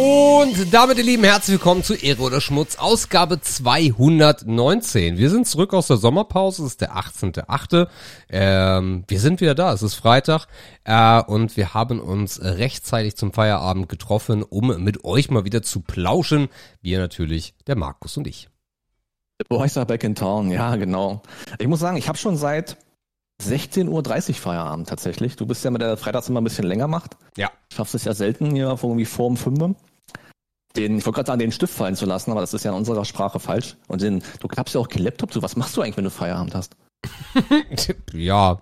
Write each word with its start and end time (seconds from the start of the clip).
Und 0.00 0.72
damit, 0.72 0.98
ihr 0.98 1.04
Lieben, 1.04 1.24
herzlich 1.24 1.54
willkommen 1.54 1.82
zu 1.82 1.94
Ehre 1.94 2.22
oder 2.22 2.40
Schmutz, 2.40 2.76
Ausgabe 2.76 3.40
219. 3.40 5.18
Wir 5.18 5.28
sind 5.28 5.48
zurück 5.48 5.74
aus 5.74 5.88
der 5.88 5.96
Sommerpause, 5.96 6.62
es 6.62 6.72
ist 6.72 6.82
der 6.82 6.94
18.8. 6.96 7.88
Ähm, 8.28 9.02
wir 9.08 9.18
sind 9.18 9.40
wieder 9.40 9.56
da, 9.56 9.72
es 9.72 9.82
ist 9.82 9.96
Freitag 9.96 10.46
äh, 10.84 11.20
und 11.22 11.56
wir 11.56 11.74
haben 11.74 11.98
uns 11.98 12.40
rechtzeitig 12.40 13.16
zum 13.16 13.32
Feierabend 13.32 13.88
getroffen, 13.88 14.44
um 14.44 14.68
mit 14.84 15.02
euch 15.02 15.32
mal 15.32 15.44
wieder 15.44 15.62
zu 15.64 15.80
plauschen. 15.80 16.48
Wir 16.80 17.00
natürlich, 17.00 17.54
der 17.66 17.74
Markus 17.74 18.16
und 18.16 18.28
ich. 18.28 18.48
Boys 19.48 19.76
are 19.76 19.86
back 19.86 20.04
in 20.04 20.14
town, 20.14 20.52
ja, 20.52 20.76
genau. 20.76 21.22
Ich 21.58 21.66
muss 21.66 21.80
sagen, 21.80 21.96
ich 21.96 22.06
habe 22.06 22.18
schon 22.18 22.36
seit 22.36 22.76
16.30 23.42 23.88
Uhr 24.28 24.34
Feierabend 24.36 24.88
tatsächlich. 24.88 25.34
Du 25.34 25.46
bist 25.46 25.64
ja 25.64 25.72
mit 25.72 25.82
der 25.82 25.96
Freitags 25.96 26.28
immer 26.28 26.40
ein 26.40 26.44
bisschen 26.44 26.66
länger 26.66 26.86
macht. 26.86 27.16
Ja. 27.36 27.50
Schaffst 27.72 27.96
es 27.96 28.04
ja 28.04 28.14
selten 28.14 28.52
hier 28.52 28.78
irgendwie 28.80 29.04
vor 29.04 29.26
um 29.26 29.36
5 29.36 29.76
den, 30.78 30.98
ich 30.98 31.06
wollte 31.06 31.16
gerade 31.16 31.26
sagen, 31.26 31.38
den 31.40 31.52
Stift 31.52 31.74
fallen 31.74 31.96
zu 31.96 32.06
lassen, 32.06 32.30
aber 32.30 32.40
das 32.40 32.54
ist 32.54 32.64
ja 32.64 32.70
in 32.70 32.76
unserer 32.76 33.04
Sprache 33.04 33.40
falsch. 33.40 33.76
Und 33.88 34.02
den, 34.02 34.22
du 34.40 34.48
klappst 34.48 34.74
ja 34.74 34.80
auch 34.80 34.88
kein 34.88 35.02
Laptop 35.02 35.32
zu. 35.32 35.42
Was 35.42 35.56
machst 35.56 35.76
du 35.76 35.82
eigentlich, 35.82 35.96
wenn 35.96 36.04
du 36.04 36.10
Feierabend 36.10 36.54
hast? 36.54 36.76
ja, 38.12 38.60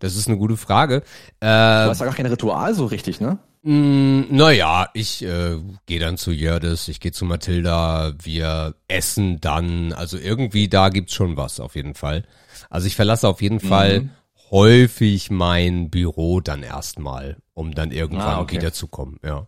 das 0.00 0.16
ist 0.16 0.28
eine 0.28 0.38
gute 0.38 0.56
Frage. 0.56 0.96
Äh, 1.40 1.46
du 1.46 1.90
hast 1.90 2.00
ja 2.00 2.06
gar 2.06 2.14
kein 2.14 2.26
Ritual 2.26 2.74
so 2.74 2.86
richtig, 2.86 3.20
ne? 3.20 3.38
Mm, 3.62 4.24
naja, 4.30 4.88
ich 4.94 5.24
äh, 5.24 5.58
gehe 5.86 6.00
dann 6.00 6.16
zu 6.18 6.32
Jördes, 6.32 6.88
ich 6.88 7.00
gehe 7.00 7.12
zu 7.12 7.24
Mathilda, 7.24 8.12
wir 8.22 8.74
essen 8.88 9.40
dann. 9.40 9.92
Also 9.92 10.18
irgendwie 10.18 10.68
da 10.68 10.88
gibt's 10.90 11.14
schon 11.14 11.36
was 11.36 11.60
auf 11.60 11.74
jeden 11.74 11.94
Fall. 11.94 12.24
Also 12.70 12.86
ich 12.86 12.96
verlasse 12.96 13.28
auf 13.28 13.42
jeden 13.42 13.56
mhm. 13.62 13.68
Fall 13.68 14.10
häufig 14.50 15.30
mein 15.30 15.90
Büro 15.90 16.40
dann 16.40 16.62
erstmal, 16.62 17.38
um 17.54 17.74
dann 17.74 17.90
irgendwann 17.90 18.36
ah, 18.36 18.40
okay. 18.40 18.56
wiederzukommen, 18.56 19.18
ja. 19.24 19.46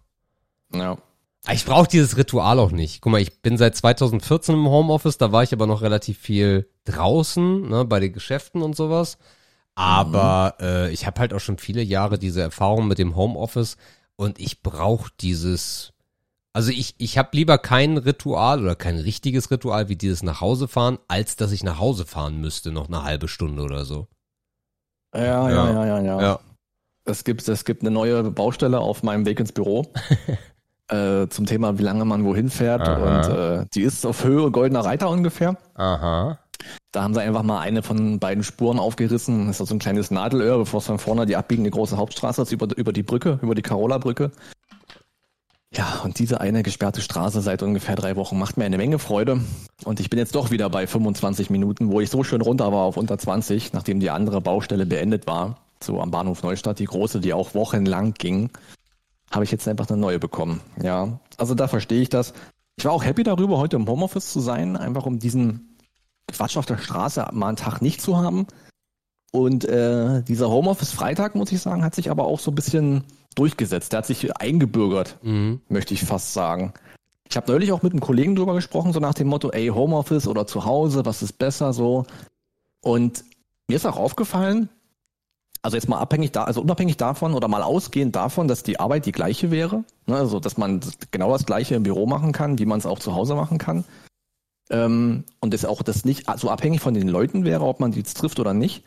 Ja. 0.74 0.98
Ich 1.52 1.64
brauche 1.64 1.86
dieses 1.86 2.16
Ritual 2.16 2.58
auch 2.58 2.72
nicht. 2.72 3.00
Guck 3.00 3.12
mal, 3.12 3.20
ich 3.20 3.40
bin 3.40 3.56
seit 3.56 3.76
2014 3.76 4.54
im 4.54 4.68
Homeoffice, 4.68 5.18
da 5.18 5.30
war 5.30 5.42
ich 5.42 5.52
aber 5.52 5.66
noch 5.66 5.82
relativ 5.82 6.18
viel 6.18 6.68
draußen, 6.84 7.68
ne, 7.68 7.84
bei 7.84 8.00
den 8.00 8.12
Geschäften 8.12 8.62
und 8.62 8.74
sowas. 8.74 9.18
Aber 9.76 10.56
mhm. 10.58 10.64
äh, 10.66 10.90
ich 10.90 11.06
habe 11.06 11.20
halt 11.20 11.32
auch 11.32 11.40
schon 11.40 11.58
viele 11.58 11.82
Jahre 11.82 12.18
diese 12.18 12.40
Erfahrung 12.40 12.88
mit 12.88 12.98
dem 12.98 13.14
Homeoffice 13.14 13.76
und 14.16 14.40
ich 14.40 14.62
brauche 14.62 15.10
dieses. 15.20 15.92
Also 16.52 16.70
ich, 16.70 16.94
ich 16.98 17.18
habe 17.18 17.28
lieber 17.32 17.58
kein 17.58 17.98
Ritual 17.98 18.62
oder 18.62 18.74
kein 18.74 18.96
richtiges 18.98 19.50
Ritual 19.50 19.90
wie 19.90 19.96
dieses 19.96 20.22
nach 20.22 20.40
Hause 20.40 20.68
fahren, 20.68 20.98
als 21.06 21.36
dass 21.36 21.52
ich 21.52 21.62
nach 21.62 21.78
Hause 21.78 22.06
fahren 22.06 22.40
müsste, 22.40 22.72
noch 22.72 22.88
eine 22.88 23.04
halbe 23.04 23.28
Stunde 23.28 23.62
oder 23.62 23.84
so. 23.84 24.08
Ja, 25.14 25.22
ja, 25.22 25.50
ja, 25.50 25.70
ja, 25.70 25.86
ja. 25.86 26.00
ja. 26.00 26.20
ja. 26.22 26.40
Es 27.04 27.22
gibt, 27.24 27.46
es 27.46 27.64
gibt 27.64 27.82
eine 27.82 27.90
neue 27.90 28.24
Baustelle 28.30 28.80
auf 28.80 29.02
meinem 29.02 29.26
Weg 29.26 29.38
ins 29.38 29.52
Büro. 29.52 29.92
äh, 30.88 31.28
zum 31.28 31.46
Thema, 31.46 31.78
wie 31.78 31.82
lange 31.82 32.04
man 32.04 32.24
wohin 32.24 32.50
fährt. 32.50 32.82
Aha. 32.82 33.16
Und 33.16 33.36
äh, 33.36 33.66
die 33.74 33.82
ist 33.82 34.06
auf 34.06 34.24
Höhe 34.24 34.50
Goldener 34.50 34.84
Reiter 34.84 35.10
ungefähr. 35.10 35.56
Aha. 35.74 36.38
Da 36.92 37.02
haben 37.02 37.14
sie 37.14 37.20
einfach 37.20 37.42
mal 37.42 37.60
eine 37.60 37.82
von 37.82 38.18
beiden 38.18 38.42
Spuren 38.42 38.78
aufgerissen. 38.78 39.48
Das 39.48 39.60
ist 39.60 39.68
so 39.68 39.74
ein 39.74 39.78
kleines 39.78 40.10
Nadelöhr, 40.10 40.58
bevor 40.58 40.78
es 40.78 40.86
von 40.86 40.98
vorne 40.98 41.26
die 41.26 41.36
abbiegende 41.36 41.70
große 41.70 41.96
Hauptstraße 41.96 42.42
ist, 42.42 42.52
über, 42.52 42.68
über 42.76 42.92
die 42.92 43.02
Brücke, 43.02 43.38
über 43.42 43.54
die 43.54 43.62
Carola-Brücke. 43.62 44.30
Ja, 45.74 46.00
und 46.04 46.18
diese 46.18 46.40
eine 46.40 46.62
gesperrte 46.62 47.02
Straße 47.02 47.42
seit 47.42 47.62
ungefähr 47.62 47.96
drei 47.96 48.16
Wochen 48.16 48.38
macht 48.38 48.56
mir 48.56 48.64
eine 48.64 48.78
Menge 48.78 48.98
Freude. 48.98 49.40
Und 49.84 50.00
ich 50.00 50.08
bin 50.08 50.18
jetzt 50.18 50.34
doch 50.34 50.50
wieder 50.50 50.70
bei 50.70 50.86
25 50.86 51.50
Minuten, 51.50 51.90
wo 51.90 52.00
ich 52.00 52.08
so 52.08 52.24
schön 52.24 52.40
runter 52.40 52.72
war 52.72 52.84
auf 52.84 52.96
unter 52.96 53.18
20, 53.18 53.74
nachdem 53.74 54.00
die 54.00 54.10
andere 54.10 54.40
Baustelle 54.40 54.86
beendet 54.86 55.26
war. 55.26 55.58
So 55.82 56.00
am 56.00 56.10
Bahnhof 56.10 56.42
Neustadt, 56.42 56.78
die 56.78 56.86
große, 56.86 57.20
die 57.20 57.34
auch 57.34 57.54
wochenlang 57.54 58.14
ging 58.14 58.50
habe 59.36 59.44
ich 59.44 59.52
jetzt 59.52 59.68
einfach 59.68 59.88
eine 59.88 59.98
neue 59.98 60.18
bekommen. 60.18 60.60
Ja, 60.82 61.20
also 61.36 61.54
da 61.54 61.68
verstehe 61.68 62.02
ich 62.02 62.08
das. 62.08 62.34
Ich 62.76 62.84
war 62.84 62.92
auch 62.92 63.04
happy 63.04 63.22
darüber, 63.22 63.58
heute 63.58 63.76
im 63.76 63.86
Homeoffice 63.86 64.32
zu 64.32 64.40
sein, 64.40 64.76
einfach 64.76 65.06
um 65.06 65.18
diesen 65.18 65.76
Quatsch 66.26 66.56
auf 66.56 66.66
der 66.66 66.78
Straße 66.78 67.28
mal 67.32 67.48
einen 67.48 67.56
Tag 67.56 67.80
nicht 67.80 68.00
zu 68.00 68.16
haben. 68.16 68.46
Und 69.32 69.64
äh, 69.66 70.22
dieser 70.22 70.50
Homeoffice-Freitag, 70.50 71.34
muss 71.34 71.52
ich 71.52 71.60
sagen, 71.60 71.84
hat 71.84 71.94
sich 71.94 72.10
aber 72.10 72.24
auch 72.24 72.40
so 72.40 72.50
ein 72.50 72.54
bisschen 72.54 73.04
durchgesetzt. 73.34 73.92
Der 73.92 73.98
hat 73.98 74.06
sich 74.06 74.34
eingebürgert, 74.36 75.18
mhm. 75.22 75.60
möchte 75.68 75.94
ich 75.94 76.02
fast 76.02 76.32
sagen. 76.32 76.72
Ich 77.28 77.36
habe 77.36 77.50
neulich 77.50 77.72
auch 77.72 77.82
mit 77.82 77.92
einem 77.92 78.00
Kollegen 78.00 78.36
drüber 78.36 78.54
gesprochen, 78.54 78.92
so 78.92 79.00
nach 79.00 79.14
dem 79.14 79.28
Motto, 79.28 79.50
ey, 79.50 79.68
Homeoffice 79.68 80.26
oder 80.26 80.46
zu 80.46 80.64
Hause, 80.64 81.04
was 81.04 81.22
ist 81.22 81.34
besser 81.34 81.72
so. 81.72 82.06
Und 82.80 83.24
mir 83.68 83.76
ist 83.76 83.86
auch 83.86 83.98
aufgefallen, 83.98 84.68
also 85.66 85.76
jetzt 85.76 85.88
mal 85.88 85.98
abhängig 85.98 86.30
da, 86.30 86.44
also 86.44 86.62
unabhängig 86.62 86.96
davon 86.96 87.34
oder 87.34 87.48
mal 87.48 87.62
ausgehend 87.62 88.14
davon, 88.14 88.46
dass 88.46 88.62
die 88.62 88.78
Arbeit 88.78 89.04
die 89.04 89.12
gleiche 89.12 89.50
wäre, 89.50 89.82
ne, 90.06 90.16
also 90.16 90.38
dass 90.38 90.56
man 90.56 90.80
genau 91.10 91.32
das 91.32 91.44
gleiche 91.44 91.74
im 91.74 91.82
Büro 91.82 92.06
machen 92.06 92.30
kann, 92.30 92.60
wie 92.60 92.66
man 92.66 92.78
es 92.78 92.86
auch 92.86 93.00
zu 93.00 93.16
Hause 93.16 93.34
machen 93.34 93.58
kann. 93.58 93.84
Ähm, 94.70 95.24
und 95.40 95.52
das 95.52 95.64
auch 95.64 95.82
das 95.82 96.04
nicht 96.04 96.26
so 96.36 96.50
abhängig 96.50 96.80
von 96.80 96.94
den 96.94 97.08
Leuten 97.08 97.44
wäre, 97.44 97.64
ob 97.64 97.80
man 97.80 97.90
die 97.90 97.98
jetzt 97.98 98.16
trifft 98.16 98.38
oder 98.38 98.54
nicht. 98.54 98.84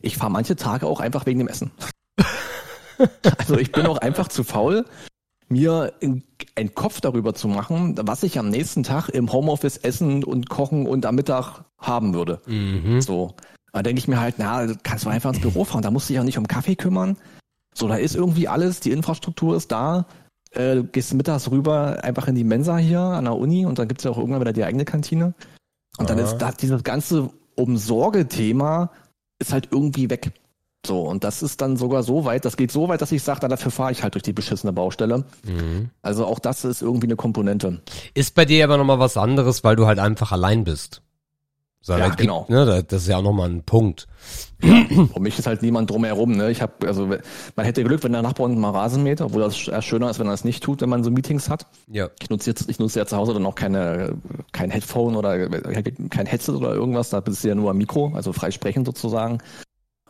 Ich 0.00 0.16
fahre 0.16 0.32
manche 0.32 0.56
Tage 0.56 0.86
auch 0.86 1.00
einfach 1.00 1.26
wegen 1.26 1.38
dem 1.38 1.48
Essen. 1.48 1.70
also 3.38 3.58
ich 3.58 3.70
bin 3.70 3.86
auch 3.86 3.98
einfach 3.98 4.28
zu 4.28 4.42
faul, 4.42 4.86
mir 5.50 5.92
einen 6.00 6.74
Kopf 6.74 7.02
darüber 7.02 7.34
zu 7.34 7.46
machen, 7.46 7.94
was 8.00 8.22
ich 8.22 8.38
am 8.38 8.48
nächsten 8.48 8.84
Tag 8.84 9.10
im 9.10 9.30
Homeoffice 9.30 9.76
essen 9.76 10.24
und 10.24 10.48
kochen 10.48 10.86
und 10.86 11.04
am 11.04 11.14
Mittag 11.14 11.66
haben 11.78 12.14
würde. 12.14 12.40
Mhm. 12.46 13.02
So. 13.02 13.34
Da 13.72 13.82
denke 13.82 13.98
ich 13.98 14.08
mir 14.08 14.20
halt, 14.20 14.34
na, 14.38 14.66
kannst 14.82 15.04
du 15.04 15.08
einfach 15.08 15.30
ins 15.30 15.40
Büro 15.40 15.64
fahren, 15.64 15.82
da 15.82 15.90
musst 15.90 16.08
du 16.08 16.12
dich 16.12 16.20
auch 16.20 16.24
nicht 16.24 16.38
um 16.38 16.46
Kaffee 16.46 16.76
kümmern. 16.76 17.16
So, 17.74 17.88
da 17.88 17.96
ist 17.96 18.14
irgendwie 18.14 18.48
alles, 18.48 18.80
die 18.80 18.90
Infrastruktur 18.90 19.56
ist 19.56 19.72
da. 19.72 20.06
Äh, 20.50 20.76
du 20.76 20.84
gehst 20.84 21.14
mittags 21.14 21.50
rüber 21.50 22.04
einfach 22.04 22.28
in 22.28 22.34
die 22.34 22.44
Mensa 22.44 22.76
hier 22.76 23.00
an 23.00 23.24
der 23.24 23.36
Uni 23.36 23.64
und 23.64 23.78
dann 23.78 23.88
gibt's 23.88 24.04
ja 24.04 24.10
auch 24.10 24.18
irgendwann 24.18 24.42
wieder 24.42 24.52
die 24.52 24.64
eigene 24.64 24.84
Kantine. 24.84 25.34
Und 25.98 26.10
dann 26.10 26.18
ist 26.18 26.38
da 26.38 26.52
dieses 26.52 26.84
ganze 26.84 27.30
Umsorge-Thema 27.54 28.90
ist 29.38 29.52
halt 29.52 29.68
irgendwie 29.70 30.08
weg. 30.08 30.32
So, 30.84 31.02
und 31.02 31.22
das 31.22 31.42
ist 31.42 31.60
dann 31.60 31.76
sogar 31.76 32.02
so 32.02 32.24
weit, 32.24 32.44
das 32.44 32.56
geht 32.56 32.72
so 32.72 32.88
weit, 32.88 33.00
dass 33.02 33.12
ich 33.12 33.22
sage, 33.22 33.46
dafür 33.46 33.70
fahre 33.70 33.92
ich 33.92 34.02
halt 34.02 34.14
durch 34.14 34.24
die 34.24 34.32
beschissene 34.32 34.72
Baustelle. 34.72 35.24
Mhm. 35.44 35.90
Also 36.02 36.26
auch 36.26 36.40
das 36.40 36.64
ist 36.64 36.82
irgendwie 36.82 37.06
eine 37.06 37.16
Komponente. 37.16 37.80
Ist 38.14 38.34
bei 38.34 38.44
dir 38.44 38.64
aber 38.64 38.78
nochmal 38.78 38.98
was 38.98 39.16
anderes, 39.16 39.62
weil 39.62 39.76
du 39.76 39.86
halt 39.86 40.00
einfach 40.00 40.32
allein 40.32 40.64
bist. 40.64 41.02
So, 41.84 41.94
ja, 41.94 42.08
genau. 42.10 42.46
ne, 42.48 42.84
das 42.84 43.02
ist 43.02 43.08
ja 43.08 43.16
auch 43.16 43.22
nochmal 43.22 43.50
ein 43.50 43.64
Punkt. 43.64 44.06
Ja, 44.62 44.84
für 45.12 45.20
mich 45.20 45.36
ist 45.36 45.48
halt 45.48 45.62
niemand 45.62 45.90
drumherum. 45.90 46.30
Ne? 46.30 46.52
Ich 46.52 46.62
habe, 46.62 46.86
also 46.86 47.06
man 47.56 47.66
hätte 47.66 47.82
Glück, 47.82 48.04
wenn 48.04 48.12
der 48.12 48.22
Nachbar 48.22 48.46
unten 48.46 48.60
mal 48.60 48.70
Rasen 48.70 49.02
mäht, 49.02 49.20
obwohl 49.20 49.42
das 49.42 49.56
schöner 49.56 50.08
ist, 50.08 50.20
wenn 50.20 50.28
er 50.28 50.32
es 50.32 50.44
nicht 50.44 50.62
tut, 50.62 50.80
wenn 50.80 50.88
man 50.88 51.02
so 51.02 51.10
Meetings 51.10 51.50
hat. 51.50 51.66
Ja. 51.88 52.08
Ich 52.22 52.30
nutze 52.30 52.50
jetzt, 52.50 52.70
ich 52.70 52.78
nutze 52.78 53.00
ja 53.00 53.06
zu 53.06 53.16
Hause 53.16 53.34
dann 53.34 53.44
auch 53.44 53.56
keine, 53.56 54.14
kein 54.52 54.70
Headphone 54.70 55.16
oder 55.16 55.48
kein 55.48 56.26
Headset 56.26 56.52
oder 56.52 56.72
irgendwas. 56.72 57.10
Da 57.10 57.18
bist 57.18 57.42
du 57.42 57.48
ja 57.48 57.56
nur 57.56 57.70
am 57.70 57.78
Mikro, 57.78 58.12
also 58.14 58.32
frei 58.32 58.52
sprechen 58.52 58.84
sozusagen. 58.84 59.38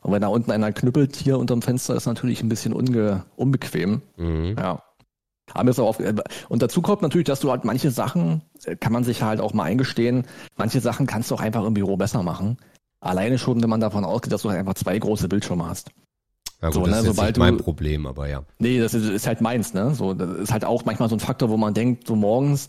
Und 0.03 0.13
wenn 0.13 0.21
da 0.21 0.29
unten 0.29 0.51
einer 0.51 0.73
knüppelt 0.73 1.17
hier 1.17 1.39
unterm 1.39 1.63
Fenster, 1.63 1.95
ist 1.95 2.07
natürlich 2.07 2.43
ein 2.43 2.49
bisschen 2.49 2.75
unge, 2.75 3.25
unbequem. 3.37 4.03
Mhm. 4.17 4.57
Ja. 4.59 4.83
Aber 5.55 5.71
ist 5.71 5.79
auch 5.79 5.99
und 6.49 6.63
dazu 6.63 6.83
kommt 6.83 7.03
natürlich, 7.03 7.27
dass 7.27 7.41
du 7.41 7.51
halt 7.51 7.65
manche 7.65 7.91
Sachen, 7.91 8.43
äh, 8.65 8.77
kann 8.77 8.93
man 8.93 9.05
sich 9.05 9.23
halt 9.23 9.41
auch 9.41 9.55
mal 9.55 9.65
eingestehen, 9.65 10.25
manche 10.57 10.81
Sachen 10.81 11.07
kannst 11.07 11.31
du 11.31 11.35
auch 11.35 11.41
einfach 11.41 11.65
im 11.65 11.75
Büro 11.75 11.97
besser 11.97 12.23
machen. 12.23 12.59
Alleine 13.01 13.39
schon, 13.39 13.63
wenn 13.63 13.71
man 13.71 13.81
davon 13.81 14.05
ausgeht, 14.05 14.33
dass 14.33 14.43
du 14.43 14.51
halt 14.51 14.59
einfach 14.59 14.75
zwei 14.75 14.99
große 14.99 15.29
Bildschirme 15.29 15.69
hast. 15.69 15.91
Ja 16.61 16.69
gut, 16.69 16.75
so, 16.75 16.87
das 16.87 17.03
ne, 17.03 17.11
ist 17.11 17.21
nicht 17.21 17.37
mein 17.39 17.57
Problem, 17.57 18.07
aber 18.07 18.29
ja. 18.29 18.45
Nee, 18.59 18.79
das 18.79 18.95
ist, 18.95 19.09
ist, 19.09 19.27
halt 19.27 19.41
meins, 19.41 19.75
ne? 19.75 19.95
So, 19.95 20.15
das 20.15 20.39
ist 20.39 20.53
halt 20.53 20.65
auch 20.65 20.85
manchmal 20.85 21.09
so 21.09 21.17
ein 21.17 21.21
Faktor, 21.21 21.51
wo 21.51 21.57
man 21.57 21.75
denkt, 21.75 22.07
so 22.07 22.15
morgens, 22.15 22.69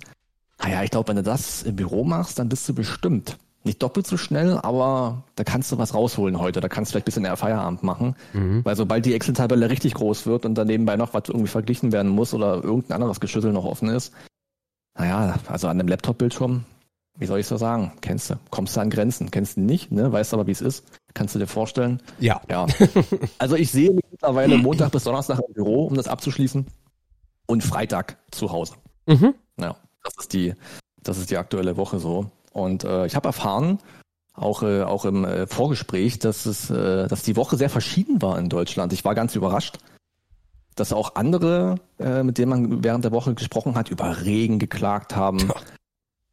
naja, 0.60 0.82
ich 0.84 0.90
glaube, 0.90 1.10
wenn 1.10 1.18
du 1.18 1.24
das 1.24 1.62
im 1.62 1.76
Büro 1.76 2.04
machst, 2.04 2.40
dann 2.40 2.50
bist 2.50 2.68
du 2.68 2.74
bestimmt 2.74 3.38
nicht 3.64 3.82
doppelt 3.82 4.06
so 4.06 4.18
schnell, 4.18 4.58
aber 4.58 5.24
da 5.36 5.44
kannst 5.44 5.72
du 5.72 5.78
was 5.78 5.94
rausholen 5.94 6.40
heute. 6.40 6.60
Da 6.60 6.68
kannst 6.68 6.90
du 6.90 6.94
vielleicht 6.94 7.06
ein 7.06 7.12
bisschen 7.12 7.26
eher 7.26 7.38
Feierabend 7.38 7.84
machen. 7.84 8.16
Mhm. 8.34 8.66
Weil 8.66 8.76
sobald 8.76 9.06
die 9.06 9.14
Excel-Tabelle 9.14 9.70
richtig 9.70 9.94
groß 9.94 10.26
wird 10.26 10.46
und 10.46 10.56
dann 10.56 10.68
nebenbei 10.68 10.98
noch 10.98 11.14
was 11.14 11.24
irgendwie 11.28 11.48
verglichen 11.48 11.92
werden 11.92 12.12
muss 12.12 12.34
oder 12.34 12.56
irgendein 12.56 12.96
anderes 12.96 13.20
Geschüttel 13.20 13.54
noch 13.54 13.66
offen 13.66 13.90
ist, 13.90 14.14
naja, 14.98 15.40
also 15.48 15.68
an 15.68 15.80
einem 15.80 15.88
Laptop-Bildschirm, 15.88 16.66
wie 17.18 17.26
soll 17.26 17.40
ich 17.40 17.48
so 17.48 17.58
sagen, 17.58 17.94
kennst 18.02 18.30
du, 18.30 18.36
kommst 18.50 18.76
du 18.76 18.82
an 18.82 18.90
Grenzen, 18.90 19.32
kennst 19.32 19.58
du 19.58 19.62
nicht, 19.62 19.92
ne? 19.92 20.12
weißt 20.12 20.34
aber, 20.34 20.48
wie 20.48 20.52
es 20.52 20.62
ist, 20.62 20.84
kannst 21.14 21.36
du 21.36 21.40
dir 21.40 21.48
vorstellen. 21.48 22.02
Ja. 22.20 22.42
Ja. 22.50 22.68
Also 23.38 23.56
ich 23.56 23.72
sehe 23.72 23.92
mich 23.92 24.06
mittlerweile 24.10 24.58
Montag 24.58 24.92
bis 24.92 25.04
Donnerstag 25.04 25.40
im 25.48 25.54
Büro, 25.54 25.86
um 25.86 25.96
das 25.96 26.08
abzuschließen, 26.08 26.66
und 27.46 27.64
Freitag 27.64 28.18
zu 28.32 28.52
Hause. 28.52 28.76
Mhm. 29.06 29.34
Ja, 29.60 29.76
das 30.04 30.14
ist 30.20 30.34
die, 30.34 30.54
das 31.02 31.18
ist 31.18 31.30
die 31.30 31.38
aktuelle 31.38 31.78
Woche 31.78 32.00
so. 32.00 32.32
Und 32.54 32.84
äh, 32.84 33.06
ich 33.06 33.16
habe 33.16 33.28
erfahren, 33.28 33.80
auch, 34.34 34.64
äh, 34.64 34.84
auch 34.84 35.06
im 35.06 35.26
äh, 35.26 35.48
Vorgespräch, 35.48 36.20
dass 36.20 36.46
es, 36.46 36.70
äh, 36.70 37.08
dass 37.08 37.24
die 37.24 37.36
Woche 37.36 37.58
sehr 37.58 37.70
verschieden 37.70 38.22
war 38.22 38.40
in 38.40 38.50
Deutschland. 38.50 38.94
Ich 38.94 39.06
war 39.06 39.16
ganz 39.16 39.36
überrascht, 39.36 39.78
dass 40.76 40.94
auch 40.94 41.16
andere, 41.16 41.76
äh, 42.00 42.24
mit 42.24 42.38
denen 42.38 42.50
man 42.50 42.84
während 42.84 43.04
der 43.04 43.12
Woche 43.12 43.36
gesprochen 43.36 43.76
hat, 43.76 43.90
über 43.90 44.24
Regen 44.24 44.58
geklagt 44.60 45.16
haben. 45.16 45.52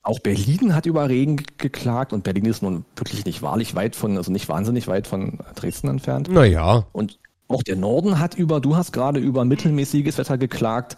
Auch 0.02 0.18
Berlin 0.18 0.74
hat 0.74 0.86
über 0.86 1.08
Regen 1.10 1.42
geklagt 1.58 2.14
und 2.14 2.24
Berlin 2.24 2.46
ist 2.46 2.62
nun 2.62 2.86
wirklich 2.96 3.26
nicht 3.26 3.42
wahrlich 3.42 3.74
weit 3.74 3.96
von, 3.96 4.16
also 4.16 4.32
nicht 4.32 4.48
wahnsinnig 4.48 4.88
weit 4.88 5.06
von 5.06 5.38
Dresden 5.56 5.88
entfernt. 5.88 6.30
Naja. 6.30 6.86
Und 6.92 7.18
auch 7.48 7.62
der 7.62 7.76
Norden 7.76 8.18
hat 8.18 8.34
über, 8.34 8.60
du 8.60 8.76
hast 8.76 8.92
gerade 8.92 9.20
über 9.20 9.44
mittelmäßiges 9.44 10.16
Wetter 10.16 10.38
geklagt. 10.38 10.96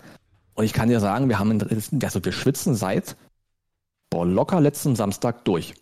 Und 0.54 0.64
ich 0.64 0.72
kann 0.72 0.88
dir 0.88 1.00
sagen, 1.00 1.28
wir 1.28 1.40
haben, 1.40 1.60
also 2.02 2.24
wir 2.24 2.32
schwitzen 2.32 2.76
seit, 2.76 3.16
boah, 4.12 4.26
locker 4.26 4.60
letzten 4.60 4.94
Samstag 4.94 5.44
durch. 5.44 5.74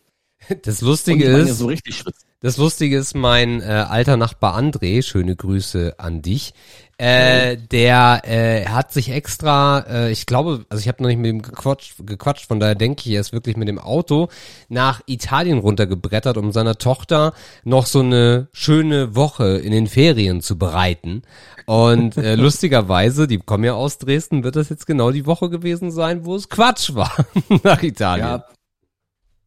Das 0.63 0.81
Lustige 0.81 1.25
ist, 1.25 1.59
so 1.59 1.67
richtig 1.67 1.99
schwitzen. 1.99 2.30
Das 2.43 2.57
Lustige 2.57 2.97
ist, 2.97 3.15
mein 3.15 3.61
äh, 3.61 3.65
alter 3.65 4.17
Nachbar 4.17 4.57
André, 4.57 5.03
schöne 5.03 5.37
Grüße 5.37 5.97
an 5.99 6.23
dich, 6.23 6.55
äh, 6.97 7.57
der 7.57 8.23
äh, 8.25 8.67
hat 8.67 8.93
sich 8.93 9.11
extra, 9.11 9.81
äh, 9.81 10.11
ich 10.11 10.25
glaube, 10.25 10.65
also 10.71 10.81
ich 10.81 10.89
habe 10.89 11.03
noch 11.03 11.09
nicht 11.09 11.19
mit 11.19 11.31
ihm 11.31 11.43
gequatscht, 11.43 11.97
gequatscht, 11.99 12.47
von 12.47 12.59
daher 12.59 12.75
denke 12.75 13.03
ich, 13.07 13.15
er 13.15 13.21
ist 13.21 13.35
wirklich 13.35 13.59
mit 13.59 13.69
dem 13.69 13.79
Auto 13.79 14.29
nach 14.71 15.03
Italien 15.05 15.59
runtergebrettert, 15.59 16.39
um 16.39 16.51
seiner 16.51 16.77
Tochter 16.77 17.35
noch 17.65 17.85
so 17.85 18.01
eine 18.01 18.49
schöne 18.53 19.15
Woche 19.15 19.59
in 19.59 19.73
den 19.73 19.87
Ferien 19.87 20.41
zu 20.41 20.57
bereiten. 20.57 21.23
Und 21.67 22.17
äh, 22.17 22.35
lustigerweise, 22.37 23.27
die 23.27 23.39
kommen 23.39 23.65
ja 23.65 23.75
aus 23.75 23.99
Dresden, 23.99 24.45
wird 24.45 24.57
das 24.57 24.71
jetzt 24.71 24.87
genau 24.87 25.11
die 25.11 25.27
Woche 25.27 25.51
gewesen 25.51 25.91
sein, 25.91 26.25
wo 26.25 26.37
es 26.37 26.49
Quatsch 26.49 26.95
war 26.95 27.13
nach 27.65 27.83
Italien. 27.83 28.27
Ja, 28.27 28.45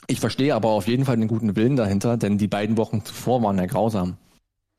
ich 0.07 0.19
verstehe 0.19 0.55
aber 0.55 0.69
auf 0.69 0.87
jeden 0.87 1.05
Fall 1.05 1.17
den 1.17 1.27
guten 1.27 1.55
Willen 1.55 1.75
dahinter, 1.75 2.17
denn 2.17 2.37
die 2.37 2.47
beiden 2.47 2.77
Wochen 2.77 3.03
zuvor 3.05 3.41
waren 3.43 3.57
ja 3.57 3.65
grausam. 3.65 4.17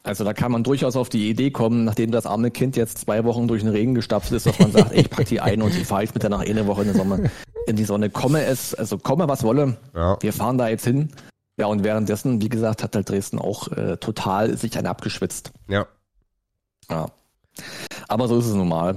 Also 0.03 0.23
da 0.23 0.35
kann 0.35 0.53
man 0.53 0.63
durchaus 0.63 0.97
auf 0.97 1.09
die 1.09 1.31
Idee 1.31 1.51
kommen, 1.51 1.85
nachdem 1.85 2.11
das 2.11 2.27
arme 2.27 2.51
Kind 2.51 2.77
jetzt 2.77 2.99
zwei 2.99 3.25
Wochen 3.25 3.49
durch 3.49 3.63
den 3.63 3.71
Regen 3.71 3.95
gestapft 3.95 4.33
ist, 4.33 4.45
dass 4.45 4.59
man 4.59 4.71
sagt, 4.71 4.93
ey, 4.93 5.01
ich 5.01 5.11
pack 5.11 5.25
die 5.27 5.41
ein 5.41 5.63
und 5.63 5.75
die 5.75 5.85
fahre 5.85 6.05
ich 6.05 6.13
mit 6.13 6.23
der 6.23 6.29
nach 6.29 6.41
eine 6.41 6.67
Woche 6.67 6.83
in 6.83 6.93
die 6.93 6.99
Sonne. 6.99 7.31
In 7.67 7.77
die 7.77 7.85
Sonne 7.85 8.11
komme 8.11 8.45
es, 8.45 8.75
also 8.75 8.99
komme 8.99 9.27
was 9.29 9.43
wolle. 9.43 9.79
Ja. 9.95 10.19
Wir 10.21 10.35
fahren 10.35 10.59
da 10.59 10.69
jetzt 10.69 10.85
hin. 10.85 11.09
Ja, 11.57 11.67
und 11.67 11.85
währenddessen, 11.85 12.43
wie 12.43 12.51
gesagt, 12.51 12.83
hat 12.83 12.95
halt 12.95 13.09
Dresden 13.09 13.39
auch 13.39 13.69
äh, 13.73 13.97
total 13.97 14.59
sich 14.59 14.77
ein 14.77 14.87
abgeschwitzt. 14.87 15.53
Ja. 15.69 15.87
Ja. 16.91 17.07
Aber 18.09 18.29
so 18.29 18.39
ist 18.39 18.47
es 18.47 18.55
nun 18.55 18.69
mal. 18.69 18.97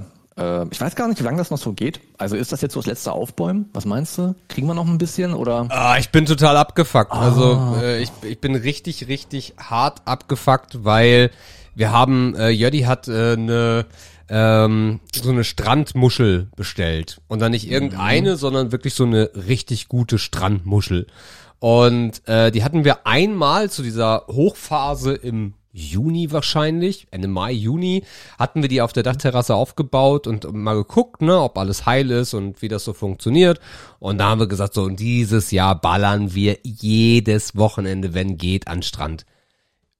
ich 0.70 0.80
weiß 0.80 0.94
gar 0.94 1.08
nicht, 1.08 1.18
wie 1.18 1.24
lange 1.24 1.38
das 1.38 1.50
noch 1.50 1.58
so 1.58 1.72
geht. 1.72 2.00
Also 2.16 2.36
ist 2.36 2.52
das 2.52 2.60
jetzt 2.60 2.74
so 2.74 2.80
das 2.80 2.86
letzte 2.86 3.12
Aufbäumen? 3.12 3.68
Was 3.72 3.84
meinst 3.84 4.16
du? 4.18 4.34
Kriegen 4.48 4.66
wir 4.66 4.74
noch 4.74 4.86
ein 4.86 4.98
bisschen 4.98 5.34
oder? 5.34 5.66
Ah, 5.70 5.96
ich 5.98 6.10
bin 6.10 6.26
total 6.26 6.56
abgefuckt. 6.56 7.12
Ah. 7.12 7.20
Also 7.20 7.76
äh, 7.82 8.02
ich, 8.02 8.10
ich 8.22 8.40
bin 8.40 8.54
richtig, 8.54 9.08
richtig 9.08 9.54
hart 9.58 10.02
abgefuckt, 10.04 10.84
weil 10.84 11.30
wir 11.74 11.92
haben, 11.92 12.34
äh, 12.36 12.50
Jödi 12.50 12.80
hat 12.82 13.08
äh, 13.08 13.32
eine 13.32 13.86
ähm, 14.28 15.00
so 15.14 15.30
eine 15.30 15.44
Strandmuschel 15.44 16.48
bestellt. 16.56 17.20
Und 17.28 17.40
dann 17.40 17.52
nicht 17.52 17.70
irgendeine, 17.70 18.32
mhm. 18.32 18.36
sondern 18.36 18.72
wirklich 18.72 18.94
so 18.94 19.04
eine 19.04 19.30
richtig 19.34 19.88
gute 19.88 20.18
Strandmuschel. 20.18 21.06
Und 21.60 22.26
äh, 22.28 22.50
die 22.52 22.62
hatten 22.62 22.84
wir 22.84 23.06
einmal 23.06 23.70
zu 23.70 23.82
dieser 23.82 24.24
Hochphase 24.28 25.14
im 25.14 25.54
Juni 25.78 26.32
wahrscheinlich, 26.32 27.06
Ende 27.12 27.28
Mai, 27.28 27.52
Juni, 27.52 28.04
hatten 28.36 28.62
wir 28.62 28.68
die 28.68 28.82
auf 28.82 28.92
der 28.92 29.04
Dachterrasse 29.04 29.54
aufgebaut 29.54 30.26
und 30.26 30.52
mal 30.52 30.74
geguckt, 30.74 31.22
ne, 31.22 31.40
ob 31.40 31.56
alles 31.56 31.86
heil 31.86 32.10
ist 32.10 32.34
und 32.34 32.60
wie 32.62 32.68
das 32.68 32.84
so 32.84 32.92
funktioniert. 32.92 33.60
Und 34.00 34.18
da 34.18 34.28
haben 34.28 34.40
wir 34.40 34.48
gesagt, 34.48 34.74
so, 34.74 34.82
und 34.82 34.98
dieses 34.98 35.52
Jahr 35.52 35.80
ballern 35.80 36.34
wir 36.34 36.58
jedes 36.64 37.56
Wochenende, 37.56 38.12
wenn 38.12 38.36
geht, 38.36 38.66
an 38.66 38.82
Strand. 38.82 39.24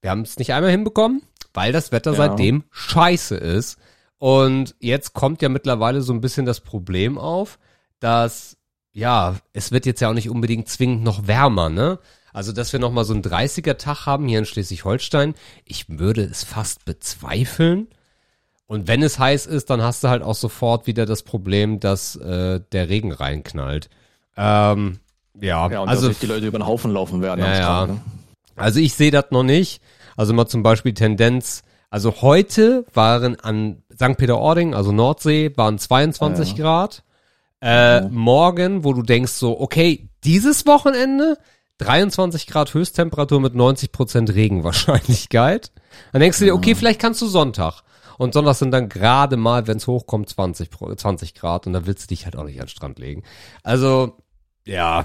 Wir 0.01 0.11
haben 0.11 0.23
es 0.23 0.39
nicht 0.39 0.53
einmal 0.53 0.73
hinbekommen, 0.73 1.23
weil 1.55 1.73
das 1.73 1.93
Wetter 1.93 2.11
ja. 2.11 2.17
seitdem 2.17 2.65
scheiße 2.71 3.37
ist. 3.37 3.79
Und 4.19 4.75
jetzt 4.81 5.13
kommt 5.15 5.43
ja 5.43 5.49
mittlerweile 5.49 6.03
so 6.03 6.13
ein 6.13 6.21
bisschen 6.21 6.45
das 6.45 6.61
Problem 6.61 7.19
auf, 7.19 7.61
dass, 8.01 8.57
ja, 8.93 9.37
es 9.53 9.71
wird 9.71 9.87
jetzt 9.87 10.01
ja 10.01 10.11
auch 10.11 10.15
nicht 10.15 10.29
unbedingt 10.29 10.69
zwingend 10.69 11.05
noch 11.05 11.29
wärmer, 11.29 11.69
ne? 11.69 12.01
Also, 12.33 12.53
dass 12.53 12.73
wir 12.73 12.81
nochmal 12.81 13.05
so 13.05 13.15
einen 13.15 13.23
30er-Tag 13.23 14.07
haben 14.07 14.29
hier 14.29 14.39
in 14.39 14.45
Schleswig-Holstein, 14.45 15.35
ich 15.65 15.87
würde 15.89 16.23
es 16.23 16.45
fast 16.45 16.85
bezweifeln. 16.85 17.89
Und 18.67 18.87
wenn 18.87 19.03
es 19.03 19.19
heiß 19.19 19.47
ist, 19.47 19.71
dann 19.71 19.83
hast 19.83 20.05
du 20.05 20.09
halt 20.09 20.23
auch 20.23 20.35
sofort 20.35 20.87
wieder 20.87 21.07
das 21.07 21.23
Problem, 21.23 21.81
dass 21.81 22.17
äh, 22.17 22.61
der 22.73 22.89
Regen 22.91 23.13
reinknallt. 23.13 23.89
Ähm, 24.37 25.01
ja, 25.41 25.71
ja 25.71 25.81
und 25.81 25.89
also 25.89 26.11
die 26.11 26.27
Leute 26.27 26.47
über 26.47 26.59
den 26.59 26.67
Haufen 26.67 26.93
laufen 26.93 27.23
werden. 27.23 27.41
Ja, 27.41 27.59
ja. 27.59 27.87
Ne? 27.87 28.01
Also 28.57 28.81
ich 28.81 28.95
sehe 28.95 29.11
das 29.11 29.27
noch 29.31 29.43
nicht. 29.43 29.81
Also 30.17 30.35
mal 30.35 30.47
zum 30.47 30.63
Beispiel 30.63 30.93
Tendenz. 30.93 31.63
Also 31.91 32.21
heute 32.21 32.85
waren 32.93 33.41
an 33.41 33.83
St. 33.95 34.19
Peter-Ording, 34.19 34.75
also 34.75 34.93
Nordsee, 34.93 35.53
waren 35.57 35.79
22 35.79 36.51
ja. 36.51 36.57
Grad. 36.57 37.03
Äh. 37.61 38.03
Morgen, 38.03 38.85
wo 38.85 38.93
du 38.93 39.03
denkst 39.03 39.33
so, 39.33 39.59
okay, 39.59 40.09
dieses 40.25 40.67
Wochenende 40.67 41.39
23 41.79 42.47
Grad 42.47 42.75
Höchsttemperatur 42.75 43.41
mit 43.41 43.55
90 43.55 43.93
Prozent 43.93 44.35
Regenwahrscheinlichkeit. 44.35 45.73
Dann 46.13 46.21
denkst 46.21 46.39
du 46.39 46.45
dir, 46.45 46.55
okay, 46.55 46.75
vielleicht 46.75 47.01
kannst 47.01 47.23
du 47.23 47.27
Sonntag. 47.27 47.83
Und 48.19 48.35
Sonntag 48.35 48.57
sind 48.57 48.73
dann 48.73 48.89
gerade 48.89 49.37
mal, 49.37 49.69
wenn 49.69 49.77
es 49.77 49.87
hochkommt, 49.87 50.29
20, 50.29 50.71
20 50.97 51.35
Grad 51.35 51.67
und 51.67 51.73
da 51.73 51.87
willst 51.87 52.05
du 52.05 52.09
dich 52.09 52.25
halt 52.25 52.37
auch 52.37 52.45
nicht 52.45 52.61
an 52.61 52.67
den 52.67 52.71
Strand 52.71 52.99
legen. 52.99 53.23
Also, 53.63 54.17
ja. 54.65 55.05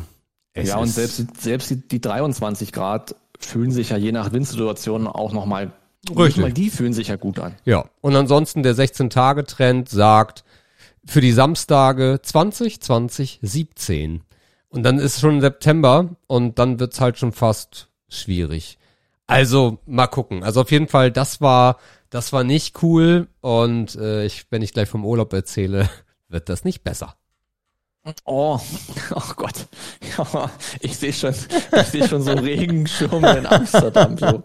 ja, 0.56 0.78
und 0.78 0.88
selbst, 0.88 1.40
selbst 1.40 1.70
die, 1.70 1.88
die 1.88 2.02
23 2.02 2.72
Grad 2.72 3.16
fühlen 3.40 3.72
sich 3.72 3.90
ja 3.90 3.98
je 3.98 4.12
nach 4.12 4.31
Windsituation 4.31 5.08
auch 5.08 5.31
nochmal, 5.31 5.72
Richtig. 6.10 6.42
mal 6.42 6.52
die 6.52 6.72
fühlen 6.72 6.94
sich 6.94 7.10
ja 7.10 7.16
gut 7.16 7.38
an. 7.38 7.54
Ja, 7.66 7.86
und 8.02 8.16
ansonsten 8.16 8.64
der 8.64 8.75
16-Tage-Trend 8.75 9.90
sagt, 9.90 10.44
für 11.06 11.22
die 11.22 11.34
Samstage 11.34 12.20
20, 12.22 12.81
20, 12.81 13.40
17. 13.42 14.24
Und 14.74 14.81
dann 14.81 14.98
ist 14.98 15.20
schon 15.20 15.40
September 15.40 16.16
und 16.25 16.58
dann 16.58 16.80
wird's 16.80 17.00
halt 17.00 17.20
schon 17.20 17.31
fast 17.31 17.90
schwierig. 18.10 18.80
Also 19.28 19.78
mal 19.86 20.08
gucken. 20.08 20.44
Also 20.44 20.62
auf 20.62 20.72
jeden 20.72 20.88
Fall, 20.88 21.12
das 21.12 21.42
war, 21.42 21.78
das 22.10 22.34
war 22.34 22.44
nicht 22.44 22.81
cool. 22.81 23.28
Und 23.40 23.96
äh, 23.96 24.25
ich, 24.25 24.48
wenn 24.50 24.64
ich 24.64 24.74
gleich 24.74 24.90
vom 24.90 25.06
Urlaub 25.06 25.31
erzähle, 25.31 25.92
wird 26.28 26.50
das 26.50 26.64
nicht 26.64 26.84
besser. 26.84 27.16
Oh, 28.25 28.60
oh 29.16 29.34
Gott. 29.36 29.68
Ja, 30.18 30.50
ich 30.80 30.98
sehe 30.98 31.14
schon, 31.14 31.36
ich 31.72 31.88
sehe 31.88 32.08
schon 32.08 32.24
so 32.24 32.31
Regenschirme 32.31 33.38
in 33.38 33.46
Amsterdam, 33.46 34.18
so, 34.18 34.44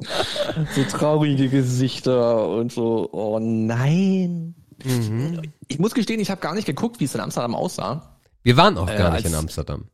so 0.74 0.84
traurige 0.90 1.48
Gesichter 1.48 2.48
und 2.48 2.70
so, 2.70 3.08
oh 3.12 3.38
nein. 3.40 4.54
Mhm. 4.84 5.40
Ich 5.68 5.78
muss 5.78 5.94
gestehen, 5.94 6.20
ich 6.20 6.30
habe 6.30 6.42
gar 6.42 6.54
nicht 6.54 6.66
geguckt, 6.66 7.00
wie 7.00 7.04
es 7.04 7.14
in 7.14 7.22
Amsterdam 7.22 7.54
aussah. 7.54 8.18
Wir 8.42 8.58
waren 8.58 8.76
auch 8.76 8.86
gar 8.86 9.12
äh, 9.12 9.16
nicht 9.16 9.26
in 9.26 9.34
Amsterdam. 9.34 9.88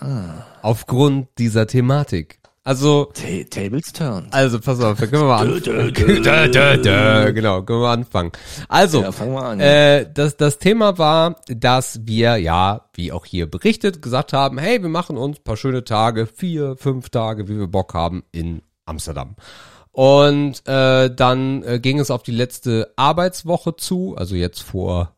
Ah. 0.00 0.44
Aufgrund 0.62 1.28
dieser 1.38 1.66
Thematik. 1.66 2.40
Also. 2.66 3.12
Ta 3.14 3.44
Tables 3.48 3.92
turn. 3.92 4.26
Also, 4.32 4.58
pass 4.58 4.80
auf, 4.80 4.98
da 4.98 5.06
können 5.06 5.22
wir 5.22 5.28
mal 5.28 5.46
anfangen. 5.46 5.92
genau, 7.34 7.62
können 7.62 7.80
wir 7.80 7.90
anfangen. 7.90 8.32
Also, 8.68 9.02
ja, 9.02 9.12
fangen 9.12 9.34
wir 9.34 9.42
an. 9.44 9.60
Äh, 9.60 10.10
das, 10.12 10.36
das 10.36 10.58
Thema 10.58 10.98
war, 10.98 11.36
dass 11.46 12.00
wir, 12.06 12.38
ja, 12.38 12.88
wie 12.94 13.12
auch 13.12 13.24
hier 13.24 13.48
berichtet, 13.48 14.02
gesagt 14.02 14.32
haben, 14.32 14.58
hey, 14.58 14.82
wir 14.82 14.88
machen 14.88 15.16
uns 15.16 15.38
paar 15.38 15.56
schöne 15.56 15.84
Tage, 15.84 16.26
vier, 16.26 16.76
fünf 16.76 17.10
Tage, 17.10 17.46
wie 17.46 17.56
wir 17.56 17.68
Bock 17.68 17.94
haben, 17.94 18.24
in 18.32 18.62
Amsterdam. 18.84 19.36
Und 19.92 20.66
äh, 20.66 21.14
dann 21.14 21.62
äh, 21.62 21.78
ging 21.78 22.00
es 22.00 22.10
auf 22.10 22.24
die 22.24 22.32
letzte 22.32 22.92
Arbeitswoche 22.96 23.76
zu, 23.76 24.16
also 24.16 24.34
jetzt 24.34 24.62
vor 24.62 25.14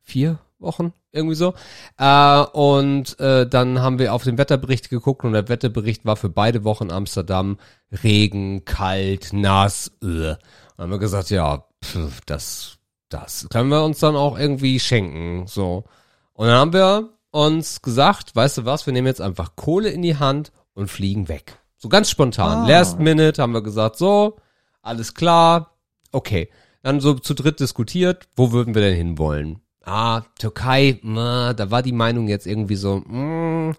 vier 0.00 0.38
Wochen, 0.64 0.92
irgendwie 1.12 1.36
so. 1.36 1.54
Äh, 1.98 2.40
und 2.52 3.18
äh, 3.20 3.46
dann 3.46 3.80
haben 3.80 3.98
wir 3.98 4.12
auf 4.12 4.24
den 4.24 4.38
Wetterbericht 4.38 4.90
geguckt 4.90 5.24
und 5.24 5.32
der 5.32 5.48
Wetterbericht 5.48 6.04
war 6.04 6.16
für 6.16 6.28
beide 6.28 6.64
Wochen 6.64 6.90
Amsterdam 6.90 7.58
Regen, 8.02 8.64
kalt, 8.64 9.32
nass. 9.32 9.92
Äh. 10.02 10.34
Dann 10.36 10.38
haben 10.78 10.90
wir 10.90 10.98
gesagt, 10.98 11.30
ja, 11.30 11.64
pf, 11.84 12.20
das, 12.26 12.78
das 13.08 13.46
können 13.50 13.68
wir 13.68 13.84
uns 13.84 14.00
dann 14.00 14.16
auch 14.16 14.38
irgendwie 14.38 14.80
schenken. 14.80 15.46
So. 15.46 15.84
Und 16.32 16.48
dann 16.48 16.56
haben 16.56 16.72
wir 16.72 17.10
uns 17.30 17.82
gesagt, 17.82 18.34
weißt 18.34 18.58
du 18.58 18.64
was, 18.64 18.86
wir 18.86 18.92
nehmen 18.92 19.06
jetzt 19.06 19.20
einfach 19.20 19.56
Kohle 19.56 19.90
in 19.90 20.02
die 20.02 20.18
Hand 20.18 20.52
und 20.74 20.88
fliegen 20.88 21.28
weg. 21.28 21.58
So 21.76 21.88
ganz 21.88 22.08
spontan. 22.08 22.64
Ah. 22.64 22.68
Last 22.68 22.98
minute 22.98 23.42
haben 23.42 23.52
wir 23.52 23.62
gesagt, 23.62 23.96
so, 23.96 24.36
alles 24.82 25.14
klar, 25.14 25.76
okay. 26.12 26.48
Dann 26.82 27.00
so 27.00 27.14
zu 27.14 27.34
dritt 27.34 27.60
diskutiert, 27.60 28.28
wo 28.36 28.52
würden 28.52 28.74
wir 28.74 28.82
denn 28.82 28.94
hinwollen? 28.94 29.60
Ah, 29.86 30.22
Türkei, 30.38 30.98
na, 31.02 31.52
da 31.52 31.70
war 31.70 31.82
die 31.82 31.92
Meinung 31.92 32.28
jetzt 32.28 32.46
irgendwie 32.46 32.76
so, 32.76 33.02
mh, 33.06 33.70
mm, 33.70 33.76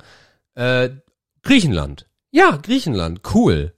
äh, 0.55 0.89
Griechenland. 1.43 2.07
Ja, 2.31 2.57
Griechenland, 2.61 3.21
cool. 3.33 3.73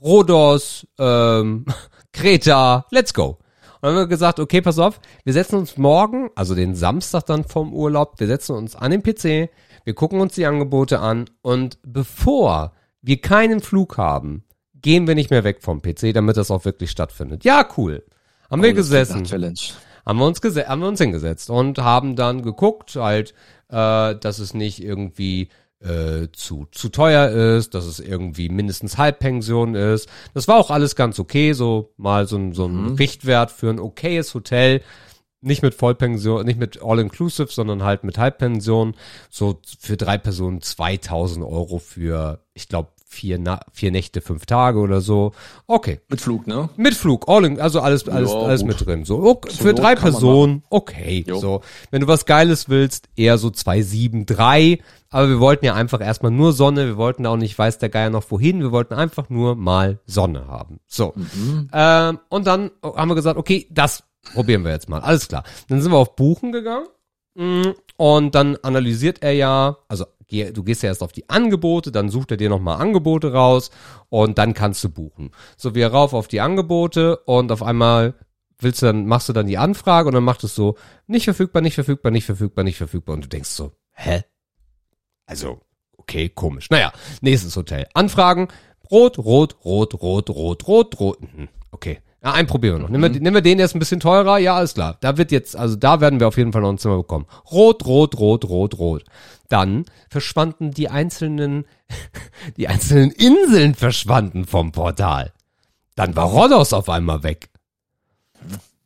Rhodos, 0.00 0.86
ähm, 0.98 1.64
Kreta, 2.12 2.86
let's 2.90 3.14
go. 3.14 3.38
Und 3.80 3.82
dann 3.82 3.90
haben 3.92 3.98
wir 3.98 4.06
gesagt, 4.06 4.40
okay, 4.40 4.60
pass 4.60 4.78
auf, 4.78 5.00
wir 5.24 5.32
setzen 5.32 5.56
uns 5.56 5.76
morgen, 5.76 6.30
also 6.34 6.54
den 6.54 6.74
Samstag 6.74 7.26
dann 7.26 7.44
vom 7.44 7.72
Urlaub, 7.72 8.18
wir 8.18 8.26
setzen 8.26 8.56
uns 8.56 8.74
an 8.74 8.90
den 8.90 9.02
PC, 9.02 9.50
wir 9.84 9.94
gucken 9.94 10.20
uns 10.20 10.34
die 10.34 10.46
Angebote 10.46 11.00
an 11.00 11.26
und 11.42 11.78
bevor 11.82 12.72
wir 13.02 13.20
keinen 13.20 13.60
Flug 13.60 13.98
haben, 13.98 14.44
gehen 14.74 15.06
wir 15.06 15.14
nicht 15.14 15.30
mehr 15.30 15.44
weg 15.44 15.62
vom 15.62 15.82
PC, 15.82 16.12
damit 16.14 16.36
das 16.36 16.50
auch 16.50 16.64
wirklich 16.64 16.90
stattfindet. 16.90 17.44
Ja, 17.44 17.68
cool. 17.76 18.04
Haben 18.50 18.60
oh, 18.60 18.64
wir 18.64 18.72
gesessen. 18.72 19.24
Challenge 19.24 19.54
haben 20.06 20.18
wir 20.18 20.26
uns 20.26 20.40
haben 20.40 20.80
wir 20.80 20.88
uns 20.88 21.00
hingesetzt 21.00 21.50
und 21.50 21.78
haben 21.78 22.16
dann 22.16 22.42
geguckt, 22.42 22.94
halt, 22.94 23.34
äh, 23.68 24.14
dass 24.14 24.38
es 24.38 24.54
nicht 24.54 24.82
irgendwie 24.82 25.48
äh, 25.80 26.28
zu, 26.32 26.66
zu 26.70 26.88
teuer 26.88 27.28
ist, 27.56 27.74
dass 27.74 27.84
es 27.84 28.00
irgendwie 28.00 28.48
mindestens 28.48 28.96
Halbpension 28.96 29.74
ist. 29.74 30.08
Das 30.32 30.48
war 30.48 30.56
auch 30.56 30.70
alles 30.70 30.96
ganz 30.96 31.18
okay, 31.18 31.52
so 31.52 31.92
mal 31.96 32.26
so, 32.26 32.52
so 32.52 32.66
ein 32.66 32.92
mhm. 32.92 32.94
Richtwert 32.94 33.50
für 33.50 33.68
ein 33.68 33.80
okayes 33.80 34.32
Hotel 34.34 34.80
nicht 35.42 35.62
mit 35.62 35.74
Vollpension, 35.74 36.44
nicht 36.44 36.58
mit 36.58 36.82
All-Inclusive, 36.82 37.52
sondern 37.52 37.82
halt 37.84 38.04
mit 38.04 38.18
Halbpension. 38.18 38.94
So 39.30 39.60
für 39.78 39.96
drei 39.96 40.18
Personen 40.18 40.60
2000 40.60 41.44
Euro 41.44 41.78
für, 41.78 42.40
ich 42.54 42.68
glaube, 42.68 42.88
vier, 43.08 43.38
Na 43.38 43.60
vier 43.72 43.90
Nächte, 43.92 44.20
fünf 44.20 44.46
Tage 44.46 44.78
oder 44.80 45.00
so. 45.00 45.32
Okay. 45.66 46.00
Mit 46.08 46.20
Flug, 46.20 46.46
ne? 46.46 46.68
Mit 46.76 46.94
Flug, 46.94 47.28
all 47.28 47.44
in, 47.44 47.60
also 47.60 47.80
alles, 47.80 48.08
alles, 48.08 48.30
Ja, 48.30 48.38
alles 48.40 48.60
gut. 48.62 48.68
mit 48.68 48.86
drin. 48.86 49.04
So, 49.04 49.22
okay, 49.22 49.50
für 49.52 49.74
drei 49.74 49.94
Personen, 49.94 50.62
okay. 50.70 51.24
Jo. 51.26 51.38
So, 51.38 51.60
wenn 51.90 52.00
du 52.02 52.08
was 52.08 52.26
Geiles 52.26 52.68
willst, 52.68 53.08
eher 53.16 53.38
so 53.38 53.50
zwei 53.50 53.82
sieben 53.82 54.26
drei. 54.26 54.80
Aber 55.08 55.28
wir 55.28 55.40
wollten 55.40 55.64
ja 55.64 55.74
einfach 55.74 56.00
erstmal 56.00 56.32
nur 56.32 56.52
Sonne. 56.52 56.86
Wir 56.86 56.96
wollten 56.96 57.24
auch 57.26 57.36
nicht, 57.36 57.56
weiß 57.56 57.78
der 57.78 57.88
Geier 57.88 58.10
noch 58.10 58.28
wohin. 58.30 58.60
Wir 58.60 58.72
wollten 58.72 58.92
einfach 58.94 59.30
nur 59.30 59.54
mal 59.54 60.00
Sonne 60.04 60.48
haben. 60.48 60.80
So. 60.86 61.12
Mhm. 61.14 61.70
Ähm, 61.72 62.18
und 62.28 62.46
dann 62.46 62.70
haben 62.82 63.08
wir 63.08 63.14
gesagt, 63.14 63.38
okay, 63.38 63.66
das 63.70 64.02
probieren 64.34 64.64
wir 64.64 64.72
jetzt 64.72 64.88
mal. 64.88 65.00
Alles 65.00 65.28
klar. 65.28 65.44
Dann 65.68 65.80
sind 65.80 65.92
wir 65.92 65.98
auf 65.98 66.16
Buchen 66.16 66.50
gegangen. 66.52 66.86
Mm, 67.34 67.70
Und 67.96 68.34
dann 68.34 68.56
analysiert 68.62 69.22
er 69.22 69.32
ja, 69.32 69.76
also 69.88 70.06
geh- 70.28 70.50
du 70.52 70.62
gehst 70.64 70.82
ja 70.82 70.88
erst 70.88 71.02
auf 71.02 71.12
die 71.12 71.28
Angebote, 71.28 71.92
dann 71.92 72.08
sucht 72.08 72.30
er 72.30 72.36
dir 72.36 72.48
nochmal 72.48 72.80
Angebote 72.80 73.32
raus 73.32 73.70
und 74.08 74.38
dann 74.38 74.54
kannst 74.54 74.82
du 74.84 74.88
buchen. 74.88 75.30
So 75.56 75.74
wir 75.74 75.88
rauf 75.88 76.12
auf 76.14 76.28
die 76.28 76.40
Angebote 76.40 77.16
und 77.18 77.50
auf 77.52 77.62
einmal 77.62 78.14
willst 78.58 78.82
du 78.82 78.86
dann, 78.86 79.06
machst 79.06 79.28
du 79.28 79.32
dann 79.32 79.46
die 79.46 79.58
Anfrage 79.58 80.08
und 80.08 80.14
dann 80.14 80.24
macht 80.24 80.42
es 80.44 80.54
so, 80.54 80.76
nicht 81.06 81.24
verfügbar, 81.24 81.62
nicht 81.62 81.74
verfügbar, 81.74 82.10
nicht 82.12 82.24
verfügbar, 82.26 82.64
nicht 82.64 82.78
verfügbar 82.78 83.14
und 83.14 83.24
du 83.24 83.28
denkst 83.28 83.50
so, 83.50 83.72
hä? 83.92 84.22
Also, 85.26 85.60
okay, 85.96 86.28
komisch. 86.28 86.70
Naja, 86.70 86.92
nächstes 87.20 87.56
Hotel. 87.56 87.86
Anfragen, 87.94 88.48
rot, 88.90 89.18
rot, 89.18 89.56
rot, 89.64 89.94
rot, 90.00 90.30
rot, 90.30 90.66
rot, 90.68 91.00
rot. 91.00 91.20
Mhm, 91.20 91.48
Okay. 91.72 91.98
Ja, 92.26 92.32
einen 92.32 92.48
probieren 92.48 92.74
wir 92.74 92.80
noch. 92.80 92.88
Nehmen 92.88 93.14
wir, 93.14 93.20
nehmen 93.20 93.34
wir 93.36 93.40
den 93.40 93.60
jetzt 93.60 93.76
ein 93.76 93.78
bisschen 93.78 94.00
teurer? 94.00 94.38
Ja, 94.38 94.56
alles 94.56 94.74
klar. 94.74 94.96
Da 95.00 95.16
wird 95.16 95.30
jetzt, 95.30 95.54
also 95.54 95.76
da 95.76 96.00
werden 96.00 96.18
wir 96.18 96.26
auf 96.26 96.36
jeden 96.36 96.52
Fall 96.52 96.60
noch 96.60 96.70
ein 96.70 96.78
Zimmer 96.78 96.96
bekommen. 96.96 97.26
Rot, 97.52 97.86
rot, 97.86 98.18
rot, 98.18 98.44
rot, 98.46 98.76
rot. 98.80 99.04
Dann 99.48 99.84
verschwanden 100.10 100.72
die 100.72 100.88
einzelnen, 100.88 101.66
die 102.56 102.66
einzelnen 102.66 103.12
Inseln 103.12 103.76
verschwanden 103.76 104.44
vom 104.44 104.72
Portal. 104.72 105.32
Dann 105.94 106.16
war 106.16 106.24
Rhodos 106.24 106.72
auf 106.72 106.88
einmal 106.88 107.22
weg. 107.22 107.48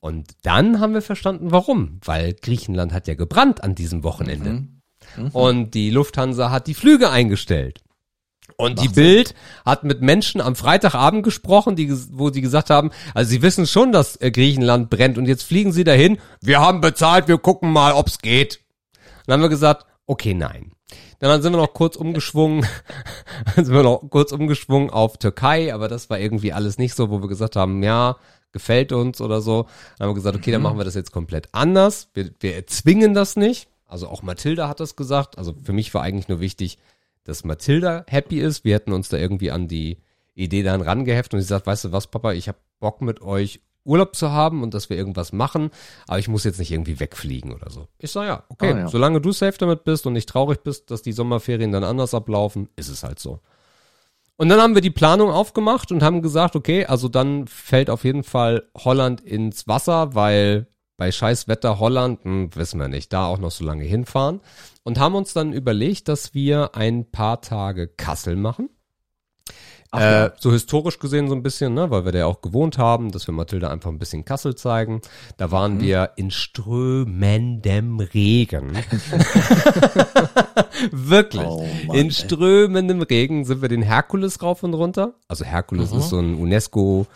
Und 0.00 0.32
dann 0.42 0.78
haben 0.78 0.92
wir 0.92 1.00
verstanden, 1.00 1.50
warum. 1.50 1.98
Weil 2.04 2.34
Griechenland 2.34 2.92
hat 2.92 3.08
ja 3.08 3.14
gebrannt 3.14 3.64
an 3.64 3.74
diesem 3.74 4.04
Wochenende. 4.04 4.66
Mhm. 5.16 5.28
Und 5.32 5.70
die 5.72 5.88
Lufthansa 5.88 6.50
hat 6.50 6.66
die 6.66 6.74
Flüge 6.74 7.08
eingestellt. 7.08 7.80
Und 8.60 8.80
die 8.80 8.86
Sinn. 8.86 8.94
Bild 8.94 9.34
hat 9.64 9.84
mit 9.84 10.00
Menschen 10.02 10.40
am 10.40 10.54
Freitagabend 10.54 11.22
gesprochen, 11.22 11.76
die, 11.76 11.92
wo 12.12 12.30
sie 12.30 12.40
gesagt 12.40 12.70
haben, 12.70 12.90
also 13.14 13.30
sie 13.30 13.42
wissen 13.42 13.66
schon, 13.66 13.92
dass 13.92 14.20
äh, 14.20 14.30
Griechenland 14.30 14.90
brennt 14.90 15.18
und 15.18 15.26
jetzt 15.26 15.42
fliegen 15.42 15.72
sie 15.72 15.84
dahin. 15.84 16.18
Wir 16.40 16.60
haben 16.60 16.80
bezahlt, 16.80 17.28
wir 17.28 17.38
gucken 17.38 17.72
mal, 17.72 17.92
ob's 17.92 18.18
geht. 18.18 18.60
Dann 19.26 19.34
haben 19.34 19.42
wir 19.42 19.48
gesagt, 19.48 19.86
okay, 20.06 20.34
nein. 20.34 20.72
Dann 21.20 21.42
sind 21.42 21.52
wir 21.52 21.58
noch 21.58 21.74
kurz 21.74 21.96
umgeschwungen, 21.96 22.66
dann 23.54 23.64
sind 23.66 23.74
wir 23.74 23.82
noch 23.82 24.02
kurz 24.08 24.32
umgeschwungen 24.32 24.90
auf 24.90 25.18
Türkei, 25.18 25.72
aber 25.74 25.86
das 25.86 26.08
war 26.08 26.18
irgendwie 26.18 26.52
alles 26.52 26.78
nicht 26.78 26.94
so, 26.94 27.10
wo 27.10 27.20
wir 27.20 27.28
gesagt 27.28 27.56
haben, 27.56 27.82
ja, 27.82 28.16
gefällt 28.52 28.92
uns 28.92 29.20
oder 29.20 29.40
so. 29.40 29.66
Dann 29.98 30.06
haben 30.06 30.10
wir 30.14 30.14
gesagt, 30.14 30.36
okay, 30.36 30.50
dann 30.50 30.62
machen 30.62 30.78
wir 30.78 30.84
das 30.84 30.94
jetzt 30.94 31.12
komplett 31.12 31.48
anders. 31.52 32.08
Wir, 32.14 32.30
wir 32.40 32.56
erzwingen 32.56 33.14
das 33.14 33.36
nicht. 33.36 33.68
Also 33.86 34.08
auch 34.08 34.22
Mathilda 34.22 34.68
hat 34.68 34.80
das 34.80 34.96
gesagt. 34.96 35.36
Also 35.36 35.54
für 35.62 35.72
mich 35.72 35.92
war 35.94 36.02
eigentlich 36.02 36.28
nur 36.28 36.40
wichtig, 36.40 36.78
dass 37.30 37.44
Mathilda 37.44 38.04
happy 38.08 38.40
ist. 38.40 38.64
Wir 38.64 38.74
hätten 38.74 38.92
uns 38.92 39.08
da 39.08 39.16
irgendwie 39.16 39.50
an 39.50 39.68
die 39.68 39.98
Idee 40.34 40.62
dann 40.62 40.80
rangeheftet 40.82 41.34
und 41.34 41.40
sie 41.40 41.46
sagt, 41.46 41.66
weißt 41.66 41.84
du 41.84 41.92
was, 41.92 42.08
Papa, 42.08 42.32
ich 42.32 42.48
habe 42.48 42.58
Bock 42.78 43.00
mit 43.02 43.22
euch 43.22 43.60
Urlaub 43.84 44.14
zu 44.14 44.30
haben 44.30 44.62
und 44.62 44.74
dass 44.74 44.90
wir 44.90 44.96
irgendwas 44.96 45.32
machen, 45.32 45.70
aber 46.06 46.18
ich 46.18 46.28
muss 46.28 46.44
jetzt 46.44 46.58
nicht 46.58 46.70
irgendwie 46.70 47.00
wegfliegen 47.00 47.52
oder 47.52 47.70
so. 47.70 47.88
Ich 47.98 48.10
sag 48.10 48.26
ja, 48.26 48.44
okay, 48.50 48.72
Ah, 48.72 48.78
ja. 48.80 48.88
solange 48.88 49.20
du 49.22 49.32
safe 49.32 49.56
damit 49.58 49.84
bist 49.84 50.06
und 50.06 50.12
nicht 50.12 50.28
traurig 50.28 50.62
bist, 50.62 50.90
dass 50.90 51.00
die 51.02 51.12
Sommerferien 51.12 51.72
dann 51.72 51.84
anders 51.84 52.12
ablaufen, 52.12 52.68
ist 52.76 52.88
es 52.88 53.02
halt 53.02 53.18
so. 53.18 53.40
Und 54.36 54.48
dann 54.48 54.60
haben 54.60 54.74
wir 54.74 54.82
die 54.82 54.90
Planung 54.90 55.30
aufgemacht 55.30 55.92
und 55.92 56.02
haben 56.02 56.22
gesagt, 56.22 56.56
okay, 56.56 56.84
also 56.86 57.08
dann 57.08 57.46
fällt 57.46 57.90
auf 57.90 58.04
jeden 58.04 58.22
Fall 58.22 58.64
Holland 58.76 59.20
ins 59.22 59.66
Wasser, 59.68 60.14
weil 60.14 60.66
bei 61.00 61.10
scheiß 61.10 61.48
Wetter 61.48 61.78
Holland, 61.80 62.22
hm, 62.24 62.50
wissen 62.54 62.78
wir 62.78 62.88
nicht, 62.88 63.10
da 63.14 63.24
auch 63.24 63.38
noch 63.38 63.50
so 63.50 63.64
lange 63.64 63.84
hinfahren. 63.84 64.40
Und 64.84 64.98
haben 64.98 65.14
uns 65.14 65.32
dann 65.32 65.54
überlegt, 65.54 66.08
dass 66.08 66.34
wir 66.34 66.74
ein 66.76 67.10
paar 67.10 67.40
Tage 67.40 67.88
Kassel 67.88 68.36
machen. 68.36 68.68
Ach 69.92 70.00
äh, 70.00 70.12
ja. 70.12 70.32
So 70.38 70.52
historisch 70.52 70.98
gesehen 70.98 71.26
so 71.28 71.34
ein 71.34 71.42
bisschen, 71.42 71.72
ne, 71.72 71.90
weil 71.90 72.04
wir 72.04 72.12
da 72.12 72.18
ja 72.18 72.26
auch 72.26 72.42
gewohnt 72.42 72.76
haben, 72.76 73.10
dass 73.12 73.26
wir 73.26 73.32
Mathilda 73.32 73.70
einfach 73.70 73.90
ein 73.90 73.98
bisschen 73.98 74.26
Kassel 74.26 74.54
zeigen. 74.56 75.00
Da 75.38 75.50
waren 75.50 75.76
Mhm. 75.76 75.80
wir 75.80 76.10
in 76.16 76.30
strömendem 76.30 77.98
Regen. 78.00 78.72
Wirklich. 80.92 81.46
Oh 81.46 81.66
Mann, 81.86 81.96
in 81.96 82.10
strömendem 82.10 83.00
Regen 83.02 83.44
sind 83.46 83.62
wir 83.62 83.68
den 83.70 83.82
Herkules 83.82 84.42
rauf 84.42 84.62
und 84.62 84.74
runter. 84.74 85.14
Also 85.28 85.44
Herkules 85.46 85.92
ist 85.92 86.10
so 86.10 86.18
ein 86.18 86.34
UNESCO 86.34 87.06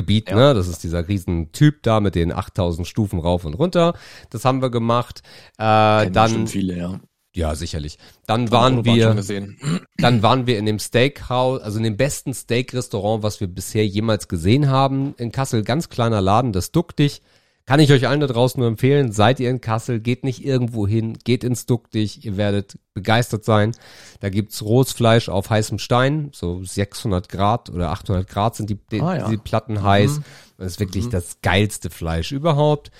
Gebiet, 0.00 0.30
ne? 0.30 0.54
Das 0.54 0.66
ist 0.66 0.82
dieser 0.82 1.08
riesen 1.08 1.52
Typ 1.52 1.82
da 1.82 2.00
mit 2.00 2.14
den 2.14 2.32
8000 2.32 2.86
Stufen 2.86 3.18
rauf 3.18 3.44
und 3.44 3.54
runter. 3.54 3.94
Das 4.30 4.44
haben 4.44 4.62
wir 4.62 4.70
gemacht. 4.70 5.22
Äh, 5.58 6.04
Kennen 6.04 6.12
dann, 6.12 6.46
viele, 6.46 6.78
ja. 6.78 7.00
ja, 7.34 7.54
sicherlich. 7.54 7.98
Dann 8.26 8.50
waren 8.50 8.84
wir, 8.86 9.14
dann 9.98 10.22
waren 10.22 10.46
wir 10.46 10.58
in 10.58 10.64
dem 10.64 10.78
Steakhouse, 10.78 11.60
also 11.60 11.78
in 11.78 11.84
dem 11.84 11.96
besten 11.98 12.32
Steak-Restaurant, 12.32 13.22
was 13.22 13.40
wir 13.40 13.48
bisher 13.48 13.86
jemals 13.86 14.28
gesehen 14.28 14.70
haben. 14.70 15.14
In 15.18 15.32
Kassel, 15.32 15.62
ganz 15.62 15.90
kleiner 15.90 16.22
Laden, 16.22 16.52
das 16.52 16.72
Duck 16.72 16.96
dich. 16.96 17.20
Kann 17.70 17.78
ich 17.78 17.92
euch 17.92 18.08
allen 18.08 18.18
da 18.18 18.26
draußen 18.26 18.58
nur 18.58 18.66
empfehlen. 18.66 19.12
Seid 19.12 19.38
ihr 19.38 19.48
in 19.48 19.60
Kassel, 19.60 20.00
geht 20.00 20.24
nicht 20.24 20.44
irgendwo 20.44 20.88
hin, 20.88 21.16
geht 21.22 21.44
ins 21.44 21.66
Duck 21.66 21.88
dich. 21.92 22.24
Ihr 22.24 22.36
werdet 22.36 22.80
begeistert 22.94 23.44
sein. 23.44 23.70
Da 24.18 24.28
gibt's 24.28 24.62
rohes 24.62 24.90
Fleisch 24.90 25.28
auf 25.28 25.50
heißem 25.50 25.78
Stein, 25.78 26.30
so 26.34 26.64
600 26.64 27.28
Grad 27.28 27.70
oder 27.70 27.92
800 27.92 28.26
Grad 28.26 28.56
sind 28.56 28.70
die, 28.70 28.78
die, 28.90 29.00
Ah, 29.00 29.18
ja. 29.18 29.28
die 29.28 29.36
Platten 29.36 29.84
heiß. 29.84 30.20
Das 30.58 30.72
ist 30.72 30.80
wirklich 30.80 31.10
das 31.10 31.42
geilste 31.42 31.90
Fleisch 31.90 32.32
überhaupt. 32.32 32.90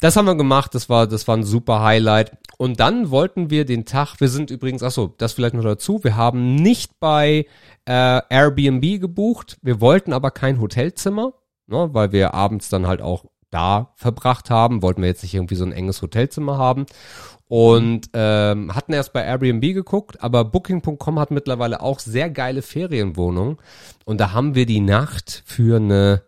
Das 0.00 0.16
haben 0.16 0.24
wir 0.26 0.34
gemacht, 0.34 0.74
das 0.74 0.88
war, 0.88 1.06
das 1.06 1.28
war 1.28 1.36
ein 1.36 1.44
super 1.44 1.84
Highlight. 1.84 2.36
Und 2.58 2.80
dann 2.80 3.10
wollten 3.12 3.50
wir 3.50 3.64
den 3.64 3.84
Tag, 3.84 4.16
wir 4.18 4.28
sind 4.28 4.50
übrigens, 4.50 4.82
ach 4.82 4.90
so, 4.90 5.14
das 5.18 5.34
vielleicht 5.34 5.54
noch 5.54 5.62
dazu, 5.62 6.02
wir 6.02 6.16
haben 6.16 6.56
nicht 6.56 6.98
bei 6.98 7.46
äh, 7.84 8.20
Airbnb 8.28 9.00
gebucht, 9.00 9.56
wir 9.62 9.80
wollten 9.80 10.12
aber 10.12 10.32
kein 10.32 10.60
Hotelzimmer, 10.60 11.32
ne, 11.68 11.90
weil 11.92 12.10
wir 12.10 12.34
abends 12.34 12.68
dann 12.68 12.88
halt 12.88 13.02
auch 13.02 13.24
da 13.56 13.92
verbracht 13.94 14.50
haben, 14.50 14.82
wollten 14.82 15.00
wir 15.00 15.08
jetzt 15.08 15.22
nicht 15.22 15.34
irgendwie 15.34 15.54
so 15.54 15.64
ein 15.64 15.72
enges 15.72 16.02
Hotelzimmer 16.02 16.58
haben 16.58 16.84
und 17.48 18.10
ähm, 18.12 18.74
hatten 18.74 18.92
erst 18.92 19.14
bei 19.14 19.24
Airbnb 19.24 19.62
geguckt, 19.62 20.22
aber 20.22 20.44
Booking.com 20.44 21.18
hat 21.18 21.30
mittlerweile 21.30 21.80
auch 21.80 21.98
sehr 21.98 22.28
geile 22.28 22.60
Ferienwohnungen 22.60 23.56
und 24.04 24.20
da 24.20 24.32
haben 24.32 24.54
wir 24.54 24.66
die 24.66 24.80
Nacht 24.80 25.42
für 25.46 25.76
eine 25.76 26.22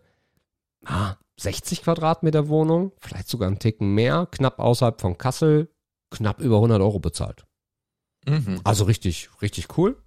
ah, 0.85 1.15
60 1.37 1.83
Quadratmeter 1.83 2.47
Wohnung, 2.47 2.93
vielleicht 2.99 3.29
sogar 3.29 3.47
einen 3.47 3.59
Ticken 3.59 3.93
mehr, 3.93 4.27
knapp 4.31 4.59
außerhalb 4.59 4.99
von 4.99 5.17
Kassel, 5.17 5.69
knapp 6.09 6.41
über 6.41 6.55
100 6.55 6.81
Euro 6.81 6.99
bezahlt. 6.99 7.45
Mhm. 8.27 8.59
Also 8.63 8.85
richtig, 8.85 9.29
richtig 9.41 9.77
cool. 9.77 9.97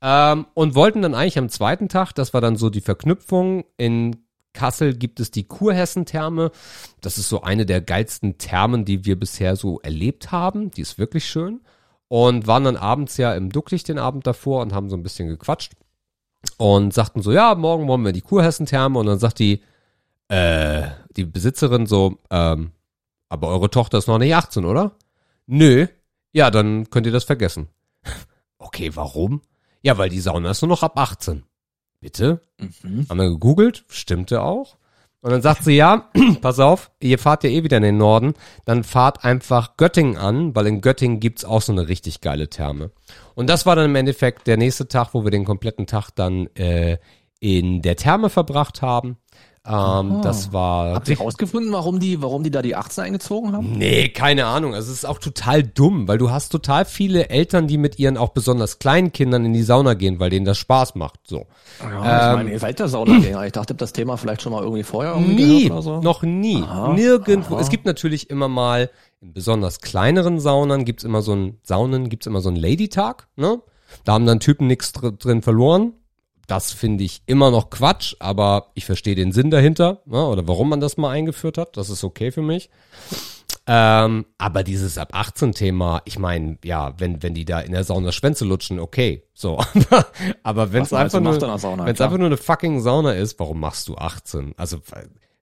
Ähm, 0.00 0.46
und 0.54 0.74
wollten 0.74 1.02
dann 1.02 1.14
eigentlich 1.14 1.38
am 1.38 1.50
zweiten 1.50 1.88
Tag, 1.88 2.12
das 2.12 2.32
war 2.34 2.40
dann 2.40 2.56
so 2.56 2.70
die 2.70 2.80
Verknüpfung, 2.80 3.64
in 3.76 4.21
Kassel 4.52 4.94
gibt 4.94 5.20
es 5.20 5.30
die 5.30 5.44
Kurhessen-Therme. 5.44 6.50
Das 7.00 7.18
ist 7.18 7.28
so 7.28 7.42
eine 7.42 7.66
der 7.66 7.80
geilsten 7.80 8.38
Thermen, 8.38 8.84
die 8.84 9.04
wir 9.04 9.18
bisher 9.18 9.56
so 9.56 9.80
erlebt 9.80 10.32
haben. 10.32 10.70
Die 10.70 10.82
ist 10.82 10.98
wirklich 10.98 11.26
schön. 11.26 11.60
Und 12.08 12.46
waren 12.46 12.64
dann 12.64 12.76
abends 12.76 13.16
ja 13.16 13.34
im 13.34 13.50
Ducklicht 13.50 13.88
den 13.88 13.98
Abend 13.98 14.26
davor 14.26 14.62
und 14.62 14.74
haben 14.74 14.90
so 14.90 14.96
ein 14.96 15.02
bisschen 15.02 15.28
gequatscht. 15.28 15.72
Und 16.58 16.92
sagten 16.92 17.22
so, 17.22 17.32
ja, 17.32 17.54
morgen 17.54 17.88
wollen 17.88 18.04
wir 18.04 18.12
die 18.12 18.20
Kurhessen-Therme. 18.20 18.98
Und 18.98 19.06
dann 19.06 19.18
sagt 19.18 19.38
die, 19.38 19.62
äh, 20.28 20.88
die 21.16 21.24
Besitzerin 21.24 21.86
so, 21.86 22.18
ähm, 22.30 22.72
aber 23.28 23.48
eure 23.48 23.70
Tochter 23.70 23.98
ist 23.98 24.08
noch 24.08 24.18
nicht 24.18 24.34
18, 24.34 24.64
oder? 24.64 24.92
Nö. 25.46 25.86
Ja, 26.32 26.50
dann 26.50 26.90
könnt 26.90 27.06
ihr 27.06 27.12
das 27.12 27.24
vergessen. 27.24 27.68
Okay, 28.64 28.94
warum? 28.94 29.42
Ja, 29.82 29.98
weil 29.98 30.08
die 30.08 30.20
Sauna 30.20 30.52
ist 30.52 30.62
nur 30.62 30.68
noch 30.68 30.84
ab 30.84 30.96
18. 30.96 31.42
Bitte? 32.02 32.40
Mhm. 32.58 33.06
Haben 33.08 33.18
wir 33.18 33.30
gegoogelt, 33.30 33.84
stimmte 33.88 34.42
auch. 34.42 34.76
Und 35.20 35.30
dann 35.30 35.40
sagt 35.40 35.62
sie, 35.62 35.76
ja, 35.76 36.10
pass 36.40 36.58
auf, 36.58 36.90
ihr 37.00 37.16
fahrt 37.16 37.44
ja 37.44 37.50
eh 37.50 37.62
wieder 37.62 37.76
in 37.76 37.84
den 37.84 37.96
Norden, 37.96 38.34
dann 38.64 38.82
fahrt 38.82 39.24
einfach 39.24 39.76
Göttingen 39.76 40.16
an, 40.16 40.52
weil 40.56 40.66
in 40.66 40.80
Göttingen 40.80 41.20
gibt's 41.20 41.44
auch 41.44 41.62
so 41.62 41.70
eine 41.70 41.86
richtig 41.86 42.20
geile 42.20 42.50
Therme. 42.50 42.90
Und 43.36 43.48
das 43.48 43.66
war 43.66 43.76
dann 43.76 43.84
im 43.84 43.94
Endeffekt 43.94 44.48
der 44.48 44.56
nächste 44.56 44.88
Tag, 44.88 45.14
wo 45.14 45.22
wir 45.22 45.30
den 45.30 45.44
kompletten 45.44 45.86
Tag 45.86 46.10
dann 46.10 46.48
äh, 46.56 46.98
in 47.38 47.82
der 47.82 47.94
Therme 47.94 48.30
verbracht 48.30 48.82
haben. 48.82 49.16
Ähm, 49.64 50.22
das 50.22 50.52
war. 50.52 50.94
Habt 50.94 51.08
ihr 51.08 51.18
rausgefunden, 51.18 51.72
warum 51.72 52.00
die, 52.00 52.20
warum 52.20 52.42
die 52.42 52.50
da 52.50 52.62
die 52.62 52.74
18 52.74 53.04
eingezogen 53.04 53.52
haben? 53.52 53.72
Nee, 53.72 54.08
keine 54.08 54.46
Ahnung. 54.46 54.74
Also 54.74 54.90
es 54.90 54.98
ist 54.98 55.04
auch 55.04 55.18
total 55.18 55.62
dumm, 55.62 56.08
weil 56.08 56.18
du 56.18 56.30
hast 56.32 56.48
total 56.50 56.84
viele 56.84 57.30
Eltern, 57.30 57.68
die 57.68 57.78
mit 57.78 57.98
ihren 57.98 58.16
auch 58.16 58.30
besonders 58.30 58.80
kleinen 58.80 59.12
Kindern 59.12 59.44
in 59.44 59.52
die 59.52 59.62
Sauna 59.62 59.94
gehen, 59.94 60.18
weil 60.18 60.30
denen 60.30 60.44
das 60.46 60.58
Spaß 60.58 60.96
macht. 60.96 61.20
So. 61.24 61.46
Ja, 61.80 62.30
ich 62.32 62.36
meine, 62.38 62.50
ihr 62.50 62.58
seid 62.58 62.80
ja 62.80 62.88
Saunagänger. 62.88 63.46
Ich 63.46 63.52
dachte, 63.52 63.76
das 63.76 63.92
Thema 63.92 64.16
vielleicht 64.16 64.42
schon 64.42 64.50
mal 64.52 64.62
irgendwie 64.64 64.82
vorher 64.82 65.12
irgendwie 65.14 65.34
Nie, 65.68 65.68
so. 65.80 66.00
noch 66.00 66.22
nie, 66.22 66.60
Aha, 66.62 66.92
nirgendwo. 66.94 67.54
aha. 67.54 67.60
Es 67.62 67.68
gibt 67.70 67.84
natürlich 67.86 68.30
immer 68.30 68.48
mal 68.48 68.90
in 69.20 69.32
besonders 69.32 69.80
kleineren 69.80 70.40
Saunen 70.40 70.84
gibt's 70.84 71.04
immer 71.04 71.22
so 71.22 71.34
ein 71.36 71.60
Saunen 71.62 72.08
gibt's 72.08 72.26
immer 72.26 72.40
so 72.40 72.48
einen 72.48 72.56
Lady-Tag. 72.58 73.28
Ne, 73.36 73.60
da 74.04 74.14
haben 74.14 74.26
dann 74.26 74.40
Typen 74.40 74.66
nichts 74.66 74.90
dr 74.92 75.12
drin 75.12 75.42
verloren. 75.42 75.92
Das 76.46 76.72
finde 76.72 77.04
ich 77.04 77.22
immer 77.26 77.50
noch 77.50 77.70
Quatsch, 77.70 78.14
aber 78.18 78.72
ich 78.74 78.84
verstehe 78.84 79.14
den 79.14 79.32
Sinn 79.32 79.50
dahinter 79.50 80.02
ne, 80.06 80.26
oder 80.26 80.46
warum 80.48 80.68
man 80.68 80.80
das 80.80 80.96
mal 80.96 81.10
eingeführt 81.10 81.58
hat. 81.58 81.76
Das 81.76 81.90
ist 81.90 82.04
okay 82.04 82.32
für 82.32 82.42
mich. 82.42 82.68
Ähm, 83.66 84.26
aber 84.38 84.64
dieses 84.64 84.98
ab 84.98 85.10
18 85.12 85.52
Thema, 85.52 86.02
ich 86.04 86.18
meine, 86.18 86.58
ja, 86.64 86.94
wenn 86.98 87.22
wenn 87.22 87.32
die 87.32 87.44
da 87.44 87.60
in 87.60 87.70
der 87.70 87.84
Sauna 87.84 88.10
Schwänze 88.10 88.44
lutschen, 88.44 88.80
okay, 88.80 89.22
so. 89.34 89.60
aber 90.42 90.72
wenn 90.72 90.82
es 90.82 90.92
einfach 90.92 91.18
so 91.18 91.20
nur 91.20 91.40
wenn 91.40 91.94
es 91.94 92.00
einfach 92.00 92.18
nur 92.18 92.26
eine 92.26 92.36
fucking 92.36 92.80
Sauna 92.80 93.12
ist, 93.12 93.38
warum 93.38 93.60
machst 93.60 93.86
du 93.86 93.94
18? 93.94 94.54
Also 94.56 94.78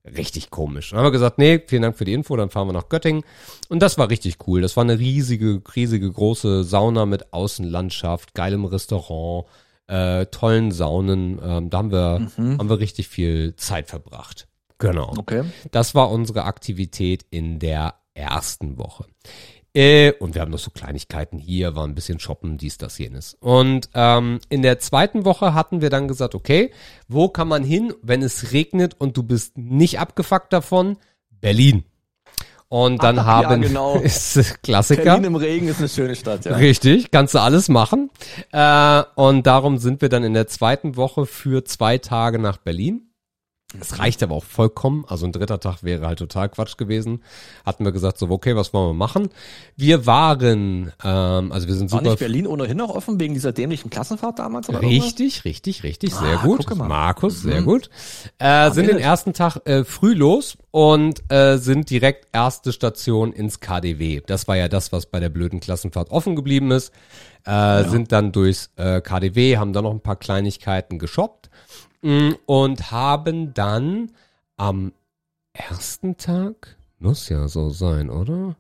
richtig 0.04 0.50
komisch. 0.50 0.90
Dann 0.90 0.99
haben 0.99 1.07
wir 1.07 1.12
gesagt, 1.12 1.38
nee, 1.38 1.62
vielen 1.66 1.83
Dank 1.83 1.97
für 1.97 2.04
die 2.04 2.12
Info, 2.12 2.37
dann 2.37 2.50
fahren 2.50 2.69
wir 2.69 2.73
nach 2.73 2.88
Göttingen. 2.88 3.23
Und 3.69 3.80
das 3.80 3.97
war 3.97 4.11
richtig 4.11 4.37
cool. 4.47 4.61
Das 4.61 4.76
war 4.76 4.85
eine 4.85 4.99
riesige, 4.99 5.62
riesige 5.75 6.11
große 6.11 6.64
Sauna 6.64 7.07
mit 7.07 7.33
Außenlandschaft, 7.33 8.35
geilem 8.35 8.64
Restaurant, 8.64 9.47
äh, 9.90 10.26
tollen 10.26 10.73
Saunen. 10.73 11.40
Ähm, 11.42 11.70
da 11.70 11.78
haben 11.78 11.90
wir, 11.90 12.30
haben 12.37 12.68
wir 12.68 12.78
richtig 12.78 13.09
viel 13.09 13.56
Zeit 13.56 13.88
verbracht. 13.88 14.49
Genau. 14.78 15.12
Okay. 15.16 15.44
Das 15.70 15.94
war 15.94 16.11
unsere 16.11 16.44
Aktivität 16.44 17.26
in 17.30 17.59
der 17.59 17.94
ersten 18.14 18.78
Woche. 18.78 19.04
Äh, 19.73 20.12
und 20.18 20.35
wir 20.35 20.42
haben 20.42 20.50
noch 20.50 20.59
so 20.59 20.70
Kleinigkeiten 20.70 21.38
hier, 21.38 21.76
war 21.76 21.87
ein 21.87 21.94
bisschen 21.94 22.18
shoppen, 22.18 22.59
dies, 22.59 22.76
das, 22.76 22.99
jenes. 22.99 23.35
Und 23.35 23.88
ähm, 23.94 24.40
in 24.49 24.62
der 24.62 24.80
zweiten 24.80 25.25
Woche 25.25 25.54
hatten 25.54 25.80
wir 25.80 25.90
dann 25.90 26.09
gesagt, 26.09 26.35
okay, 26.35 26.73
wo 27.06 27.28
kann 27.28 27.47
man 27.47 27.62
hin, 27.62 27.92
wenn 28.02 28.23
es 28.23 28.52
regnet 28.52 28.94
und 28.99 29.16
du 29.16 29.23
bist 29.23 29.56
nicht 29.56 30.00
abgefuckt 30.00 30.52
davon? 30.52 30.97
Berlin. 31.40 31.85
Und 32.73 33.03
dann 33.03 33.19
Ach, 33.19 33.27
ja, 33.27 33.49
haben 33.50 33.62
genau. 33.62 33.97
ist 34.03 34.62
Klassiker. 34.62 35.03
Berlin 35.03 35.25
im 35.25 35.35
Regen 35.35 35.67
ist 35.67 35.81
eine 35.81 35.89
schöne 35.89 36.15
Stadt, 36.15 36.45
ja. 36.45 36.55
Richtig, 36.55 37.11
kannst 37.11 37.35
du 37.35 37.41
alles 37.41 37.69
machen. 37.69 38.11
Äh, 38.53 39.03
und 39.17 39.45
darum 39.45 39.79
sind 39.79 40.00
wir 40.00 40.09
dann 40.09 40.23
in 40.23 40.35
der 40.35 40.47
zweiten 40.47 40.97
Woche 40.97 41.27
für 41.27 41.65
zwei 41.65 41.99
Tage 41.99 42.39
nach 42.39 42.59
Berlin. 42.59 43.10
Es 43.79 44.00
reicht 44.00 44.23
aber 44.23 44.35
auch 44.35 44.43
vollkommen. 44.45 45.05
Also 45.07 45.27
ein 45.27 45.33
dritter 45.33 45.61
Tag 45.61 45.85
wäre 45.85 46.07
halt 46.07 46.19
total 46.19 46.49
Quatsch 46.49 46.77
gewesen. 46.77 47.23
Hatten 47.65 47.85
wir 47.85 47.93
gesagt, 47.93 48.19
so, 48.19 48.29
okay, 48.29 48.57
was 48.57 48.73
wollen 48.75 48.89
wir 48.91 48.95
machen? 48.95 49.29
Wir 49.77 50.07
waren, 50.07 50.93
ähm, 51.05 51.53
also 51.53 51.69
wir 51.69 51.75
sind 51.75 51.93
War 51.93 52.00
super. 52.00 52.11
nicht 52.11 52.19
Berlin 52.19 52.47
ohnehin 52.49 52.77
noch 52.77 52.91
offen 52.91 53.21
wegen 53.21 53.35
dieser 53.35 53.53
dämlichen 53.53 53.89
Klassenfahrt 53.91 54.41
damals? 54.41 54.69
Oder? 54.69 54.81
Richtig, 54.83 55.45
richtig, 55.45 55.85
richtig, 55.85 56.12
sehr 56.15 56.41
Ah, 56.41 56.45
gut. 56.45 56.67
Markus, 56.77 57.43
sehr 57.43 57.62
gut. 57.62 57.91
Äh, 58.39 58.73
sind 58.73 58.89
den 58.89 58.99
ersten 58.99 59.35
Tag 59.35 59.59
äh, 59.67 59.85
früh 59.85 60.15
los 60.15 60.59
und 60.73 61.23
äh, 61.31 61.57
sind 61.59 61.91
direkt 61.91 62.27
erste 62.33 62.73
Station 62.73 63.33
ins 63.33 63.61
KDW. 63.61 64.21
Das 64.27 64.49
war 64.49 64.57
ja 64.57 64.67
das, 64.69 64.91
was 64.91 65.07
bei 65.07 65.21
der 65.21 65.29
blöden 65.29 65.61
Klassenfahrt 65.61 66.11
offen 66.11 66.35
geblieben 66.35 66.71
ist. 66.73 66.93
Äh, 67.45 67.85
Sind 67.85 68.12
dann 68.12 68.33
durchs 68.33 68.71
äh, 68.77 69.00
KDW, 69.00 69.57
haben 69.57 69.73
dann 69.73 69.85
noch 69.85 69.93
ein 69.93 70.00
paar 70.00 70.17
Kleinigkeiten 70.17 70.99
geshoppt 70.99 71.49
und 72.02 72.90
haben 72.90 73.54
dann 73.54 74.12
am 74.57 74.92
ersten 75.52 76.16
Tag, 76.16 76.76
muss 76.99 77.28
ja 77.28 77.49
so 77.49 77.71
sein, 77.71 78.11
oder? 78.11 78.57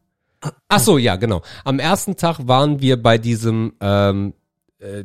Ach 0.68 0.80
so, 0.80 0.98
ja, 0.98 1.16
genau. 1.16 1.42
Am 1.64 1.78
ersten 1.78 2.16
Tag 2.16 2.38
waren 2.48 2.80
wir 2.80 3.02
bei 3.02 3.18
diesem 3.18 3.74
ähm, 3.80 4.32
äh, 4.78 5.04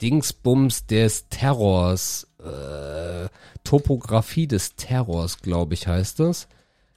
Dingsbums 0.00 0.86
des 0.86 1.28
Terrors, 1.28 2.28
äh, 2.38 3.28
Topographie 3.64 4.46
des 4.46 4.76
Terrors, 4.76 5.42
glaube 5.42 5.74
ich, 5.74 5.86
heißt 5.86 6.20
das. 6.20 6.48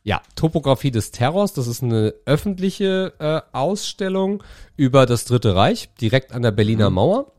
Ja, 0.04 0.22
Topographie 0.36 0.92
des 0.92 1.12
Terrors, 1.12 1.54
das 1.54 1.68
ist 1.68 1.84
eine 1.84 2.14
öffentliche 2.26 3.14
äh, 3.20 3.42
Ausstellung 3.52 4.44
über 4.78 5.06
das 5.06 5.26
Dritte 5.26 5.56
Reich, 5.56 5.90
direkt 6.00 6.32
an 6.32 6.44
der 6.44 6.52
Berliner 6.52 6.90
Mauer. 6.90 7.34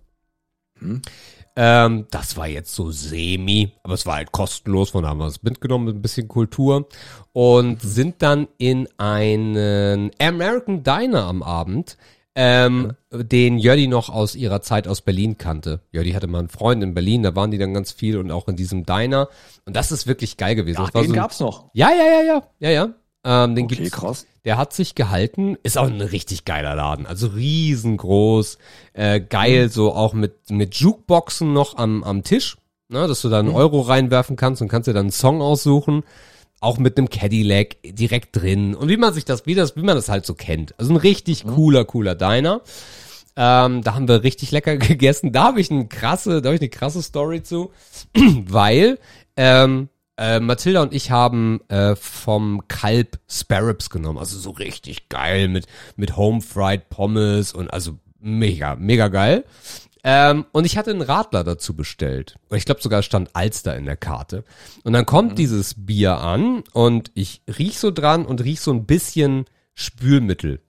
Ähm, 1.60 2.06
das 2.12 2.36
war 2.36 2.46
jetzt 2.46 2.72
so 2.72 2.92
semi, 2.92 3.72
aber 3.82 3.94
es 3.94 4.06
war 4.06 4.14
halt 4.14 4.30
kostenlos, 4.30 4.90
von 4.90 5.02
da 5.02 5.08
haben 5.08 5.18
wir 5.18 5.26
es 5.26 5.42
mitgenommen 5.42 5.86
mit 5.86 5.96
ein 5.96 6.02
bisschen 6.02 6.28
Kultur 6.28 6.86
und 7.32 7.82
sind 7.82 8.22
dann 8.22 8.46
in 8.58 8.88
einen 8.96 10.12
American 10.20 10.84
Diner 10.84 11.24
am 11.24 11.42
Abend, 11.42 11.98
ähm, 12.36 12.92
den 13.10 13.58
Jödi 13.58 13.88
noch 13.88 14.08
aus 14.08 14.36
ihrer 14.36 14.62
Zeit 14.62 14.86
aus 14.86 15.00
Berlin 15.00 15.36
kannte. 15.36 15.80
Jödi 15.90 16.12
hatte 16.12 16.28
mal 16.28 16.38
einen 16.38 16.48
Freund 16.48 16.80
in 16.84 16.94
Berlin, 16.94 17.24
da 17.24 17.34
waren 17.34 17.50
die 17.50 17.58
dann 17.58 17.74
ganz 17.74 17.90
viel 17.90 18.18
und 18.18 18.30
auch 18.30 18.46
in 18.46 18.54
diesem 18.54 18.86
Diner 18.86 19.28
und 19.66 19.74
das 19.74 19.90
ist 19.90 20.06
wirklich 20.06 20.36
geil 20.36 20.54
gewesen. 20.54 20.78
War 20.78 20.92
den 20.92 21.08
so 21.08 21.12
gab's 21.12 21.40
noch. 21.40 21.70
ja, 21.72 21.90
ja, 21.90 22.04
ja, 22.04 22.22
ja, 22.22 22.42
ja, 22.60 22.70
ja. 22.70 22.94
Ähm, 23.30 23.54
den 23.54 23.66
Okay, 23.66 23.76
gibt's. 23.76 23.90
krass. 23.92 24.26
Der 24.46 24.56
hat 24.56 24.72
sich 24.72 24.94
gehalten, 24.94 25.58
ist 25.62 25.76
auch 25.76 25.86
ein 25.86 26.00
richtig 26.00 26.46
geiler 26.46 26.74
Laden, 26.74 27.04
also 27.04 27.26
riesengroß, 27.26 28.56
äh, 28.94 29.20
geil, 29.20 29.68
so 29.68 29.92
auch 29.92 30.14
mit 30.14 30.50
mit 30.50 30.76
Jukeboxen 30.76 31.52
noch 31.52 31.76
am 31.76 32.02
am 32.04 32.22
Tisch, 32.22 32.56
ne, 32.88 33.06
dass 33.06 33.20
du 33.20 33.28
da 33.28 33.40
einen 33.40 33.50
Euro 33.50 33.82
reinwerfen 33.82 34.36
kannst 34.36 34.62
und 34.62 34.68
kannst 34.68 34.88
dir 34.88 34.94
dann 34.94 35.06
einen 35.06 35.12
Song 35.12 35.42
aussuchen, 35.42 36.04
auch 36.60 36.78
mit 36.78 36.96
einem 36.96 37.10
Cadillac 37.10 37.76
direkt 37.84 38.34
drin. 38.34 38.74
Und 38.74 38.88
wie 38.88 38.96
man 38.96 39.12
sich 39.12 39.26
das 39.26 39.44
wie 39.44 39.54
das 39.54 39.76
wie 39.76 39.82
man 39.82 39.96
das 39.96 40.08
halt 40.08 40.24
so 40.24 40.32
kennt, 40.34 40.78
also 40.78 40.90
ein 40.94 40.96
richtig 40.96 41.44
cooler 41.46 41.84
cooler 41.84 42.14
Diner. 42.14 42.62
Ähm, 43.36 43.82
da 43.84 43.94
haben 43.94 44.08
wir 44.08 44.22
richtig 44.24 44.50
lecker 44.52 44.76
gegessen. 44.78 45.32
Da 45.32 45.44
habe 45.44 45.60
ich 45.60 45.70
eine 45.70 45.86
krasse, 45.86 46.40
da 46.40 46.48
habe 46.48 46.56
ich 46.56 46.62
eine 46.62 46.70
krasse 46.70 47.02
Story 47.02 47.42
zu, 47.42 47.70
weil 48.46 48.98
ähm, 49.36 49.90
äh, 50.18 50.40
Mathilda 50.40 50.82
und 50.82 50.92
ich 50.92 51.10
haben 51.10 51.60
äh, 51.68 51.96
vom 51.96 52.66
Kalb 52.68 53.18
Sparrows 53.28 53.88
genommen, 53.88 54.18
also 54.18 54.38
so 54.38 54.50
richtig 54.50 55.08
geil 55.08 55.48
mit 55.48 55.66
mit 55.96 56.16
Home 56.16 56.40
Fried 56.40 56.90
Pommes 56.90 57.52
und 57.52 57.72
also 57.72 57.98
mega 58.20 58.74
mega 58.76 59.08
geil. 59.08 59.44
Ähm, 60.04 60.46
und 60.52 60.64
ich 60.64 60.78
hatte 60.78 60.90
einen 60.90 61.02
Radler 61.02 61.44
dazu 61.44 61.74
bestellt. 61.74 62.38
Ich 62.52 62.64
glaube 62.64 62.80
sogar 62.80 63.02
stand 63.02 63.30
Alster 63.34 63.76
in 63.76 63.84
der 63.84 63.96
Karte. 63.96 64.44
Und 64.84 64.92
dann 64.92 65.06
kommt 65.06 65.38
dieses 65.38 65.74
Bier 65.86 66.18
an 66.18 66.62
und 66.72 67.10
ich 67.14 67.42
riech 67.58 67.78
so 67.78 67.90
dran 67.90 68.24
und 68.24 68.42
riech 68.42 68.60
so 68.60 68.72
ein 68.72 68.86
bisschen 68.86 69.46
Spülmittel. 69.74 70.60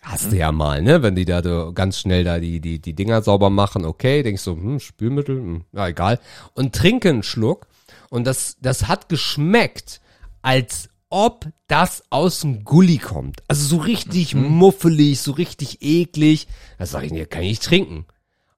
Hast 0.00 0.32
du 0.32 0.36
ja 0.36 0.50
mal, 0.50 0.82
ne? 0.82 1.02
Wenn 1.02 1.14
die 1.14 1.24
da 1.24 1.42
so 1.44 1.72
ganz 1.72 2.00
schnell 2.00 2.24
da 2.24 2.40
die, 2.40 2.60
die, 2.60 2.80
die 2.80 2.94
Dinger 2.94 3.22
sauber 3.22 3.50
machen, 3.50 3.84
okay, 3.84 4.24
denkst 4.24 4.44
du, 4.44 4.56
hm, 4.56 4.80
Spülmittel, 4.80 5.36
hm, 5.36 5.64
ja, 5.72 5.86
egal. 5.86 6.18
Und 6.54 6.74
trinke 6.74 7.08
einen 7.08 7.22
Schluck 7.22 7.68
und 8.12 8.24
das, 8.24 8.58
das 8.60 8.88
hat 8.88 9.08
geschmeckt, 9.08 10.02
als 10.42 10.90
ob 11.08 11.46
das 11.66 12.02
aus 12.10 12.40
dem 12.40 12.62
Gully 12.62 12.98
kommt. 12.98 13.42
Also 13.48 13.66
so 13.66 13.78
richtig 13.78 14.34
muffelig, 14.34 15.22
so 15.22 15.32
richtig 15.32 15.78
eklig. 15.80 16.46
Da 16.78 16.84
sag 16.84 17.04
ich, 17.04 17.10
nee, 17.10 17.24
kann 17.24 17.42
ich 17.42 17.48
nicht 17.48 17.62
trinken. 17.62 18.04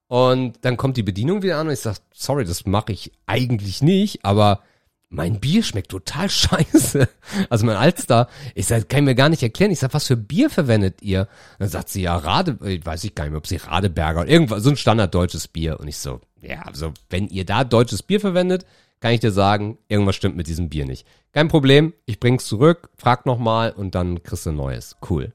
Und 0.09 0.59
dann 0.63 0.77
kommt 0.77 0.97
die 0.97 1.05
Bedienung 1.05 1.43
wieder 1.45 1.59
an 1.59 1.69
und 1.69 1.73
ich 1.73 1.79
sag, 1.79 1.99
sorry, 2.13 2.45
das 2.45 2.67
mache 2.67 2.91
ich 2.91 3.13
eigentlich 3.27 3.81
nicht, 3.81 4.25
aber 4.25 4.61
mein 5.09 5.39
Bier 5.39 5.63
schmeckt 5.63 5.93
total 5.93 6.29
scheiße. 6.31 7.09
Also 7.49 7.65
mein 7.65 7.77
Alster, 7.77 8.27
ich 8.57 8.67
sag, 8.67 8.89
kann 8.89 9.05
ich 9.05 9.05
mir 9.05 9.15
gar 9.15 9.29
nicht 9.29 9.45
erklären. 9.45 9.71
Ich 9.71 9.79
sag, 9.79 9.95
was 9.95 10.09
für 10.09 10.17
Bier 10.17 10.51
verwendet 10.51 11.01
ihr? 11.01 11.29
Dann 11.61 11.69
sagt 11.69 11.91
sie, 11.91 12.03
ja, 12.03 12.17
Rade, 12.17 12.59
ich 12.69 12.85
weiß 12.85 13.05
ich 13.05 13.15
gar 13.15 13.23
nicht 13.23 13.31
mehr, 13.31 13.39
ob 13.39 13.47
sie 13.47 13.57
Radeberger 13.57 14.23
oder 14.23 14.31
irgendwas, 14.31 14.65
so 14.65 14.71
ein 14.71 14.77
standarddeutsches 14.77 15.47
Bier. 15.47 15.79
Und 15.79 15.87
ich 15.87 15.99
so, 15.99 16.21
ja, 16.41 16.63
also 16.63 16.93
wenn 17.09 17.29
ihr 17.29 17.45
da 17.45 17.63
deutsches 17.63 18.03
Bier 18.03 18.19
verwendet, 18.19 18.67
kann 19.05 19.13
ich 19.13 19.21
dir 19.21 19.33
sagen, 19.33 19.77
irgendwas 19.87 20.17
stimmt 20.17 20.35
mit 20.35 20.47
diesem 20.47 20.71
Bier 20.71 20.87
nicht. 20.87 21.07
Kein 21.33 21.49
Problem, 21.49 21.93
ich 22.07 22.21
bring's 22.21 22.47
zurück, 22.47 22.89
frag 22.97 23.27
nochmal 23.27 23.71
und 23.71 23.95
dann 23.95 24.23
kriegst 24.23 24.47
du 24.47 24.51
ein 24.51 24.57
neues. 24.57 24.97
Cool. 25.11 25.35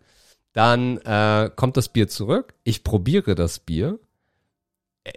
Dann 0.54 0.98
äh, 0.98 1.52
kommt 1.56 1.78
das 1.78 1.90
Bier 1.90 2.08
zurück, 2.08 2.56
ich 2.64 2.84
probiere 2.84 3.36
das 3.36 3.60
Bier 3.60 4.00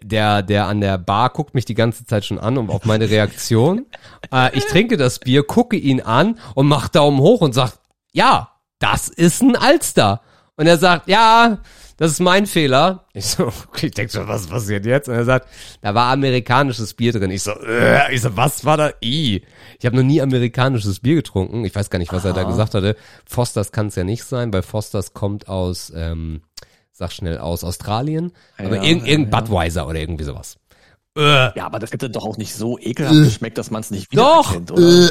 der, 0.02 0.42
der 0.42 0.66
an 0.66 0.82
der 0.82 0.98
Bar 0.98 1.30
guckt 1.30 1.54
mich 1.54 1.64
die 1.64 1.74
ganze 1.74 2.04
Zeit 2.04 2.26
schon 2.26 2.38
an 2.38 2.58
und 2.58 2.68
auf 2.68 2.84
meine 2.84 3.08
Reaktion. 3.08 3.86
äh, 4.30 4.54
ich 4.54 4.66
trinke 4.66 4.98
das 4.98 5.18
Bier, 5.18 5.44
gucke 5.44 5.76
ihn 5.76 6.02
an 6.02 6.38
und 6.54 6.66
mach 6.66 6.88
Daumen 6.88 7.20
hoch 7.20 7.40
und 7.40 7.54
sagt, 7.54 7.78
ja, 8.12 8.50
das 8.78 9.08
ist 9.08 9.40
ein 9.40 9.56
Alster. 9.56 10.20
Und 10.56 10.66
er 10.66 10.76
sagt, 10.76 11.08
ja, 11.08 11.58
das 11.96 12.12
ist 12.12 12.20
mein 12.20 12.46
Fehler. 12.46 13.04
Ich 13.12 13.26
so, 13.26 13.46
okay, 13.68 13.86
ich 13.86 13.92
denke 13.92 14.12
so, 14.12 14.26
was 14.26 14.46
passiert 14.46 14.86
jetzt? 14.86 15.08
Und 15.08 15.14
er 15.14 15.24
sagt, 15.24 15.48
da 15.80 15.94
war 15.94 16.12
amerikanisches 16.12 16.94
Bier 16.94 17.12
drin. 17.12 17.30
Ich 17.30 17.42
so, 17.42 17.52
äh, 17.52 18.14
ich 18.14 18.20
so, 18.22 18.36
was 18.36 18.64
war 18.64 18.76
da? 18.76 18.90
I. 19.02 19.42
Ich 19.78 19.86
habe 19.86 19.96
noch 19.96 20.02
nie 20.02 20.20
amerikanisches 20.22 21.00
Bier 21.00 21.16
getrunken. 21.16 21.64
Ich 21.64 21.74
weiß 21.74 21.90
gar 21.90 21.98
nicht, 21.98 22.12
was 22.12 22.24
er 22.24 22.32
da 22.32 22.44
gesagt 22.44 22.74
hatte. 22.74 22.96
Fosters 23.26 23.72
kann 23.72 23.88
es 23.88 23.94
ja 23.96 24.04
nicht 24.04 24.24
sein, 24.24 24.52
weil 24.52 24.62
Fosters 24.62 25.12
kommt 25.14 25.48
aus, 25.48 25.92
ähm, 25.94 26.42
sag 26.92 27.12
schnell 27.12 27.38
aus 27.38 27.64
Australien, 27.64 28.32
aber 28.58 28.76
Ja, 28.76 28.82
irgend, 28.82 29.06
ja, 29.06 29.12
irgend 29.12 29.32
ja. 29.32 29.40
Budweiser 29.40 29.86
oder 29.88 29.98
irgendwie 30.00 30.24
sowas. 30.24 30.56
Äh, 31.16 31.22
Ja, 31.58 31.66
aber 31.66 31.78
das 31.78 31.92
hätte 31.92 32.08
doch 32.10 32.24
auch 32.24 32.36
nicht 32.38 32.54
so 32.54 32.78
ekelhaft 32.78 33.16
geschmeckt, 33.24 33.58
dass 33.58 33.70
man 33.70 33.80
es 33.80 33.90
nicht 33.90 34.16
doch. 34.16 34.50
wiedererkennt, 34.54 34.70
oder? 34.72 35.10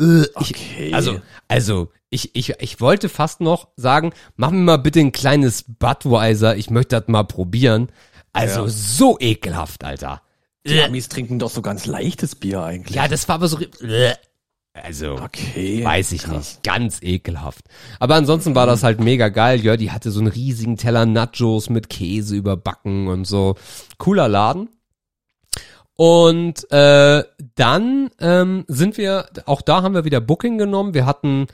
Äh, 0.00 0.04
äh, 0.22 0.26
ich, 0.40 0.50
Okay. 0.50 0.92
Also, 0.94 1.20
also, 1.48 1.90
ich, 2.10 2.34
ich, 2.34 2.54
ich 2.60 2.80
wollte 2.80 3.08
fast 3.08 3.40
noch 3.40 3.68
sagen, 3.76 4.12
mach 4.36 4.50
mir 4.50 4.58
mal 4.58 4.76
bitte 4.78 5.00
ein 5.00 5.12
kleines 5.12 5.64
Budweiser, 5.68 6.56
ich 6.56 6.70
möchte 6.70 6.98
das 6.98 7.08
mal 7.08 7.24
probieren. 7.24 7.90
Also, 8.32 8.62
Ja. 8.62 8.68
so 8.68 9.18
ekelhaft, 9.20 9.84
Alter. 9.84 10.22
Die 10.66 10.80
Amis 10.82 11.08
trinken 11.08 11.38
doch 11.38 11.50
so 11.50 11.62
ganz 11.62 11.86
leichtes 11.86 12.34
Bier 12.34 12.62
eigentlich. 12.62 12.94
Ja, 12.94 13.08
das 13.08 13.26
war 13.28 13.36
aber 13.36 13.48
so. 13.48 13.58
äh, 13.60 14.14
Also, 14.74 15.14
Okay. 15.16 15.84
weiß 15.84 16.12
ich 16.12 16.22
krass. 16.22 16.36
nicht. 16.36 16.62
Ganz 16.62 17.02
ekelhaft. 17.02 17.64
Aber 17.98 18.14
ansonsten 18.14 18.54
war 18.54 18.66
das 18.66 18.82
halt 18.84 19.00
mega 19.00 19.28
geil. 19.30 19.60
Ja, 19.64 19.76
die 19.76 19.90
hatte 19.90 20.10
so 20.12 20.20
einen 20.20 20.28
riesigen 20.28 20.76
Teller 20.76 21.06
Nachos 21.06 21.70
mit 21.70 21.88
Käse 21.88 22.36
überbacken 22.36 23.08
und 23.08 23.24
so. 23.26 23.56
Cooler 23.98 24.28
Laden. 24.28 24.68
Und 26.00 26.66
äh, 26.72 27.24
dann 27.56 28.08
ähm, 28.20 28.64
sind 28.68 28.96
wir, 28.96 29.26
auch 29.44 29.60
da 29.60 29.82
haben 29.82 29.92
wir 29.92 30.06
wieder 30.06 30.22
Booking 30.22 30.56
genommen. 30.56 30.94
Wir 30.94 31.04
hatten 31.04 31.46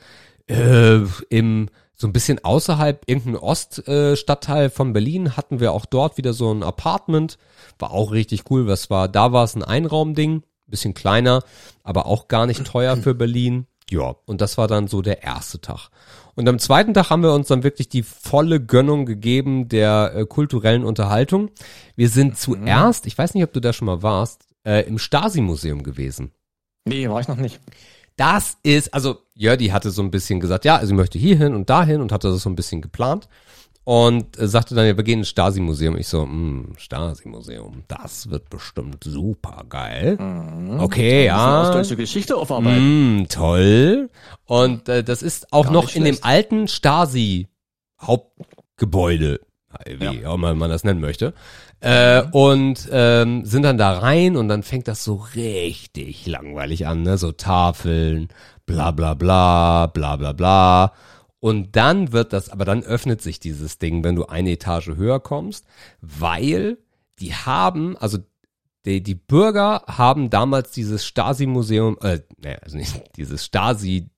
äh, 0.49 0.99
im 1.27 1.67
so 1.97 2.07
ein 2.07 2.13
bisschen 2.13 2.41
außerhalb 2.45 3.03
irgendein 3.07 3.35
Oststadtteil 3.35 4.67
äh, 4.67 4.69
von 4.69 4.93
Berlin 4.93 5.35
hatten 5.35 5.59
wir 5.59 5.73
auch 5.73 5.85
dort 5.85 6.17
wieder 6.17 6.31
so 6.31 6.49
ein 6.49 6.63
Apartment. 6.63 7.37
War 7.77 7.91
auch 7.91 8.13
richtig 8.13 8.49
cool. 8.49 8.67
Was 8.67 8.89
war? 8.89 9.09
Da 9.09 9.33
war 9.33 9.43
es 9.43 9.53
ein 9.53 9.63
Einraumding, 9.63 10.43
bisschen 10.65 10.93
kleiner, 10.93 11.43
aber 11.83 12.05
auch 12.05 12.29
gar 12.29 12.45
nicht 12.45 12.63
teuer 12.63 12.95
für 12.95 13.15
Berlin. 13.15 13.67
Ja, 13.89 14.15
und 14.25 14.41
das 14.41 14.57
war 14.57 14.67
dann 14.67 14.87
so 14.87 15.01
der 15.01 15.23
erste 15.23 15.61
Tag. 15.61 15.89
Und 16.35 16.47
am 16.47 16.59
zweiten 16.59 16.93
Tag 16.93 17.09
haben 17.09 17.23
wir 17.23 17.33
uns 17.33 17.47
dann 17.47 17.63
wirklich 17.63 17.89
die 17.89 18.03
volle 18.03 18.63
Gönnung 18.63 19.05
gegeben 19.05 19.69
der 19.69 20.13
äh, 20.15 20.25
kulturellen 20.25 20.83
Unterhaltung. 20.83 21.49
Wir 21.95 22.09
sind 22.09 22.37
zuerst, 22.37 23.07
ich 23.07 23.17
weiß 23.17 23.33
nicht, 23.33 23.43
ob 23.43 23.53
du 23.53 23.59
da 23.59 23.73
schon 23.73 23.87
mal 23.87 24.03
warst, 24.03 24.45
äh, 24.63 24.85
im 24.87 24.99
Stasi-Museum 24.99 25.83
gewesen. 25.83 26.31
Nee, 26.85 27.09
war 27.09 27.21
ich 27.21 27.27
noch 27.27 27.37
nicht. 27.37 27.59
Das 28.17 28.57
ist, 28.63 28.93
also 28.93 29.19
Jördi 29.35 29.67
hatte 29.67 29.91
so 29.91 30.01
ein 30.01 30.11
bisschen 30.11 30.39
gesagt, 30.39 30.65
ja, 30.65 30.75
also 30.77 30.93
ich 30.93 30.97
möchte 30.97 31.19
hierhin 31.19 31.53
und 31.53 31.69
dahin 31.69 32.01
und 32.01 32.11
hatte 32.11 32.29
das 32.29 32.41
so 32.41 32.49
ein 32.49 32.55
bisschen 32.55 32.81
geplant. 32.81 33.29
Und 33.87 34.37
äh, 34.37 34.49
sagte 34.49 34.75
dann, 34.75 34.85
ja, 34.85 34.97
wir 34.97 35.03
gehen 35.05 35.19
ins 35.19 35.29
Stasi-Museum. 35.29 35.97
Ich 35.97 36.09
so, 36.09 36.23
hm, 36.23 36.73
Stasi-Museum, 36.75 37.83
das 37.87 38.29
wird 38.29 38.49
bestimmt 38.49 39.05
super 39.05 39.63
geil. 39.69 40.17
Okay, 40.77 41.27
ja. 41.27 41.61
Ostdeutsche 41.61 41.95
Geschichte 41.95 42.35
aufarbeiten. 42.35 43.21
Mm, 43.21 43.29
toll. 43.29 44.09
Und 44.43 44.89
äh, 44.89 45.05
das 45.05 45.23
ist 45.23 45.53
auch 45.53 45.63
Gar 45.63 45.71
noch 45.71 45.95
in 45.95 46.03
dem 46.03 46.17
alten 46.19 46.67
Stasi-Hauptgebäude, 46.67 49.39
wie 49.85 50.25
auch 50.25 50.35
immer 50.35 50.53
man 50.53 50.69
das 50.69 50.83
nennen 50.83 50.99
möchte. 50.99 51.33
Äh, 51.79 52.23
und 52.31 52.89
ähm, 52.91 53.45
sind 53.45 53.63
dann 53.63 53.77
da 53.77 53.99
rein 53.99 54.35
und 54.35 54.49
dann 54.49 54.63
fängt 54.63 54.89
das 54.89 55.05
so 55.05 55.25
richtig 55.33 56.27
langweilig 56.27 56.87
an, 56.87 57.03
ne? 57.03 57.17
So 57.17 57.31
Tafeln, 57.31 58.27
bla 58.65 58.91
bla 58.91 59.13
bla, 59.13 59.87
bla 59.87 60.17
bla 60.17 60.33
bla. 60.33 60.91
Und 61.39 61.75
dann 61.75 62.11
wird 62.11 62.33
das, 62.33 62.49
aber 62.49 62.65
dann 62.65 62.83
öffnet 62.83 63.21
sich 63.21 63.39
dieses 63.39 63.77
Ding, 63.77 64.03
wenn 64.03 64.15
du 64.15 64.25
eine 64.25 64.51
Etage 64.51 64.89
höher 64.89 65.19
kommst, 65.19 65.65
weil 66.01 66.77
die 67.19 67.33
haben, 67.33 67.95
also 67.97 68.19
die, 68.85 69.03
die 69.03 69.15
Bürger 69.15 69.83
haben 69.87 70.29
damals 70.29 70.71
dieses 70.71 71.05
Stasi-Museum, 71.05 71.97
äh, 72.01 72.21
naja, 72.37 72.57
also 72.61 72.77
nicht 72.77 73.03
dieses 73.17 73.45
Stasi, 73.45 74.09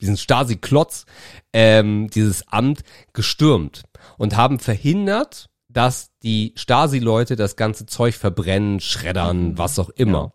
diesen 0.00 0.16
Stasi-Klotz, 0.16 1.04
ähm, 1.52 2.08
dieses 2.08 2.48
Amt 2.48 2.82
gestürmt 3.12 3.82
und 4.16 4.36
haben 4.36 4.58
verhindert, 4.58 5.50
dass 5.68 6.10
die 6.22 6.52
Stasi-Leute 6.56 7.36
das 7.36 7.54
ganze 7.54 7.86
Zeug 7.86 8.14
verbrennen, 8.14 8.80
schreddern, 8.80 9.56
was 9.56 9.78
auch 9.78 9.90
immer. 9.90 10.32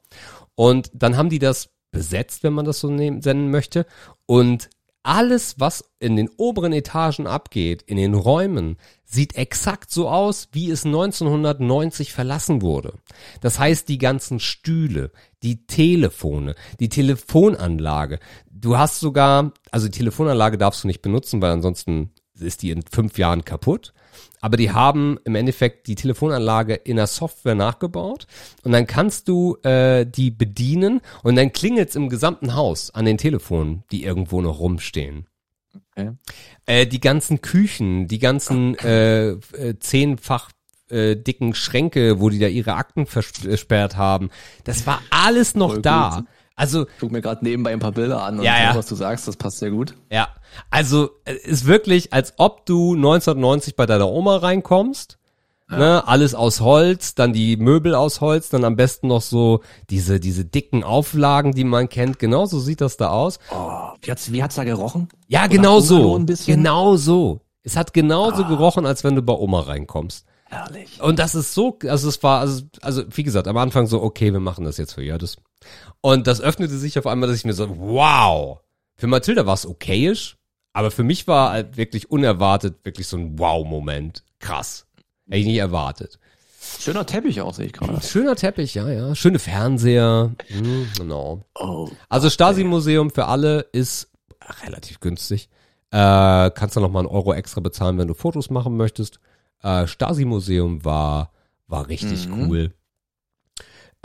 Und 0.53 0.91
dann 0.93 1.17
haben 1.17 1.29
die 1.29 1.39
das 1.39 1.69
besetzt, 1.91 2.43
wenn 2.43 2.53
man 2.53 2.65
das 2.65 2.79
so 2.79 2.89
nehmen, 2.89 3.19
nennen 3.19 3.51
möchte. 3.51 3.85
Und 4.25 4.69
alles, 5.05 5.59
was 5.59 5.83
in 5.99 6.15
den 6.15 6.29
oberen 6.37 6.73
Etagen 6.73 7.27
abgeht, 7.27 7.83
in 7.83 7.97
den 7.97 8.13
Räumen, 8.13 8.77
sieht 9.03 9.35
exakt 9.35 9.91
so 9.91 10.09
aus, 10.09 10.49
wie 10.51 10.69
es 10.71 10.85
1990 10.85 12.11
verlassen 12.11 12.61
wurde. 12.61 12.93
Das 13.41 13.59
heißt, 13.59 13.87
die 13.87 13.99
ganzen 13.99 14.39
Stühle, 14.39 15.11
die 15.43 15.65
Telefone, 15.67 16.55
die 16.79 16.89
Telefonanlage. 16.89 18.19
Du 18.49 18.77
hast 18.77 18.99
sogar, 18.99 19.53
also 19.71 19.87
die 19.87 19.97
Telefonanlage 19.97 20.57
darfst 20.57 20.83
du 20.83 20.87
nicht 20.87 21.01
benutzen, 21.01 21.41
weil 21.41 21.51
ansonsten 21.51 22.11
ist 22.39 22.63
die 22.63 22.71
in 22.71 22.81
fünf 22.81 23.17
Jahren 23.17 23.45
kaputt. 23.45 23.93
Aber 24.45 24.57
die 24.57 24.69
haben 24.69 25.17
im 25.23 25.33
Endeffekt 25.33 25.87
die 25.87 25.95
Telefonanlage 25.95 26.75
in 26.75 26.97
der 26.97 27.07
Software 27.07 27.55
nachgebaut 27.55 28.27
und 28.63 28.73
dann 28.73 28.85
kannst 28.85 29.27
du 29.27 29.57
äh, 29.63 30.05
die 30.05 30.29
bedienen 30.29 31.01
und 31.23 31.35
dann 31.35 31.51
klingelt's 31.51 31.95
im 31.95 32.09
gesamten 32.09 32.53
Haus 32.53 32.93
an 32.93 33.05
den 33.05 33.17
Telefonen, 33.17 33.85
die 33.91 34.03
irgendwo 34.03 34.41
noch 34.41 34.59
rumstehen. 34.59 35.25
Okay. 35.73 36.11
Äh, 36.67 36.85
die 36.85 36.99
ganzen 36.99 37.41
Küchen, 37.41 38.07
die 38.07 38.19
ganzen 38.19 38.77
äh, 38.77 39.29
äh, 39.29 39.79
zehnfach 39.79 40.51
äh, 40.91 41.15
dicken 41.15 41.55
Schränke, 41.55 42.19
wo 42.19 42.29
die 42.29 42.37
da 42.37 42.45
ihre 42.45 42.75
Akten 42.75 43.07
versperrt 43.07 43.97
haben, 43.97 44.29
das 44.63 44.85
war 44.85 45.01
alles 45.09 45.55
noch 45.55 45.71
Voll 45.71 45.81
da. 45.81 46.17
gut. 46.17 46.27
Also 46.55 46.85
Guck 46.99 47.11
mir 47.11 47.21
gerade 47.21 47.43
nebenbei 47.43 47.71
ein 47.73 47.79
paar 47.79 47.91
Bilder 47.91 48.23
an 48.23 48.39
und 48.39 48.45
Ja, 48.45 48.61
ja. 48.61 48.75
was 48.75 48.85
du 48.87 48.95
sagst, 48.95 49.27
das 49.27 49.35
passt 49.35 49.59
sehr 49.59 49.71
gut. 49.71 49.95
Ja, 50.09 50.29
also 50.69 51.09
ist 51.25 51.65
wirklich, 51.65 52.13
als 52.13 52.33
ob 52.37 52.65
du 52.65 52.93
1990 52.95 53.75
bei 53.75 53.85
deiner 53.85 54.09
Oma 54.09 54.37
reinkommst. 54.37 55.17
Ne, 55.67 56.07
alles 56.07 56.35
aus 56.35 56.61
Holz, 56.61 57.15
dann 57.15 57.33
die 57.33 57.57
Möbel 57.57 57.95
aus 57.95 58.21
Holz, 58.21 58.49
dann 58.49 58.63
am 58.63 58.75
besten 58.75 59.07
noch 59.07 59.23
so 59.23 59.61
diese, 59.89 60.19
diese 60.19 60.45
dicken 60.45 60.83
Auflagen, 60.83 61.53
die 61.53 61.63
man 61.63 61.89
kennt. 61.89 62.19
Genau 62.19 62.45
so 62.45 62.59
sieht 62.59 62.81
das 62.81 62.97
da 62.97 63.09
aus. 63.09 63.39
Oh, 63.51 63.89
wie 64.03 64.11
hat's, 64.11 64.31
wie 64.31 64.43
hat's 64.43 64.53
da 64.53 64.63
gerochen? 64.63 65.09
Ja, 65.27 65.39
Oder 65.39 65.49
genau 65.49 65.79
so. 65.79 66.23
Genau 66.45 66.97
so. 66.97 67.41
Es 67.63 67.75
hat 67.75 67.95
genauso 67.95 68.45
gerochen, 68.45 68.85
als 68.85 69.03
wenn 69.03 69.15
du 69.15 69.23
bei 69.23 69.33
Oma 69.33 69.61
reinkommst. 69.61 70.27
Herrlich. 70.45 71.01
Und 71.01 71.19
das 71.19 71.35
ist 71.35 71.53
so, 71.53 71.77
also 71.87 72.07
es 72.07 72.21
war, 72.21 72.39
also, 72.41 72.63
also 72.81 73.03
wie 73.11 73.23
gesagt, 73.23 73.47
am 73.47 73.57
Anfang 73.57 73.87
so, 73.87 74.01
okay, 74.01 74.31
wir 74.31 74.39
machen 74.39 74.65
das 74.65 74.77
jetzt 74.77 74.93
für 74.93 75.03
Jördes. 75.03 75.37
Und 76.01 76.27
das 76.27 76.39
öffnete 76.39 76.77
sich 76.77 76.99
auf 76.99 77.07
einmal, 77.07 77.27
dass 77.27 77.37
ich 77.37 77.45
mir 77.45 77.53
so, 77.53 77.77
wow. 77.77 78.59
Für 78.95 79.07
Mathilda 79.07 79.45
war 79.45 79.55
es 79.55 79.65
okayisch, 79.65 80.37
aber 80.73 80.91
für 80.91 81.03
mich 81.03 81.27
war 81.27 81.51
halt 81.51 81.77
wirklich 81.77 82.11
unerwartet 82.11 82.75
wirklich 82.83 83.07
so 83.07 83.17
ein 83.17 83.39
Wow-Moment. 83.39 84.23
Krass. 84.39 84.85
Hätte 85.25 85.39
ich 85.39 85.45
nicht 85.47 85.57
erwartet. 85.57 86.19
Schöner 86.79 87.05
Teppich 87.05 87.41
auch, 87.41 87.53
sehe 87.53 87.67
ich 87.67 87.73
gerade. 87.73 88.01
Schöner 88.01 88.35
Teppich, 88.35 88.75
ja, 88.75 88.89
ja. 88.89 89.15
Schöne 89.15 89.39
Fernseher. 89.39 90.31
Hm, 90.47 90.87
genau. 90.97 91.43
Oh. 91.55 91.89
Also 92.09 92.29
Stasi-Museum 92.29 93.11
für 93.11 93.25
alle 93.25 93.61
ist 93.71 94.09
relativ 94.63 94.99
günstig. 94.99 95.49
Äh, 95.91 96.51
kannst 96.51 96.75
du 96.75 96.79
noch 96.79 96.91
mal 96.91 96.99
einen 96.99 97.07
Euro 97.07 97.33
extra 97.33 97.61
bezahlen, 97.61 97.97
wenn 97.97 98.07
du 98.07 98.13
Fotos 98.13 98.49
machen 98.49 98.77
möchtest. 98.77 99.19
Äh, 99.65 99.87
Stasi-Museum 99.87 100.85
war, 100.85 101.31
war 101.67 101.87
richtig 101.87 102.27
Mhm. 102.27 102.47
cool. 102.47 102.73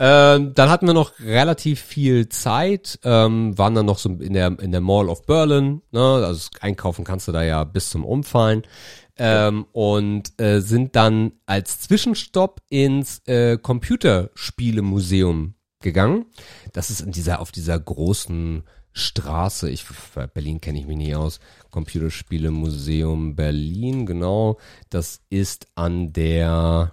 Ähm, 0.03 0.55
dann 0.55 0.69
hatten 0.69 0.87
wir 0.87 0.95
noch 0.95 1.19
relativ 1.19 1.79
viel 1.79 2.27
Zeit, 2.27 2.97
ähm, 3.03 3.55
waren 3.55 3.75
dann 3.75 3.85
noch 3.85 3.99
so 3.99 4.09
in 4.09 4.33
der, 4.33 4.47
in 4.59 4.71
der 4.71 4.81
Mall 4.81 5.07
of 5.09 5.27
Berlin, 5.27 5.83
ne? 5.91 6.01
also 6.01 6.49
einkaufen 6.59 7.05
kannst 7.05 7.27
du 7.27 7.31
da 7.31 7.43
ja 7.43 7.63
bis 7.65 7.91
zum 7.91 8.03
Umfallen. 8.03 8.63
Ähm, 9.17 9.67
und 9.73 10.41
äh, 10.41 10.61
sind 10.61 10.95
dann 10.95 11.33
als 11.45 11.81
Zwischenstopp 11.81 12.61
ins 12.69 13.19
äh, 13.27 13.59
Computerspielemuseum 13.59 15.53
gegangen. 15.81 16.25
Das 16.73 16.89
ist 16.89 17.01
in 17.01 17.11
dieser, 17.11 17.39
auf 17.39 17.51
dieser 17.51 17.79
großen 17.79 18.63
Straße, 18.93 19.69
ich, 19.69 19.85
Berlin 20.33 20.59
kenne 20.59 20.79
ich 20.79 20.85
mich 20.85 20.97
nie 20.97 21.15
aus, 21.15 21.39
Computerspielemuseum 21.69 23.35
Berlin, 23.35 24.05
genau. 24.05 24.57
Das 24.89 25.21
ist 25.29 25.67
an 25.75 26.11
der, 26.13 26.91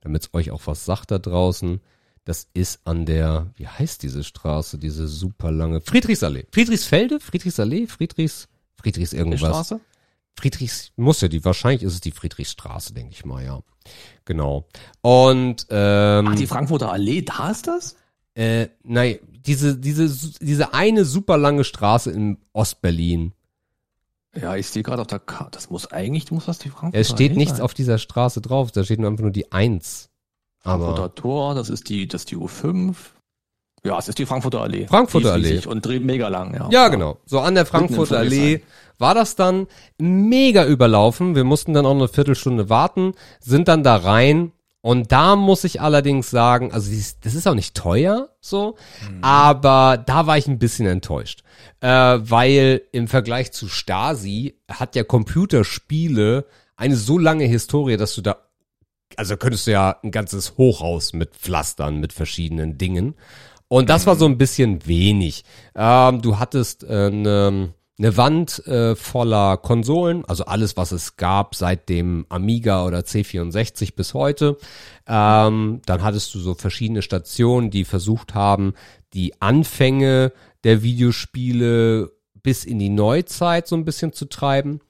damit 0.00 0.22
es 0.22 0.34
euch 0.34 0.50
auch 0.50 0.62
was 0.66 0.84
sagt 0.84 1.10
da 1.10 1.18
draußen, 1.18 1.80
das 2.24 2.48
ist 2.54 2.80
an 2.84 3.06
der, 3.06 3.52
wie 3.56 3.66
heißt 3.68 4.02
diese 4.02 4.24
Straße, 4.24 4.78
diese 4.78 5.08
super 5.08 5.50
lange, 5.50 5.80
Friedrichsallee, 5.80 6.46
Friedrichsfelde, 6.52 7.20
Friedrichsallee, 7.20 7.86
Friedrichs, 7.86 8.48
Friedrichs 8.76 9.12
irgendwas. 9.12 9.50
Straße? 9.50 9.80
Friedrichs, 10.38 10.92
muss 10.96 11.20
ja 11.20 11.28
die, 11.28 11.44
wahrscheinlich 11.44 11.82
ist 11.82 11.94
es 11.94 12.00
die 12.00 12.10
Friedrichstraße, 12.12 12.92
denke 12.94 13.12
ich 13.12 13.24
mal, 13.24 13.44
ja. 13.44 13.60
Genau. 14.24 14.68
Und, 15.00 15.66
ähm, 15.70 16.28
Ach, 16.28 16.34
die 16.34 16.46
Frankfurter 16.46 16.92
Allee, 16.92 17.22
da 17.22 17.50
ist 17.50 17.66
das? 17.66 17.96
äh, 18.36 18.68
nein, 18.84 19.18
diese, 19.46 19.76
diese, 19.76 20.08
diese 20.40 20.74
eine 20.74 21.04
super 21.04 21.36
lange 21.36 21.64
Straße 21.64 22.10
in 22.10 22.38
Ostberlin. 22.52 23.32
Ja, 24.40 24.56
ich 24.56 24.68
sehe 24.68 24.82
gerade 24.82 25.00
auf 25.00 25.06
der 25.06 25.18
Karte. 25.18 25.52
Das 25.52 25.70
muss 25.70 25.90
eigentlich, 25.90 26.30
muss 26.30 26.46
das 26.46 26.58
die 26.58 26.68
Frankfurter 26.68 26.98
Es 26.98 27.08
steht 27.08 27.36
nichts 27.36 27.56
sein. 27.56 27.64
auf 27.64 27.74
dieser 27.74 27.98
Straße 27.98 28.40
drauf, 28.40 28.70
da 28.70 28.84
steht 28.84 29.00
nur 29.00 29.10
einfach 29.10 29.22
nur 29.22 29.32
die 29.32 29.50
Eins. 29.52 30.10
Aber 30.62 30.86
Frankfurter 30.86 31.14
Tor, 31.14 31.54
das 31.54 31.70
ist 31.70 31.88
die, 31.88 32.06
das 32.06 32.22
ist 32.22 32.30
die 32.30 32.36
U5. 32.36 32.94
Ja, 33.84 33.98
es 33.98 34.08
ist 34.08 34.18
die 34.18 34.26
Frankfurter 34.26 34.62
Allee. 34.62 34.88
Frankfurter 34.88 35.32
Allee. 35.32 35.64
Und 35.64 35.86
dreht 35.86 36.04
mega 36.04 36.28
lang, 36.28 36.54
ja. 36.54 36.68
ja, 36.70 36.88
genau. 36.88 37.18
So 37.24 37.38
an 37.38 37.54
der 37.54 37.66
Frankfurter 37.66 38.18
Allee 38.18 38.62
war 38.98 39.14
das 39.14 39.36
dann 39.36 39.68
mega 39.98 40.66
überlaufen. 40.66 41.36
Wir 41.36 41.44
mussten 41.44 41.72
dann 41.72 41.86
auch 41.86 41.94
eine 41.94 42.08
Viertelstunde 42.08 42.68
warten, 42.68 43.12
sind 43.40 43.68
dann 43.68 43.84
da 43.84 43.96
rein 43.96 44.50
Und 44.86 45.10
da 45.10 45.34
muss 45.34 45.64
ich 45.64 45.80
allerdings 45.80 46.30
sagen, 46.30 46.70
also 46.70 46.92
das 47.24 47.34
ist 47.34 47.48
auch 47.48 47.56
nicht 47.56 47.74
teuer, 47.74 48.28
so, 48.40 48.76
mhm. 49.10 49.18
aber 49.20 49.96
da 49.98 50.28
war 50.28 50.38
ich 50.38 50.46
ein 50.46 50.60
bisschen 50.60 50.86
enttäuscht, 50.86 51.42
äh, 51.80 51.88
weil 51.88 52.82
im 52.92 53.08
Vergleich 53.08 53.50
zu 53.50 53.66
Stasi 53.66 54.60
hat 54.70 54.94
ja 54.94 55.02
Computerspiele 55.02 56.46
eine 56.76 56.94
so 56.94 57.18
lange 57.18 57.46
Historie, 57.46 57.96
dass 57.96 58.14
du 58.14 58.20
da, 58.20 58.36
also 59.16 59.36
könntest 59.36 59.66
du 59.66 59.72
ja 59.72 59.98
ein 60.04 60.12
ganzes 60.12 60.56
Hochhaus 60.56 61.14
mit 61.14 61.34
Pflastern, 61.34 61.96
mit 61.96 62.12
verschiedenen 62.12 62.78
Dingen. 62.78 63.16
Und 63.66 63.90
das 63.90 64.06
war 64.06 64.14
so 64.14 64.26
ein 64.26 64.38
bisschen 64.38 64.86
wenig. 64.86 65.42
Ähm, 65.74 66.22
du 66.22 66.38
hattest 66.38 66.84
äh, 66.84 67.06
eine 67.06 67.74
eine 67.98 68.16
Wand 68.16 68.66
äh, 68.66 68.94
voller 68.94 69.56
Konsolen, 69.56 70.24
also 70.26 70.44
alles, 70.44 70.76
was 70.76 70.92
es 70.92 71.16
gab 71.16 71.54
seit 71.54 71.88
dem 71.88 72.26
Amiga 72.28 72.84
oder 72.84 73.00
C64 73.00 73.94
bis 73.94 74.12
heute. 74.12 74.58
Ähm, 75.06 75.80
dann 75.86 76.02
hattest 76.02 76.34
du 76.34 76.38
so 76.38 76.54
verschiedene 76.54 77.02
Stationen, 77.02 77.70
die 77.70 77.84
versucht 77.84 78.34
haben, 78.34 78.74
die 79.14 79.40
Anfänge 79.40 80.32
der 80.64 80.82
Videospiele 80.82 82.12
bis 82.42 82.64
in 82.64 82.78
die 82.78 82.90
Neuzeit 82.90 83.66
so 83.66 83.76
ein 83.76 83.84
bisschen 83.84 84.12
zu 84.12 84.26
treiben. 84.26 84.80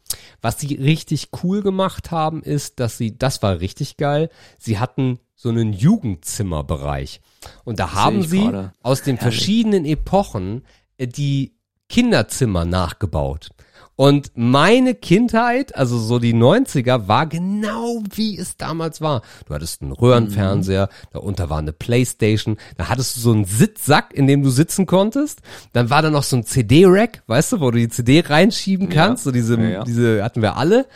Was 0.43 0.61
sie 0.61 0.75
richtig 0.75 1.31
cool 1.43 1.63
gemacht 1.63 2.11
haben, 2.11 2.43
ist, 2.43 2.81
dass 2.81 2.99
sie, 2.99 3.17
das 3.17 3.43
war 3.43 3.61
richtig 3.61 3.97
geil, 3.97 4.31
sie 4.59 4.79
hatten 4.79 5.21
so 5.35 5.49
einen 5.51 5.73
Jugendzimmerbereich. 5.73 7.21
Und 7.65 7.79
da 7.79 7.93
haben 7.95 8.23
sie 8.23 8.41
gerade. 8.41 8.73
aus 8.83 9.03
den 9.03 9.17
Herrlich. 9.17 9.37
verschiedenen 9.37 9.85
Epochen 9.85 10.65
äh, 10.99 11.07
die 11.07 11.56
Kinderzimmer 11.89 12.65
nachgebaut. 12.65 13.51
Und 13.97 14.33
meine 14.35 14.95
Kindheit, 14.95 15.75
also 15.75 15.99
so 15.99 16.19
die 16.19 16.35
90er, 16.35 17.09
war 17.09 17.27
genau 17.27 18.03
wie 18.15 18.39
es 18.39 18.59
damals 18.59 19.01
war. 19.01 19.23
Du 19.47 19.55
hattest 19.55 19.81
einen 19.81 19.93
Röhrenfernseher, 19.93 20.91
mhm. 20.91 21.09
darunter 21.15 21.49
war 21.49 21.59
eine 21.59 21.73
Playstation, 21.73 22.59
da 22.77 22.91
hattest 22.91 23.17
du 23.17 23.21
so 23.21 23.33
einen 23.33 23.47
Sitzsack, 23.47 24.13
in 24.13 24.27
dem 24.27 24.43
du 24.43 24.51
sitzen 24.51 24.85
konntest. 24.85 25.41
Dann 25.73 25.89
war 25.89 26.03
da 26.03 26.11
noch 26.11 26.25
so 26.25 26.37
ein 26.37 26.45
CD-Rack, 26.45 27.23
weißt 27.27 27.53
du, 27.53 27.61
wo 27.61 27.71
du 27.71 27.79
die 27.79 27.89
CD 27.89 28.21
reinschieben 28.21 28.91
kannst. 28.91 29.25
Ja. 29.25 29.31
So 29.31 29.33
diese, 29.33 29.57
ja, 29.57 29.69
ja. 29.69 29.85
diese 29.85 30.23
hatten 30.23 30.43
wir 30.43 30.59
alle. 30.59 30.87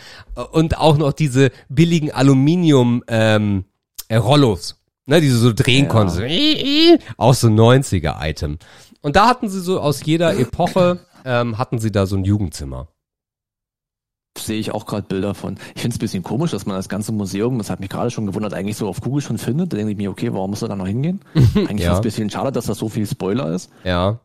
Und 0.52 0.76
auch 0.76 0.98
noch 0.98 1.14
diese 1.14 1.52
billigen 1.70 2.12
Aluminium 2.12 3.02
ähm, 3.08 3.64
äh, 4.08 4.16
Rollos, 4.16 4.76
ne, 5.06 5.22
die 5.22 5.30
du 5.30 5.36
so 5.36 5.54
drehen 5.54 5.88
konntest. 5.88 6.20
Auch 7.16 7.34
so 7.34 7.48
90er-Item. 7.48 8.58
Und 9.02 9.16
da 9.16 9.28
hatten 9.28 9.48
sie 9.48 9.60
so 9.60 9.80
aus 9.80 10.04
jeder 10.04 10.38
Epoche, 10.38 11.00
ähm, 11.24 11.58
hatten 11.58 11.78
sie 11.78 11.90
da 11.90 12.06
so 12.06 12.16
ein 12.16 12.24
Jugendzimmer. 12.24 12.88
Sehe 14.38 14.60
ich 14.60 14.72
auch 14.72 14.86
gerade 14.86 15.02
Bilder 15.02 15.34
von. 15.34 15.58
Ich 15.74 15.82
finde 15.82 15.94
es 15.94 15.96
ein 15.96 16.00
bisschen 16.00 16.22
komisch, 16.22 16.52
dass 16.52 16.64
man 16.64 16.76
das 16.76 16.88
ganze 16.88 17.12
Museum, 17.12 17.58
das 17.58 17.68
hat 17.68 17.80
mich 17.80 17.88
gerade 17.88 18.10
schon 18.10 18.26
gewundert, 18.26 18.54
eigentlich 18.54 18.76
so 18.76 18.88
auf 18.88 19.00
Google 19.00 19.22
schon 19.22 19.38
findet. 19.38 19.72
Da 19.72 19.76
denke 19.76 19.92
ich 19.92 19.98
mir, 19.98 20.10
okay, 20.10 20.32
warum 20.32 20.50
muss 20.50 20.62
er 20.62 20.68
da 20.68 20.76
noch 20.76 20.86
hingehen? 20.86 21.20
Eigentlich 21.34 21.80
ja. 21.80 21.88
ist 21.88 21.92
es 21.92 21.98
ein 21.98 22.02
bisschen 22.02 22.30
schade, 22.30 22.52
dass 22.52 22.66
das 22.66 22.78
so 22.78 22.88
viel 22.88 23.06
Spoiler 23.06 23.50
ist. 23.50 23.70
Ja. 23.82 24.20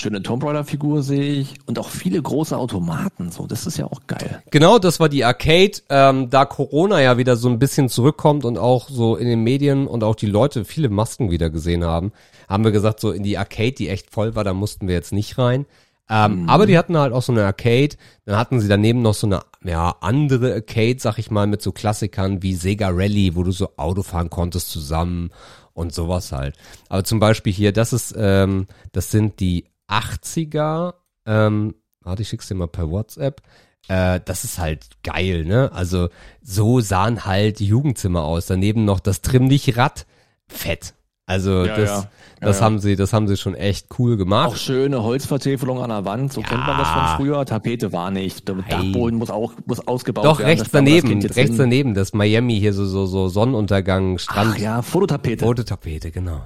Schöne 0.00 0.22
Tomb 0.22 0.42
Raider 0.42 0.64
Figur 0.64 1.02
sehe 1.02 1.34
ich 1.34 1.56
und 1.66 1.78
auch 1.78 1.90
viele 1.90 2.20
große 2.20 2.56
Automaten. 2.56 3.30
So, 3.30 3.46
das 3.46 3.66
ist 3.66 3.76
ja 3.76 3.84
auch 3.84 4.00
geil. 4.06 4.42
Genau, 4.50 4.78
das 4.78 5.00
war 5.00 5.10
die 5.10 5.22
Arcade. 5.22 5.72
Ähm, 5.90 6.30
da 6.30 6.46
Corona 6.46 7.02
ja 7.02 7.18
wieder 7.18 7.36
so 7.36 7.50
ein 7.50 7.58
bisschen 7.58 7.90
zurückkommt 7.90 8.46
und 8.46 8.56
auch 8.56 8.88
so 8.88 9.16
in 9.16 9.26
den 9.28 9.44
Medien 9.44 9.86
und 9.86 10.02
auch 10.02 10.14
die 10.14 10.26
Leute 10.26 10.64
viele 10.64 10.88
Masken 10.88 11.30
wieder 11.30 11.50
gesehen 11.50 11.84
haben, 11.84 12.12
haben 12.52 12.64
wir 12.64 12.72
gesagt, 12.72 13.00
so 13.00 13.10
in 13.12 13.22
die 13.22 13.38
Arcade, 13.38 13.72
die 13.72 13.88
echt 13.88 14.10
voll 14.10 14.34
war, 14.34 14.44
da 14.44 14.52
mussten 14.52 14.86
wir 14.86 14.94
jetzt 14.94 15.12
nicht 15.12 15.38
rein. 15.38 15.66
Ähm, 16.10 16.42
mhm. 16.42 16.48
Aber 16.50 16.66
die 16.66 16.76
hatten 16.76 16.96
halt 16.96 17.12
auch 17.12 17.22
so 17.22 17.32
eine 17.32 17.44
Arcade. 17.44 17.96
Dann 18.26 18.36
hatten 18.36 18.60
sie 18.60 18.68
daneben 18.68 19.00
noch 19.00 19.14
so 19.14 19.26
eine 19.26 19.40
ja, 19.64 19.96
andere 20.00 20.54
Arcade, 20.54 20.96
sag 20.98 21.18
ich 21.18 21.30
mal, 21.30 21.46
mit 21.46 21.62
so 21.62 21.72
Klassikern 21.72 22.42
wie 22.42 22.54
Sega 22.54 22.90
Rally, 22.90 23.34
wo 23.34 23.42
du 23.42 23.52
so 23.52 23.70
Auto 23.76 24.02
fahren 24.02 24.28
konntest 24.28 24.70
zusammen 24.70 25.30
und 25.72 25.94
sowas 25.94 26.32
halt. 26.32 26.56
Aber 26.90 27.04
zum 27.04 27.18
Beispiel 27.18 27.52
hier, 27.52 27.72
das 27.72 27.94
ist, 27.94 28.14
ähm, 28.16 28.66
das 28.92 29.10
sind 29.10 29.40
die 29.40 29.64
80er. 29.88 30.94
Ähm, 31.24 31.74
warte, 32.02 32.22
ich 32.22 32.28
schick's 32.28 32.48
dir 32.48 32.54
mal 32.56 32.68
per 32.68 32.90
WhatsApp. 32.90 33.40
Äh, 33.88 34.20
das 34.24 34.44
ist 34.44 34.58
halt 34.58 34.88
geil, 35.02 35.46
ne? 35.46 35.70
Also 35.72 36.08
so 36.42 36.80
sahen 36.80 37.24
halt 37.24 37.58
die 37.58 37.66
Jugendzimmer 37.66 38.22
aus. 38.22 38.46
Daneben 38.46 38.84
noch 38.84 39.00
das 39.00 39.22
Trimmlichrad. 39.22 40.06
Fett. 40.46 40.92
Also 41.32 41.64
ja, 41.64 41.76
das, 41.76 41.88
ja. 41.88 42.08
das 42.40 42.58
ja, 42.58 42.64
haben 42.64 42.78
sie, 42.78 42.94
das 42.94 43.14
haben 43.14 43.26
sie 43.26 43.38
schon 43.38 43.54
echt 43.54 43.86
cool 43.98 44.18
gemacht. 44.18 44.50
Auch 44.50 44.56
schöne 44.56 45.02
Holzvertäfelung 45.02 45.82
an 45.82 45.88
der 45.88 46.04
Wand, 46.04 46.30
so 46.30 46.42
kennt 46.42 46.66
man 46.66 46.76
das 46.78 46.88
von 46.90 47.06
früher. 47.16 47.46
Tapete 47.46 47.90
war 47.92 48.10
nicht, 48.10 48.46
der 48.46 48.56
Dachboden 48.56 49.18
muss 49.18 49.30
auch 49.30 49.54
muss 49.64 49.86
ausgebaut 49.86 50.26
Doch, 50.26 50.38
werden. 50.40 50.58
Doch 50.58 50.60
rechts 50.60 50.70
daneben, 50.70 51.22
rechts 51.22 51.36
hin. 51.36 51.56
daneben, 51.56 51.94
das 51.94 52.12
Miami 52.12 52.58
hier 52.58 52.74
so 52.74 52.84
so 52.84 53.06
so 53.06 53.28
Sonnenuntergang, 53.28 54.18
Strand. 54.18 54.54
Ach 54.54 54.58
ja, 54.58 54.82
Fototapete. 54.82 55.46
Fototapete, 55.46 56.10
genau. 56.10 56.42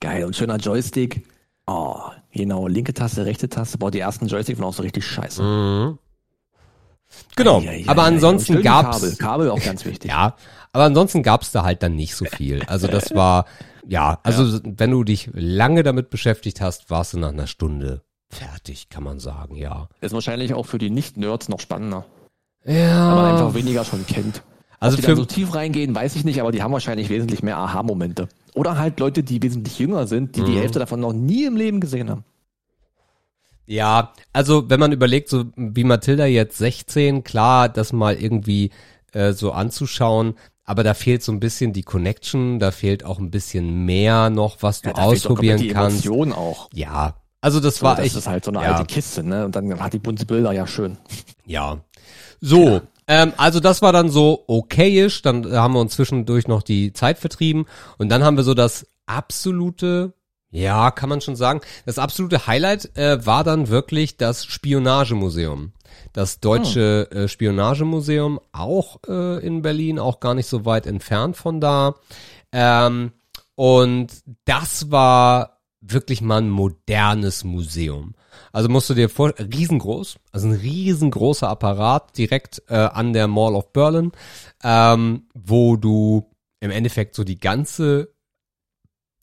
Geil 0.00 0.24
und 0.24 0.34
schöner 0.34 0.56
Joystick. 0.56 1.26
Oh, 1.66 2.00
genau, 2.32 2.66
linke 2.66 2.94
Taste, 2.94 3.26
rechte 3.26 3.50
Taste. 3.50 3.76
Boah, 3.76 3.90
die 3.90 4.00
ersten 4.00 4.26
Joystick 4.26 4.58
waren 4.58 4.68
auch 4.68 4.74
so 4.74 4.82
richtig 4.82 5.04
scheiße. 5.04 5.42
Mhm. 5.42 5.98
Genau, 7.36 7.60
ei, 7.60 7.68
ei, 7.68 7.84
aber 7.86 8.04
ansonsten 8.04 8.62
gab's 8.62 9.00
Kabel, 9.00 9.16
Kabel 9.16 9.50
auch 9.50 9.62
ganz 9.62 9.84
wichtig. 9.84 10.10
ja, 10.10 10.36
aber 10.72 10.84
ansonsten 10.84 11.22
gab's 11.22 11.52
da 11.52 11.62
halt 11.62 11.82
dann 11.82 11.96
nicht 11.96 12.14
so 12.14 12.24
viel. 12.24 12.62
Also 12.66 12.86
das 12.86 13.10
war 13.14 13.44
ja, 13.86 14.18
also 14.22 14.44
ja. 14.44 14.60
wenn 14.64 14.90
du 14.90 15.04
dich 15.04 15.30
lange 15.32 15.82
damit 15.82 16.10
beschäftigt 16.10 16.60
hast, 16.60 16.90
warst 16.90 17.14
du 17.14 17.18
nach 17.18 17.30
einer 17.30 17.46
Stunde 17.46 18.02
fertig, 18.28 18.88
kann 18.88 19.02
man 19.02 19.18
sagen, 19.18 19.56
ja. 19.56 19.88
Ist 20.00 20.12
wahrscheinlich 20.12 20.54
auch 20.54 20.66
für 20.66 20.78
die 20.78 20.90
Nicht-Nerds 20.90 21.48
noch 21.48 21.60
spannender. 21.60 22.06
Ja. 22.64 23.08
Weil 23.08 23.22
man 23.22 23.32
einfach 23.32 23.54
weniger 23.54 23.84
schon 23.84 24.06
kennt. 24.06 24.42
Also 24.78 24.96
Ob 24.96 25.00
die 25.00 25.06
für 25.06 25.16
so 25.16 25.24
tief 25.24 25.54
reingehen, 25.54 25.94
weiß 25.94 26.16
ich 26.16 26.24
nicht, 26.24 26.40
aber 26.40 26.52
die 26.52 26.62
haben 26.62 26.72
wahrscheinlich 26.72 27.10
wesentlich 27.10 27.42
mehr 27.42 27.58
Aha-Momente. 27.58 28.28
Oder 28.54 28.78
halt 28.78 28.98
Leute, 28.98 29.22
die 29.22 29.42
wesentlich 29.42 29.78
jünger 29.78 30.06
sind, 30.06 30.36
die 30.36 30.40
mhm. 30.40 30.46
die 30.46 30.58
Hälfte 30.58 30.78
davon 30.78 31.00
noch 31.00 31.12
nie 31.12 31.44
im 31.44 31.56
Leben 31.56 31.80
gesehen 31.80 32.08
haben. 32.08 32.24
Ja, 33.66 34.14
also 34.32 34.68
wenn 34.68 34.80
man 34.80 34.90
überlegt, 34.90 35.28
so 35.28 35.44
wie 35.54 35.84
Mathilda 35.84 36.26
jetzt 36.26 36.58
16, 36.58 37.22
klar, 37.22 37.68
das 37.68 37.92
mal 37.92 38.16
irgendwie 38.16 38.70
äh, 39.12 39.32
so 39.32 39.52
anzuschauen, 39.52 40.34
aber 40.64 40.84
da 40.84 40.94
fehlt 40.94 41.22
so 41.22 41.32
ein 41.32 41.40
bisschen 41.40 41.72
die 41.72 41.82
Connection, 41.82 42.58
da 42.58 42.70
fehlt 42.70 43.04
auch 43.04 43.18
ein 43.18 43.30
bisschen 43.30 43.84
mehr 43.84 44.30
noch, 44.30 44.58
was 44.60 44.82
du 44.82 44.90
ja, 44.90 44.96
ausprobieren 44.96 45.68
kannst. 45.68 46.04
Die 46.04 46.08
Emotion 46.08 46.32
auch. 46.32 46.68
Ja, 46.72 47.16
also 47.40 47.60
das 47.60 47.76
so, 47.76 47.86
war 47.86 47.96
das 47.96 48.06
echt. 48.06 48.14
Das 48.14 48.22
ist 48.22 48.28
halt 48.28 48.44
so 48.44 48.50
eine 48.50 48.62
ja. 48.62 48.72
alte 48.72 48.86
Kiste, 48.86 49.22
ne? 49.22 49.44
Und 49.44 49.56
dann 49.56 49.80
hat 49.80 49.92
die 49.92 49.98
bunte 49.98 50.26
Bilder 50.26 50.52
ja 50.52 50.66
schön. 50.66 50.98
Ja. 51.46 51.78
So, 52.40 52.68
ja. 52.68 52.82
Ähm, 53.10 53.32
also 53.36 53.58
das 53.58 53.82
war 53.82 53.92
dann 53.92 54.08
so 54.08 54.44
okayisch, 54.46 55.22
dann 55.22 55.50
haben 55.50 55.74
wir 55.74 55.80
uns 55.80 55.94
zwischendurch 55.94 56.46
noch 56.46 56.62
die 56.62 56.92
Zeit 56.92 57.18
vertrieben 57.18 57.66
und 57.98 58.08
dann 58.08 58.22
haben 58.22 58.36
wir 58.36 58.44
so 58.44 58.54
das 58.54 58.86
absolute 59.06 60.14
ja, 60.50 60.90
kann 60.90 61.08
man 61.08 61.20
schon 61.20 61.36
sagen. 61.36 61.60
Das 61.86 61.98
absolute 61.98 62.46
Highlight 62.46 62.96
äh, 62.96 63.24
war 63.24 63.44
dann 63.44 63.68
wirklich 63.68 64.16
das 64.16 64.44
Spionagemuseum 64.44 65.72
das 66.12 66.40
deutsche 66.40 67.08
oh. 67.10 67.14
äh, 67.14 67.28
Spionagemuseum, 67.28 68.40
auch 68.52 68.98
äh, 69.06 69.44
in 69.44 69.62
Berlin, 69.62 69.98
auch 69.98 70.20
gar 70.20 70.34
nicht 70.34 70.46
so 70.46 70.64
weit 70.64 70.86
entfernt 70.86 71.36
von 71.36 71.60
da. 71.60 71.94
Ähm, 72.52 73.12
und 73.54 74.08
das 74.44 74.90
war 74.90 75.60
wirklich 75.80 76.20
mal 76.20 76.38
ein 76.38 76.50
modernes 76.50 77.44
Museum. 77.44 78.14
Also 78.52 78.68
musst 78.68 78.90
du 78.90 78.94
dir 78.94 79.08
vor, 79.08 79.32
riesengroß, 79.38 80.18
also 80.32 80.48
ein 80.48 80.54
riesengroßer 80.54 81.48
Apparat 81.48 82.16
direkt 82.18 82.62
äh, 82.68 82.74
an 82.74 83.12
der 83.12 83.28
Mall 83.28 83.54
of 83.54 83.72
Berlin, 83.72 84.12
ähm, 84.62 85.24
wo 85.34 85.76
du 85.76 86.30
im 86.60 86.70
Endeffekt 86.70 87.14
so 87.14 87.24
die 87.24 87.38
ganze 87.38 88.12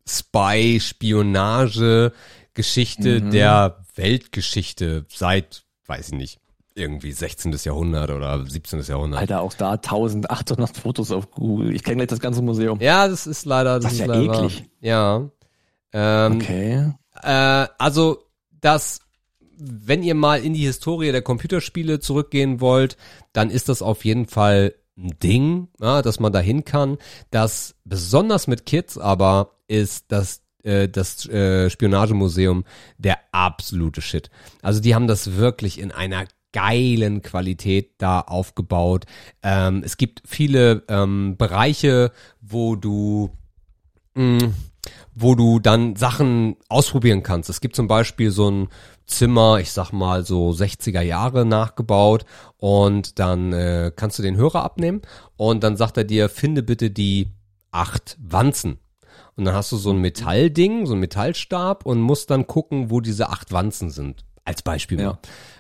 Spy, 0.07 0.79
Spionage, 0.81 2.13
Geschichte 2.53 3.21
mhm. 3.21 3.31
der 3.31 3.83
Weltgeschichte 3.95 5.05
seit, 5.09 5.63
weiß 5.85 6.09
ich 6.09 6.15
nicht, 6.15 6.39
irgendwie 6.77 7.11
16. 7.11 7.55
Jahrhundert 7.63 8.11
oder 8.11 8.45
17. 8.45 8.81
Jahrhundert. 8.83 9.19
Alter, 9.19 9.41
auch 9.41 9.53
da 9.53 9.71
1800 9.71 10.77
Fotos 10.77 11.11
auf 11.11 11.31
Google. 11.31 11.75
Ich 11.75 11.83
kenne 11.83 11.97
gleich 11.97 12.07
das 12.07 12.19
ganze 12.19 12.41
Museum. 12.41 12.79
Ja, 12.79 13.07
das 13.07 13.27
ist 13.27 13.45
leider, 13.45 13.75
das, 13.75 13.83
das 13.83 13.93
ist 13.93 13.99
ja 13.99 14.05
leider, 14.05 14.33
eklig. 14.33 14.65
Ja. 14.79 15.29
Ähm, 15.91 16.35
okay. 16.35 16.93
Äh, 17.23 17.67
also, 17.77 18.23
das, 18.61 18.99
wenn 19.57 20.03
ihr 20.03 20.15
mal 20.15 20.43
in 20.43 20.53
die 20.53 20.65
Historie 20.65 21.11
der 21.11 21.23
Computerspiele 21.23 21.99
zurückgehen 21.99 22.61
wollt, 22.61 22.95
dann 23.33 23.49
ist 23.49 23.69
das 23.69 23.81
auf 23.81 24.05
jeden 24.05 24.27
Fall 24.27 24.75
ein 24.97 25.17
Ding, 25.21 25.67
ja, 25.79 26.01
dass 26.01 26.19
man 26.19 26.33
dahin 26.33 26.65
kann. 26.65 26.97
Das 27.31 27.75
besonders 27.85 28.47
mit 28.47 28.65
Kids 28.65 28.97
aber 28.97 29.51
ist 29.67 30.05
das 30.11 30.41
äh, 30.63 30.89
das 30.89 31.27
äh, 31.27 31.69
Spionagemuseum 31.69 32.65
der 32.97 33.17
absolute 33.31 34.01
Shit. 34.01 34.29
Also 34.61 34.81
die 34.81 34.95
haben 34.95 35.07
das 35.07 35.35
wirklich 35.35 35.79
in 35.79 35.91
einer 35.91 36.25
geilen 36.53 37.21
Qualität 37.21 37.91
da 37.99 38.21
aufgebaut. 38.21 39.05
Ähm, 39.43 39.83
es 39.85 39.97
gibt 39.97 40.23
viele 40.25 40.83
ähm, 40.87 41.35
Bereiche, 41.37 42.11
wo 42.41 42.75
du 42.75 43.29
mh, 44.15 44.45
mm, 44.45 44.53
wo 45.13 45.35
du 45.35 45.59
dann 45.59 45.95
Sachen 45.95 46.57
ausprobieren 46.69 47.23
kannst. 47.23 47.49
Es 47.49 47.59
gibt 47.59 47.75
zum 47.75 47.87
Beispiel 47.87 48.31
so 48.31 48.49
ein 48.49 48.67
Zimmer, 49.07 49.59
ich 49.59 49.71
sag 49.71 49.91
mal 49.91 50.25
so 50.25 50.49
60er 50.49 51.01
Jahre 51.01 51.45
nachgebaut 51.45 52.25
und 52.57 53.19
dann 53.19 53.53
äh, 53.53 53.91
kannst 53.95 54.19
du 54.19 54.23
den 54.23 54.35
Hörer 54.35 54.63
abnehmen 54.63 55.01
und 55.37 55.63
dann 55.63 55.77
sagt 55.77 55.97
er 55.97 56.03
dir, 56.03 56.29
finde 56.29 56.61
bitte 56.61 56.91
die 56.91 57.29
acht 57.71 58.17
Wanzen. 58.21 58.79
Und 59.35 59.45
dann 59.45 59.53
hast 59.53 59.71
du 59.71 59.77
so 59.77 59.91
ein 59.91 59.99
Metallding, 59.99 60.85
so 60.85 60.93
ein 60.93 60.99
Metallstab 60.99 61.85
und 61.85 62.01
musst 62.01 62.31
dann 62.31 62.47
gucken, 62.47 62.89
wo 62.89 63.01
diese 63.01 63.29
acht 63.29 63.51
Wanzen 63.51 63.91
sind. 63.91 64.25
Als 64.43 64.61
Beispiel. 64.61 64.99
Ja. 64.99 65.19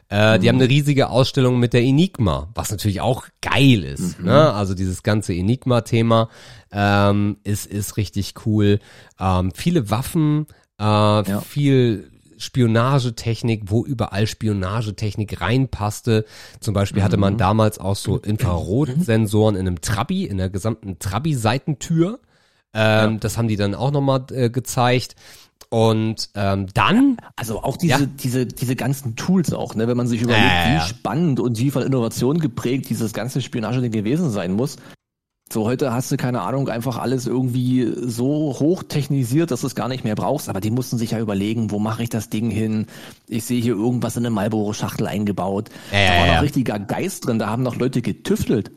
Äh, 0.09 0.39
die 0.39 0.47
haben 0.47 0.55
eine 0.55 0.69
riesige 0.69 1.09
Ausstellung 1.09 1.59
mit 1.59 1.73
der 1.73 1.83
Enigma, 1.83 2.49
was 2.55 2.71
natürlich 2.71 3.01
auch 3.01 3.27
geil 3.41 3.83
ist. 3.83 4.19
Ne? 4.21 4.53
Also 4.53 4.73
dieses 4.73 5.03
ganze 5.03 5.33
Enigma-Thema 5.33 6.29
ähm, 6.71 7.37
ist, 7.43 7.65
ist 7.65 7.97
richtig 7.97 8.33
cool. 8.45 8.79
Ähm, 9.19 9.51
viele 9.53 9.89
Waffen, 9.89 10.47
äh, 10.79 11.41
viel 11.41 12.09
Spionagetechnik, 12.37 13.63
wo 13.67 13.83
überall 13.85 14.27
Spionagetechnik 14.27 15.41
reinpasste. 15.41 16.25
Zum 16.59 16.73
Beispiel 16.73 17.03
hatte 17.03 17.17
man 17.17 17.37
damals 17.37 17.79
auch 17.79 17.95
so 17.95 18.17
Infrarotsensoren 18.17 19.55
in 19.55 19.67
einem 19.67 19.81
Trabi, 19.81 20.25
in 20.25 20.37
der 20.37 20.49
gesamten 20.49 20.99
Trabi-Seitentür. 20.99 22.19
Ähm, 22.73 23.19
Das 23.19 23.37
haben 23.37 23.47
die 23.47 23.55
dann 23.55 23.75
auch 23.75 23.91
nochmal 23.91 24.25
äh, 24.31 24.49
gezeigt. 24.49 25.15
Und 25.69 26.29
ähm, 26.35 26.67
dann 26.73 27.17
Also 27.35 27.61
auch 27.61 27.75
diese, 27.77 28.01
Ja. 28.03 28.05
diese, 28.05 28.45
diese 28.45 28.75
ganzen 28.75 29.15
Tools 29.15 29.51
auch, 29.53 29.75
ne, 29.75 29.87
wenn 29.87 29.97
man 29.97 30.07
sich 30.07 30.21
überlegt, 30.21 30.45
Ja, 30.45 30.65
ja, 30.69 30.73
ja. 30.75 30.85
wie 30.85 30.87
spannend 30.89 31.39
und 31.41 31.57
wie 31.59 31.71
von 31.71 31.83
Innovation 31.83 32.39
geprägt 32.39 32.89
dieses 32.89 33.11
ganze 33.11 33.41
Spionage 33.41 33.89
gewesen 33.89 34.29
sein 34.29 34.53
muss. 34.53 34.77
So 35.51 35.65
heute 35.65 35.93
hast 35.93 36.11
du 36.11 36.17
keine 36.17 36.41
Ahnung, 36.41 36.67
einfach 36.67 36.97
alles 36.97 37.25
irgendwie 37.25 37.93
so 37.95 38.55
hochtechnisiert, 38.59 39.49
dass 39.49 39.61
du 39.61 39.67
es 39.67 39.75
gar 39.75 39.87
nicht 39.87 40.03
mehr 40.03 40.15
brauchst. 40.15 40.49
Aber 40.49 40.59
die 40.59 40.71
mussten 40.71 40.97
sich 40.97 41.11
ja 41.11 41.19
überlegen, 41.19 41.71
wo 41.71 41.79
mache 41.79 42.03
ich 42.03 42.09
das 42.09 42.29
Ding 42.29 42.49
hin? 42.49 42.87
Ich 43.27 43.45
sehe 43.45 43.61
hier 43.61 43.75
irgendwas 43.75 44.17
in 44.17 44.25
eine 44.25 44.35
Marlboro-Schachtel 44.35 45.07
eingebaut. 45.07 45.69
Ja, 45.91 45.99
ja, 45.99 46.07
da 46.07 46.19
war 46.19 46.27
ja. 46.27 46.35
noch 46.35 46.41
richtiger 46.41 46.79
Geist 46.79 47.25
drin. 47.25 47.39
Da 47.39 47.47
haben 47.47 47.63
noch 47.63 47.77
Leute 47.77 48.01
getüftelt. 48.01 48.71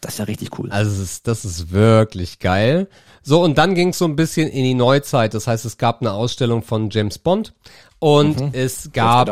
Das 0.00 0.14
ist 0.14 0.18
ja 0.18 0.24
richtig 0.24 0.58
cool. 0.58 0.70
Also 0.70 0.90
es 0.90 0.98
ist, 0.98 1.26
das 1.26 1.44
ist 1.44 1.72
wirklich 1.72 2.38
geil. 2.38 2.88
So, 3.22 3.42
und 3.42 3.58
dann 3.58 3.74
ging 3.74 3.90
es 3.90 3.98
so 3.98 4.06
ein 4.06 4.16
bisschen 4.16 4.48
in 4.48 4.64
die 4.64 4.74
Neuzeit. 4.74 5.34
Das 5.34 5.46
heißt, 5.46 5.64
es 5.66 5.76
gab 5.76 6.00
eine 6.00 6.12
Ausstellung 6.12 6.62
von 6.62 6.88
James 6.88 7.18
Bond 7.18 7.52
und 7.98 8.54
es 8.54 8.92
gab 8.92 9.28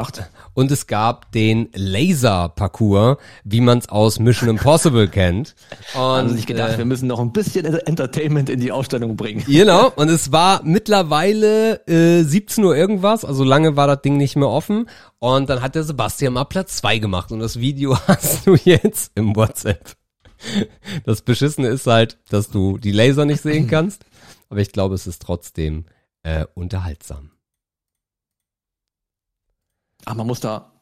und 0.52 0.70
es 0.70 0.87
gab 0.87 1.33
den 1.33 1.70
Laser-Parcours, 1.72 3.16
wie 3.44 3.62
man 3.62 3.78
es 3.78 3.88
aus 3.88 4.18
Mission 4.18 4.50
Impossible 4.50 5.09
kennt. 5.09 5.54
Und, 5.94 6.00
haben 6.00 6.37
sich 6.37 6.44
gedacht, 6.44 6.74
äh, 6.74 6.78
wir 6.78 6.85
müssen 6.85 7.09
noch 7.09 7.18
ein 7.18 7.33
bisschen 7.33 7.64
Entertainment 7.87 8.50
in 8.50 8.61
die 8.61 8.70
Ausstellung 8.70 9.16
bringen. 9.16 9.42
Genau, 9.46 9.90
und 9.96 10.11
es 10.11 10.33
war 10.33 10.61
mittlerweile 10.64 11.87
äh, 11.87 12.22
17 12.22 12.62
Uhr 12.62 12.76
irgendwas, 12.76 13.24
also 13.24 13.42
lange 13.42 13.76
war 13.76 13.87
das 13.87 14.02
Ding 14.02 14.18
nicht 14.18 14.37
mehr 14.37 14.48
offen. 14.48 14.90
Und 15.18 15.48
dann 15.48 15.62
hat 15.62 15.74
der 15.74 15.85
Sebastian 15.85 16.35
mal 16.35 16.44
Platz 16.44 16.76
zwei 16.76 16.98
gemacht 16.98 17.33
und 17.33 17.38
das 17.38 17.59
Video 17.59 17.96
hast 18.07 18.46
du 18.46 18.54
jetzt 18.54 19.12
im 19.14 19.35
WhatsApp. 19.35 19.96
Das 21.05 21.22
Beschissene 21.22 21.68
ist 21.68 21.87
halt, 21.87 22.18
dass 22.31 22.51
du 22.51 22.79
die 22.79 22.92
Laser 22.92 23.24
nicht 23.24 23.42
sehen 23.42 23.66
kannst, 23.70 24.05
aber 24.48 24.61
ich 24.61 24.72
glaube, 24.72 24.94
es 24.94 25.07
ist 25.07 25.22
trotzdem 25.22 25.85
äh, 26.22 26.44
unterhaltsam. 26.55 27.31
Ach, 30.05 30.14
man 30.14 30.27
muss 30.27 30.40
da 30.40 30.72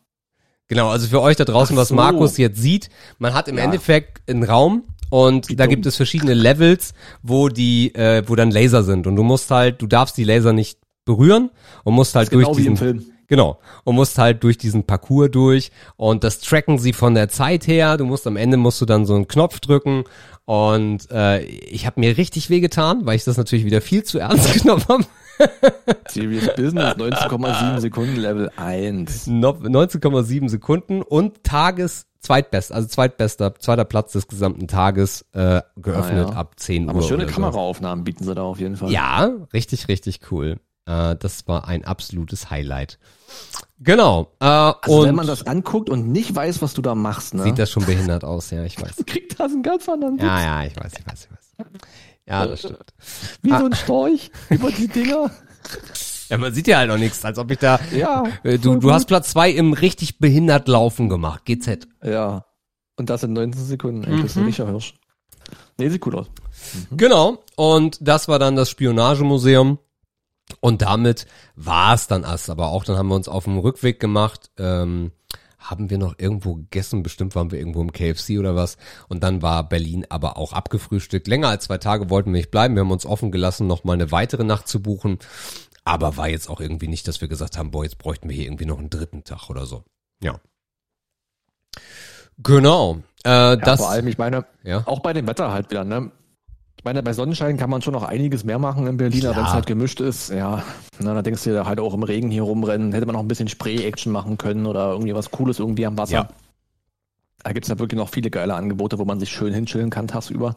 Genau, 0.69 0.88
also 0.90 1.07
für 1.07 1.21
euch 1.21 1.37
da 1.37 1.45
draußen, 1.45 1.77
Ach 1.77 1.83
was 1.83 1.88
so. 1.88 1.95
Markus 1.95 2.38
jetzt 2.38 2.59
sieht, 2.61 2.90
man 3.19 3.35
hat 3.35 3.47
im 3.47 3.57
Ja. 3.57 3.64
Endeffekt 3.64 4.29
einen 4.29 4.42
Raum 4.42 4.83
und 5.11 5.49
Wie 5.49 5.55
da 5.55 5.64
dumm. 5.64 5.71
gibt 5.71 5.87
es 5.87 5.95
verschiedene 5.95 6.35
Levels, 6.35 6.92
wo 7.23 7.49
die, 7.49 7.95
äh, 7.95 8.25
wo 8.27 8.35
dann 8.35 8.51
Laser 8.51 8.83
sind 8.83 9.07
und 9.07 9.14
du 9.14 9.23
musst 9.23 9.49
halt, 9.53 9.81
du 9.81 9.87
darfst 9.87 10.16
die 10.16 10.25
Laser 10.25 10.53
nicht 10.53 10.81
berühren 11.05 11.51
und 11.85 11.95
musst 11.95 12.16
halt 12.16 12.33
durch 12.33 12.47
genau 12.47 12.57
diesen. 12.57 13.12
Genau, 13.28 13.58
und 13.84 13.94
musst 13.94 14.18
halt 14.18 14.42
durch 14.42 14.58
diesen 14.58 14.84
Parcours 14.84 15.30
durch 15.30 15.70
und 15.96 16.24
das 16.24 16.40
tracken 16.40 16.78
sie 16.78 16.92
von 16.92 17.14
der 17.14 17.28
Zeit 17.28 17.66
her. 17.66 17.96
Du 17.96 18.04
musst 18.04 18.26
am 18.26 18.36
Ende 18.36 18.56
musst 18.56 18.80
du 18.80 18.86
dann 18.86 19.06
so 19.06 19.14
einen 19.14 19.28
Knopf 19.28 19.60
drücken 19.60 20.04
und 20.44 21.10
äh, 21.10 21.42
ich 21.44 21.86
habe 21.86 22.00
mir 22.00 22.16
richtig 22.16 22.50
wehgetan, 22.50 23.06
weil 23.06 23.16
ich 23.16 23.24
das 23.24 23.36
natürlich 23.36 23.64
wieder 23.64 23.80
viel 23.80 24.04
zu 24.04 24.18
ernst 24.18 24.52
genommen 24.62 24.84
habe. 24.88 25.04
Serious 26.08 26.46
Business, 26.56 26.94
19,7 26.96 27.80
Sekunden, 27.80 28.16
Level 28.16 28.50
1. 28.56 29.26
No- 29.26 29.50
19,7 29.50 30.48
Sekunden 30.48 31.02
und 31.02 31.44
Tages 31.44 32.06
zweitbest, 32.20 32.72
also 32.72 32.88
zweitbester, 32.88 33.54
zweiter 33.56 33.84
Platz 33.84 34.12
des 34.12 34.28
gesamten 34.28 34.66
Tages 34.66 35.26
äh, 35.32 35.60
geöffnet 35.76 36.28
Ah, 36.28 36.30
ja. 36.32 36.36
ab 36.36 36.54
10 36.56 36.88
Aber 36.88 36.98
Uhr. 37.00 37.04
schöne 37.04 37.24
oder 37.24 37.28
so. 37.32 37.34
Kameraaufnahmen 37.34 38.04
bieten 38.04 38.24
sie 38.24 38.34
da 38.34 38.42
auf 38.42 38.58
jeden 38.58 38.76
Fall. 38.76 38.90
Ja, 38.90 39.30
richtig, 39.52 39.88
richtig 39.88 40.20
cool. 40.30 40.56
Äh, 40.87 41.16
das 41.16 41.46
war 41.49 41.68
ein 41.68 41.85
absolutes 41.85 42.51
Highlight. 42.51 42.99
Genau. 43.81 44.33
Äh, 44.40 44.44
Also 44.44 45.01
und 45.01 45.07
wenn 45.09 45.14
man 45.14 45.27
das 45.27 45.46
anguckt 45.46 45.90
und 45.90 46.09
nicht 46.11 46.35
weiß, 46.35 46.62
was 46.62 46.75
du 46.75 46.83
da 46.83 46.94
machst, 46.94 47.35
ne? 47.35 47.42
sieht 47.42 47.59
das 47.59 47.70
schon 47.70 47.85
behindert 47.85 48.25
aus, 48.25 48.51
ja, 48.51 48.64
ich 48.64 48.81
weiß. 48.81 48.96
kriegt 49.07 49.38
das 49.38 49.53
einen 49.53 49.62
ganz 49.62 49.88
anderen 49.88 50.18
Ja, 50.18 50.40
ja, 50.40 50.64
ich 50.64 50.77
weiß, 50.77 50.92
ich 50.99 51.07
weiß, 51.07 51.25
ich 51.25 51.31
weiß. 51.31 51.66
Ja, 52.29 52.46
das 52.46 52.61
stimmt. 52.61 52.79
Wie 53.42 53.53
Ah. 53.53 53.59
so 53.61 53.66
ein 53.66 53.75
Storch 53.75 54.31
über 54.51 54.70
die 54.70 54.88
Dinger. 54.88 55.31
Ja, 56.29 56.38
man 56.38 56.53
sieht 56.55 56.66
ja 56.66 56.79
halt 56.79 56.88
noch 56.88 56.99
nichts, 56.99 57.25
als 57.25 57.38
ob 57.38 57.51
ich 57.51 57.59
da. 57.59 57.79
Ja. 57.92 58.25
Äh, 58.42 58.59
du, 58.59 58.77
du 58.77 58.92
hast. 58.92 59.07
Platz 59.07 59.31
zwei 59.31 59.51
im 59.51 59.72
richtig 59.72 60.18
behindert 60.18 60.66
Laufen 60.68 61.09
gemacht. 61.09 61.44
GZ. 61.44 61.87
Ja. 62.03 62.44
Und 62.96 63.11
das 63.11 63.22
in 63.22 63.33
19 63.33 63.64
Sekunden. 63.64 64.05
Ey, 64.05 64.14
Mhm. 64.16 64.22
das 64.22 64.31
ist 64.33 64.38
ein 64.38 64.44
richtiger 64.44 64.68
Hirsch. 64.68 64.94
Nee, 65.79 65.88
sieht 65.90 66.05
cool 66.07 66.16
aus. 66.16 66.27
Genau. 66.90 67.44
Und 67.57 67.99
das 68.01 68.27
war 68.27 68.38
dann 68.40 68.57
das 68.57 68.70
Spionagemuseum. 68.70 69.79
Und 70.61 70.82
damit 70.82 71.26
war 71.54 71.94
es 71.94 72.06
dann 72.06 72.22
erst. 72.22 72.50
Aber 72.50 72.68
auch 72.68 72.85
dann 72.85 72.96
haben 72.96 73.09
wir 73.09 73.16
uns 73.16 73.28
auf 73.28 73.44
dem 73.44 73.59
Rückweg 73.59 74.00
gemacht. 74.00 74.50
Ähm, 74.59 75.12
haben 75.59 75.90
wir 75.90 75.98
noch 75.98 76.14
irgendwo 76.18 76.54
gegessen? 76.54 77.02
Bestimmt 77.02 77.35
waren 77.35 77.50
wir 77.50 77.59
irgendwo 77.59 77.82
im 77.82 77.92
KFC 77.92 78.38
oder 78.38 78.54
was. 78.54 78.76
Und 79.09 79.22
dann 79.22 79.42
war 79.42 79.68
Berlin 79.68 80.06
aber 80.09 80.37
auch 80.37 80.52
abgefrühstückt. 80.52 81.26
Länger 81.26 81.48
als 81.48 81.64
zwei 81.64 81.78
Tage 81.78 82.11
wollten 82.11 82.32
wir 82.32 82.38
nicht 82.38 82.50
bleiben. 82.50 82.74
Wir 82.74 82.82
haben 82.82 82.90
uns 82.90 83.06
offen 83.06 83.32
gelassen, 83.32 83.66
noch 83.66 83.85
mal 83.85 83.94
eine 83.94 84.12
weitere 84.12 84.44
Nacht 84.44 84.68
zu 84.68 84.80
buchen. 84.80 85.18
Aber 85.85 86.16
war 86.16 86.28
jetzt 86.28 86.48
auch 86.48 86.61
irgendwie 86.61 86.88
nicht, 86.88 87.06
dass 87.09 87.20
wir 87.20 87.28
gesagt 87.28 87.59
haben, 87.59 87.70
boah, 87.70 87.85
jetzt 87.85 87.98
bräuchten 87.98 88.28
wir 88.28 88.37
hier 88.37 88.46
irgendwie 88.46 88.66
noch 88.66 88.78
einen 88.78 88.90
dritten 88.90 89.24
Tag 89.24 89.50
oder 89.50 89.66
so. 89.66 89.85
Ja. 90.22 90.40
Genau. 92.38 92.98
Äh, 93.24 93.30
Ja, 93.30 93.56
das, 93.56 93.80
vor 93.80 93.90
allem, 93.90 94.06
ich 94.09 94.18
meine, 94.18 94.44
ja. 94.62 94.82
auch 94.87 95.00
bei 95.00 95.12
dem 95.12 95.26
Wetter 95.26 95.52
halt 95.52 95.70
wieder, 95.70 95.85
ne? 95.85 96.11
Meine, 96.87 97.03
bei 97.03 97.14
Sonnenschein 97.14 97.57
kann 97.57 97.68
man 97.68 97.83
schon 97.83 97.94
noch 97.94 98.05
einiges 98.05 98.44
mehr 98.44 98.61
machen 98.61 98.87
in 98.87 98.96
Berlin, 98.96 99.20
wenn 99.25 99.31
es 99.31 99.53
halt 99.53 99.66
gemischt 99.66 100.01
ist, 100.01 100.31
ja, 100.31 100.62
na, 101.01 101.14
da 101.14 101.22
denkst 101.22 101.42
du 101.42 101.51
dir 101.51 101.66
halt 101.66 101.81
auch 101.81 101.92
im 101.92 102.05
Regen 102.05 102.31
hier 102.31 102.42
rumrennen, 102.42 102.92
hätte 102.92 103.07
man 103.07 103.14
noch 103.14 103.22
ein 103.22 103.27
bisschen 103.27 103.49
Spray-Action 103.49 104.12
machen 104.12 104.38
können 104.38 104.66
oder 104.66 104.92
irgendwie 104.92 105.12
was 105.12 105.33
Cooles 105.33 105.59
irgendwie 105.59 105.85
am 105.85 105.99
Wasser. 105.99 106.12
Ja. 106.12 106.29
Da 107.42 107.53
gibt's 107.53 107.68
ja 107.68 107.81
wirklich 107.81 107.99
noch 107.99 108.09
viele 108.09 108.31
geile 108.31 108.55
Angebote, 108.55 109.01
wo 109.01 109.05
man 109.05 109.18
sich 109.18 109.31
schön 109.31 109.53
hinchillen 109.53 109.90
kann 109.90 110.07
tagsüber. 110.07 110.55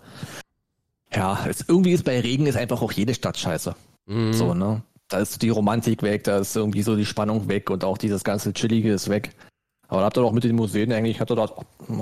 Ja, 1.12 1.39
es, 1.50 1.65
irgendwie 1.68 1.94
ist 1.94 2.06
bei 2.06 2.20
Regen 2.20 2.46
ist 2.46 2.58
einfach 2.58 2.84
auch 2.84 2.92
jede 2.92 3.15
Stadt 3.15 3.39
scheiße. 3.39 3.74
Mhm. 4.06 4.34
So, 4.34 4.54
ne? 4.54 4.84
Da 5.08 5.18
ist 5.18 5.42
die 5.42 5.50
Romantik 5.50 6.04
weg, 6.04 6.26
da 6.26 6.38
ist 6.38 6.56
irgendwie 6.56 6.84
so 6.84 6.96
die 6.96 7.08
Spannung 7.08 7.50
weg 7.50 7.72
und 7.72 7.84
auch 7.84 7.98
dieses 7.98 8.24
ganze 8.24 8.54
Chillige 8.54 8.94
ist 8.94 9.10
weg. 9.10 9.32
Aber 9.88 10.02
da 10.02 10.06
habt 10.06 10.18
ihr 10.20 10.22
doch 10.22 10.32
mit 10.32 10.44
den 10.44 10.56
Museen 10.56 10.94
eigentlich, 10.94 11.20
er 11.20 11.26
da, 11.26 11.50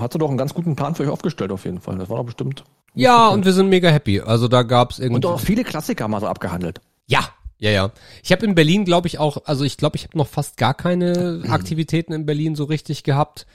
hat 0.01 0.15
er 0.15 0.19
doch 0.19 0.27
einen 0.27 0.37
ganz 0.37 0.53
guten 0.53 0.75
Plan 0.75 0.95
für 0.95 1.03
euch 1.03 1.09
aufgestellt 1.09 1.53
auf 1.53 1.63
jeden 1.63 1.79
Fall. 1.79 1.97
Das 1.97 2.09
war 2.09 2.17
doch 2.17 2.25
bestimmt. 2.25 2.65
Ja, 2.93 3.27
und 3.29 3.45
wir 3.45 3.53
sind 3.53 3.69
mega 3.69 3.89
happy. 3.89 4.21
Also 4.21 4.47
da 4.47 4.63
gab's 4.63 4.97
Und 4.99 5.05
irgendwie. 5.05 5.27
auch 5.27 5.39
viele 5.39 5.63
Klassiker 5.63 6.07
mal 6.07 6.19
so 6.19 6.27
abgehandelt. 6.27 6.81
Ja, 7.07 7.29
ja, 7.59 7.71
ja. 7.71 7.91
Ich 8.23 8.31
habe 8.31 8.45
in 8.45 8.55
Berlin, 8.55 8.85
glaube 8.85 9.07
ich, 9.07 9.19
auch, 9.19 9.37
also 9.45 9.63
ich 9.63 9.77
glaube, 9.77 9.95
ich 9.97 10.03
habe 10.03 10.17
noch 10.17 10.27
fast 10.27 10.57
gar 10.57 10.73
keine 10.73 11.43
Aktivitäten 11.49 12.13
in 12.13 12.25
Berlin 12.25 12.55
so 12.55 12.63
richtig 12.65 13.03
gehabt. 13.03 13.45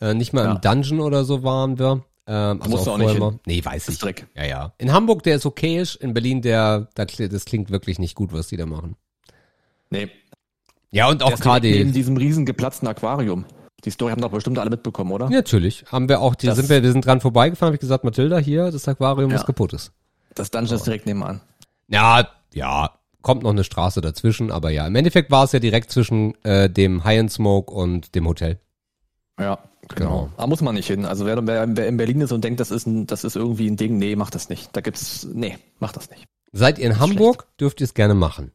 Äh, 0.00 0.14
nicht 0.14 0.32
mal 0.32 0.44
Ja. 0.44 0.52
im 0.52 0.60
Dungeon 0.60 1.00
oder 1.00 1.24
so 1.24 1.42
waren 1.42 1.78
wir. 1.78 2.04
Ähm, 2.26 2.60
also 2.62 2.70
musst 2.70 2.88
auch 2.88 2.94
auch 2.94 2.98
nicht 2.98 3.10
hin. 3.12 3.40
Nee, 3.46 3.64
weiß 3.64 3.88
ich. 3.88 3.98
Dreck. 3.98 4.26
Ja, 4.36 4.44
ja. 4.44 4.72
In 4.78 4.92
Hamburg, 4.92 5.22
der 5.24 5.36
ist 5.36 5.46
okayisch. 5.46 5.96
In 5.96 6.14
Berlin, 6.14 6.40
der, 6.42 6.88
das 6.94 7.44
klingt 7.44 7.70
wirklich 7.70 7.98
nicht 7.98 8.14
gut, 8.14 8.32
was 8.32 8.46
die 8.48 8.56
da 8.56 8.66
machen. 8.66 8.96
Nee. 9.90 10.08
Ja, 10.92 11.08
und 11.08 11.22
auch 11.22 11.38
KD. 11.40 11.84
diesem 11.84 12.16
riesen 12.16 12.44
geplatzten 12.46 12.86
Aquarium. 12.86 13.44
Die 13.84 13.90
Story 13.90 14.12
haben 14.12 14.20
doch 14.22 14.30
bestimmt 14.30 14.58
alle 14.58 14.70
mitbekommen, 14.70 15.10
oder? 15.12 15.28
Natürlich. 15.28 15.84
Haben 15.90 16.08
wir 16.08 16.20
auch, 16.20 16.34
die 16.34 16.46
Das- 16.46 16.56
sind 16.56 16.68
wir, 16.68 16.82
wir 16.82 16.92
sind 16.92 17.04
dran 17.04 17.20
vorbeigefahren, 17.20 17.68
habe 17.70 17.76
ich 17.76 17.80
gesagt, 17.80 18.04
Mathilda, 18.04 18.38
hier, 18.38 18.70
das 18.70 18.86
Aquarium, 18.86 19.30
Ja. 19.30 19.36
was 19.38 19.46
kaputt 19.46 19.72
ist. 19.72 19.92
Das 20.34 20.50
Dungeon 20.50 20.76
ist 20.76 20.86
direkt 20.86 21.06
nebenan. 21.06 21.40
Ja, 21.88 22.28
ja, 22.54 22.90
kommt 23.22 23.42
noch 23.42 23.50
eine 23.50 23.64
Straße 23.64 24.00
dazwischen, 24.00 24.50
aber 24.50 24.70
ja, 24.70 24.86
im 24.86 24.94
Endeffekt 24.94 25.30
war 25.30 25.44
es 25.44 25.52
ja 25.52 25.58
direkt 25.58 25.90
zwischen 25.90 26.34
äh, 26.44 26.70
dem 26.70 27.04
High 27.04 27.20
and 27.20 27.32
Smoke 27.32 27.72
und 27.72 28.14
dem 28.14 28.26
Hotel. 28.28 28.58
Ja, 29.38 29.58
Genau. 29.88 29.94
genau. 30.26 30.28
Da 30.36 30.46
muss 30.46 30.60
man 30.60 30.74
nicht 30.76 30.86
hin. 30.86 31.04
Also 31.04 31.26
wer, 31.26 31.44
wer, 31.46 31.64
in 31.64 31.96
Berlin 31.96 32.20
ist 32.20 32.30
und 32.32 32.44
denkt, 32.44 32.60
das 32.60 32.70
ist, 32.70 32.86
ein, 32.86 33.06
das 33.06 33.24
ist 33.24 33.34
irgendwie 33.36 33.68
ein 33.68 33.76
Ding, 33.76 33.98
nee, 33.98 34.14
macht 34.16 34.34
das 34.34 34.48
nicht. 34.48 34.70
Da 34.76 34.80
gibt's, 34.80 35.26
nee, 35.32 35.58
macht 35.80 35.96
das 35.96 36.08
nicht. 36.08 36.24
Seid 36.52 36.78
ihr 36.78 36.86
in 36.86 36.98
Hamburg, 37.00 37.46
dürft 37.58 37.80
ihr 37.80 37.84
es 37.86 37.94
gerne 37.94 38.14
machen. 38.14 38.52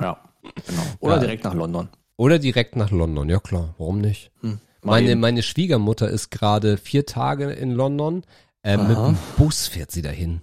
Ja, 0.00 0.18
genau. 0.66 0.82
Oder 1.00 1.14
Ja. 1.14 1.20
direkt 1.20 1.44
nach 1.44 1.54
London. 1.54 1.88
Oder 2.22 2.38
direkt 2.38 2.76
nach 2.76 2.92
London, 2.92 3.28
ja 3.28 3.40
klar, 3.40 3.74
warum 3.78 4.00
nicht? 4.00 4.30
Hm. 4.42 4.60
Meine, 4.82 5.16
meine 5.16 5.42
Schwiegermutter 5.42 6.08
ist 6.08 6.30
gerade 6.30 6.76
vier 6.76 7.04
Tage 7.04 7.50
in 7.50 7.72
London. 7.72 8.22
Äh, 8.62 8.76
mit 8.76 8.96
dem 8.96 9.18
Bus 9.36 9.66
fährt 9.66 9.90
sie 9.90 10.02
dahin. 10.02 10.40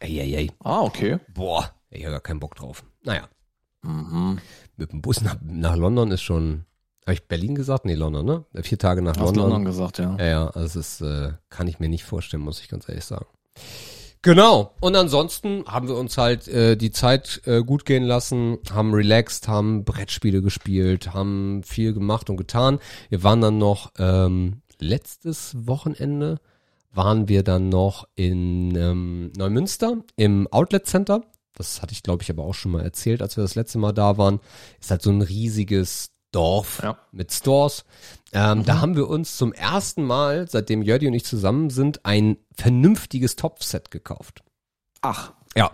Eieiei. 0.00 0.48
Ah, 0.64 0.80
okay. 0.80 1.18
Boah, 1.34 1.70
ich 1.90 2.02
habe 2.04 2.12
gar 2.12 2.22
keinen 2.22 2.40
Bock 2.40 2.54
drauf. 2.54 2.82
Naja, 3.04 3.28
Mhm. 3.82 4.38
mit 4.78 4.90
dem 4.92 5.02
Bus 5.02 5.20
nach, 5.20 5.36
nach 5.42 5.76
London 5.76 6.12
ist 6.12 6.22
schon, 6.22 6.64
habe 7.04 7.12
ich 7.12 7.28
Berlin 7.28 7.54
gesagt? 7.54 7.84
Nee, 7.84 7.94
London, 7.94 8.24
ne? 8.24 8.44
Vier 8.62 8.78
Tage 8.78 9.02
nach 9.02 9.16
Hast 9.18 9.20
London. 9.26 9.50
London 9.50 9.64
gesagt, 9.66 9.98
ja. 9.98 10.16
Ja, 10.18 10.24
ja, 10.24 10.46
also 10.48 10.80
es 10.80 11.00
ist, 11.00 11.00
äh, 11.02 11.32
kann 11.50 11.68
ich 11.68 11.78
mir 11.78 11.90
nicht 11.90 12.04
vorstellen, 12.04 12.42
muss 12.42 12.62
ich 12.62 12.68
ganz 12.70 12.88
ehrlich 12.88 13.04
sagen. 13.04 13.26
Genau. 14.22 14.74
Und 14.80 14.96
ansonsten 14.96 15.64
haben 15.66 15.88
wir 15.88 15.96
uns 15.96 16.18
halt 16.18 16.48
äh, 16.48 16.76
die 16.76 16.90
Zeit 16.90 17.40
äh, 17.46 17.62
gut 17.62 17.84
gehen 17.84 18.02
lassen, 18.02 18.58
haben 18.72 18.92
relaxed, 18.92 19.48
haben 19.48 19.84
Brettspiele 19.84 20.42
gespielt, 20.42 21.14
haben 21.14 21.62
viel 21.62 21.92
gemacht 21.92 22.28
und 22.28 22.36
getan. 22.36 22.80
Wir 23.10 23.22
waren 23.22 23.40
dann 23.40 23.58
noch 23.58 23.92
ähm, 23.98 24.62
letztes 24.80 25.54
Wochenende 25.66 26.40
waren 26.92 27.28
wir 27.28 27.44
dann 27.44 27.68
noch 27.68 28.08
in 28.16 28.74
ähm, 28.74 29.32
Neumünster 29.36 29.98
im 30.16 30.48
Outlet 30.48 30.86
Center. 30.86 31.22
Das 31.54 31.82
hatte 31.82 31.92
ich, 31.92 32.02
glaube 32.02 32.22
ich, 32.22 32.30
aber 32.30 32.44
auch 32.44 32.54
schon 32.54 32.72
mal 32.72 32.82
erzählt, 32.82 33.20
als 33.22 33.36
wir 33.36 33.42
das 33.42 33.54
letzte 33.54 33.78
Mal 33.78 33.92
da 33.92 34.16
waren. 34.16 34.40
Ist 34.80 34.90
halt 34.90 35.02
so 35.02 35.10
ein 35.10 35.22
riesiges 35.22 36.10
Dorf 36.32 36.80
Ja. 36.82 36.98
mit 37.12 37.32
Stores. 37.32 37.84
Ähm, 38.32 38.64
Da 38.64 38.80
haben 38.80 38.96
wir 38.96 39.08
uns 39.08 39.36
zum 39.36 39.52
ersten 39.52 40.02
Mal, 40.04 40.48
seitdem 40.50 40.82
Jördi 40.82 41.06
und 41.06 41.14
ich 41.14 41.24
zusammen 41.24 41.70
sind, 41.70 42.04
ein 42.04 42.36
vernünftiges 42.56 43.36
Topfset 43.36 43.90
gekauft. 43.90 44.42
Ach, 45.00 45.32
Ja. 45.56 45.70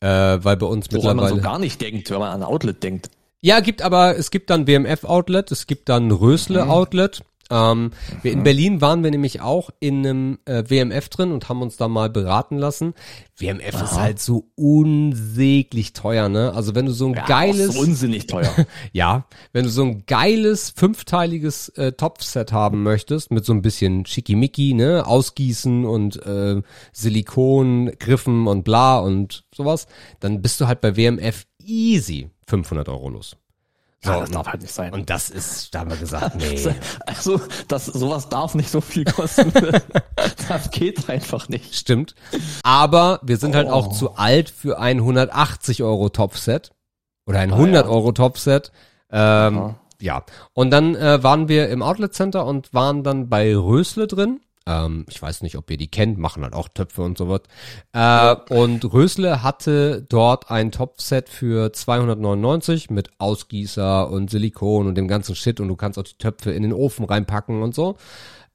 Äh, 0.00 0.44
weil 0.44 0.56
bei 0.56 0.66
uns 0.66 0.86
woran 0.90 1.16
man 1.16 1.24
mittlerweile. 1.24 1.36
so 1.36 1.42
gar 1.42 1.58
nicht 1.58 1.80
denkt, 1.80 2.10
wenn 2.10 2.18
man 2.18 2.30
an 2.30 2.42
Outlet 2.42 2.82
denkt. 2.82 3.10
ja, 3.40 3.60
gibt 3.60 3.80
aber, 3.82 4.16
es 4.18 4.30
gibt 4.30 4.50
dann 4.50 4.66
WMF-Outlet, 4.66 5.50
es 5.52 5.66
gibt 5.66 5.88
dann 5.88 6.10
Rösle-Outlet. 6.10 7.22
Ähm, 7.50 7.92
wir 8.22 8.32
in 8.32 8.42
Berlin 8.42 8.80
waren 8.80 9.04
wir 9.04 9.10
nämlich 9.10 9.40
auch 9.40 9.70
in 9.78 10.06
einem 10.06 10.38
äh, 10.46 10.64
WMF 10.68 11.08
drin 11.08 11.32
und 11.32 11.48
haben 11.48 11.62
uns 11.62 11.76
da 11.76 11.88
mal 11.88 12.10
beraten 12.10 12.58
lassen. 12.58 12.94
WMF 13.38 13.82
ist 13.82 13.92
halt 13.92 14.18
so 14.18 14.48
unsäglich 14.54 15.92
teuer, 15.92 16.28
ne? 16.28 16.52
Also 16.54 16.74
wenn 16.74 16.86
du 16.86 16.92
so 16.92 17.06
ein 17.06 17.14
Ja, 17.14 17.26
geiles, 17.26 17.74
so 17.74 17.80
unsinnig 17.80 18.26
teuer. 18.26 18.52
ja, 18.92 19.26
wenn 19.52 19.64
du 19.64 19.70
so 19.70 19.84
ein 19.84 20.04
geiles 20.06 20.70
fünfteiliges 20.70 21.68
äh, 21.70 21.92
Topfset 21.92 22.52
haben 22.52 22.82
möchtest 22.82 23.30
mit 23.30 23.44
so 23.44 23.52
ein 23.52 23.62
bisschen 23.62 24.06
Schickimicki, 24.06 24.74
ne, 24.74 25.06
Ausgießen 25.06 25.84
und 25.84 26.24
äh, 26.24 26.62
Silikon, 26.92 27.92
Griffen 27.98 28.46
und 28.46 28.64
bla 28.64 28.98
und 28.98 29.44
sowas, 29.54 29.86
dann 30.20 30.42
bist 30.42 30.60
du 30.60 30.66
halt 30.66 30.80
bei 30.80 30.96
WMF 30.96 31.46
easy 31.64 32.30
500 32.46 32.88
Euro 32.88 33.10
los. 33.10 33.36
So, 34.04 34.10
Ja, 34.12 34.20
das 34.20 34.30
darf 34.30 34.46
halt 34.46 34.60
nicht 34.62 34.74
sein. 34.74 34.92
und 34.92 35.08
das 35.10 35.30
ist, 35.30 35.74
da 35.74 35.80
haben 35.80 35.90
wir 35.90 35.96
gesagt, 35.96 36.36
nee. 36.36 36.60
Also, 37.06 37.40
das, 37.68 37.86
sowas 37.86 38.28
darf 38.28 38.54
nicht 38.54 38.70
so 38.70 38.80
viel 38.80 39.04
kosten. 39.04 39.52
das 40.48 40.70
geht 40.70 41.08
einfach 41.08 41.48
nicht. 41.48 41.74
Stimmt. 41.74 42.14
Aber 42.62 43.20
wir 43.22 43.36
sind 43.38 43.54
halt 43.54 43.68
auch 43.68 43.88
Oh. 43.88 43.92
zu 43.92 44.14
alt 44.16 44.50
für 44.50 44.78
ein 44.78 44.98
180 44.98 45.82
Euro 45.82 46.08
Topfset 46.10 46.72
oder 47.26 47.40
ein 47.40 47.52
Ah, 47.52 47.56
100 47.56 47.86
ja. 47.86 47.90
Euro 47.90 48.12
Topfset. 48.12 48.70
Ähm, 49.10 49.74
ja. 50.00 50.24
Und 50.52 50.70
dann 50.70 50.94
äh, 50.94 51.22
waren 51.22 51.48
wir 51.48 51.68
im 51.70 51.82
Outlet 51.82 52.12
Center 52.14 52.44
und 52.44 52.74
waren 52.74 53.02
dann 53.02 53.28
bei 53.28 53.56
Rösle 53.56 54.06
drin. 54.06 54.40
Ähm, 54.66 55.06
ich 55.08 55.20
weiß 55.22 55.42
nicht, 55.42 55.56
ob 55.56 55.70
ihr 55.70 55.76
die 55.76 55.88
kennt, 55.90 56.18
machen 56.18 56.42
halt 56.42 56.54
auch 56.54 56.68
Töpfe 56.68 57.02
und 57.02 57.16
sowas. 57.16 57.42
Äh, 57.92 58.34
Und 58.50 58.84
Rösle 58.92 59.42
hatte 59.42 60.02
dort 60.08 60.50
ein 60.50 60.72
Topfset 60.72 61.28
für 61.28 61.72
299 61.72 62.90
mit 62.90 63.10
Ausgießer 63.18 64.10
und 64.10 64.30
Silikon 64.30 64.86
und 64.88 64.96
dem 64.96 65.08
ganzen 65.08 65.34
Shit 65.34 65.60
und 65.60 65.68
du 65.68 65.76
kannst 65.76 65.98
auch 65.98 66.04
die 66.04 66.18
Töpfe 66.18 66.50
in 66.50 66.62
den 66.62 66.72
Ofen 66.72 67.04
reinpacken 67.04 67.62
und 67.62 67.74
so. 67.74 67.96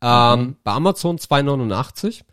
Ähm, 0.02 0.58
Bei 0.64 0.72
Amazon 0.74 1.18
289 1.18 2.24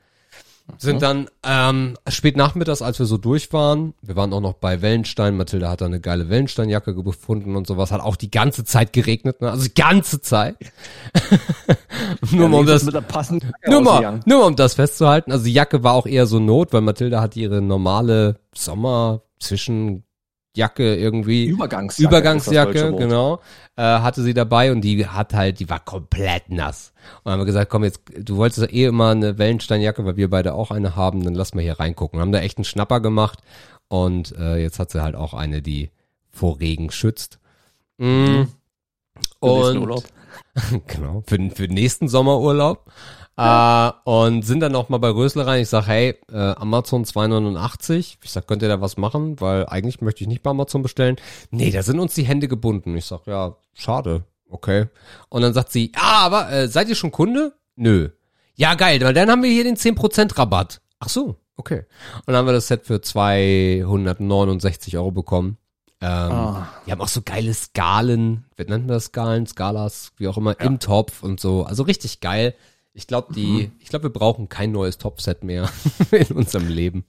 sind 0.77 1.03
dann 1.03 1.29
ähm, 1.45 1.97
spät 2.09 2.37
nachmittags, 2.37 2.83
als 2.83 2.99
wir 2.99 3.07
so 3.07 3.17
durch 3.17 3.53
waren, 3.53 3.95
wir 4.03 4.17
waren 4.17 4.33
auch 4.33 4.41
noch 4.41 4.55
bei 4.55 4.83
Wellenstein, 4.83 5.37
Mathilda 5.37 5.71
hat 5.71 5.81
da 5.81 5.87
eine 5.87 6.01
geile 6.01 6.29
Wellensteinjacke 6.29 6.95
gefunden 6.95 7.57
und 7.57 7.67
sowas, 7.67 7.91
hat 7.91 8.01
auch 8.01 8.17
die 8.17 8.31
ganze 8.31 8.65
Zeit 8.65 8.93
geregnet, 8.93 9.41
ne? 9.41 9.51
also 9.51 9.65
die 9.65 9.75
ganze 9.75 10.21
Zeit. 10.21 10.57
nur, 12.31 12.49
mal 12.49 12.61
um 12.61 12.67
das, 12.67 12.85
nur, 12.85 13.81
mal, 13.81 14.21
nur 14.27 14.41
mal 14.41 14.47
um 14.47 14.57
das 14.57 14.75
festzuhalten, 14.75 15.33
also 15.33 15.45
die 15.45 15.53
Jacke 15.53 15.83
war 15.83 15.95
auch 15.95 16.07
eher 16.07 16.27
so 16.27 16.39
Not, 16.39 16.73
weil 16.73 16.83
Mathilda 16.83 17.21
hat 17.21 17.37
ihre 17.37 17.63
normale 17.63 18.39
Sommer 18.55 19.23
zwischen 19.39 20.05
Jacke 20.59 20.97
irgendwie 20.97 21.47
Übergangsjacke. 21.47 22.09
Übergangsjacke, 22.15 22.93
genau, 22.97 23.41
äh, 23.77 23.83
hatte 23.83 24.23
sie 24.23 24.35
dabei 24.35 24.73
und 24.73 24.83
die 24.83 25.07
hat 25.07 25.33
halt, 25.33 25.61
die 25.61 25.71
war 25.71 25.79
komplett 25.81 26.51
nass. 26.51 26.93
Und 27.19 27.27
dann 27.27 27.33
haben 27.35 27.41
wir 27.41 27.47
gesagt, 27.47 27.71
komm 27.71 27.85
jetzt, 27.85 28.01
du 28.19 28.37
wolltest 28.37 28.73
eh 28.73 28.85
immer 28.85 29.11
eine 29.11 29.39
Wellensteinjacke, 29.39 30.05
weil 30.05 30.17
wir 30.17 30.29
beide 30.29 30.53
auch 30.55 30.71
eine 30.71 30.97
haben, 30.97 31.23
dann 31.25 31.35
lass 31.35 31.55
mal 31.55 31.63
hier 31.63 31.79
reingucken. 31.79 32.21
Haben 32.21 32.33
da 32.33 32.41
echt 32.41 32.59
einen 32.59 32.65
Schnapper 32.65 33.01
gemacht 33.01 33.39
und 33.89 34.37
äh, 34.37 34.57
jetzt 34.57 34.79
hat 34.79 34.91
sie 34.91 35.03
halt 35.03 35.15
auch 35.17 35.33
eine, 35.33 35.63
die 35.63 35.91
vor 36.31 36.61
Regen 36.61 36.91
schützt. 36.91 37.39
Mm. 37.99 38.43
Nächsten 39.41 39.79
Und 39.79 40.05
genau, 40.87 41.23
für, 41.27 41.39
den- 41.39 41.51
für 41.51 41.67
den 41.69 41.75
nächsten 41.75 42.09
Sommerurlaub. 42.09 42.85
Äh, 43.39 43.93
und 44.05 44.43
sind 44.45 44.61
dann 44.61 44.73
noch 44.73 44.89
mal 44.89 44.99
bei 44.99 45.11
Rösler 45.11 45.47
rein. 45.47 45.63
Ich 45.63 45.69
sag, 45.69 45.87
hey, 45.87 46.17
äh, 46.33 46.37
Amazon 46.37 47.05
2,89. 47.05 48.17
Ich 48.23 48.31
sag, 48.31 48.47
könnt 48.47 48.63
ihr 48.63 48.69
da 48.69 48.81
was 48.81 48.97
machen? 48.97 49.41
Weil 49.41 49.67
eigentlich 49.67 50.01
möchte 50.01 50.23
ich 50.23 50.29
nicht 50.29 50.43
bei 50.43 50.51
Amazon 50.51 50.83
bestellen. 50.83 51.17
Nee, 51.51 51.71
da 51.71 51.83
sind 51.83 52.01
uns 52.01 52.15
die 52.15 52.25
Hände 52.25 52.49
gebunden. 52.49 52.97
Ich 52.97 53.05
sag, 53.07 53.27
ja, 53.27 53.57
schade. 53.75 54.25
Okay. 54.51 54.87
Und 55.29 55.43
dann 55.43 55.53
sagt 55.55 55.71
sie, 55.73 55.93
ja, 55.95 56.03
aber 56.03 56.51
äh, 56.51 56.69
seid 56.69 56.89
ihr 56.89 56.95
schon 56.95 57.13
Kunde? 57.13 57.53
Nö. 57.77 58.09
Ja, 58.55 58.75
geil, 58.75 59.01
weil 59.03 59.15
dann 59.15 59.31
haben 59.31 59.43
wir 59.43 59.51
hier 59.51 59.65
den 59.65 59.77
10% 59.77 60.37
Rabatt. 60.37 60.81
Ach 60.99 61.09
so, 61.09 61.37
okay. 61.57 61.85
Und 62.17 62.29
dann 62.29 62.37
haben 62.37 62.47
wir 62.47 62.53
das 62.55 62.67
Set 62.67 62.85
für 62.87 63.01
269 63.01 64.97
Euro 64.97 65.13
bekommen. 65.13 65.59
Ähm, 66.01 66.09
Ah. 66.09 66.69
Die 66.87 66.93
haben 66.93 67.01
auch 67.01 67.09
so 67.09 67.23
geile 67.25 67.53
Skalen, 67.55 68.47
wie 68.57 68.63
nennt 68.65 68.87
man 68.87 68.95
das 68.95 69.07
Skalen, 69.07 69.47
Skalas, 69.47 70.13
wie 70.17 70.29
auch 70.29 70.37
immer, 70.37 70.59
im 70.61 70.79
Topf 70.81 71.23
und 71.23 71.41
so. 71.41 71.65
Also 71.65 71.83
richtig 71.85 72.21
geil. 72.21 72.55
Ich 72.99 73.07
glaube, 73.07 73.33
die, 73.33 73.47
Mhm. 73.47 73.73
ich 73.79 73.89
glaube, 73.91 74.03
wir 74.07 74.11
brauchen 74.13 74.49
kein 74.49 74.73
neues 74.73 74.99
Topset 74.99 75.45
mehr 75.45 75.71
in 76.11 76.35
unserem 76.37 76.67
Leben. 76.67 77.05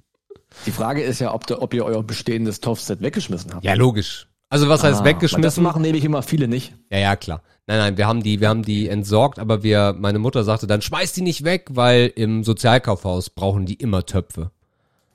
Die 0.68 0.72
Frage 0.72 1.02
ist 1.02 1.18
ja, 1.20 1.34
ob, 1.34 1.48
der, 1.48 1.64
ob 1.64 1.74
ihr 1.74 1.84
euer 1.84 2.04
bestehendes 2.04 2.60
Topfset 2.62 3.02
weggeschmissen 3.02 3.52
habt. 3.56 3.66
Ja, 3.66 3.74
logisch. 3.74 4.28
Also 4.50 4.70
was 4.70 4.84
heißt 4.84 4.98
Ah, 5.02 5.04
Das 5.04 5.06
weggeschmissen? 5.06 5.64
machen 5.64 5.82
nämlich 5.82 6.04
immer 6.06 6.22
viele 6.22 6.48
nicht. 6.48 6.76
Ja, 6.92 7.00
ja, 7.00 7.16
klar. 7.16 7.42
Nein, 7.66 7.78
nein, 7.80 7.98
wir 7.98 8.06
haben 8.08 8.22
die, 8.22 8.40
wir 8.40 8.50
haben 8.50 8.62
die 8.62 8.88
entsorgt, 8.88 9.40
aber 9.40 9.64
wir, 9.64 9.96
meine 9.98 10.20
Mutter 10.20 10.44
sagte 10.44 10.68
dann, 10.68 10.82
schmeiß 10.84 11.14
die 11.14 11.22
nicht 11.24 11.44
weg, 11.44 11.68
weil 11.72 12.12
im 12.16 12.44
Sozialkaufhaus 12.44 13.32
brauchen 13.32 13.66
die 13.66 13.76
immer 13.76 14.06
Töpfe. 14.06 14.52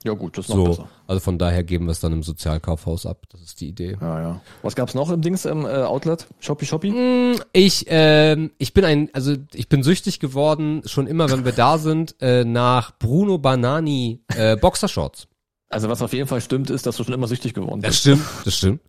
Ja 0.05 0.13
gut, 0.13 0.37
das 0.37 0.45
ist 0.45 0.49
noch 0.49 0.55
So, 0.57 0.63
besser. 0.65 0.87
also 1.07 1.19
von 1.19 1.37
daher 1.39 1.63
geben 1.63 1.85
wir 1.85 1.91
es 1.91 1.99
dann 1.99 2.13
im 2.13 2.21
Sozialkaufhaus 2.23 3.05
ab. 3.05 3.23
Das 3.31 3.41
ist 3.41 3.59
die 3.59 3.67
Idee. 3.69 3.97
Ja, 3.99 4.21
ja. 4.21 4.41
Was 4.61 4.75
gab's 4.75 4.93
noch 4.93 5.09
im 5.09 5.21
Dings 5.21 5.45
im 5.45 5.65
äh, 5.65 5.69
Outlet? 5.69 6.27
Shopee 6.39 6.65
Shopee? 6.65 6.91
Mm, 6.91 7.41
Ich, 7.53 7.85
ähm, 7.89 8.51
ich 8.59 8.73
bin 8.73 8.85
ein, 8.85 9.09
also 9.13 9.33
ich 9.53 9.67
bin 9.67 9.81
süchtig 9.83 10.19
geworden, 10.19 10.83
schon 10.85 11.07
immer, 11.07 11.29
wenn 11.31 11.43
wir 11.43 11.53
da 11.53 11.77
sind, 11.79 12.15
äh, 12.21 12.43
nach 12.45 12.97
Bruno 12.99 13.39
Banani 13.39 14.21
äh, 14.35 14.55
Boxershorts. 14.57 15.27
Also 15.67 15.89
was 15.89 16.01
auf 16.03 16.13
jeden 16.13 16.27
Fall 16.27 16.41
stimmt, 16.41 16.69
ist, 16.69 16.85
dass 16.85 16.95
du 16.97 17.03
schon 17.03 17.15
immer 17.15 17.27
süchtig 17.27 17.55
geworden 17.55 17.81
Das 17.81 17.89
bist. 17.89 17.99
stimmt, 18.01 18.21
das 18.45 18.55
stimmt. 18.55 18.81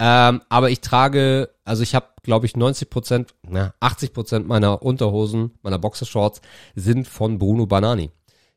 Ähm, 0.00 0.42
aber 0.48 0.70
ich 0.70 0.80
trage, 0.80 1.50
also 1.64 1.84
ich 1.84 1.94
habe, 1.94 2.06
glaube 2.24 2.46
ich, 2.46 2.56
90 2.56 2.90
Prozent, 2.90 3.34
na, 3.48 3.72
80 3.78 4.12
Prozent 4.12 4.48
meiner 4.48 4.82
Unterhosen, 4.82 5.52
meiner 5.62 5.78
Boxershorts 5.78 6.40
sind 6.74 7.06
von 7.06 7.38
Bruno 7.38 7.66
Banani. 7.66 8.10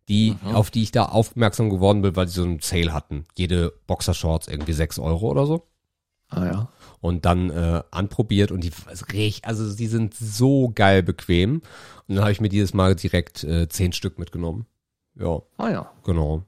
Die, 0.09 0.35
auf 0.55 0.71
die 0.71 0.81
ich 0.83 0.91
da 0.91 1.05
aufmerksam 1.05 1.69
geworden 1.69 2.01
bin, 2.01 2.15
weil 2.15 2.25
die 2.25 2.31
so 2.31 2.43
einen 2.43 2.59
Sale 2.59 2.91
hatten. 2.93 3.25
Jede 3.37 3.71
Boxershorts 3.87 4.47
irgendwie 4.47 4.73
6 4.73 4.97
Euro 4.99 5.27
oder 5.29 5.45
so. 5.45 5.67
Ah 6.31 6.45
ja. 6.45 6.69
und 7.01 7.25
dann 7.25 7.49
äh, 7.49 7.81
anprobiert 7.89 8.51
und 8.51 8.63
die 8.63 8.71
also 8.85 9.03
riecht- 9.07 9.45
also 9.45 9.75
die 9.75 9.87
sind 9.87 10.13
so 10.13 10.71
geil 10.75 11.01
bequem 11.01 11.61
und 12.07 12.15
dann 12.15 12.19
habe 12.21 12.31
ich 12.31 12.39
mir 12.39 12.49
dieses 12.49 12.71
Mal 12.75 12.93
direkt 12.95 13.43
äh, 13.43 13.67
zehn 13.67 13.93
Stück 13.93 14.19
mitgenommen. 14.19 14.67
Ja, 15.15 15.41
Ah 15.57 15.69
ja. 15.71 15.91
genau. 16.03 16.43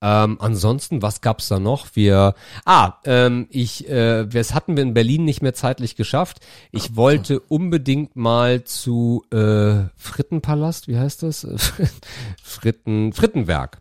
Ähm, 0.00 0.38
ansonsten, 0.40 1.02
was 1.02 1.20
gab's 1.20 1.48
da 1.48 1.58
noch? 1.58 1.88
Wir, 1.94 2.34
ah, 2.64 2.94
ähm, 3.04 3.46
ich, 3.50 3.88
äh, 3.88 4.26
das 4.26 4.54
hatten 4.54 4.76
wir 4.76 4.82
in 4.82 4.94
Berlin 4.94 5.24
nicht 5.24 5.42
mehr 5.42 5.54
zeitlich 5.54 5.96
geschafft. 5.96 6.38
Ich 6.70 6.94
wollte 6.94 7.40
unbedingt 7.40 8.14
mal 8.14 8.64
zu 8.64 9.24
äh, 9.32 9.88
Frittenpalast, 9.96 10.86
wie 10.88 10.98
heißt 10.98 11.24
das? 11.24 11.46
Fritten, 12.42 13.12
Frittenwerk. 13.12 13.80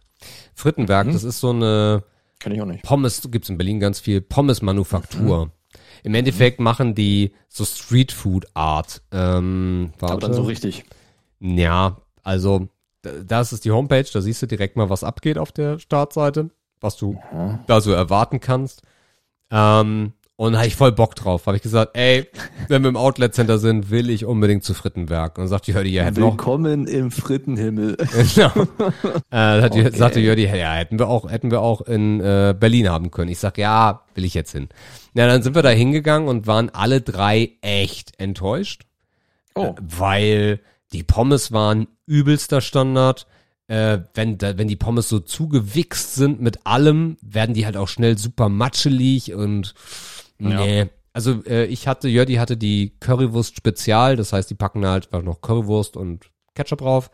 Frittenwerk, 0.55 1.11
das 1.11 1.23
ist 1.23 1.39
so 1.39 1.51
eine 1.51 2.03
Kenn 2.39 2.53
ich 2.53 2.61
auch 2.61 2.65
nicht. 2.65 2.83
Pommes, 2.83 3.21
gibt's 3.31 3.49
in 3.49 3.57
Berlin 3.57 3.79
ganz 3.79 3.99
viel, 3.99 4.21
Pommes-Manufaktur. 4.21 5.51
Im 6.03 6.13
Endeffekt 6.13 6.59
machen 6.59 6.93
die 6.93 7.33
so 7.49 7.65
Street-Food-Art. 7.65 9.01
Ähm, 9.11 9.93
warte. 9.99 10.13
Aber 10.13 10.21
dann 10.21 10.33
so 10.33 10.43
richtig. 10.43 10.83
Ja, 11.39 11.97
also 12.23 12.69
das 13.01 13.53
ist 13.53 13.65
die 13.65 13.71
Homepage, 13.71 14.05
da 14.11 14.21
siehst 14.21 14.41
du 14.41 14.47
direkt 14.47 14.75
mal, 14.75 14.89
was 14.89 15.03
abgeht 15.03 15.37
auf 15.37 15.51
der 15.51 15.79
Startseite, 15.79 16.49
was 16.81 16.97
du 16.97 17.17
da 17.67 17.81
so 17.81 17.91
erwarten 17.91 18.39
kannst. 18.39 18.81
Ähm, 19.51 20.13
und 20.39 20.53
da 20.53 20.59
hab 20.59 20.67
ich 20.67 20.75
voll 20.75 20.91
Bock 20.91 21.15
drauf. 21.15 21.47
Habe 21.47 21.57
ich 21.57 21.63
gesagt, 21.63 21.97
ey, 21.97 22.27
wenn 22.67 22.83
wir 22.83 22.89
im 22.89 22.95
Outlet 22.97 23.33
Center 23.33 23.57
sind, 23.57 23.89
will 23.89 24.11
ich 24.11 24.23
unbedingt 24.23 24.63
zu 24.63 24.75
Frittenwerk. 24.75 25.35
Und 25.37 25.43
dann 25.43 25.47
sagt 25.47 25.65
die 25.65 25.73
Hördi, 25.73 25.89
ja, 25.89 26.03
hätten 26.03 26.17
Willkommen 26.17 26.85
im 26.85 27.09
Frittenhimmel. 27.09 27.97
genau. 28.35 28.51
äh, 29.31 29.61
hat 29.61 29.73
die, 29.73 29.79
Okay. 29.83 29.97
sagte 29.97 30.19
Jördi, 30.19 30.43
ja, 30.43 30.73
hätten 30.73 30.99
wir 30.99 31.07
auch, 31.07 31.31
hätten 31.31 31.49
wir 31.49 31.61
auch 31.61 31.81
in 31.81 32.19
äh, 32.21 32.53
Berlin 32.59 32.87
haben 32.87 33.09
können. 33.09 33.31
Ich 33.31 33.39
sag, 33.39 33.57
ja, 33.57 34.03
will 34.13 34.25
ich 34.25 34.35
jetzt 34.35 34.51
hin. 34.51 34.69
Na, 35.15 35.25
dann 35.25 35.41
sind 35.41 35.55
wir 35.55 35.63
da 35.63 35.69
hingegangen 35.69 36.27
und 36.27 36.45
waren 36.45 36.69
alle 36.69 37.01
drei 37.01 37.53
echt 37.61 38.19
enttäuscht, 38.19 38.83
Oh. 39.55 39.73
weil 39.81 40.59
die 40.93 41.03
Pommes 41.03 41.51
waren 41.51 41.87
übelster 42.05 42.61
Standard. 42.61 43.27
äh, 43.67 43.99
wenn, 44.13 44.37
da, 44.37 44.57
wenn 44.57 44.67
die 44.67 44.75
Pommes 44.77 45.09
so 45.09 45.19
zugewichst 45.19 46.15
sind 46.15 46.41
mit 46.41 46.65
allem, 46.65 47.17
werden 47.21 47.53
die 47.53 47.65
halt 47.65 47.77
auch 47.77 47.89
schnell 47.89 48.17
super 48.17 48.49
matschelig 48.49 49.33
und 49.33 49.73
nee. 50.37 50.89
Also 51.13 51.43
äh, 51.45 51.65
ich 51.65 51.87
hatte, 51.87 52.07
Jördi 52.07 52.35
hatte 52.35 52.57
die 52.57 52.93
Currywurst 52.99 53.57
Spezial, 53.57 54.15
das 54.15 54.33
heißt, 54.33 54.49
die 54.49 54.55
packen 54.55 54.83
da 54.83 54.91
halt 54.91 55.11
noch 55.11 55.41
Currywurst 55.41 55.97
und 55.97 56.29
Ketchup 56.53 56.79
drauf. 56.79 57.09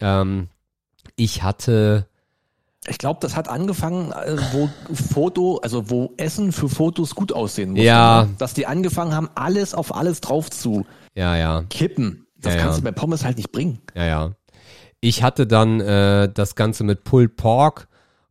Ähm, 0.00 0.48
ich 1.14 1.44
hatte 1.44 2.08
Ich 2.88 2.98
glaube, 2.98 3.20
das 3.22 3.36
hat 3.36 3.48
angefangen, 3.48 4.10
äh, 4.10 4.36
wo 4.52 4.68
Foto, 4.92 5.58
also 5.58 5.88
wo 5.88 6.12
Essen 6.16 6.50
für 6.52 6.68
Fotos 6.68 7.14
gut 7.14 7.32
aussehen 7.32 7.70
muss. 7.70 7.82
Ja. 7.82 8.28
Dass 8.38 8.52
die 8.52 8.66
angefangen 8.66 9.14
haben, 9.14 9.30
alles 9.36 9.74
auf 9.74 9.94
alles 9.94 10.20
drauf 10.20 10.50
zu 10.50 10.84
ja, 11.14 11.36
ja. 11.36 11.62
kippen. 11.70 12.25
Das 12.46 12.54
Ja, 12.56 12.60
kannst 12.62 12.78
ja. 12.78 12.80
du 12.80 12.84
bei 12.84 12.92
Pommes 12.92 13.24
halt 13.24 13.36
nicht 13.36 13.52
bringen. 13.52 13.80
Ja, 13.94 14.04
ja. 14.06 14.30
Ich 15.00 15.22
hatte 15.22 15.46
dann 15.46 15.80
äh, 15.80 16.28
das 16.32 16.54
Ganze 16.54 16.82
mit 16.84 17.04
Pulled 17.04 17.36
Pork 17.36 17.88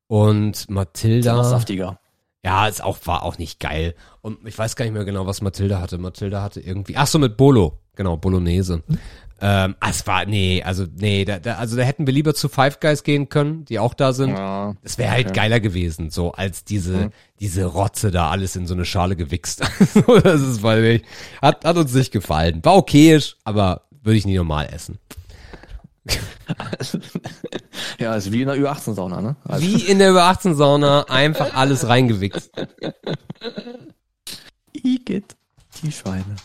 und 0.07 0.69
Matilda. 0.69 1.43
saftiger. 1.43 1.99
Ja, 2.43 2.67
ist 2.67 2.83
auch, 2.83 2.97
war 3.05 3.23
auch 3.23 3.37
nicht 3.39 3.59
geil. 3.59 3.95
Und 4.21 4.37
ich 4.47 4.57
weiß 4.57 4.75
gar 4.75 4.85
nicht 4.85 4.93
mehr 4.93 5.05
genau, 5.05 5.25
was 5.25 5.41
Matilda 5.41 5.79
hatte. 5.81 5.97
Matilda 5.97 6.41
hatte 6.43 6.59
irgendwie, 6.59 6.95
ach 6.97 7.07
so, 7.07 7.17
mit 7.19 7.37
Bolo. 7.37 7.79
Genau, 7.95 8.17
Bolognese. 8.17 8.83
Ähm, 9.41 9.75
ah, 9.79 9.89
es 9.89 10.05
war, 10.07 10.25
nee, 10.25 10.61
also, 10.63 10.85
nee, 10.97 11.25
da, 11.25 11.39
da, 11.39 11.55
also 11.55 11.75
da 11.75 11.83
hätten 11.83 12.05
wir 12.05 12.13
lieber 12.13 12.33
zu 12.35 12.47
Five 12.47 12.79
Guys 12.79 13.03
gehen 13.03 13.29
können, 13.29 13.65
die 13.65 13.79
auch 13.79 13.93
da 13.93 14.13
sind. 14.13 14.29
Ja. 14.31 14.75
Das 14.83 14.97
wäre 14.97 15.11
halt 15.11 15.27
Okay. 15.27 15.35
geiler 15.35 15.59
gewesen, 15.59 16.09
so 16.09 16.31
als 16.33 16.63
diese, 16.63 16.93
Mhm. 16.97 17.09
diese 17.39 17.65
Rotze 17.65 18.11
da 18.11 18.29
alles 18.29 18.55
in 18.55 18.67
so 18.67 18.73
eine 18.75 18.85
Schale 18.85 19.15
gewichst. 19.15 19.61
das 20.23 20.41
ist, 20.41 20.61
weil 20.63 20.83
ich, 20.85 21.03
hat, 21.41 21.65
hat 21.65 21.77
uns 21.77 21.93
nicht 21.93 22.11
gefallen. 22.11 22.63
War 22.63 22.75
okayisch, 22.75 23.35
aber 23.43 23.84
würde 24.05 24.17
ich 24.17 24.25
nie 24.25 24.37
normal 24.37 24.69
essen. 24.71 24.99
ja, 27.99 28.15
ist 28.15 28.31
wie 28.31 28.41
in 28.41 28.47
der 28.47 28.57
Ü18-Sauna, 28.57 29.21
ne? 29.21 29.35
Also, 29.43 29.65
Wie 29.65 29.81
in 29.81 29.97
der 29.99 30.11
Über-18-Sauna 30.11 31.09
einfach 31.09 31.55
alles 31.55 31.87
reingewichst. 31.87 32.51
Igitt, 34.71 35.35
die 35.81 35.91
Schweine. 35.91 36.35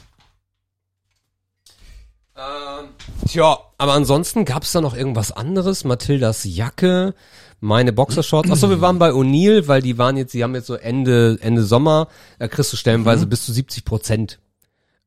Tja, 3.28 3.58
aber 3.76 3.92
ansonsten 3.92 4.46
gab's 4.46 4.72
da 4.72 4.80
noch 4.80 4.96
irgendwas 4.96 5.30
anderes? 5.30 5.84
Mathildas 5.84 6.44
Jacke, 6.44 7.14
meine 7.60 7.92
Boxershorts. 7.92 8.50
Achso, 8.50 8.70
wir 8.70 8.80
waren 8.80 8.98
bei 8.98 9.10
O'Neill, 9.10 9.68
weil 9.68 9.82
die 9.82 9.98
waren 9.98 10.16
jetzt, 10.16 10.32
die 10.32 10.42
haben 10.42 10.54
jetzt 10.54 10.68
so 10.68 10.74
Ende, 10.74 11.38
Ende 11.42 11.62
Sommer, 11.62 12.08
da 12.38 12.48
kriegst 12.48 12.72
du 12.72 12.78
stellenweise 12.78 13.26
bis 13.26 13.44
zu 13.44 13.52
70 13.52 13.84
Prozent 13.84 14.40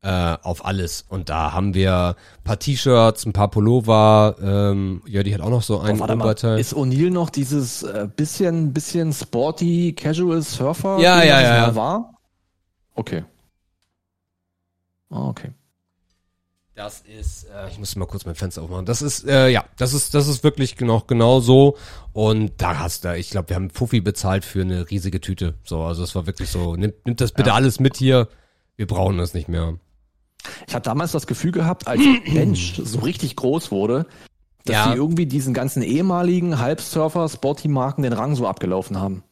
äh, 0.03 0.37
auf 0.41 0.65
alles. 0.65 1.05
Und 1.07 1.29
da 1.29 1.53
haben 1.53 1.73
wir 1.73 2.15
ein 2.37 2.43
paar 2.43 2.59
T-Shirts, 2.59 3.25
ein 3.25 3.33
paar 3.33 3.49
Pullover, 3.49 4.35
ähm, 4.41 5.01
ja, 5.07 5.23
die 5.23 5.33
hat 5.33 5.41
auch 5.41 5.49
noch 5.49 5.63
so 5.63 5.79
ein 5.79 5.95
Oh, 5.95 5.99
warte 6.01 6.15
mal, 6.15 6.25
Oberteil. 6.25 6.59
ist 6.59 6.75
O'Neill 6.75 7.09
noch 7.09 7.29
dieses 7.29 7.83
äh, 7.83 8.07
bisschen, 8.13 8.73
bisschen 8.73 9.13
sporty, 9.13 9.93
casual 9.93 10.41
Surfer? 10.41 10.99
Ja, 10.99 11.23
ja, 11.23 11.41
ja, 11.41 11.55
ja. 11.67 11.75
war? 11.75 12.13
Okay. 12.95 13.23
Ah, 15.09 15.27
okay. 15.29 15.51
Das 16.75 17.01
ist, 17.01 17.45
äh, 17.45 17.69
ich 17.69 17.77
muss 17.77 17.95
mal 17.95 18.07
kurz 18.07 18.25
mein 18.25 18.33
Fenster 18.35 18.63
aufmachen. 18.63 18.85
Das 18.85 19.03
ist, 19.03 19.27
äh, 19.27 19.47
ja, 19.49 19.63
das 19.77 19.93
ist, 19.93 20.15
das 20.15 20.27
ist 20.27 20.43
wirklich 20.43 20.75
genau, 20.75 21.01
genau 21.05 21.39
so. 21.39 21.77
Und 22.13 22.53
da 22.57 22.79
hast 22.79 23.05
du, 23.05 23.15
ich 23.15 23.29
glaube, 23.29 23.49
wir 23.49 23.55
haben 23.55 23.69
Fuffi 23.69 24.01
bezahlt 24.01 24.43
für 24.43 24.61
eine 24.61 24.89
riesige 24.89 25.21
Tüte. 25.21 25.53
So, 25.63 25.83
also 25.83 26.03
es 26.03 26.15
war 26.15 26.25
wirklich 26.25 26.49
so, 26.49 26.75
nimmt, 26.75 27.05
nimmt 27.05 27.21
das 27.21 27.31
bitte 27.31 27.53
alles 27.53 27.79
mit 27.79 27.95
hier. 27.95 28.27
Wir 28.75 28.87
brauchen 28.87 29.19
das 29.19 29.35
nicht 29.35 29.47
mehr. 29.49 29.75
Ich 30.67 30.73
habe 30.75 30.83
damals 30.83 31.11
das 31.11 31.27
Gefühl 31.27 31.51
gehabt, 31.51 31.87
als 31.87 32.01
Bench 32.33 32.79
so 32.83 32.99
richtig 32.99 33.35
groß 33.35 33.71
wurde, 33.71 34.05
dass 34.65 34.75
Ja. 34.75 34.91
sie 34.91 34.97
irgendwie 34.97 35.25
diesen 35.25 35.53
ganzen 35.53 35.83
ehemaligen 35.83 36.59
Halbsurfer, 36.59 37.27
Sporty-Marken 37.29 38.03
den 38.03 38.13
Rang 38.13 38.35
so 38.35 38.47
abgelaufen 38.47 38.99
haben. 38.99 39.23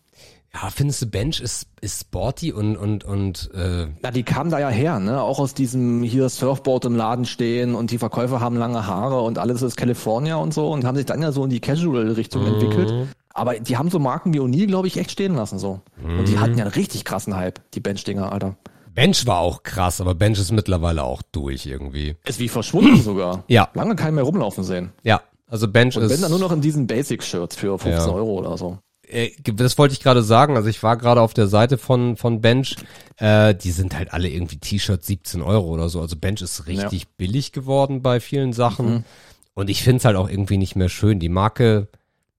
Ja, 0.54 0.70
findest 0.70 1.02
du 1.02 1.06
Bench 1.06 1.40
ist, 1.40 1.68
ist 1.80 2.02
sporty 2.02 2.52
und, 2.52 2.76
und, 2.76 3.06
und, 3.06 3.50
äh, 3.54 3.88
Na, 4.04 4.12
die 4.12 4.24
kamen 4.24 4.50
da 4.52 4.60
ja 4.60 4.68
her, 4.68 5.00
ne? 5.00 5.22
Auch 5.22 5.40
aus 5.40 5.54
diesem 5.54 6.04
hier 6.04 6.28
Surfboard 6.28 6.84
im 6.84 6.98
Laden 6.98 7.24
stehen 7.24 7.74
und 7.74 7.90
die 7.92 7.98
Verkäufer 7.98 8.42
haben 8.42 8.58
lange 8.58 8.86
Haare 8.86 9.22
und 9.22 9.38
alles 9.38 9.62
ist 9.62 9.78
California 9.78 10.36
und 10.36 10.54
so 10.54 10.70
und 10.70 10.84
haben 10.84 10.98
sich 10.98 11.06
dann 11.06 11.22
ja 11.22 11.32
so 11.32 11.46
in 11.46 11.50
die 11.52 11.62
Casual-Richtung 11.62 12.46
entwickelt. 12.46 12.94
Aber 13.34 13.58
die 13.62 13.78
haben 13.78 13.90
so 13.90 13.98
Marken 14.00 14.34
wie 14.34 14.42
O'Neill, 14.42 14.68
glaube 14.68 14.88
ich, 14.88 14.98
echt 14.98 15.12
stehen 15.12 15.36
lassen 15.36 15.58
so. 15.58 15.80
Und 16.04 16.28
die 16.28 16.38
hatten 16.38 16.58
ja 16.58 16.66
einen 16.66 16.74
richtig 16.74 17.06
krassen 17.06 17.34
Hype, 17.38 17.62
die 17.74 17.80
Bench-Dinger, 17.80 18.30
Alter. 18.30 18.58
Bench 18.94 19.26
war 19.26 19.40
auch 19.40 19.64
krass, 19.64 20.02
aber 20.02 20.16
Bench 20.16 20.40
ist 20.40 20.52
mittlerweile 20.52 21.04
auch 21.04 21.22
durch 21.32 21.66
irgendwie. 21.66 22.16
Ist 22.26 22.40
wie 22.40 22.50
verschwunden 22.50 23.02
sogar. 23.02 23.44
Ja. 23.48 23.70
Lange 23.74 23.96
keinen 23.96 24.16
mehr 24.16 24.24
rumlaufen 24.24 24.64
sehen. 24.64 24.92
Ja, 25.04 25.22
also 25.48 25.68
Bench 25.68 25.98
Und 25.98 26.04
ist. 26.04 26.12
wenn 26.12 26.22
dann 26.22 26.32
nur 26.32 26.40
noch 26.40 26.52
in 26.52 26.62
diesen 26.62 26.88
Basic-Shirts 26.88 27.56
für 27.56 27.78
15 27.80 27.92
Ja. 28.10 28.14
Euro 28.14 28.32
oder 28.40 28.58
so. 28.58 28.78
äh, 29.08 29.30
das 29.54 29.78
wollte 29.78 29.94
ich 29.94 30.02
gerade 30.02 30.24
sagen. 30.24 30.56
Also 30.58 30.70
ich 30.70 30.82
war 30.84 30.98
gerade 30.98 31.22
auf 31.22 31.34
der 31.34 31.48
Seite 31.48 31.78
von 31.78 32.18
von 32.18 32.42
Bench. 32.42 32.76
Äh, 33.18 33.56
die 33.56 33.72
sind 33.72 33.96
halt 33.98 34.14
alle 34.14 34.30
irgendwie 34.30 34.58
T-Shirts 34.58 35.08
17 35.08 35.42
Euro 35.42 35.68
oder 35.68 35.90
so. 35.90 36.02
Also 36.02 36.16
Bench 36.16 36.42
ist 36.42 36.68
richtig 36.68 37.08
billig 37.18 37.52
geworden 37.52 38.02
bei 38.02 38.20
vielen 38.20 38.54
Sachen. 38.54 39.06
Und 39.54 39.70
ich 39.70 39.84
finde 39.84 39.98
es 39.98 40.06
halt 40.06 40.16
auch 40.16 40.30
irgendwie 40.30 40.58
nicht 40.58 40.76
mehr 40.76 40.90
schön. 40.90 41.20
Die 41.20 41.30
Marke, 41.30 41.88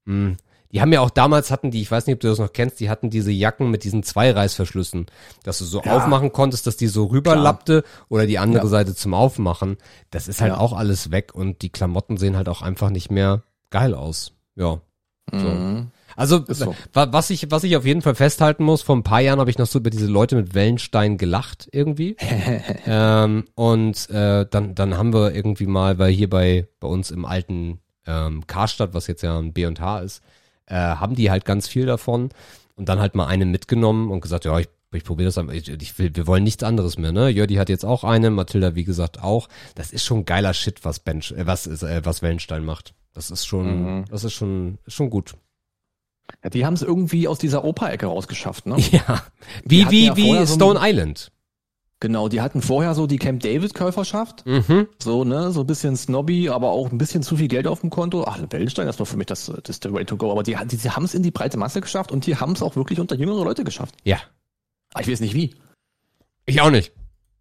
mh, 0.07 0.37
die 0.73 0.81
haben 0.81 0.93
ja 0.93 1.01
auch 1.01 1.11
damals 1.11 1.51
hatten 1.51 1.71
die, 1.71 1.83
ich 1.83 1.91
weiß 1.91 2.07
nicht, 2.07 2.15
ob 2.15 2.21
du 2.21 2.29
das 2.29 2.39
noch 2.39 2.53
kennst, 2.53 2.81
die 2.81 2.89
hatten 2.91 3.11
diese 3.11 3.31
Jacken 3.31 3.71
mit 3.71 3.85
diesen 3.85 4.03
zwei 4.03 4.31
Reißverschlüssen, 4.31 5.07
dass 5.45 5.59
du 5.59 5.65
so 5.65 5.83
Ja. 5.85 5.97
aufmachen 5.97 6.33
konntest, 6.33 6.67
dass 6.67 6.77
die 6.77 6.87
so 6.89 7.05
rüberlappte 7.07 7.85
oder 8.09 8.27
die 8.27 8.39
andere 8.39 8.65
Ja. 8.65 8.69
Seite 8.71 8.95
zum 8.95 9.13
Aufmachen. 9.15 9.77
Das 10.11 10.29
ist 10.29 10.41
halt 10.41 10.53
Ja. 10.53 10.59
auch 10.59 10.73
alles 10.73 11.11
weg 11.11 11.35
und 11.35 11.63
die 11.63 11.71
Klamotten 11.71 12.17
sehen 12.17 12.37
halt 12.37 12.49
auch 12.49 12.63
einfach 12.63 12.91
nicht 12.91 13.11
mehr 13.11 13.43
geil 13.71 13.95
aus. 13.95 14.33
Ja. 14.57 14.81
Mhm. 15.31 15.89
Also 16.15 16.45
so. 16.49 16.75
wa- 16.93 17.09
was 17.11 17.31
ich 17.31 17.51
was 17.51 17.65
ich 17.65 17.75
auf 17.77 17.87
jeden 17.87 18.03
Fall 18.03 18.15
festhalten 18.15 18.65
muss, 18.65 18.83
vor 18.83 18.95
ein 18.97 19.03
paar 19.03 19.21
Jahren 19.21 19.41
habe 19.41 19.49
ich 19.51 19.57
noch 19.57 19.67
so 19.67 19.79
über 19.79 19.89
diese 19.89 20.07
Leute 20.09 20.37
mit 20.37 20.53
Wellenstein 20.55 21.17
gelacht 21.17 21.69
irgendwie. 21.73 22.17
ähm, 22.87 23.45
und 23.55 24.11
äh, 24.11 24.47
dann 24.51 24.75
dann 24.75 24.99
haben 24.99 25.15
wir 25.15 25.35
irgendwie 25.35 25.67
mal, 25.67 25.99
weil 25.99 26.13
hier 26.13 26.29
bei 26.29 26.67
bei 26.81 26.89
uns 26.89 27.11
im 27.11 27.25
alten 27.25 27.81
ähm, 28.07 28.47
Karstadt, 28.47 28.95
was 28.95 29.07
jetzt 29.07 29.23
ja 29.23 29.39
ein 29.39 29.53
B 29.53 29.65
und 29.65 29.81
H 29.81 30.01
ist, 30.01 30.23
äh, 30.73 30.97
haben 30.97 31.15
die 31.15 31.31
halt 31.31 31.45
ganz 31.45 31.69
viel 31.69 31.87
davon 31.87 32.31
und 32.77 32.89
dann 32.89 32.99
halt 32.99 33.15
mal 33.15 33.27
eine 33.27 33.45
mitgenommen 33.47 34.11
und 34.11 34.21
gesagt, 34.21 34.45
ja, 34.45 34.59
ich 34.59 34.69
ich 34.95 35.05
probiere 35.05 35.29
das 35.29 35.39
einfach. 35.39 35.55
Ich, 35.55 35.69
ich 35.71 35.99
will, 35.99 36.15
wir 36.15 36.27
wollen 36.27 36.45
nichts 36.45 36.63
anderes 36.63 36.99
mehr, 36.99 37.13
ne? 37.13 37.31
Jördi 37.31 37.55
hat 37.55 37.71
jetzt 37.71 37.85
auch 37.87 38.05
eine, 38.05 38.31
Mathilda 38.31 38.75
wie 38.75 38.85
gesagt 38.85 39.23
auch. 39.23 39.49
Das 39.75 39.91
ist 39.91 40.05
schon 40.05 40.27
geiler 40.27 40.53
Shit, 40.53 40.85
was 40.85 40.99
Bench, 41.01 41.33
äh, 41.33 41.47
was 41.47 41.67
ist, 41.67 41.83
äh, 41.83 42.03
was 42.05 42.21
Wellenstein 42.21 42.63
macht. 42.63 42.93
Das 43.15 43.31
ist 43.31 43.47
schon, 43.47 44.01
Mhm. 44.01 44.05
das 44.11 44.25
ist 44.25 44.35
schon, 44.35 44.77
schon 44.87 45.09
gut. 45.09 45.35
Ja, 46.45 46.51
die 46.51 46.67
haben 46.67 46.75
es 46.75 46.83
irgendwie 46.83 47.27
aus 47.27 47.39
dieser 47.39 47.65
Oper-Ecke 47.65 48.05
rausgeschafft, 48.05 48.67
ne? 48.67 48.77
Ja. 48.93 49.23
Wie, 49.65 49.89
wie, 49.91 50.07
ja 50.07 50.17
wie 50.17 50.27
vorher 50.27 50.47
so 50.47 50.55
Stone 50.57 50.79
Island. 50.83 51.33
Genau, 52.03 52.29
die 52.29 52.41
hatten 52.41 52.63
vorher 52.63 52.97
so 52.97 53.07
die 53.07 53.17
Camp 53.17 53.45
David-Käuferschaft. 53.45 54.45
Mhm. 54.45 54.89
So, 55.01 55.23
ne, 55.23 55.53
so 55.53 55.61
ein 55.61 55.69
bisschen 55.69 55.97
snobby, 55.97 56.49
aber 56.49 56.73
auch 56.73 56.91
ein 56.91 56.99
bisschen 56.99 57.23
zu 57.23 57.37
viel 57.37 57.47
Geld 57.47 57.69
auf 57.69 57.83
dem 57.83 57.91
Konto. 57.91 58.25
Ach, 58.27 58.41
Wellenstein, 58.51 58.87
das 58.87 58.99
war 58.99 59.07
für 59.07 59.17
mich 59.17 59.29
das, 59.29 59.47
das 59.47 59.77
ist 59.77 59.85
der 59.85 59.93
Way 59.93 60.07
to 60.07 60.17
go. 60.17 60.33
Aber 60.33 60.43
die, 60.43 60.57
die, 60.65 60.79
die 60.79 60.91
haben 60.91 61.05
es 61.05 61.15
in 61.15 61.23
die 61.23 61.31
breite 61.31 61.59
Masse 61.59 61.81
geschafft 61.81 62.11
und 62.11 62.27
die 62.27 62.35
haben 62.35 62.55
es 62.55 62.63
auch 62.63 62.75
wirklich 62.75 62.99
unter 62.99 63.15
jüngere 63.15 63.45
Leute 63.45 63.63
geschafft. 63.63 63.95
Ja. 64.03 64.17
Aber 64.93 65.05
ich 65.05 65.13
weiß 65.13 65.21
nicht 65.21 65.35
wie. 65.35 65.55
Ich 66.45 66.61
auch 66.61 66.73
nicht. 66.73 66.91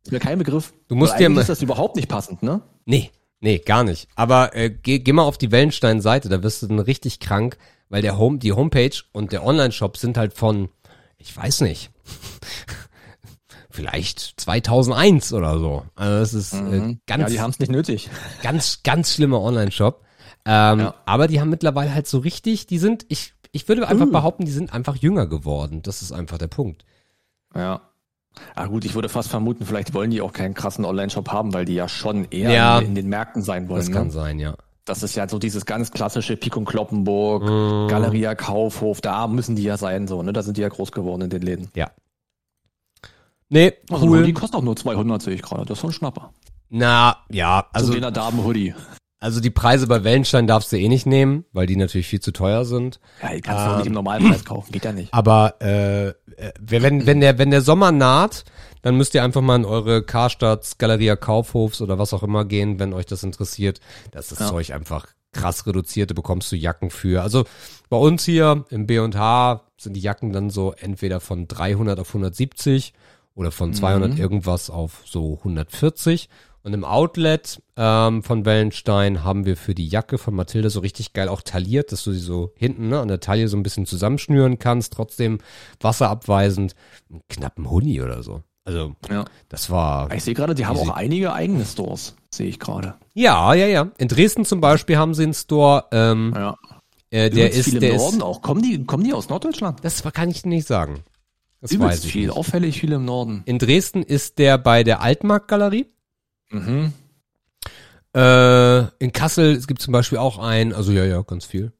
Ist 0.03 0.11
mir 0.11 0.19
kein 0.19 0.37
Begriff. 0.37 0.75
Du 0.89 0.93
musst 0.93 1.17
dir 1.17 1.35
ist 1.35 1.49
das 1.49 1.63
überhaupt 1.63 1.95
nicht 1.95 2.07
passend, 2.07 2.43
ne? 2.43 2.61
Nee, 2.85 3.09
nee, 3.39 3.57
gar 3.57 3.83
nicht. 3.83 4.09
Aber 4.13 4.55
äh, 4.55 4.69
geh, 4.69 4.99
geh 4.99 5.11
mal 5.11 5.23
auf 5.23 5.39
die 5.39 5.51
Wellenstein-Seite, 5.51 6.29
da 6.29 6.43
wirst 6.43 6.61
du 6.61 6.67
dann 6.67 6.77
richtig 6.77 7.19
krank, 7.19 7.57
weil 7.89 8.03
der 8.03 8.19
Home, 8.19 8.37
die 8.37 8.53
Homepage 8.53 9.01
und 9.11 9.31
der 9.31 9.43
Online-Shop 9.43 9.97
sind 9.97 10.17
halt 10.17 10.33
von, 10.33 10.69
ich 11.17 11.35
weiß 11.35 11.61
nicht, 11.61 11.89
vielleicht 13.71 14.39
2001 14.39 15.33
oder 15.33 15.57
so. 15.59 15.83
Also 15.95 16.19
das 16.19 16.33
ist 16.33 16.53
äh, 16.53 16.57
Mhm. 16.61 16.99
ganz, 17.07 17.21
ja, 17.23 17.29
die 17.29 17.41
haben 17.41 17.51
es 17.51 17.59
nicht 17.59 17.71
nötig. 17.71 18.09
ganz, 18.43 18.83
ganz 18.83 19.13
schlimmer 19.13 19.41
Online-Shop. 19.41 20.03
Ähm, 20.45 20.79
Ja. 20.79 20.95
Aber 21.05 21.27
die 21.27 21.39
haben 21.39 21.49
mittlerweile 21.49 21.93
halt 21.93 22.07
so 22.07 22.19
richtig, 22.19 22.67
die 22.67 22.77
sind, 22.79 23.05
ich, 23.09 23.33
ich 23.51 23.67
würde 23.67 23.87
einfach 23.87 24.07
Uh. 24.07 24.11
behaupten, 24.11 24.45
die 24.45 24.51
sind 24.51 24.73
einfach 24.73 24.95
jünger 24.95 25.27
geworden. 25.27 25.81
Das 25.83 26.01
ist 26.01 26.11
einfach 26.11 26.37
der 26.37 26.47
Punkt. 26.47 26.85
Ja. 27.55 27.81
Ah 28.55 28.67
gut, 28.67 28.85
ich 28.85 28.95
würde 28.95 29.09
fast 29.09 29.29
vermuten, 29.29 29.65
vielleicht 29.65 29.93
wollen 29.93 30.09
die 30.09 30.21
auch 30.21 30.31
keinen 30.31 30.53
krassen 30.53 30.85
Online-Shop 30.85 31.29
haben, 31.31 31.53
weil 31.53 31.65
die 31.65 31.73
ja 31.75 31.89
schon 31.89 32.25
eher 32.31 32.51
Ja. 32.51 32.79
in, 32.79 32.95
den 32.95 33.09
Märkten 33.09 33.41
sein 33.41 33.67
wollen. 33.67 33.81
Das 33.81 33.91
kann 33.91 34.07
ne? 34.07 34.13
sein, 34.13 34.39
ja. 34.39 34.55
Das 34.85 35.03
ist 35.03 35.15
ja 35.15 35.27
so 35.29 35.37
dieses 35.37 35.65
ganz 35.65 35.91
klassische 35.91 36.35
Pik 36.37 36.55
und 36.57 36.65
Kloppenburg, 36.65 37.43
Mhm. 37.43 37.87
Galeria 37.89 38.33
Kaufhof, 38.33 38.99
da 39.01 39.27
müssen 39.27 39.55
die 39.55 39.63
ja 39.63 39.77
sein, 39.77 40.07
so, 40.07 40.23
ne? 40.23 40.33
Da 40.33 40.41
sind 40.43 40.57
die 40.57 40.61
ja 40.61 40.69
groß 40.69 40.91
geworden 40.91 41.21
in 41.23 41.29
den 41.29 41.41
Läden. 41.41 41.69
Ja. 41.75 41.91
Nee, 43.51 43.73
Also 43.89 44.05
cool. 44.07 44.23
Die 44.23 44.33
kostet 44.33 44.55
auch 44.57 44.63
nur 44.63 44.75
200, 44.77 45.21
sehe 45.21 45.33
ich 45.35 45.41
gerade. 45.41 45.65
Das 45.65 45.77
ist 45.77 45.81
schon 45.81 45.89
ein 45.89 45.93
Schnapper. 45.93 46.31
Na, 46.69 47.17
ja, 47.29 47.67
Also 47.73 47.91
so 47.93 47.99
den 47.99 48.13
Damen-Hoodie. 48.13 48.73
also 49.19 49.41
die 49.41 49.49
Preise 49.49 49.87
bei 49.87 50.05
Wellenstein 50.05 50.47
darfst 50.47 50.71
du 50.71 50.77
eh 50.77 50.87
nicht 50.87 51.05
nehmen, 51.05 51.43
weil 51.51 51.67
die 51.67 51.75
natürlich 51.75 52.07
viel 52.07 52.21
zu 52.21 52.31
teuer 52.31 52.63
sind. 52.63 53.01
Ja, 53.21 53.33
die 53.33 53.41
kannst 53.41 53.59
du 53.65 53.67
auch 53.67 53.71
Ähm. 53.73 53.77
nicht 53.79 53.87
im 53.87 53.93
Normalpreis 53.93 54.45
kaufen. 54.45 54.71
Geht 54.71 54.85
ja 54.85 54.93
nicht. 54.93 55.13
Aber 55.13 55.55
äh, 55.61 56.07
äh, 56.07 56.13
wenn, 56.61 57.05
wenn, 57.05 57.19
der, 57.19 57.37
wenn 57.39 57.51
der 57.51 57.61
Sommer 57.61 57.91
naht, 57.91 58.45
dann 58.83 58.95
müsst 58.95 59.13
ihr 59.15 59.23
einfach 59.23 59.41
mal 59.41 59.57
in 59.57 59.65
eure 59.65 60.01
Karstadt, 60.01 60.79
Galeria 60.79 61.17
Kaufhofs 61.17 61.81
oder 61.81 61.99
was 61.99 62.13
auch 62.13 62.23
immer 62.23 62.45
gehen, 62.45 62.79
wenn 62.79 62.93
euch 62.93 63.05
das 63.05 63.21
interessiert. 63.23 63.81
Das 64.11 64.31
ist 64.31 64.39
Ja. 64.39 64.47
Zeug 64.47 64.71
einfach 64.73 65.07
krass 65.33 65.65
reduzierte 65.67 66.13
bekommst 66.13 66.51
du 66.51 66.55
Jacken 66.57 66.89
für. 66.89 67.21
Also 67.21 67.45
bei 67.89 67.95
uns 67.97 68.23
hier 68.25 68.65
im 68.69 68.85
B&H 68.87 69.61
sind 69.77 69.93
die 69.93 70.01
Jacken 70.01 70.33
dann 70.33 70.49
so 70.49 70.73
entweder 70.73 71.19
von 71.21 71.47
300 71.47 71.99
auf 71.99 72.09
170 72.09 72.93
oder 73.35 73.51
von 73.51 73.73
200 73.73 74.11
Mhm. 74.13 74.17
irgendwas 74.17 74.69
auf 74.69 75.03
so 75.05 75.37
140. 75.39 76.29
Und 76.63 76.73
im 76.73 76.83
Outlet 76.85 77.59
ähm, 77.75 78.21
von 78.21 78.45
Wellenstein 78.45 79.23
haben 79.23 79.45
wir 79.47 79.57
für 79.57 79.73
die 79.73 79.87
Jacke 79.87 80.19
von 80.19 80.35
Mathilde 80.35 80.69
so 80.69 80.79
richtig 80.81 81.11
geil 81.13 81.27
auch 81.27 81.41
tailliert, 81.41 81.91
dass 81.91 82.03
du 82.03 82.11
sie 82.11 82.19
so 82.19 82.51
hinten 82.55 82.89
ne, 82.89 82.99
an 82.99 83.07
der 83.07 83.19
Taille 83.19 83.47
so 83.47 83.57
ein 83.57 83.63
bisschen 83.63 83.87
zusammenschnüren 83.87 84.59
kannst, 84.59 84.93
trotzdem 84.93 85.39
wasserabweisend. 85.79 86.75
Einen 87.09 87.21
knappen 87.29 87.69
Huni 87.69 88.01
oder 88.01 88.23
so. 88.23 88.43
Also 88.63 88.95
Ja. 89.09 89.25
das 89.49 89.69
war 89.71 90.13
Ich 90.13 90.23
sehe 90.23 90.35
gerade, 90.35 90.53
die 90.53 90.65
haben 90.67 90.77
auch 90.77 90.89
einige 90.89 91.33
eigene 91.33 91.65
Stores, 91.65 92.15
sehe 92.31 92.47
ich 92.47 92.59
gerade. 92.59 92.93
ja, 93.15 93.53
ja, 93.55 93.65
ja. 93.65 93.89
In 93.97 94.07
Dresden 94.07 94.45
zum 94.45 94.61
Beispiel 94.61 94.97
haben 94.97 95.13
sie 95.15 95.23
einen 95.23 95.33
Store, 95.33 95.85
ähm, 95.91 96.31
Ja. 96.35 96.57
äh, 97.09 97.31
der 97.31 97.51
ist, 97.51 97.69
viel 97.69 97.79
der 97.79 97.89
im 97.89 97.95
ist, 97.95 98.01
Norden 98.03 98.21
auch. 98.21 98.43
Kommen 98.43 98.61
die, 98.61 98.83
kommen 98.85 99.03
die 99.03 99.13
aus 99.13 99.29
Norddeutschland? 99.29 99.79
das 99.83 100.03
kann 100.13 100.29
ich 100.29 100.45
nicht 100.45 100.67
sagen. 100.67 100.99
Das 101.61 101.71
Übelst 101.71 101.97
weiß 101.99 102.05
ich 102.05 102.11
viel, 102.11 102.27
nicht. 102.27 102.35
auffällig 102.35 102.79
viel 102.79 102.91
im 102.91 103.05
Norden. 103.05 103.43
In 103.45 103.59
Dresden 103.59 104.01
ist 104.03 104.39
der 104.39 104.57
bei 104.57 104.83
der 104.83 105.01
Altmarktgalerie. 105.01 105.85
Mhm. 106.49 106.91
Äh, 108.15 108.79
in 108.97 109.13
Kassel, 109.13 109.55
es 109.55 109.67
gibt 109.67 109.81
zum 109.81 109.91
Beispiel 109.93 110.17
auch 110.17 110.39
einen, 110.39 110.73
also 110.73 110.91
ja, 110.91 111.05
ja, 111.05 111.21
ganz 111.21 111.45
viel. 111.45 111.71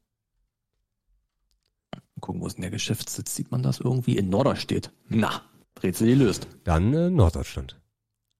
Gucken, 2.20 2.40
wo 2.40 2.46
ist 2.46 2.54
denn 2.54 2.62
der 2.62 2.70
Geschäftssitz? 2.70 3.34
Sieht 3.34 3.50
man 3.50 3.64
das 3.64 3.80
irgendwie? 3.80 4.16
In 4.16 4.28
Norderstedt. 4.28 4.92
Na, 5.08 5.42
Rätsel 5.82 6.06
gelöst. 6.06 6.46
Dann 6.62 6.94
äh, 6.94 7.10
Norddeutschland. 7.10 7.80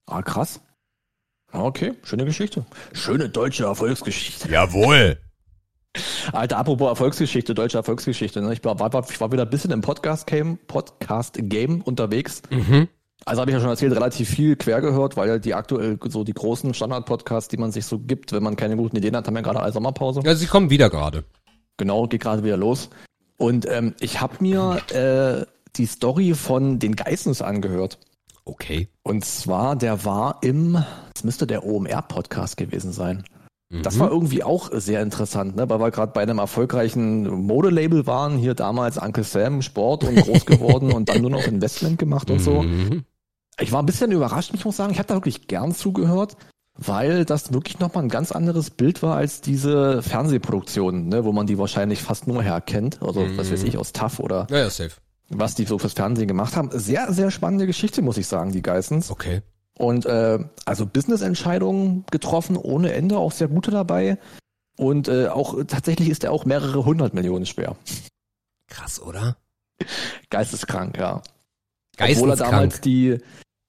Ah, 0.06 0.22
krass. 0.22 0.60
Okay, 1.50 1.94
schöne 2.04 2.24
Geschichte. 2.24 2.64
Schöne 2.92 3.28
deutsche 3.28 3.64
Erfolgsgeschichte. 3.64 4.48
Jawohl. 4.48 5.18
Alter, 6.32 6.56
apropos 6.58 6.88
Erfolgsgeschichte, 6.88 7.54
deutsche 7.54 7.76
Erfolgsgeschichte. 7.76 8.40
Ne? 8.40 8.52
Ich, 8.52 8.64
war, 8.64 8.78
war, 8.78 9.10
ich 9.10 9.20
war 9.20 9.32
wieder 9.32 9.42
ein 9.42 9.50
bisschen 9.50 9.70
im 9.70 9.80
Podcast-Game 9.80 10.58
Podcast 10.66 11.36
-Game 11.36 11.82
unterwegs. 11.82 12.42
Mhm. 12.50 12.88
Also 13.24 13.40
habe 13.40 13.50
ich 13.50 13.54
ja 13.54 13.60
schon 13.60 13.70
erzählt, 13.70 13.92
relativ 13.92 14.28
viel 14.28 14.56
quer 14.56 14.80
gehört, 14.80 15.16
weil 15.16 15.38
die 15.38 15.54
aktuell 15.54 15.98
so 16.08 16.24
die 16.24 16.32
großen 16.32 16.74
Standard-Podcasts, 16.74 17.48
die 17.48 17.56
man 17.56 17.70
sich 17.70 17.86
so 17.86 17.98
gibt, 17.98 18.32
wenn 18.32 18.42
man 18.42 18.56
keine 18.56 18.76
guten 18.76 18.96
Ideen 18.96 19.16
hat, 19.16 19.26
haben 19.26 19.36
ja 19.36 19.42
gerade 19.42 19.60
alle 19.60 19.72
Sommerpause. 19.72 20.22
Ja, 20.24 20.34
sie 20.34 20.46
kommen 20.46 20.70
wieder 20.70 20.90
gerade. 20.90 21.24
Genau, 21.76 22.06
geht 22.08 22.22
gerade 22.22 22.42
wieder 22.42 22.56
los. 22.56 22.90
Und 23.36 23.66
ähm, 23.68 23.94
ich 24.00 24.20
habe 24.20 24.36
mir 24.40 24.80
äh, 24.92 25.46
die 25.76 25.86
Story 25.86 26.34
von 26.34 26.78
den 26.78 26.96
Geissens 26.96 27.42
angehört. 27.42 27.98
Okay. 28.44 28.88
Und 29.02 29.24
zwar, 29.24 29.76
der 29.76 30.04
war 30.04 30.38
im, 30.42 30.82
das 31.14 31.22
müsste 31.22 31.46
der 31.46 31.64
OMR-Podcast 31.64 32.56
gewesen 32.56 32.92
sein. 32.92 33.24
Das 33.82 33.94
Mhm. 33.96 34.00
war 34.00 34.10
irgendwie 34.10 34.44
auch 34.44 34.68
sehr 34.72 35.00
interessant, 35.00 35.56
ne? 35.56 35.68
weil 35.70 35.80
wir 35.80 35.90
gerade 35.90 36.12
bei 36.12 36.20
einem 36.22 36.38
erfolgreichen 36.38 37.22
Modelabel 37.46 38.06
waren, 38.06 38.36
hier 38.36 38.54
damals 38.54 38.98
Uncle 38.98 39.24
Sam, 39.24 39.62
Sport 39.62 40.04
und 40.04 40.16
groß 40.16 40.44
geworden 40.44 40.92
und 40.92 41.08
dann 41.08 41.22
nur 41.22 41.30
noch 41.30 41.46
Investment 41.46 41.98
gemacht 41.98 42.30
und 42.30 42.40
so. 42.40 42.62
Mhm. 42.62 43.04
Ich 43.58 43.72
war 43.72 43.82
ein 43.82 43.86
bisschen 43.86 44.12
überrascht, 44.12 44.50
ich 44.52 44.64
muss 44.64 44.76
sagen, 44.76 44.92
ich 44.92 44.98
habe 44.98 45.08
da 45.08 45.14
wirklich 45.14 45.46
gern 45.48 45.74
zugehört, 45.74 46.36
weil 46.76 47.24
das 47.24 47.52
wirklich 47.52 47.78
nochmal 47.80 48.04
ein 48.04 48.08
ganz 48.10 48.32
anderes 48.32 48.70
Bild 48.70 49.02
war 49.02 49.16
als 49.16 49.40
diese 49.40 50.02
Fernsehproduktionen, 50.02 51.08
ne? 51.08 51.24
wo 51.24 51.32
man 51.32 51.46
die 51.46 51.58
wahrscheinlich 51.58 52.02
fast 52.02 52.26
nur 52.26 52.42
herkennt, 52.42 53.00
also 53.02 53.24
was 53.36 53.50
weiß 53.52 53.62
ich, 53.62 53.78
aus 53.78 53.92
TAF 53.92 54.20
oder 54.20 54.46
Ja, 54.50 54.58
ja, 54.58 54.70
safe. 54.70 54.92
was 55.30 55.54
die 55.54 55.64
so 55.64 55.78
fürs 55.78 55.92
Fernsehen 55.94 56.28
gemacht 56.28 56.56
haben. 56.56 56.70
Sehr, 56.72 57.12
sehr 57.12 57.30
spannende 57.30 57.66
Geschichte, 57.66 58.02
muss 58.02 58.16
ich 58.18 58.26
sagen, 58.26 58.52
die 58.52 58.62
Geissens. 58.62 59.10
Okay. 59.10 59.42
Und 59.82 60.06
äh, 60.06 60.38
also 60.64 60.86
Business-Entscheidungen 60.86 62.04
getroffen 62.12 62.56
ohne 62.56 62.92
Ende, 62.92 63.18
auch 63.18 63.32
sehr 63.32 63.48
gute 63.48 63.72
dabei. 63.72 64.16
Und 64.76 65.08
äh, 65.08 65.26
auch 65.26 65.56
tatsächlich 65.66 66.08
ist 66.08 66.22
er 66.22 66.30
auch 66.30 66.44
mehrere 66.44 66.84
hundert 66.84 67.14
Millionen 67.14 67.46
schwer. 67.46 67.74
Krass, 68.68 69.02
oder? 69.02 69.36
Geisteskrank, 70.30 70.96
ja. 70.98 71.20
Obwohl 71.98 72.30
er 72.30 72.36
damals 72.36 72.80
Geisteskrank. 72.80 72.82
die, 72.82 73.18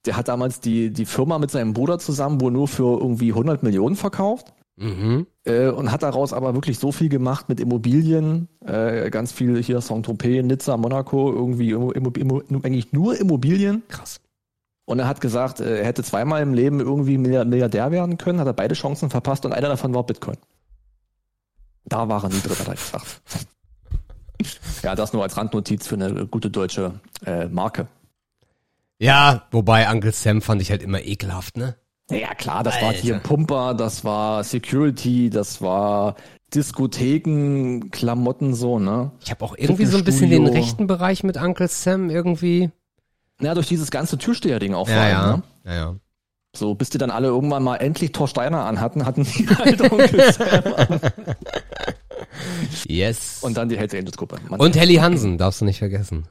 der 0.06 0.16
hat 0.16 0.28
damals 0.28 0.60
die, 0.60 0.92
die 0.92 1.04
Firma 1.04 1.40
mit 1.40 1.50
seinem 1.50 1.74
Bruder 1.74 1.98
zusammen 1.98 2.40
wohl 2.40 2.52
nur 2.52 2.68
für 2.68 2.96
irgendwie 2.96 3.30
100 3.30 3.64
Millionen 3.64 3.96
verkauft. 3.96 4.52
Mhm. 4.76 5.26
Äh, 5.44 5.66
und 5.66 5.90
hat 5.90 6.04
daraus 6.04 6.32
aber 6.32 6.54
wirklich 6.54 6.78
so 6.78 6.92
viel 6.92 7.08
gemacht 7.08 7.48
mit 7.48 7.58
Immobilien, 7.58 8.48
äh, 8.64 9.10
ganz 9.10 9.32
viel 9.32 9.60
hier 9.60 9.80
Saint-Tropez, 9.80 10.44
Nizza, 10.44 10.76
Monaco, 10.76 11.32
irgendwie 11.32 11.70
immo, 11.70 11.90
immo, 11.90 12.10
immo, 12.10 12.60
eigentlich 12.62 12.92
nur 12.92 13.18
Immobilien. 13.18 13.82
Krass. 13.88 14.20
Und 14.86 14.98
er 14.98 15.08
hat 15.08 15.20
gesagt, 15.20 15.60
äh, 15.60 15.78
er 15.80 15.86
hätte 15.86 16.02
zweimal 16.02 16.42
im 16.42 16.52
Leben 16.54 16.80
irgendwie 16.80 17.16
Milliard- 17.18 17.48
Milliardär 17.48 17.90
werden 17.90 18.18
können, 18.18 18.40
hat 18.40 18.46
er 18.46 18.52
beide 18.52 18.74
Chancen 18.74 19.10
verpasst 19.10 19.46
und 19.46 19.52
einer 19.52 19.68
davon 19.68 19.94
war 19.94 20.04
Bitcoin. 20.04 20.36
Da 21.86 22.08
war 22.08 22.22
er 22.24 22.28
nie 22.30 22.40
drin, 22.40 22.58
hat 22.58 22.68
er 22.68 22.74
gesagt. 22.74 23.20
Ja, 24.82 24.94
das 24.94 25.12
nur 25.12 25.22
als 25.22 25.36
Randnotiz 25.36 25.86
für 25.86 25.94
eine 25.94 26.26
gute 26.26 26.50
deutsche 26.50 27.00
äh, 27.24 27.46
Marke. 27.46 27.86
Ja, 28.98 29.44
wobei 29.50 29.90
Uncle 29.90 30.12
Sam 30.12 30.42
fand 30.42 30.60
ich 30.62 30.70
halt 30.70 30.82
immer 30.82 31.02
ekelhaft, 31.02 31.56
ne? 31.56 31.76
Ja 32.10 32.34
klar, 32.34 32.62
das 32.62 32.80
war 32.82 32.88
Alter. 32.88 33.00
hier 33.00 33.18
Pumper, 33.18 33.74
das 33.74 34.04
war 34.04 34.44
Security, 34.44 35.30
das 35.30 35.62
war 35.62 36.16
Diskotheken, 36.54 37.90
Klamotten 37.90 38.54
so, 38.54 38.78
ne? 38.78 39.10
Ich 39.24 39.30
habe 39.30 39.44
auch 39.44 39.56
irgendwie 39.56 39.86
so 39.86 39.96
ein 39.98 40.04
bisschen 40.04 40.30
den 40.30 40.46
rechten 40.46 40.86
Bereich 40.86 41.24
mit 41.24 41.38
Uncle 41.38 41.68
Sam 41.68 42.10
irgendwie. 42.10 42.70
Ja, 43.40 43.54
durch 43.54 43.66
dieses 43.68 43.90
ganze 43.90 44.16
Türsteher-Ding 44.18 44.74
auch 44.74 44.88
vor 44.88 44.96
allem, 44.96 45.12
ja. 45.12 45.36
ne? 45.36 45.42
Ja, 45.64 45.74
ja. 45.74 45.94
So, 46.56 46.74
bis 46.74 46.88
die 46.90 46.98
dann 46.98 47.10
alle 47.10 47.26
irgendwann 47.28 47.64
mal 47.64 47.76
endlich 47.76 48.12
Torsteiner 48.12 48.64
anhatten, 48.64 49.04
hatten 49.04 49.24
die 49.24 49.48
halt 49.58 49.80
Onkel 49.90 50.32
Sam 50.32 50.74
an. 50.76 51.00
Yes. 52.86 53.38
Und 53.42 53.56
dann 53.56 53.68
die 53.68 53.76
Hells 53.78 53.94
Angels 53.94 54.16
Gruppe. 54.16 54.36
Man- 54.48 54.60
Und 54.60 54.76
Helly 54.76 54.96
Hansen, 54.96 55.38
darfst 55.38 55.60
du 55.60 55.64
nicht 55.64 55.78
vergessen. 55.78 56.26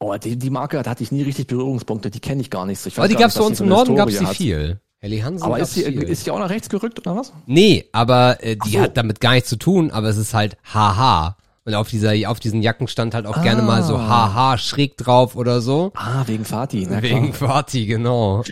Oh, 0.00 0.14
die, 0.16 0.36
die 0.36 0.50
Marke, 0.50 0.82
da 0.82 0.90
hatte 0.90 1.02
ich 1.02 1.12
nie 1.12 1.22
richtig 1.22 1.46
Berührungspunkte, 1.46 2.10
die 2.10 2.20
kenne 2.20 2.40
ich 2.40 2.50
gar 2.50 2.66
nicht 2.66 2.80
so. 2.80 2.88
Ich 2.88 2.98
Aber 2.98 3.08
die 3.08 3.14
gab's 3.14 3.34
nicht, 3.36 3.42
bei 3.42 3.46
uns 3.46 3.60
im 3.60 3.68
Norden, 3.68 3.94
gab's 3.96 4.12
Historie 4.12 4.30
die 4.30 4.36
viel. 4.36 4.80
Helly 4.98 5.18
Hansen 5.20 5.44
Aber 5.44 5.58
ist 5.60 5.76
die, 5.76 5.84
viel. 5.84 6.02
ist 6.02 6.26
die 6.26 6.30
auch 6.30 6.38
nach 6.38 6.50
rechts 6.50 6.68
gerückt 6.68 6.98
oder 6.98 7.14
was? 7.16 7.32
Nee, 7.46 7.88
aber 7.92 8.42
äh, 8.42 8.56
die 8.56 8.70
so. 8.72 8.80
hat 8.80 8.96
damit 8.96 9.20
gar 9.20 9.32
nichts 9.34 9.48
zu 9.48 9.56
tun, 9.56 9.90
aber 9.90 10.08
es 10.08 10.16
ist 10.16 10.34
halt 10.34 10.56
haha. 10.64 11.36
Und 11.66 11.74
auf 11.74 11.88
dieser, 11.88 12.12
auf 12.30 12.40
diesen 12.40 12.60
Jacken 12.62 12.88
stand 12.88 13.14
halt 13.14 13.26
auch 13.26 13.42
gerne 13.42 13.62
mal 13.62 13.82
so 13.82 13.98
haha 13.98 14.58
schräg 14.58 14.96
drauf 14.98 15.34
oder 15.34 15.60
so. 15.62 15.92
Ah, 15.96 16.22
wegen 16.26 16.44
Fatih. 16.44 16.86
Na 16.90 17.00
Wegen. 17.00 17.32
Party, 17.32 17.86
genau. 17.86 18.42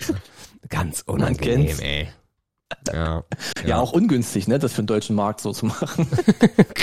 Ganz 0.70 1.02
unangenehm, 1.06 1.78
ey. 1.80 2.08
Ja. 2.90 3.22
Ja, 3.66 3.80
auch 3.80 3.92
ungünstig, 3.92 4.48
ne, 4.48 4.58
das 4.58 4.72
für 4.72 4.82
den 4.82 4.86
deutschen 4.86 5.14
Markt 5.14 5.42
so 5.42 5.52
zu 5.52 5.66
machen. 5.66 6.06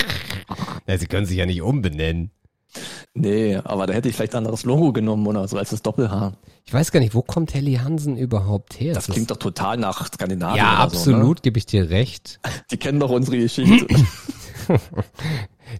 ja. 0.88 0.98
Sie 1.00 1.08
können 1.08 1.26
sich 1.26 1.38
ja 1.38 1.48
nicht 1.48 1.64
umbenennen. 1.64 2.30
nee, 3.16 3.56
aber 3.56 3.88
da 3.88 3.94
hätte 3.94 4.08
ich 4.08 4.16
vielleicht 4.16 4.36
ein 4.36 4.40
anderes 4.40 4.66
Logo 4.66 4.94
genommen 4.94 5.26
oder 5.26 5.48
so 5.48 5.58
als 5.58 5.72
das 5.72 5.82
Doppel-H. 5.82 6.34
Ich 6.66 6.72
weiß 6.74 6.92
gar 6.92 7.00
nicht, 7.00 7.16
wo 7.16 7.24
kommt 7.24 7.56
Helly 7.56 7.74
Hansen 7.84 8.16
überhaupt 8.18 8.80
her? 8.80 8.94
Das 8.94 9.08
ist- 9.08 9.14
klingt 9.16 9.32
doch 9.32 9.38
total 9.38 9.78
nach 9.78 10.06
Skandinavien. 10.14 10.58
ja, 10.64 10.76
absolut, 10.76 11.42
gebe 11.42 11.58
ich 11.58 11.66
dir 11.66 11.90
recht. 11.90 12.40
So, 12.44 12.50
ne? 12.52 12.64
Die 12.70 12.78
kennen 12.78 13.00
doch 13.00 13.10
unsere 13.10 13.38
Geschichte. 13.40 13.88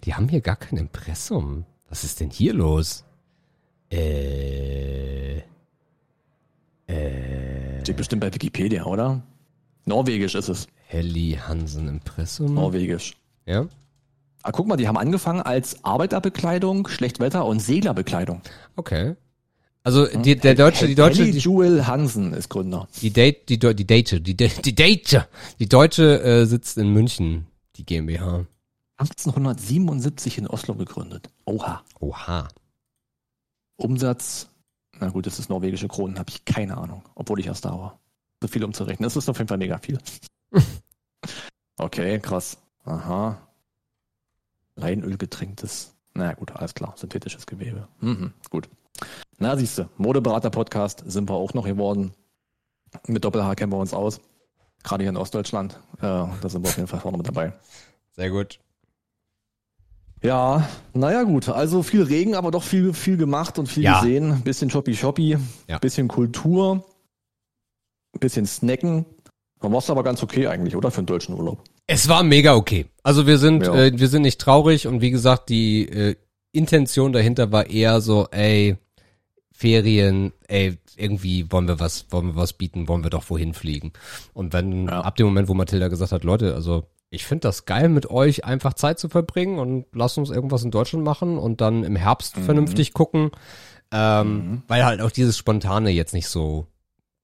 Die 0.04 0.14
haben 0.14 0.28
hier 0.28 0.40
gar 0.40 0.56
kein 0.56 0.78
Impressum. 0.78 1.64
Was 1.88 2.04
ist 2.04 2.20
denn 2.20 2.30
hier 2.30 2.54
los? 2.54 3.04
Äh. 3.90 5.38
Äh. 6.86 7.80
Steht 7.82 7.96
bestimmt 7.96 8.20
bei 8.20 8.32
Wikipedia, 8.32 8.84
oder? 8.84 9.22
Norwegisch 9.86 10.34
ist 10.34 10.48
es. 10.48 10.66
Helly 10.86 11.38
Hansen 11.46 11.88
Impressum. 11.88 12.54
Norwegisch. 12.54 13.16
Ja. 13.46 13.66
Ah, 14.42 14.52
guck 14.52 14.66
mal, 14.66 14.76
die 14.76 14.88
haben 14.88 14.96
angefangen 14.96 15.42
als 15.42 15.84
Arbeiterbekleidung, 15.84 16.88
Schlechtwetter- 16.88 17.44
und 17.46 17.60
Seglerbekleidung. 17.60 18.40
Okay. 18.76 19.16
Also 19.82 20.06
die, 20.06 20.36
der 20.36 20.54
deutsche, 20.54 20.86
die 20.86 20.94
deutsche, 20.94 21.20
Helly 21.22 21.32
die, 21.32 21.38
Jewel 21.38 21.86
Hansen 21.86 22.34
ist 22.34 22.48
Gründer. 22.50 22.86
die 23.00 23.10
Date, 23.12 23.48
die, 23.48 23.58
die 23.58 23.86
Date, 23.86 24.26
die, 24.26 24.36
De- 24.36 24.50
die 24.62 24.74
Date, 24.74 25.26
die 25.58 25.68
deutsche 25.68 26.22
äh, 26.22 26.44
sitzt 26.46 26.76
in 26.76 26.92
München, 26.92 27.46
die 27.76 27.84
GmbH. 27.86 28.46
1877 29.00 30.38
in 30.38 30.46
Oslo 30.46 30.74
gegründet. 30.74 31.30
Oha. 31.46 31.82
Oha. 32.00 32.48
Umsatz, 33.76 34.50
na 34.98 35.08
gut, 35.08 35.26
das 35.26 35.38
ist 35.38 35.48
norwegische 35.48 35.88
Kronen, 35.88 36.18
habe 36.18 36.28
ich 36.28 36.44
keine 36.44 36.76
Ahnung, 36.76 37.02
obwohl 37.14 37.40
ich 37.40 37.46
erst 37.46 37.64
da 37.64 37.70
war. 37.70 37.98
So 38.42 38.48
viel 38.48 38.62
umzurechnen. 38.62 39.04
Das 39.04 39.16
ist 39.16 39.28
auf 39.28 39.38
jeden 39.38 39.48
Fall 39.48 39.58
mega 39.58 39.78
viel. 39.78 39.98
okay, 41.78 42.18
krass. 42.20 42.58
Aha. 42.84 43.38
Leinöl 44.76 45.16
getränktes. 45.16 45.94
Na 46.12 46.34
gut, 46.34 46.52
alles 46.52 46.74
klar. 46.74 46.94
Synthetisches 46.96 47.46
Gewebe. 47.46 47.88
Mhm, 48.00 48.34
gut. 48.50 48.68
Na, 49.38 49.56
siehste, 49.56 49.88
Modeberater-Podcast 49.96 51.04
sind 51.06 51.28
wir 51.28 51.34
auch 51.34 51.54
noch 51.54 51.64
geworden. 51.64 52.12
Mit 53.06 53.24
Doppel-H 53.24 53.54
kennen 53.54 53.72
wir 53.72 53.78
uns 53.78 53.94
aus. 53.94 54.20
Gerade 54.82 55.04
hier 55.04 55.10
in 55.10 55.16
Ostdeutschland. 55.16 55.80
Äh, 55.98 56.00
da 56.00 56.48
sind 56.48 56.62
wir 56.62 56.68
auf 56.68 56.76
jeden 56.76 56.88
Fall 56.88 57.00
vorne 57.00 57.18
mit 57.18 57.28
dabei. 57.28 57.54
Sehr 58.12 58.30
gut. 58.30 58.60
Ja, 60.22 60.68
naja 60.92 61.22
gut, 61.22 61.48
also 61.48 61.82
viel 61.82 62.02
Regen, 62.02 62.34
aber 62.34 62.50
doch 62.50 62.62
viel, 62.62 62.92
viel 62.92 63.16
gemacht 63.16 63.58
und 63.58 63.68
viel 63.68 63.84
Ja. 63.84 64.00
gesehen. 64.00 64.42
Bisschen 64.42 64.68
Shoppi 64.70 64.94
Shoppi, 64.94 65.38
Ja. 65.66 65.78
bisschen 65.78 66.08
Kultur, 66.08 66.84
bisschen 68.18 68.46
Snacken. 68.46 69.06
Dann 69.60 69.72
war 69.72 69.78
es 69.78 69.88
aber 69.90 70.02
ganz 70.02 70.22
okay 70.22 70.46
eigentlich, 70.46 70.76
oder? 70.76 70.90
Für 70.90 70.98
einen 70.98 71.06
deutschen 71.06 71.34
Urlaub. 71.34 71.62
Es 71.86 72.08
war 72.08 72.22
mega 72.22 72.54
okay. 72.54 72.86
Also 73.02 73.26
wir 73.26 73.38
sind, 73.38 73.66
Ja. 73.66 73.74
äh, 73.74 73.98
wir 73.98 74.08
sind 74.08 74.22
nicht 74.22 74.40
traurig 74.40 74.86
und 74.86 75.00
wie 75.00 75.10
gesagt, 75.10 75.48
die 75.48 75.88
äh, 75.88 76.16
Intention 76.52 77.12
dahinter 77.12 77.50
war 77.52 77.68
eher 77.68 78.00
so, 78.00 78.26
ey, 78.30 78.76
Ferien, 79.52 80.32
ey, 80.48 80.78
irgendwie 80.96 81.50
wollen 81.52 81.68
wir 81.68 81.80
was, 81.80 82.06
wollen 82.10 82.28
wir 82.28 82.36
was 82.36 82.52
bieten, 82.54 82.88
wollen 82.88 83.02
wir 83.02 83.10
doch 83.10 83.28
wohin 83.30 83.54
fliegen. 83.54 83.92
Und 84.34 84.52
wenn, 84.52 84.86
Ja. 84.88 85.00
ab 85.02 85.16
dem 85.16 85.26
Moment, 85.26 85.48
wo 85.48 85.54
Mathilda 85.54 85.88
gesagt 85.88 86.12
hat, 86.12 86.24
Leute, 86.24 86.54
also 86.54 86.84
ich 87.10 87.26
finde 87.26 87.42
das 87.42 87.64
geil, 87.64 87.88
mit 87.88 88.08
euch 88.10 88.44
einfach 88.44 88.74
Zeit 88.74 88.98
zu 88.98 89.08
verbringen 89.08 89.58
und 89.58 89.86
lasst 89.92 90.16
uns 90.18 90.30
irgendwas 90.30 90.62
in 90.62 90.70
Deutschland 90.70 91.04
machen 91.04 91.38
und 91.38 91.60
dann 91.60 91.82
im 91.84 91.96
Herbst 91.96 92.36
vernünftig 92.36 92.92
gucken. 92.92 93.30
Ähm, 93.92 94.62
weil 94.68 94.84
halt 94.84 95.00
auch 95.00 95.10
dieses 95.10 95.36
Spontane 95.36 95.90
jetzt 95.90 96.14
nicht 96.14 96.28
so 96.28 96.68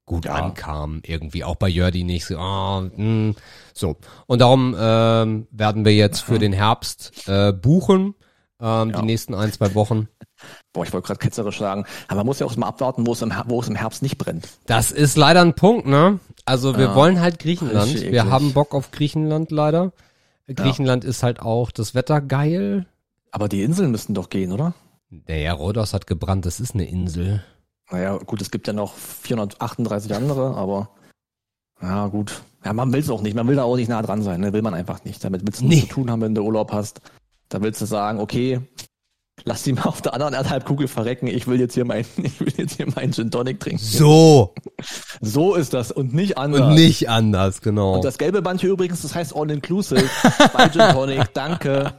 gut 0.05 0.25
Ja. 0.25 0.35
ankam, 0.35 1.01
irgendwie 1.05 1.45
auch 1.45 1.57
bei 1.57 1.69
Jördi 1.69 2.03
nicht 2.05 2.25
so, 2.27 2.37
ah, 2.39 2.81
mh, 2.81 3.35
so. 3.75 3.97
Und 4.27 4.41
darum 4.41 4.75
ähm, 4.79 5.47
werden 5.51 5.85
wir 5.85 5.95
jetzt 5.95 6.21
für 6.21 6.39
den 6.39 6.53
Herbst 6.53 7.29
äh, 7.29 7.53
buchen, 7.53 8.15
ähm, 8.61 8.91
Ja. 8.91 9.01
die 9.01 9.07
nächsten 9.07 9.35
ein, 9.35 9.53
zwei 9.53 9.75
Wochen. 9.75 10.09
Boah, 10.77 10.85
ich 10.85 10.93
wollte 10.93 11.07
gerade 11.07 11.21
ketzerisch 11.21 11.59
sagen, 11.59 11.87
aber 12.07 12.19
man 12.19 12.27
muss 12.27 12.39
ja 12.39 12.45
auch 12.45 12.55
mal 12.57 12.67
abwarten, 12.67 13.07
wo 13.07 13.13
es 13.13 13.23
im, 13.23 13.33
wo 13.47 13.61
es 13.63 13.69
im 13.69 13.77
Herbst 13.77 14.03
nicht 14.03 14.19
brennt. 14.19 14.47
Das 14.67 14.91
ist 14.91 15.17
leider 15.17 15.41
ein 15.41 15.55
Punkt, 15.55 15.87
ne? 15.87 16.21
Also 16.45 16.77
wir 16.77 16.85
Ja. 16.89 16.95
wollen 16.95 17.19
halt 17.23 17.39
Griechenland. 17.39 17.95
Wir 18.13 18.29
haben 18.29 18.53
Bock 18.53 18.75
auf 18.75 18.91
Griechenland 18.91 19.51
leider. 19.51 19.93
Griechenland 20.47 21.03
ist 21.05 21.23
halt 21.23 21.41
auch 21.41 21.71
das 21.71 21.95
Wetter 21.95 22.21
geil. 22.21 22.85
Aber 23.31 23.49
die 23.49 23.63
Inseln 23.63 23.91
müssten 23.91 24.13
doch 24.13 24.29
gehen, 24.29 24.53
oder? 24.53 24.75
Naja, 25.09 25.55
Rhodos 25.55 25.95
hat 25.95 26.07
gebrannt, 26.07 26.45
das 26.45 26.61
ist 26.61 26.75
eine 26.75 26.85
Insel. 26.87 27.43
Naja, 27.91 28.19
gut, 28.19 28.43
es 28.43 28.51
gibt 28.51 28.67
ja 28.67 28.75
noch 28.75 28.93
438 28.95 30.15
andere, 30.15 30.57
aber 30.57 30.91
ja, 31.81 32.07
gut. 32.09 32.43
Ja, 32.67 32.75
man 32.75 32.93
will 32.93 33.01
es 33.01 33.09
auch 33.09 33.23
nicht. 33.23 33.35
Man 33.35 33.49
will 33.49 33.57
da 33.57 33.63
auch 33.63 33.77
nicht 33.77 33.89
nah 33.89 34.03
dran 34.03 34.21
sein, 34.23 34.41
ne? 34.43 34.53
Will 34.53 34.61
man 34.63 34.75
einfach 34.75 35.05
nicht. 35.05 35.25
Damit 35.25 35.41
willst 35.47 35.61
du 35.63 35.65
Nee. 35.65 35.77
nichts 35.77 35.89
zu 35.89 35.95
tun 35.95 36.11
haben, 36.11 36.21
wenn 36.21 36.35
du 36.35 36.43
Urlaub 36.43 36.71
hast. 36.73 37.01
Da 37.49 37.63
willst 37.63 37.81
du 37.81 37.87
sagen, 37.87 38.21
okay, 38.21 38.61
lass 39.45 39.63
die 39.63 39.73
mal 39.73 39.85
auf 39.85 40.03
der 40.03 40.15
anderen 40.15 40.35
Erdhalbkugel 40.35 40.89
verrecken. 40.89 41.27
Ich 41.27 41.47
will 41.47 41.61
jetzt 41.61 41.75
hier 41.75 41.85
mein, 41.85 42.05
ich 42.23 42.41
will 42.41 42.53
jetzt 42.57 42.77
hier 42.77 42.87
meinen 42.95 43.13
Gin 43.13 43.31
Tonic 43.31 43.61
trinken. 43.61 43.79
So 43.83 44.55
So 45.21 45.55
ist 45.55 45.73
das 45.75 45.93
und 45.93 46.15
nicht 46.15 46.39
anders. 46.39 46.63
und 46.63 46.75
nicht 46.75 47.09
anders, 47.09 47.61
genau. 47.61 47.95
Und 47.95 48.05
das 48.05 48.19
gelbe 48.19 48.43
Band 48.43 48.61
hier 48.61 48.71
übrigens, 48.71 49.03
das 49.03 49.15
heißt 49.15 49.35
All 49.37 49.51
Inclusive. 49.51 50.09
Bei 50.53 50.69
Gin 50.69 50.91
Tonic, 50.93 51.33
danke. 51.35 51.93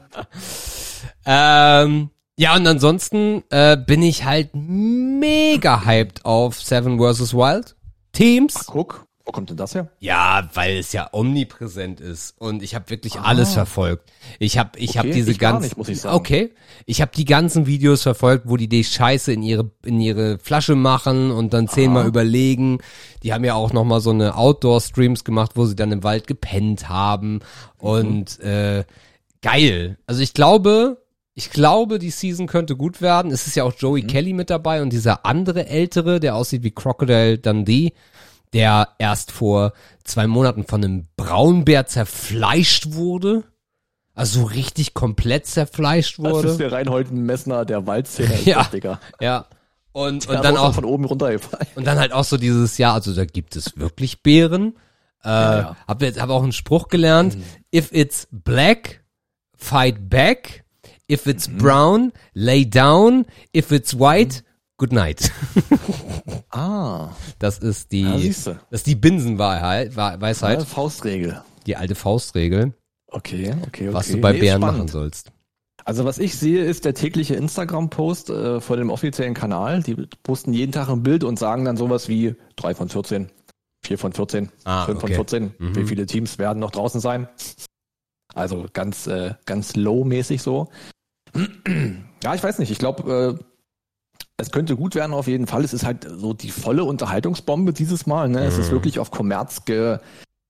Ähm, 1.26 2.10
ja, 2.38 2.56
und 2.56 2.68
ansonsten 2.68 3.44
äh, 3.50 3.78
bin 3.78 4.02
ich 4.04 4.24
halt 4.26 4.52
mega 4.54 5.86
hyped 5.86 6.24
auf 6.26 6.62
Seven 6.62 7.00
vs. 7.00 7.34
Wild 7.34 7.76
Teams. 8.14 8.66
Guck, 8.68 9.07
wo 9.28 9.32
kommt 9.34 9.50
denn 9.50 9.58
das 9.58 9.76
her? 9.76 9.90
Ja, 10.00 10.50
weil 10.54 10.78
es 10.78 10.94
ja 10.94 11.10
omnipräsent 11.12 12.00
ist 12.00 12.40
und 12.40 12.64
ich 12.64 12.76
habe 12.76 12.90
wirklich 12.90 13.20
alles 13.20 13.54
verfolgt. 13.54 14.10
Ich 14.40 14.58
habe 14.58 14.80
ich 14.80 14.98
habe 14.98 15.10
Okay, 15.10 15.18
diese 15.18 15.32
ich 15.32 15.40
ganzen 15.40 15.64
nicht, 15.64 15.78
muss 15.78 15.90
ich 15.90 16.00
sagen. 16.00 16.16
Okay, 16.16 16.54
ich 16.86 17.02
habe 17.02 17.12
die 17.14 17.26
ganzen 17.26 17.68
Videos 17.68 18.04
verfolgt, 18.04 18.46
wo 18.48 18.56
die 18.56 18.70
die 18.70 18.86
Scheiße 18.86 19.34
in 19.34 19.44
ihre 19.44 19.70
in 19.84 20.00
ihre 20.00 20.40
Flasche 20.40 20.76
machen 20.76 21.32
und 21.32 21.54
dann 21.54 21.68
zehnmal 21.68 22.08
überlegen. 22.08 22.80
Die 23.22 23.34
haben 23.34 23.44
ja 23.44 23.56
auch 23.56 23.74
noch 23.74 23.84
mal 23.84 24.00
so 24.00 24.12
eine 24.12 24.38
Outdoor 24.38 24.80
Streams 24.80 25.26
gemacht, 25.26 25.52
wo 25.56 25.66
sie 25.66 25.76
dann 25.76 25.92
im 25.92 26.04
Wald 26.04 26.26
gepennt 26.26 26.88
haben 26.88 27.42
und 27.80 28.40
äh, 28.40 28.86
geil. 29.42 29.98
Also 30.08 30.22
ich 30.22 30.34
glaube, 30.34 31.04
ich 31.34 31.52
glaube, 31.52 32.00
die 32.00 32.12
Season 32.12 32.48
könnte 32.48 32.76
gut 32.78 33.02
werden. 33.02 33.32
Es 33.32 33.46
ist 33.46 33.56
ja 33.56 33.66
auch 33.66 33.74
Joey 33.78 34.04
Kelly 34.04 34.32
mit 34.32 34.50
dabei 34.50 34.82
und 34.82 34.92
dieser 34.92 35.26
andere 35.26 35.68
ältere, 35.68 36.20
der 36.20 36.36
aussieht 36.36 36.64
wie 36.64 36.72
Crocodile 36.72 37.38
Dundee, 37.38 37.94
der 38.54 38.90
erst 39.00 39.32
vor 39.32 39.74
zwei 40.04 40.28
Monaten 40.28 40.64
von 40.66 40.84
einem 40.84 41.08
Braunbär 41.18 41.86
zerfleischt 41.86 42.94
wurde. 42.94 43.44
Also 44.14 44.42
so 44.42 44.46
richtig 44.48 44.94
komplett 44.94 45.46
zerfleischt 45.46 46.18
Das 46.18 46.26
ist 46.26 46.32
wurde. 46.34 46.58
der 46.58 46.72
Reinhold 46.72 47.12
Messner 47.12 47.66
der 47.66 47.86
ist 47.86 48.46
Ja. 48.46 48.60
das, 48.60 48.72
Digga. 48.72 49.00
Ja. 49.22 49.46
Und, 49.92 50.28
und 50.28 50.44
dann 50.44 50.58
auch, 50.58 50.74
von 50.76 50.86
oben 50.86 51.06
runtergefallen. 51.06 51.68
und 51.76 51.86
dann 51.88 51.98
halt 52.00 52.12
auch 52.14 52.24
so 52.24 52.38
dieses, 52.38 52.78
ja, 52.78 52.94
also 52.94 53.14
da 53.16 53.26
gibt 53.26 53.56
es 53.56 53.78
wirklich 53.78 54.22
Bären. 54.24 54.76
Äh, 55.24 55.30
ja. 55.30 55.76
Hab 55.88 56.02
jetzt 56.04 56.20
hab 56.22 56.30
auch 56.30 56.44
einen 56.44 56.52
Spruch 56.52 56.88
gelernt. 56.88 57.38
If 57.74 57.92
it's 57.92 58.28
black, 58.32 59.04
fight 59.56 60.10
back. 60.10 60.64
If 61.12 61.26
it's 61.26 61.48
brown, 61.48 62.12
lay 62.34 62.66
down. 62.70 63.26
If 63.56 63.72
it's 63.72 63.98
white, 63.98 64.44
good 64.78 64.92
night. 64.92 65.32
Ah, 66.50 67.10
Das 67.40 67.60
ist 67.60 67.92
die, 67.92 68.02
Ja, 68.04 68.18
siehste. 68.18 68.60
das 68.72 68.80
ist 68.82 68.88
die 68.88 68.96
Binsenwahrheit, 68.96 69.96
Wa- 69.96 70.14
ja, 70.14 70.22
Weisheit, 70.22 70.64
Faustregel. 70.64 71.42
die 71.66 71.76
alte 71.76 71.94
Faustregel, 71.96 72.74
Okay, 73.10 73.52
okay, 73.62 73.88
okay. 73.90 73.94
was 73.94 74.08
du 74.08 74.18
bei 74.20 74.34
Nee, 74.34 74.40
Bären 74.40 74.62
machen 74.62 74.88
sollst. 74.88 75.32
Also 75.86 76.04
was 76.06 76.18
ich 76.18 76.36
sehe, 76.38 76.64
ist 76.66 76.84
der 76.86 76.94
tägliche 76.94 77.36
Instagram-Post 77.36 78.30
äh, 78.30 78.60
vor 78.62 78.76
dem 78.78 78.90
offiziellen 78.90 79.34
Kanal. 79.34 79.84
Die 79.84 79.96
posten 80.24 80.52
jeden 80.54 80.72
Tag 80.72 80.90
ein 80.90 81.04
Bild 81.04 81.24
und 81.24 81.38
sagen 81.40 81.64
dann 81.66 81.78
sowas 81.78 82.10
wie 82.10 82.36
3 82.58 82.74
von 82.76 82.90
14, 82.90 83.30
4 83.86 83.98
von 83.98 84.12
14, 84.14 84.50
Ah, 84.66 84.86
5 84.86 84.98
okay. 84.98 85.08
von 85.16 85.16
14. 85.28 85.54
Mhm. 85.60 85.76
Wie 85.76 85.86
viele 85.86 86.06
Teams 86.06 86.38
werden 86.40 86.60
noch 86.60 86.72
draußen 86.72 87.00
sein? 87.00 87.28
Also 88.34 88.66
ganz, 88.74 89.08
äh, 89.08 89.36
ganz 89.46 89.76
low-mäßig 89.76 90.42
so. 90.42 90.70
Ja, 92.24 92.34
ich 92.34 92.42
weiß 92.44 92.58
nicht. 92.58 92.72
Ich 92.72 92.80
glaube, 92.80 93.38
äh, 93.40 93.44
es 94.38 94.52
könnte 94.52 94.76
gut 94.76 94.96
werden 94.96 95.14
auf 95.14 95.28
jeden 95.28 95.48
Fall. 95.48 95.64
Es 95.64 95.74
ist 95.74 95.84
halt 95.84 96.08
so 96.10 96.34
die 96.34 96.52
volle 96.52 96.84
Unterhaltungsbombe 96.84 97.74
dieses 97.74 98.06
Mal. 98.06 98.30
Ne? 98.30 98.46
Es 98.46 98.58
ist 98.58 98.68
Mhm. 98.70 98.74
wirklich 98.74 99.00
auf 99.00 99.12
Kommerz 99.12 99.66
ge 99.66 99.98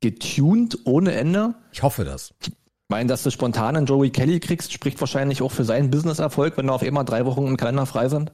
getuned 0.01 0.77
ohne 0.85 1.13
Ende. 1.13 1.55
Ich 1.71 1.81
hoffe 1.81 2.03
das. 2.05 2.33
Ich 2.41 2.51
meine, 2.89 3.07
dass 3.09 3.23
du 3.23 3.31
spontan 3.31 3.75
einen 3.75 3.85
Joey 3.87 4.11
Kelly 4.11 4.39
kriegst, 4.39 4.71
spricht 4.71 4.99
wahrscheinlich 4.99 5.41
auch 5.41 5.51
für 5.51 5.63
seinen 5.63 5.89
Business-Erfolg, 5.89 6.55
wenn 6.57 6.67
da 6.67 6.73
auf 6.73 6.83
einmal 6.83 7.03
drei 7.05 7.25
Wochen 7.25 7.47
im 7.47 7.57
Kalender 7.57 7.85
frei 7.85 8.07
sind. 8.09 8.31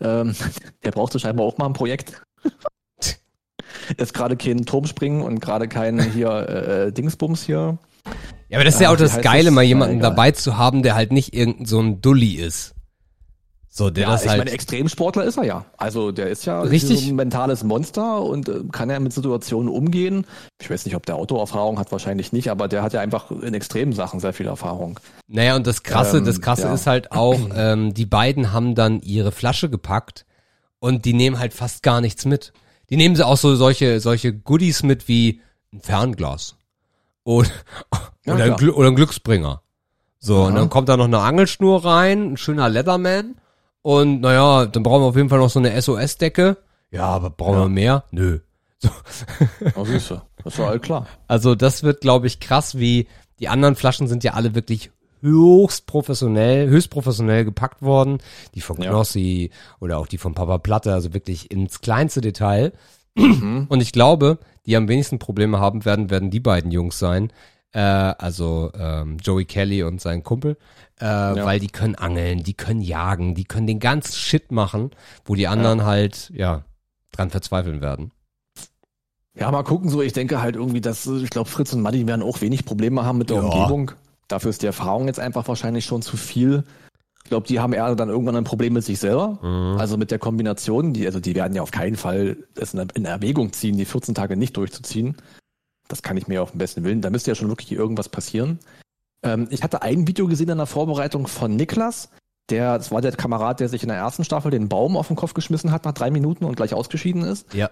Ähm, 0.00 0.34
der 0.84 0.90
brauchte 0.92 1.18
scheinbar 1.18 1.46
auch 1.46 1.58
mal 1.58 1.66
ein 1.66 1.72
Projekt. 1.72 2.22
Ist 3.96 4.14
gerade 4.14 4.36
kein 4.36 4.64
Turmspringen 4.66 5.22
und 5.22 5.40
gerade 5.40 5.66
kein 5.66 5.98
hier 6.12 6.30
äh, 6.30 6.86
äh, 6.86 6.92
Dingsbums 6.92 7.42
hier. 7.42 7.78
Ja, 8.48 8.58
aber 8.58 8.64
das 8.64 8.74
ist 8.74 8.80
ja 8.80 8.88
Ach, 8.88 8.92
auch 8.94 8.98
das 8.98 9.20
Geile, 9.20 9.50
mal 9.50 9.62
Ja, 9.62 9.68
jemanden 9.68 10.00
dabei 10.00 10.30
zu 10.30 10.56
haben, 10.56 10.82
der 10.82 10.94
halt 10.94 11.12
nicht 11.12 11.34
irgendein 11.34 11.66
so 11.66 11.80
ein 11.80 12.00
Dulli 12.00 12.34
ist. 12.34 12.74
So, 13.70 13.90
der 13.90 14.04
Ja, 14.04 14.10
das 14.12 14.22
ich 14.22 14.28
halt. 14.30 14.38
meine, 14.38 14.50
Extremsportler 14.50 15.24
ist 15.24 15.36
er 15.36 15.44
ja. 15.44 15.64
Also 15.76 16.10
der 16.10 16.30
ist 16.30 16.46
ja 16.46 16.62
Richtig. 16.62 17.00
so 17.04 17.08
ein 17.10 17.16
mentales 17.16 17.62
Monster 17.64 18.22
und 18.22 18.48
äh, 18.48 18.60
kann 18.72 18.88
ja 18.90 18.98
mit 18.98 19.12
Situationen 19.12 19.68
umgehen. 19.72 20.26
Ich 20.60 20.70
weiß 20.70 20.84
nicht, 20.86 20.96
ob 20.96 21.04
der 21.06 21.16
Autoerfahrung 21.16 21.78
hat, 21.78 21.92
wahrscheinlich 21.92 22.32
nicht, 22.32 22.50
aber 22.50 22.66
der 22.66 22.82
hat 22.82 22.92
ja 22.94 23.00
einfach 23.00 23.30
in 23.30 23.54
extremen 23.54 23.92
Sachen 23.92 24.20
sehr 24.20 24.32
viel 24.32 24.46
Erfahrung. 24.46 24.98
Naja, 25.28 25.54
und 25.54 25.66
das 25.66 25.82
Krasse, 25.82 26.18
Ähm, 26.18 26.24
das 26.24 26.40
Krasse 26.40 26.62
ja. 26.62 26.74
ist 26.74 26.86
halt 26.86 27.12
auch, 27.12 27.38
ähm, 27.54 27.92
die 27.94 28.06
beiden 28.06 28.52
haben 28.52 28.74
dann 28.74 29.00
ihre 29.00 29.32
Flasche 29.32 29.68
gepackt 29.68 30.24
und 30.80 31.04
die 31.04 31.12
nehmen 31.12 31.38
halt 31.38 31.52
fast 31.54 31.82
gar 31.82 32.00
nichts 32.00 32.24
mit. 32.24 32.52
Die 32.90 32.96
nehmen 32.96 33.16
sie 33.16 33.26
auch 33.26 33.36
so 33.36 33.54
solche, 33.54 34.00
solche 34.00 34.32
Goodies 34.32 34.82
mit 34.82 35.08
wie 35.08 35.40
ein 35.74 35.80
Fernglas. 35.80 36.56
Oder, 37.24 37.48
Ja, 38.24 38.34
oder, 38.34 38.44
ein. 38.44 38.56
Gl 38.56 38.70
oder 38.70 38.88
ein 38.88 38.96
Glücksbringer. 38.96 39.60
So, 40.20 40.42
und 40.44 40.52
Aha. 40.52 40.58
dann 40.60 40.70
kommt 40.70 40.88
da 40.88 40.96
noch 40.96 41.04
eine 41.04 41.18
Angelschnur 41.20 41.84
rein, 41.84 42.32
ein 42.32 42.36
schöner 42.38 42.68
Leatherman. 42.68 43.36
Und 43.88 44.20
naja, 44.20 44.66
dann 44.66 44.82
brauchen 44.82 45.00
wir 45.02 45.06
auf 45.06 45.16
jeden 45.16 45.30
Fall 45.30 45.38
noch 45.38 45.48
so 45.48 45.58
eine 45.60 45.80
SOS-Decke. 45.80 46.58
Ja, 46.90 47.04
aber 47.06 47.30
brauchen 47.30 47.54
Ja. 47.54 47.60
wir 47.64 47.68
mehr? 47.70 48.04
Nö. 48.10 48.40
So. 48.80 48.90
Oh, 49.76 49.84
süße. 49.86 50.20
Das 50.44 50.58
war 50.58 50.68
all 50.68 50.78
klar. 50.78 51.06
Also 51.26 51.54
das 51.54 51.82
wird, 51.82 52.02
glaube 52.02 52.26
ich, 52.26 52.38
krass, 52.38 52.76
wie 52.78 53.06
die 53.40 53.48
anderen 53.48 53.76
Flaschen 53.76 54.06
sind 54.06 54.24
ja 54.24 54.34
alle 54.34 54.54
wirklich 54.54 54.90
höchst 55.22 55.86
professionell, 55.86 56.68
höchst 56.68 56.90
professionell 56.90 57.46
gepackt 57.46 57.80
worden. 57.80 58.18
Die 58.54 58.60
von 58.60 58.76
Ja. 58.80 58.90
Knossi 58.90 59.50
oder 59.80 59.96
auch 59.96 60.06
die 60.06 60.18
von 60.18 60.34
Papa 60.34 60.58
Platte, 60.58 60.92
also 60.92 61.14
wirklich 61.14 61.50
ins 61.50 61.80
kleinste 61.80 62.20
Detail. 62.20 62.72
Mhm. 63.14 63.66
Und 63.70 63.80
ich 63.80 63.92
glaube, 63.92 64.36
die 64.66 64.76
am 64.76 64.86
wenigsten 64.86 65.18
Probleme 65.18 65.60
haben 65.60 65.86
werden, 65.86 66.10
werden 66.10 66.30
die 66.30 66.40
beiden 66.40 66.70
Jungs 66.72 66.98
sein. 66.98 67.32
Äh, 67.72 67.80
also 67.80 68.70
ähm, 68.78 69.18
Joey 69.18 69.44
Kelly 69.44 69.82
und 69.82 70.00
sein 70.00 70.22
Kumpel, 70.22 70.56
äh, 70.98 71.04
weil 71.04 71.60
die 71.60 71.68
können 71.68 71.94
angeln, 71.94 72.42
die 72.42 72.54
können 72.54 72.80
jagen, 72.80 73.34
die 73.34 73.44
können 73.44 73.66
den 73.66 73.78
ganzen 73.80 74.14
Shit 74.14 74.52
machen, 74.52 74.90
wo 75.24 75.34
die 75.34 75.48
anderen 75.48 75.84
halt, 75.84 76.30
ja, 76.34 76.64
dran 77.12 77.30
verzweifeln 77.30 77.80
werden. 77.80 78.12
Ja, 79.34 79.50
mal 79.50 79.62
gucken 79.62 79.88
so. 79.88 80.02
Ich 80.02 80.12
denke 80.12 80.42
halt 80.42 80.56
irgendwie, 80.56 80.80
dass 80.80 81.06
äh, 81.06 81.18
ich 81.18 81.30
glaube, 81.30 81.48
Fritz 81.48 81.72
und 81.72 81.82
Maddi 81.82 82.06
werden 82.06 82.22
auch 82.22 82.40
wenig 82.40 82.64
Probleme 82.64 83.04
haben 83.04 83.18
mit 83.18 83.30
der 83.30 83.36
Ja. 83.38 83.42
Umgebung. 83.44 83.92
Dafür 84.26 84.50
ist 84.50 84.62
die 84.62 84.66
Erfahrung 84.66 85.06
jetzt 85.06 85.20
einfach 85.20 85.46
wahrscheinlich 85.48 85.84
schon 85.84 86.02
zu 86.02 86.16
viel. 86.16 86.64
Ich 87.22 87.30
glaube, 87.30 87.46
die 87.46 87.60
haben 87.60 87.72
eher 87.72 87.94
dann 87.94 88.08
irgendwann 88.08 88.36
ein 88.36 88.44
Problem 88.44 88.72
mit 88.72 88.84
sich 88.84 88.98
selber. 88.98 89.38
Mhm. 89.42 89.78
Also 89.78 89.96
mit 89.96 90.10
der 90.10 90.18
Kombination. 90.18 90.92
Die, 90.92 91.06
also 91.06 91.20
die 91.20 91.34
werden 91.34 91.54
ja 91.54 91.62
auf 91.62 91.70
keinen 91.70 91.96
Fall 91.96 92.38
es 92.56 92.74
in 92.74 93.04
Erwägung 93.04 93.52
ziehen, 93.52 93.76
die 93.76 93.84
14 93.84 94.14
Tage 94.14 94.36
nicht 94.36 94.56
durchzuziehen. 94.56 95.16
Das 95.88 96.02
kann 96.02 96.16
ich 96.16 96.28
mir 96.28 96.42
auf 96.42 96.52
den 96.52 96.58
besten 96.58 96.84
Willen. 96.84 97.00
Da 97.00 97.10
müsste 97.10 97.30
ja 97.30 97.34
schon 97.34 97.48
wirklich 97.48 97.72
irgendwas 97.72 98.08
passieren. 98.08 98.58
Ähm, 99.22 99.48
ich 99.50 99.62
hatte 99.62 99.82
ein 99.82 100.06
Video 100.06 100.26
gesehen 100.26 100.50
in 100.50 100.58
der 100.58 100.66
Vorbereitung 100.66 101.26
von 101.26 101.56
Niklas. 101.56 102.10
Der, 102.50 102.78
das 102.78 102.90
war 102.90 103.00
der 103.00 103.12
Kamerad, 103.12 103.60
der 103.60 103.68
sich 103.68 103.82
in 103.82 103.88
der 103.88 103.98
ersten 103.98 104.24
Staffel 104.24 104.50
den 104.50 104.68
Baum 104.68 104.96
auf 104.96 105.08
den 105.08 105.16
Kopf 105.16 105.34
geschmissen 105.34 105.70
hat 105.70 105.84
nach 105.84 105.92
drei 105.92 106.10
Minuten 106.10 106.44
und 106.44 106.56
gleich 106.56 106.72
ausgeschieden 106.72 107.22
ist. 107.22 107.52
Ja. 107.52 107.70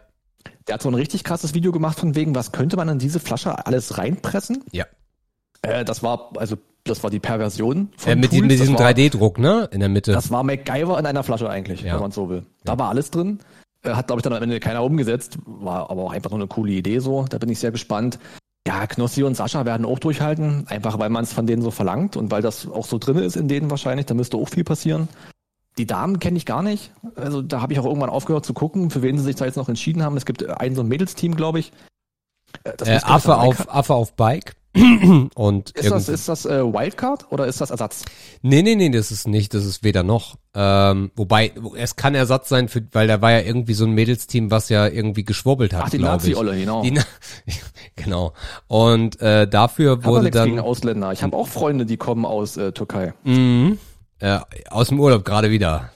Der 0.66 0.74
hat 0.74 0.82
so 0.82 0.88
ein 0.88 0.94
richtig 0.94 1.24
krasses 1.24 1.54
Video 1.54 1.72
gemacht 1.72 1.98
von 1.98 2.14
wegen, 2.14 2.34
was 2.34 2.52
könnte 2.52 2.76
man 2.76 2.88
in 2.88 2.98
diese 2.98 3.20
Flasche 3.20 3.66
alles 3.66 3.98
reinpressen? 3.98 4.64
Ja. 4.72 4.84
Äh, 5.62 5.84
das 5.84 6.02
war, 6.02 6.30
also, 6.36 6.56
das 6.84 7.02
war 7.02 7.10
die 7.10 7.20
Perversion 7.20 7.90
von 7.96 8.12
äh, 8.12 8.16
mit, 8.16 8.30
Tools. 8.30 8.42
mit 8.42 8.50
diesem 8.52 8.76
3D-Druck, 8.76 9.38
ne? 9.38 9.68
In 9.72 9.80
der 9.80 9.88
Mitte. 9.88 10.12
Das 10.12 10.30
war 10.30 10.42
MacGyver 10.42 10.98
in 10.98 11.06
einer 11.06 11.22
Flasche 11.22 11.48
eigentlich, 11.48 11.82
ja. 11.82 11.94
wenn 11.94 12.00
man 12.00 12.10
so 12.10 12.28
will. 12.28 12.44
Da 12.64 12.74
ja. 12.74 12.78
war 12.78 12.88
alles 12.90 13.10
drin. 13.10 13.40
Äh, 13.86 13.94
hat, 13.94 14.08
glaube 14.08 14.20
ich, 14.20 14.22
dann 14.22 14.32
am 14.32 14.42
Ende 14.42 14.60
keiner 14.60 14.82
umgesetzt. 14.82 15.38
War 15.46 15.90
aber 15.90 16.02
auch 16.02 16.12
einfach 16.12 16.30
nur 16.30 16.40
eine 16.40 16.48
coole 16.48 16.72
Idee 16.72 16.98
so. 16.98 17.24
Da 17.28 17.38
bin 17.38 17.48
ich 17.48 17.58
sehr 17.58 17.72
gespannt. 17.72 18.18
Ja, 18.66 18.86
Knossi 18.86 19.22
und 19.22 19.36
Sascha 19.36 19.64
werden 19.64 19.86
auch 19.86 20.00
durchhalten, 20.00 20.66
einfach 20.66 20.98
weil 20.98 21.08
man 21.08 21.22
es 21.22 21.32
von 21.32 21.46
denen 21.46 21.62
so 21.62 21.70
verlangt 21.70 22.16
und 22.16 22.32
weil 22.32 22.42
das 22.42 22.66
auch 22.66 22.84
so 22.84 22.98
drin 22.98 23.18
ist 23.18 23.36
in 23.36 23.46
denen 23.46 23.70
wahrscheinlich. 23.70 24.06
Da 24.06 24.14
müsste 24.14 24.36
auch 24.36 24.48
viel 24.48 24.64
passieren. 24.64 25.08
Die 25.78 25.86
Damen 25.86 26.18
kenne 26.18 26.36
ich 26.36 26.46
gar 26.46 26.62
nicht. 26.62 26.90
Also 27.14 27.42
da 27.42 27.60
habe 27.60 27.72
ich 27.72 27.78
auch 27.78 27.84
irgendwann 27.84 28.10
aufgehört 28.10 28.44
zu 28.44 28.54
gucken, 28.54 28.90
für 28.90 29.02
wen 29.02 29.18
sie 29.18 29.24
sich 29.24 29.36
da 29.36 29.44
jetzt 29.44 29.56
noch 29.56 29.68
entschieden 29.68 30.02
haben. 30.02 30.16
Es 30.16 30.26
gibt 30.26 30.44
ein 30.48 30.74
so 30.74 30.80
ein 30.80 30.88
Mädelsteam, 30.88 31.36
glaube 31.36 31.60
ich. 31.60 31.72
Äh, 32.64 32.70
äh 32.84 33.00
Affe, 33.02 33.36
auf, 33.36 33.72
Affe 33.72 33.94
auf 33.94 34.14
Bike. 34.14 34.56
und 35.34 35.70
ist 35.70 35.90
das, 35.90 36.08
ist 36.08 36.28
das 36.28 36.44
äh, 36.44 36.62
Wildcard 36.62 37.32
oder 37.32 37.46
ist 37.46 37.60
das 37.60 37.70
Ersatz? 37.70 38.04
Nee, 38.42 38.62
nee, 38.62 38.74
nee, 38.74 38.90
das 38.90 39.10
ist 39.10 39.26
nicht, 39.26 39.54
das 39.54 39.64
ist 39.64 39.82
weder 39.82 40.02
noch. 40.02 40.36
Ähm, 40.54 41.10
wobei, 41.16 41.52
es 41.76 41.96
kann 41.96 42.14
Ersatz 42.14 42.48
sein, 42.48 42.68
für, 42.68 42.82
weil 42.92 43.08
da 43.08 43.20
war 43.20 43.32
ja 43.32 43.40
irgendwie 43.40 43.74
so 43.74 43.84
ein 43.84 43.92
Mädelsteam, 43.92 44.50
was 44.50 44.68
ja 44.68 44.86
irgendwie 44.86 45.24
geschwurbelt 45.24 45.72
hat. 45.72 45.84
Ach, 45.86 45.90
die 45.90 45.98
Nazi-Olle, 45.98 46.56
genau. 46.58 46.82
Die, 46.82 46.98
genau. 47.96 48.32
Und 48.66 49.20
äh, 49.20 49.48
dafür 49.48 50.04
wurde 50.04 50.30
dann. 50.30 50.50
Gegen 50.50 50.60
Ausländer. 50.60 51.12
Ich 51.12 51.22
habe 51.22 51.36
auch 51.36 51.48
Freunde, 51.48 51.86
die 51.86 51.96
kommen 51.96 52.24
aus 52.24 52.56
äh, 52.56 52.72
Türkei. 52.72 53.14
Mhm. 53.24 53.78
Äh, 54.18 54.38
aus 54.70 54.88
dem 54.88 55.00
Urlaub 55.00 55.24
gerade 55.24 55.50
wieder. 55.50 55.90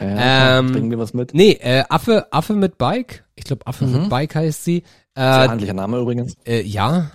Ja, 0.00 0.58
ähm, 0.58 0.72
bringen 0.72 0.90
wir 0.90 0.98
was 0.98 1.14
mit? 1.14 1.32
Nee, 1.34 1.52
äh, 1.60 1.84
Affe, 1.88 2.26
Affe 2.32 2.54
mit 2.54 2.76
Bike. 2.76 3.24
Ich 3.34 3.44
glaube, 3.44 3.66
Affe 3.66 3.86
mhm. 3.86 3.92
mit 3.92 4.08
Bike 4.10 4.34
heißt 4.34 4.64
sie. 4.64 4.78
Äh, 5.14 5.20
Sehr 5.20 5.48
handlicher 5.50 5.74
Name 5.74 5.98
übrigens. 5.98 6.36
Äh, 6.44 6.62
ja. 6.62 7.10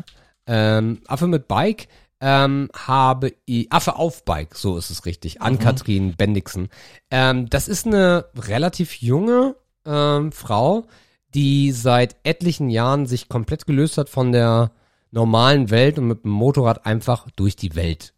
Ähm, 0.48 1.02
Affe 1.08 1.28
mit 1.28 1.48
Bike 1.48 1.88
ähm, 2.20 2.70
habe 2.74 3.34
ich, 3.46 3.72
Affe 3.72 3.96
auf 3.96 4.26
Bike, 4.26 4.56
so 4.56 4.78
ist 4.78 4.90
es 4.90 5.06
richtig, 5.06 5.42
an 5.42 5.54
mhm. 5.54 5.60
Kathrin 5.60 6.16
Bendixen. 6.16 6.70
Ähm, 7.12 7.50
das 7.50 7.68
ist 7.68 7.86
eine 7.86 8.26
relativ 8.36 9.02
junge 9.02 9.56
ähm, 9.86 10.32
Frau, 10.32 10.86
die 11.34 11.72
seit 11.72 12.16
etlichen 12.24 12.70
Jahren 12.70 13.06
sich 13.06 13.30
komplett 13.30 13.66
gelöst 13.66 13.98
hat 13.98 14.10
von 14.10 14.32
der 14.32 14.72
normalen 15.12 15.70
Welt 15.70 16.00
und 16.00 16.08
mit 16.08 16.24
dem 16.24 16.32
Motorrad 16.32 16.86
einfach 16.86 17.28
durch 17.36 17.56
die 17.56 17.76
Welt 17.76 18.14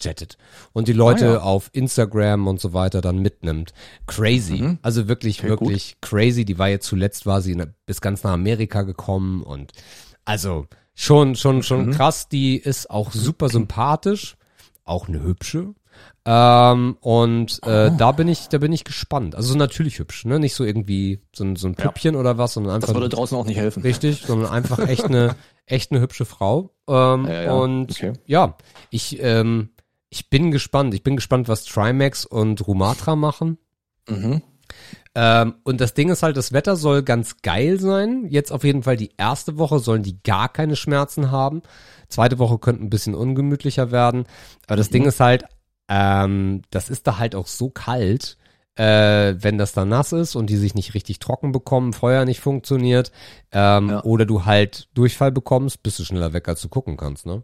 jettet 0.00 0.36
und 0.72 0.88
die 0.88 0.92
Leute 0.92 1.28
ah, 1.28 1.32
ja. 1.34 1.40
auf 1.42 1.70
Instagram 1.72 2.48
und 2.48 2.60
so 2.60 2.72
weiter 2.72 3.00
dann 3.00 3.18
mitnimmt. 3.18 3.72
Crazy. 4.06 4.62
Mhm. 4.62 4.78
Also 4.82 5.06
wirklich, 5.06 5.40
okay, 5.40 5.48
wirklich 5.48 5.96
gut. 6.00 6.10
crazy. 6.10 6.44
Die 6.44 6.58
war 6.58 6.68
jetzt 6.68 6.86
zuletzt 6.86 7.26
war 7.26 7.40
sie 7.40 7.56
bis 7.86 8.00
ganz 8.00 8.24
nach 8.24 8.32
Amerika 8.32 8.82
gekommen 8.82 9.42
und 9.42 9.72
also 10.24 10.66
schon, 10.94 11.36
schon, 11.36 11.62
schon 11.62 11.86
mhm. 11.86 11.90
krass. 11.92 12.28
Die 12.28 12.56
ist 12.56 12.90
auch 12.90 13.12
super 13.12 13.48
sympathisch. 13.48 14.36
Auch 14.84 15.08
eine 15.08 15.22
hübsche. 15.22 15.74
Ähm, 16.24 16.96
und 17.00 17.60
äh, 17.64 17.90
oh. 17.90 17.94
da 17.98 18.12
bin 18.12 18.28
ich, 18.28 18.48
da 18.48 18.58
bin 18.58 18.72
ich 18.72 18.84
gespannt. 18.84 19.34
Also 19.34 19.56
natürlich 19.56 19.98
hübsch, 19.98 20.24
ne? 20.24 20.38
Nicht 20.38 20.54
so 20.54 20.64
irgendwie 20.64 21.20
so 21.34 21.44
ein, 21.44 21.56
so 21.56 21.66
ein 21.66 21.74
Püppchen 21.74 22.14
ja. 22.14 22.20
oder 22.20 22.38
was, 22.38 22.54
sondern 22.54 22.74
einfach. 22.74 22.88
Das 22.88 22.94
würde 22.94 23.08
draußen 23.08 23.36
auch 23.36 23.46
nicht 23.46 23.56
helfen. 23.56 23.82
Richtig, 23.82 24.22
sondern 24.24 24.50
einfach 24.50 24.78
echt 24.86 25.04
eine, 25.04 25.34
echt 25.66 25.90
eine 25.90 26.00
hübsche 26.00 26.24
Frau. 26.24 26.70
Ähm, 26.88 27.26
ja, 27.26 27.42
ja. 27.42 27.52
Und 27.52 27.90
okay. 27.90 28.12
ja, 28.26 28.56
ich, 28.90 29.20
ähm, 29.20 29.70
ich 30.10 30.30
bin 30.30 30.52
gespannt. 30.52 30.94
Ich 30.94 31.02
bin 31.02 31.16
gespannt, 31.16 31.48
was 31.48 31.64
Trimax 31.64 32.24
und 32.24 32.64
Rumatra 32.66 33.16
machen. 33.16 33.58
Mhm. 34.08 34.42
Ähm, 35.14 35.56
und 35.64 35.80
das 35.80 35.94
Ding 35.94 36.08
ist 36.08 36.22
halt, 36.22 36.36
das 36.36 36.52
Wetter 36.52 36.76
soll 36.76 37.02
ganz 37.02 37.42
geil 37.42 37.78
sein. 37.78 38.26
Jetzt 38.28 38.50
auf 38.50 38.64
jeden 38.64 38.82
Fall 38.82 38.96
die 38.96 39.12
erste 39.18 39.58
Woche 39.58 39.78
sollen 39.78 40.02
die 40.02 40.22
gar 40.22 40.48
keine 40.48 40.76
Schmerzen 40.76 41.30
haben. 41.30 41.62
Zweite 42.08 42.38
Woche 42.38 42.58
könnte 42.58 42.82
ein 42.82 42.90
bisschen 42.90 43.14
ungemütlicher 43.14 43.90
werden. 43.90 44.24
Aber 44.66 44.76
das 44.76 44.88
mhm. 44.88 44.92
Ding 44.92 45.04
ist 45.06 45.20
halt, 45.20 45.44
ähm, 45.88 46.62
das 46.70 46.88
ist 46.88 47.06
da 47.06 47.18
halt 47.18 47.34
auch 47.34 47.46
so 47.46 47.68
kalt, 47.68 48.38
äh, 48.76 49.34
wenn 49.38 49.58
das 49.58 49.72
da 49.72 49.84
nass 49.84 50.12
ist 50.12 50.34
und 50.34 50.48
die 50.48 50.56
sich 50.56 50.74
nicht 50.74 50.94
richtig 50.94 51.18
trocken 51.18 51.52
bekommen, 51.52 51.92
Feuer 51.92 52.24
nicht 52.24 52.40
funktioniert, 52.40 53.12
ähm, 53.52 53.90
ja. 53.90 54.04
oder 54.04 54.24
du 54.24 54.46
halt 54.46 54.88
Durchfall 54.94 55.32
bekommst, 55.32 55.82
bist 55.82 55.98
du 55.98 56.04
schneller 56.04 56.32
weg, 56.32 56.48
als 56.48 56.62
du 56.62 56.68
gucken 56.68 56.96
kannst, 56.96 57.26
ne? 57.26 57.42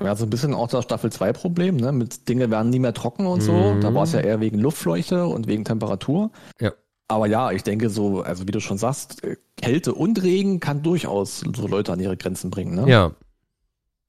Ja, 0.00 0.16
so 0.16 0.24
ein 0.24 0.30
bisschen 0.30 0.54
auch 0.54 0.68
das 0.68 0.84
Staffel 0.84 1.12
2 1.12 1.32
Problem, 1.32 1.76
ne? 1.76 1.92
Mit 1.92 2.28
Dinge 2.28 2.50
werden 2.50 2.70
nie 2.70 2.78
mehr 2.78 2.94
trocken 2.94 3.26
und 3.26 3.42
so. 3.42 3.52
Mhm. 3.52 3.80
Da 3.80 3.94
war 3.94 4.04
es 4.04 4.12
ja 4.12 4.20
eher 4.20 4.40
wegen 4.40 4.58
Luftfleuchte 4.58 5.26
und 5.26 5.46
wegen 5.46 5.64
Temperatur. 5.64 6.30
Ja. 6.60 6.72
Aber 7.08 7.26
ja, 7.26 7.52
ich 7.52 7.62
denke 7.62 7.90
so, 7.90 8.22
also 8.22 8.48
wie 8.48 8.52
du 8.52 8.60
schon 8.60 8.78
sagst, 8.78 9.22
äh, 9.22 9.36
Kälte 9.56 9.94
und 9.94 10.22
Regen 10.22 10.60
kann 10.60 10.82
durchaus 10.82 11.40
so 11.40 11.66
Leute 11.66 11.92
an 11.92 12.00
ihre 12.00 12.16
Grenzen 12.16 12.50
bringen, 12.50 12.74
ne? 12.74 12.88
Ja. 12.88 13.12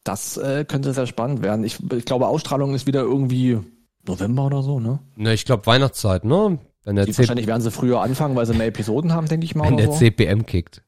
Das 0.06 0.38
äh, 0.38 0.66
könnte 0.66 0.94
sehr 0.94 1.08
spannend 1.08 1.42
werden. 1.42 1.64
Ich, 1.64 1.80
ich 1.92 2.06
glaube, 2.06 2.28
Ausstrahlung 2.28 2.74
ist 2.74 2.88
wieder 2.88 3.02
irgendwie 3.02 3.60
November 4.06 4.46
oder 4.46 4.64
so, 4.64 4.80
ne? 4.80 5.00
Ne, 5.16 5.34
ich 5.34 5.46
glaube 5.46 5.66
Weihnachtszeit, 5.66 6.24
ne? 6.24 6.60
Wenn 6.84 6.96
der 6.96 7.08
wahrscheinlich 7.08 7.48
werden 7.48 7.62
sie 7.62 7.72
früher 7.72 8.02
anfangen, 8.02 8.36
weil 8.36 8.46
sie 8.46 8.54
mehr 8.54 8.68
Episoden 8.68 9.14
haben, 9.14 9.28
denke 9.28 9.46
ich 9.46 9.56
mal. 9.56 9.70
Wenn 9.70 9.78
der 9.78 9.88
so. 9.88 9.94
CPM 9.94 10.46
kickt. 10.46 10.84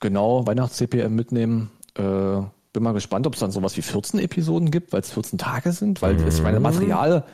Genau, 0.00 0.46
Weihnachts-CPM 0.46 1.14
mitnehmen. 1.14 1.70
Äh, 1.96 2.42
bin 2.76 2.82
mal 2.82 2.92
gespannt, 2.92 3.26
ob 3.26 3.32
es 3.32 3.40
dann 3.40 3.50
sowas 3.50 3.74
wie 3.78 3.82
14 3.82 4.20
Episoden 4.20 4.70
gibt, 4.70 4.92
weil 4.92 5.00
es 5.00 5.10
14 5.10 5.38
Tage 5.38 5.72
sind, 5.72 6.02
weil 6.02 6.18
mhm. 6.18 6.28
ich 6.28 6.42
meine, 6.42 6.60
Material 6.60 7.24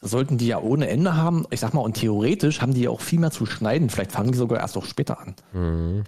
sollten 0.00 0.38
die 0.38 0.46
ja 0.46 0.58
ohne 0.58 0.88
Ende 0.88 1.18
haben. 1.18 1.44
Ich 1.50 1.60
sag 1.60 1.74
mal, 1.74 1.82
und 1.82 1.98
theoretisch 1.98 2.62
haben 2.62 2.72
die 2.72 2.80
ja 2.80 2.90
auch 2.90 3.02
viel 3.02 3.18
mehr 3.18 3.30
zu 3.30 3.44
schneiden. 3.44 3.90
Vielleicht 3.90 4.12
fangen 4.12 4.32
die 4.32 4.38
sogar 4.38 4.58
erst 4.58 4.74
auch 4.78 4.86
später 4.86 5.20
an. 5.20 5.34
Mhm. 5.52 6.04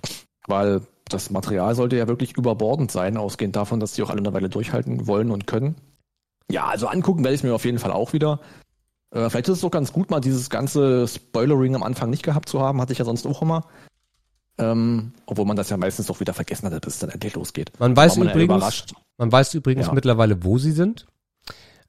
Weil 0.47 0.81
das 1.07 1.31
Material 1.31 1.75
sollte 1.75 1.97
ja 1.97 2.09
wirklich 2.09 2.39
überbordend 2.39 2.91
sein, 2.91 3.19
ausgehend 3.19 3.57
davon, 3.57 3.79
dass 3.79 3.93
die 3.93 4.03
auch 4.03 4.09
alle 4.09 4.21
eine 4.21 4.33
Weile 4.33 4.49
durchhalten 4.49 5.07
wollen 5.07 5.31
und 5.31 5.47
können. 5.47 5.75
Ja, 6.51 6.67
also 6.69 6.87
angucken 6.87 7.25
werde 7.25 7.35
ich 7.35 7.43
mir 7.43 7.55
auf 7.55 7.67
jeden 7.67 7.79
Fall 7.79 7.93
auch 7.93 8.15
wieder. 8.15 8.41
Äh, 9.11 9.29
vielleicht 9.29 9.49
ist 9.49 9.57
es 9.57 9.61
doch 9.61 9.71
ganz 9.71 9.93
gut, 9.93 10.11
mal 10.11 10.21
dieses 10.21 10.49
ganze 10.49 11.07
Spoilering 11.07 11.75
am 11.75 11.83
Anfang 11.83 12.09
nicht 12.09 12.23
gehabt 12.23 12.49
zu 12.49 12.63
haben. 12.63 12.81
Hatte 12.81 12.95
ich 12.95 12.99
ja 12.99 13.05
sonst 13.05 13.27
auch 13.27 13.43
immer. 13.43 13.67
Ähm, 14.59 15.13
obwohl 15.27 15.45
man 15.45 15.57
das 15.57 15.71
ja 15.71 15.77
meistens 15.77 16.07
doch 16.07 16.19
wieder 16.21 16.35
vergessen 16.35 16.71
hat, 16.71 16.81
bis 16.83 16.95
es 16.95 17.01
dann 17.01 17.11
endlich 17.11 17.35
losgeht. 17.35 17.71
Man 17.79 17.97
weiß 17.97 18.17
man 18.17 18.31
übrigens, 18.31 18.87
man 19.17 19.31
weiß 19.31 19.55
übrigens 19.55 19.87
ja. 19.87 19.93
mittlerweile, 19.93 20.43
wo 20.43 20.59
sie 20.59 20.73
sind. 20.73 21.07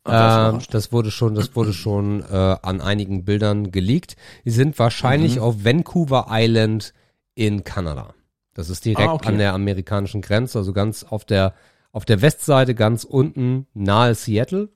Äh, 0.06 0.54
das, 0.70 0.92
wurde 0.92 1.12
schon, 1.12 1.36
das 1.36 1.56
wurde 1.56 1.74
schon 1.74 2.24
äh, 2.32 2.36
an 2.62 2.82
einigen 2.82 3.26
Bildern 3.26 3.72
geleakt. 3.72 4.16
Sie 4.46 4.52
sind 4.52 4.78
wahrscheinlich 4.80 5.38
mhm. 5.38 5.42
auf 5.42 5.66
Vancouver 5.66 6.28
Island 6.30 6.94
in 7.36 7.64
Kanada. 7.64 8.14
Das 8.54 8.70
ist 8.70 8.86
direkt 8.86 9.10
ah, 9.10 9.14
okay. 9.14 9.30
an 9.30 9.38
der 9.38 9.54
amerikanischen 9.54 10.22
Grenze, 10.22 10.60
also 10.60 10.74
ganz 10.74 11.04
auf 11.04 11.26
der 11.26 11.54
auf 11.92 12.06
der 12.06 12.22
Westseite, 12.22 12.76
ganz 12.76 13.04
unten 13.04 13.66
nahe 13.74 14.14
Seattle. 14.14 14.70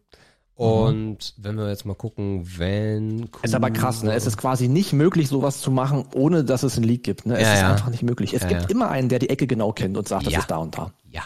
Mhm. 0.58 0.66
Und 0.66 1.34
wenn 1.38 1.56
wir 1.56 1.70
jetzt 1.70 1.86
mal 1.86 1.96
gucken, 1.96 2.48
wenn. 2.58 3.30
Ist 3.42 3.56
aber 3.56 3.72
krass, 3.72 4.04
ne? 4.04 4.14
Es 4.14 4.28
ist 4.28 4.38
quasi 4.38 4.68
nicht 4.68 4.94
möglich, 4.94 5.28
sowas 5.28 5.62
zu 5.62 5.72
machen, 5.72 6.06
ohne 6.14 6.44
dass 6.44 6.64
es 6.64 6.78
ein 6.78 6.84
Leak 6.84 7.04
gibt. 7.04 7.26
Ne? 7.26 7.36
Es 7.36 7.42
ja, 7.42 7.54
ist 7.54 7.62
ja. 7.62 7.72
einfach 7.72 7.90
nicht 7.90 8.04
möglich. 8.04 8.34
Es 8.34 8.44
ja, 8.44 8.50
gibt 8.50 8.70
immer 8.72 8.90
einen, 8.90 9.10
der 9.10 9.20
die 9.20 9.30
Ecke 9.30 9.48
genau 9.48 9.72
kennt 9.72 9.98
und 9.98 10.08
sagt, 10.08 10.28
das 10.28 10.34
ist 10.34 10.52
da 10.52 10.58
und 10.58 10.78
da. 10.78 10.92
Ja. 11.10 11.24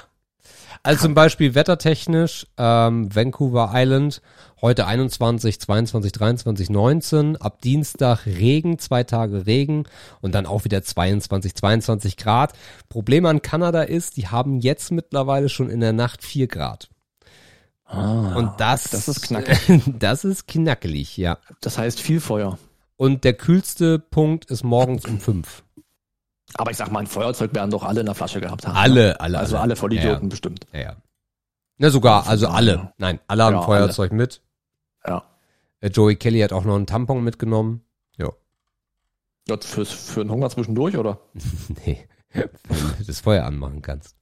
Also 0.83 1.01
zum 1.01 1.15
Beispiel 1.15 1.55
wettertechnisch, 1.55 2.47
ähm, 2.57 3.13
Vancouver 3.13 3.71
Island, 3.73 4.21
heute 4.61 4.87
21, 4.87 5.59
22, 5.59 6.11
23, 6.11 6.69
19, 6.69 7.35
ab 7.37 7.61
Dienstag 7.61 8.25
Regen, 8.25 8.79
zwei 8.79 9.03
Tage 9.03 9.45
Regen 9.45 9.83
und 10.21 10.33
dann 10.33 10.45
auch 10.45 10.63
wieder 10.63 10.81
22, 10.83 11.55
22 11.55 12.15
Grad. 12.15 12.53
Problem 12.87 13.25
an 13.25 13.41
Kanada 13.41 13.81
ist, 13.81 14.15
die 14.15 14.27
haben 14.27 14.59
jetzt 14.59 14.91
mittlerweile 14.91 15.49
schon 15.49 15.69
in 15.69 15.81
der 15.81 15.93
Nacht 15.93 16.23
vier 16.23 16.47
Grad. 16.47 16.89
Ah, 17.87 18.35
und 18.35 18.59
das, 18.59 18.83
das 18.89 19.07
ist 19.07 19.21
knackig. 19.21 19.81
das 19.99 20.25
ist 20.25 20.47
knackelig, 20.47 21.17
ja. 21.17 21.37
Das 21.61 21.77
heißt 21.77 22.01
viel 22.01 22.19
Feuer. 22.19 22.59
Und 22.97 23.23
der 23.23 23.33
kühlste 23.33 23.99
Punkt 23.99 24.45
ist 24.45 24.63
morgens 24.63 25.05
um 25.05 25.19
fünf. 25.19 25.63
Aber 26.55 26.71
ich 26.71 26.77
sag 26.77 26.91
mal, 26.91 26.99
ein 26.99 27.07
Feuerzeug 27.07 27.53
werden 27.53 27.71
doch 27.71 27.83
alle 27.83 28.01
in 28.01 28.05
der 28.05 28.15
Flasche 28.15 28.41
gehabt 28.41 28.67
haben. 28.67 28.75
Alle, 28.75 29.19
alle. 29.19 29.39
Also 29.39 29.57
alle 29.57 29.75
Vollidioten 29.75 30.23
ja, 30.23 30.29
bestimmt. 30.29 30.65
Ja, 30.73 30.79
ja. 30.79 30.95
Na 31.77 31.89
sogar, 31.89 32.27
also 32.27 32.47
alle. 32.47 32.93
Nein, 32.97 33.19
alle 33.27 33.43
haben 33.43 33.55
ja, 33.55 33.61
Feuerzeug 33.61 34.11
alle. 34.11 34.17
mit. 34.17 34.41
Ja. 35.05 35.23
Äh, 35.79 35.89
Joey 35.89 36.15
Kelly 36.15 36.39
hat 36.39 36.53
auch 36.53 36.63
noch 36.63 36.75
einen 36.75 36.87
Tampon 36.87 37.23
mitgenommen. 37.23 37.83
Ja. 38.17 38.31
Ja, 39.47 39.57
für, 39.61 39.85
für 39.85 40.21
einen 40.21 40.31
Hunger 40.31 40.49
zwischendurch, 40.49 40.97
oder? 40.97 41.19
nee. 41.85 42.07
Wenn 42.33 42.49
du 42.97 43.03
das 43.05 43.19
Feuer 43.19 43.45
anmachen 43.45 43.81
kannst. 43.81 44.15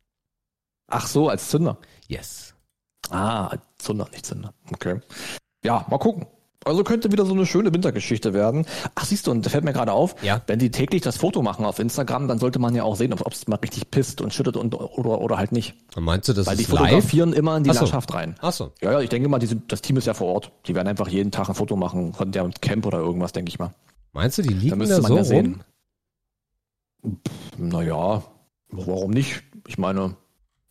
Ach 0.88 1.08
so, 1.08 1.30
als 1.30 1.50
Zünder. 1.50 1.80
Yes. 2.08 2.55
Ah, 3.10 3.56
Zunder, 3.78 4.08
nicht 4.12 4.26
Zunder. 4.26 4.54
Okay. 4.72 5.00
Ja, 5.64 5.86
mal 5.90 5.98
gucken. 5.98 6.28
Also 6.66 6.84
könnte 6.84 7.12
wieder 7.12 7.28
so 7.28 7.34
eine 7.34 7.46
schöne 7.46 7.72
Wintergeschichte 7.72 8.34
werden. 8.34 8.66
Ach, 8.96 9.06
siehst 9.06 9.28
du, 9.28 9.32
und 9.32 9.46
da 9.46 9.52
fällt 9.52 9.64
mir 9.64 9.72
gerade 9.74 9.92
auf, 9.92 10.16
ja. 10.24 10.42
wenn 10.48 10.58
die 10.58 10.72
täglich 10.72 11.04
das 11.04 11.16
Foto 11.16 11.44
machen 11.44 11.64
auf 11.64 11.78
Instagram, 11.78 12.28
dann 12.28 12.40
sollte 12.40 12.58
man 12.58 12.74
ja 12.74 12.82
auch 12.82 12.96
sehen, 12.96 13.14
ob 13.14 13.32
es 13.32 13.48
mal 13.48 13.58
richtig 13.58 13.92
pisst 13.92 14.20
und 14.20 14.34
schüttet 14.34 14.58
und, 14.58 14.74
oder, 14.74 15.22
oder 15.22 15.38
halt 15.38 15.52
nicht. 15.52 15.76
Und 15.96 16.04
meinst 16.04 16.28
du, 16.28 16.34
das 16.34 16.48
Weil 16.48 16.54
ist 16.54 16.62
die 16.62 16.72
fotografieren 16.72 17.30
live? 17.30 17.38
immer 17.38 17.58
in 17.58 17.64
die 17.66 17.70
Achso. 17.70 17.82
Landschaft 17.82 18.16
rein. 18.16 18.36
Ach 18.42 18.52
so. 18.52 18.72
Ja, 18.82 18.94
ja, 18.94 19.00
ich 19.00 19.10
denke 19.10 19.30
mal, 19.30 19.38
die 19.38 19.56
das 19.68 19.84
Team 19.84 19.98
ist 19.98 20.08
ja 20.08 20.16
vor 20.16 20.34
Ort. 20.34 20.52
Die 20.66 20.74
werden 20.74 20.88
einfach 20.88 21.08
jeden 21.08 21.30
Tag 21.30 21.50
ein 21.50 21.56
Foto 21.56 21.76
machen 21.76 22.14
von 22.14 22.32
der 22.32 22.50
Camp 22.62 22.88
oder 22.88 22.98
irgendwas, 22.98 23.32
denke 23.32 23.50
ich 23.50 23.60
mal. 23.60 23.76
Meinst 24.14 24.40
du, 24.40 24.42
die 24.42 24.54
liegen 24.54 24.80
da, 24.80 24.86
da 24.88 25.02
so 25.04 25.18
ja 25.18 25.22
rum? 25.22 25.62
Naja, 27.58 28.24
warum 28.70 29.12
nicht? 29.12 29.44
Ich 29.68 29.78
meine, 29.78 30.16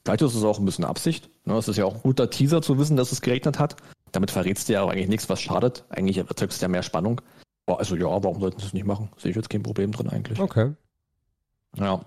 vielleicht 0.04 0.22
ist 0.22 0.34
es 0.34 0.44
auch 0.44 0.58
ein 0.58 0.64
bisschen 0.64 0.84
Absicht. 0.84 1.30
Ne? 1.44 1.56
Es 1.56 1.68
ist 1.68 1.76
ja 1.76 1.84
auch 1.84 1.94
ein 1.94 2.02
guter 2.02 2.30
Teaser 2.30 2.62
zu 2.62 2.78
wissen, 2.78 2.96
dass 2.96 3.12
es 3.12 3.20
geregnet 3.20 3.58
hat. 3.58 3.76
Damit 4.12 4.30
verrätst 4.30 4.68
du 4.68 4.74
ja 4.74 4.82
auch 4.82 4.90
eigentlich 4.90 5.08
nichts, 5.08 5.28
was 5.28 5.40
schadet. 5.40 5.84
Eigentlich 5.88 6.18
erzeugst 6.18 6.60
du 6.60 6.64
ja 6.64 6.68
mehr 6.68 6.82
Spannung. 6.82 7.20
Also 7.66 7.96
ja, 7.96 8.06
warum 8.06 8.40
sollten 8.40 8.60
sie 8.60 8.66
es 8.66 8.74
nicht 8.74 8.86
machen? 8.86 9.08
Sehe 9.16 9.30
ich 9.30 9.36
jetzt 9.36 9.50
kein 9.50 9.62
Problem 9.62 9.90
drin 9.92 10.08
eigentlich. 10.08 10.38
Okay. 10.38 10.72
Ja. 11.76 12.00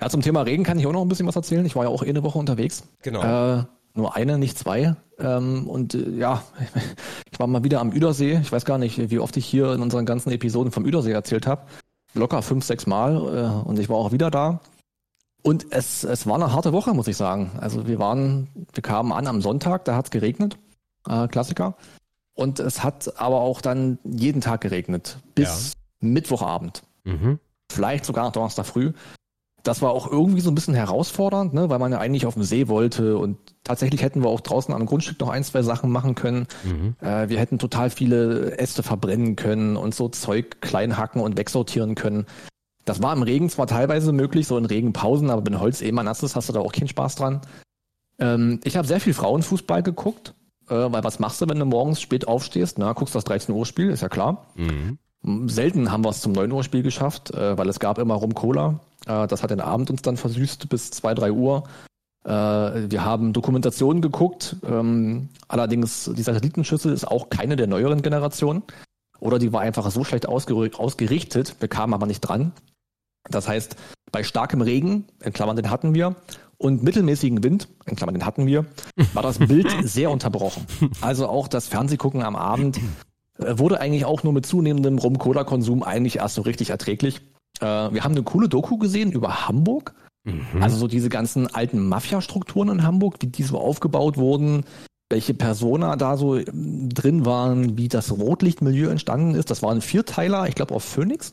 Ja, 0.00 0.08
zum 0.08 0.22
Thema 0.22 0.42
Regen 0.42 0.62
kann 0.62 0.78
ich 0.78 0.86
auch 0.86 0.92
noch 0.92 1.02
ein 1.02 1.08
bisschen 1.08 1.26
was 1.26 1.36
erzählen. 1.36 1.66
Ich 1.66 1.74
war 1.74 1.84
ja 1.84 1.90
auch 1.90 2.04
eh 2.04 2.08
eine 2.08 2.22
Woche 2.22 2.38
unterwegs. 2.38 2.84
Genau. 3.02 3.58
Äh, 3.58 3.64
nur 3.94 4.14
eine, 4.14 4.38
nicht 4.38 4.56
zwei. 4.56 4.94
Ähm, 5.18 5.68
und 5.68 5.94
äh, 5.94 6.10
ja, 6.10 6.42
ich 7.32 7.40
war 7.40 7.48
mal 7.48 7.64
wieder 7.64 7.80
am 7.80 7.90
Üdersee. 7.90 8.38
Ich 8.40 8.52
weiß 8.52 8.64
gar 8.64 8.78
nicht, 8.78 9.10
wie 9.10 9.18
oft 9.18 9.36
ich 9.36 9.44
hier 9.44 9.72
in 9.72 9.82
unseren 9.82 10.06
ganzen 10.06 10.30
Episoden 10.30 10.70
vom 10.70 10.86
Üdersee 10.86 11.12
erzählt 11.12 11.46
habe. 11.46 11.62
Locker 12.14 12.42
fünf, 12.42 12.64
sechs 12.64 12.86
Mal. 12.86 13.16
Äh, 13.16 13.68
und 13.68 13.78
ich 13.78 13.88
war 13.88 13.96
auch 13.96 14.12
wieder 14.12 14.30
da. 14.30 14.60
Und 15.48 15.68
es, 15.70 16.04
es 16.04 16.26
war 16.26 16.34
eine 16.34 16.52
harte 16.52 16.74
Woche, 16.74 16.92
muss 16.92 17.08
ich 17.08 17.16
sagen. 17.16 17.52
Also 17.58 17.86
wir 17.86 17.98
waren, 17.98 18.48
wir 18.74 18.82
kamen 18.82 19.12
an 19.12 19.26
am 19.26 19.40
Sonntag, 19.40 19.86
da 19.86 19.96
hat 19.96 20.04
es 20.04 20.10
geregnet. 20.10 20.58
Äh, 21.08 21.26
Klassiker. 21.26 21.74
Und 22.34 22.60
es 22.60 22.84
hat 22.84 23.18
aber 23.18 23.40
auch 23.40 23.62
dann 23.62 23.98
jeden 24.04 24.42
Tag 24.42 24.60
geregnet. 24.60 25.16
Bis 25.34 25.72
Mittwochabend. 26.00 26.82
Mhm. 27.04 27.38
Vielleicht 27.72 28.04
sogar 28.04 28.26
noch 28.26 28.32
Donnerstag 28.32 28.66
früh. 28.66 28.92
Das 29.62 29.80
war 29.80 29.92
auch 29.92 30.06
irgendwie 30.06 30.42
so 30.42 30.50
ein 30.50 30.54
bisschen 30.54 30.74
herausfordernd, 30.74 31.54
ne, 31.54 31.70
weil 31.70 31.78
man 31.78 31.92
ja 31.92 31.98
eigentlich 31.98 32.26
auf 32.26 32.34
dem 32.34 32.42
See 32.42 32.68
wollte 32.68 33.16
und 33.16 33.38
tatsächlich 33.64 34.02
hätten 34.02 34.22
wir 34.22 34.28
auch 34.28 34.42
draußen 34.42 34.74
am 34.74 34.84
Grundstück 34.84 35.18
noch 35.18 35.30
ein, 35.30 35.44
zwei 35.44 35.62
Sachen 35.62 35.90
machen 35.90 36.14
können. 36.14 36.46
Mhm. 36.62 36.94
Äh, 37.00 37.30
wir 37.30 37.38
hätten 37.38 37.58
total 37.58 37.88
viele 37.88 38.58
Äste 38.58 38.82
verbrennen 38.82 39.34
können 39.34 39.78
und 39.78 39.94
so 39.94 40.10
Zeug 40.10 40.60
klein 40.60 40.98
hacken 40.98 41.22
und 41.22 41.38
wegsortieren 41.38 41.94
können. 41.94 42.26
Das 42.88 43.02
war 43.02 43.14
im 43.14 43.22
Regen 43.22 43.50
zwar 43.50 43.66
teilweise 43.66 44.12
möglich, 44.12 44.46
so 44.46 44.56
in 44.56 44.64
Regenpausen, 44.64 45.28
aber 45.28 45.44
wenn 45.44 45.60
Holz 45.60 45.82
eh 45.82 45.92
mal 45.92 46.04
nass 46.04 46.22
ist, 46.22 46.36
hast 46.36 46.48
du 46.48 46.54
da 46.54 46.60
auch 46.60 46.72
keinen 46.72 46.88
Spaß 46.88 47.16
dran. 47.16 47.42
Ähm, 48.18 48.60
ich 48.64 48.78
habe 48.78 48.88
sehr 48.88 49.00
viel 49.00 49.12
Frauenfußball 49.12 49.82
geguckt, 49.82 50.34
äh, 50.68 50.74
weil 50.74 51.04
was 51.04 51.18
machst 51.18 51.40
du, 51.42 51.48
wenn 51.48 51.58
du 51.58 51.66
morgens 51.66 52.00
spät 52.00 52.26
aufstehst? 52.26 52.78
Na, 52.78 52.94
guckst 52.94 53.14
das 53.14 53.24
13 53.24 53.54
Uhr 53.54 53.66
Spiel, 53.66 53.90
ist 53.90 54.00
ja 54.00 54.08
klar. 54.08 54.46
Mhm. 54.54 54.98
Selten 55.48 55.92
haben 55.92 56.02
wir 56.02 56.10
es 56.10 56.22
zum 56.22 56.32
9 56.32 56.50
Uhr 56.50 56.64
Spiel 56.64 56.82
geschafft, 56.82 57.30
äh, 57.34 57.58
weil 57.58 57.68
es 57.68 57.78
gab 57.78 57.98
immer 57.98 58.14
rum 58.14 58.32
Cola. 58.34 58.80
Äh, 59.06 59.26
das 59.26 59.42
hat 59.42 59.50
den 59.50 59.60
Abend 59.60 59.90
uns 59.90 60.00
dann 60.00 60.16
versüßt 60.16 60.70
bis 60.70 60.90
2, 60.90 61.14
3 61.14 61.32
Uhr. 61.32 61.64
Äh, 62.24 62.30
wir 62.30 63.04
haben 63.04 63.34
Dokumentationen 63.34 64.00
geguckt. 64.00 64.56
Ähm, 64.66 65.28
allerdings, 65.46 66.10
die 66.16 66.22
Satellitenschüssel 66.22 66.92
ist 66.92 67.06
auch 67.06 67.28
keine 67.28 67.56
der 67.56 67.66
neueren 67.66 68.00
Generationen. 68.00 68.62
Oder 69.20 69.38
die 69.38 69.52
war 69.52 69.60
einfach 69.60 69.90
so 69.90 70.04
schlecht 70.04 70.26
ausger 70.26 70.54
ausgerichtet, 70.78 71.56
wir 71.58 71.68
kamen 71.68 71.92
aber 71.92 72.06
nicht 72.06 72.20
dran. 72.20 72.52
Das 73.30 73.48
heißt, 73.48 73.76
bei 74.12 74.22
starkem 74.22 74.60
Regen, 74.60 75.06
in 75.22 75.32
Klammern 75.32 75.56
den 75.56 75.70
hatten 75.70 75.94
wir, 75.94 76.16
und 76.56 76.82
mittelmäßigen 76.82 77.42
Wind, 77.44 77.68
in 77.86 77.96
Klammern 77.96 78.14
den 78.14 78.26
hatten 78.26 78.46
wir, 78.46 78.66
war 79.14 79.22
das 79.22 79.38
Bild 79.38 79.68
sehr 79.82 80.10
unterbrochen. 80.10 80.66
Also 81.00 81.28
auch 81.28 81.48
das 81.48 81.68
Fernsehgucken 81.68 82.22
am 82.22 82.36
Abend 82.36 82.80
äh, 83.38 83.58
wurde 83.58 83.80
eigentlich 83.80 84.04
auch 84.04 84.24
nur 84.24 84.32
mit 84.32 84.44
zunehmendem 84.44 84.98
Rum-Cola-Konsum 84.98 85.82
eigentlich 85.82 86.16
erst 86.16 86.34
so 86.34 86.42
richtig 86.42 86.70
erträglich. 86.70 87.20
Äh, 87.60 87.64
wir 87.64 88.02
haben 88.02 88.12
eine 88.12 88.24
coole 88.24 88.48
Doku 88.48 88.76
gesehen 88.78 89.12
über 89.12 89.46
Hamburg. 89.46 89.94
Mhm. 90.24 90.60
Also 90.60 90.76
so 90.76 90.88
diese 90.88 91.08
ganzen 91.08 91.46
alten 91.54 91.86
Mafia-Strukturen 91.86 92.68
in 92.70 92.82
Hamburg, 92.82 93.16
wie 93.20 93.28
die 93.28 93.44
so 93.44 93.58
aufgebaut 93.58 94.16
wurden, 94.16 94.64
welche 95.10 95.34
Persona 95.34 95.96
da 95.96 96.16
so 96.16 96.36
ähm, 96.36 96.88
drin 96.90 97.24
waren, 97.24 97.78
wie 97.78 97.88
das 97.88 98.10
Rotlichtmilieu 98.10 98.90
entstanden 98.90 99.34
ist. 99.34 99.50
Das 99.50 99.62
war 99.62 99.70
ein 99.70 99.80
Vierteiler, 99.80 100.48
ich 100.48 100.54
glaube 100.54 100.74
auf 100.74 100.84
Phoenix. 100.84 101.32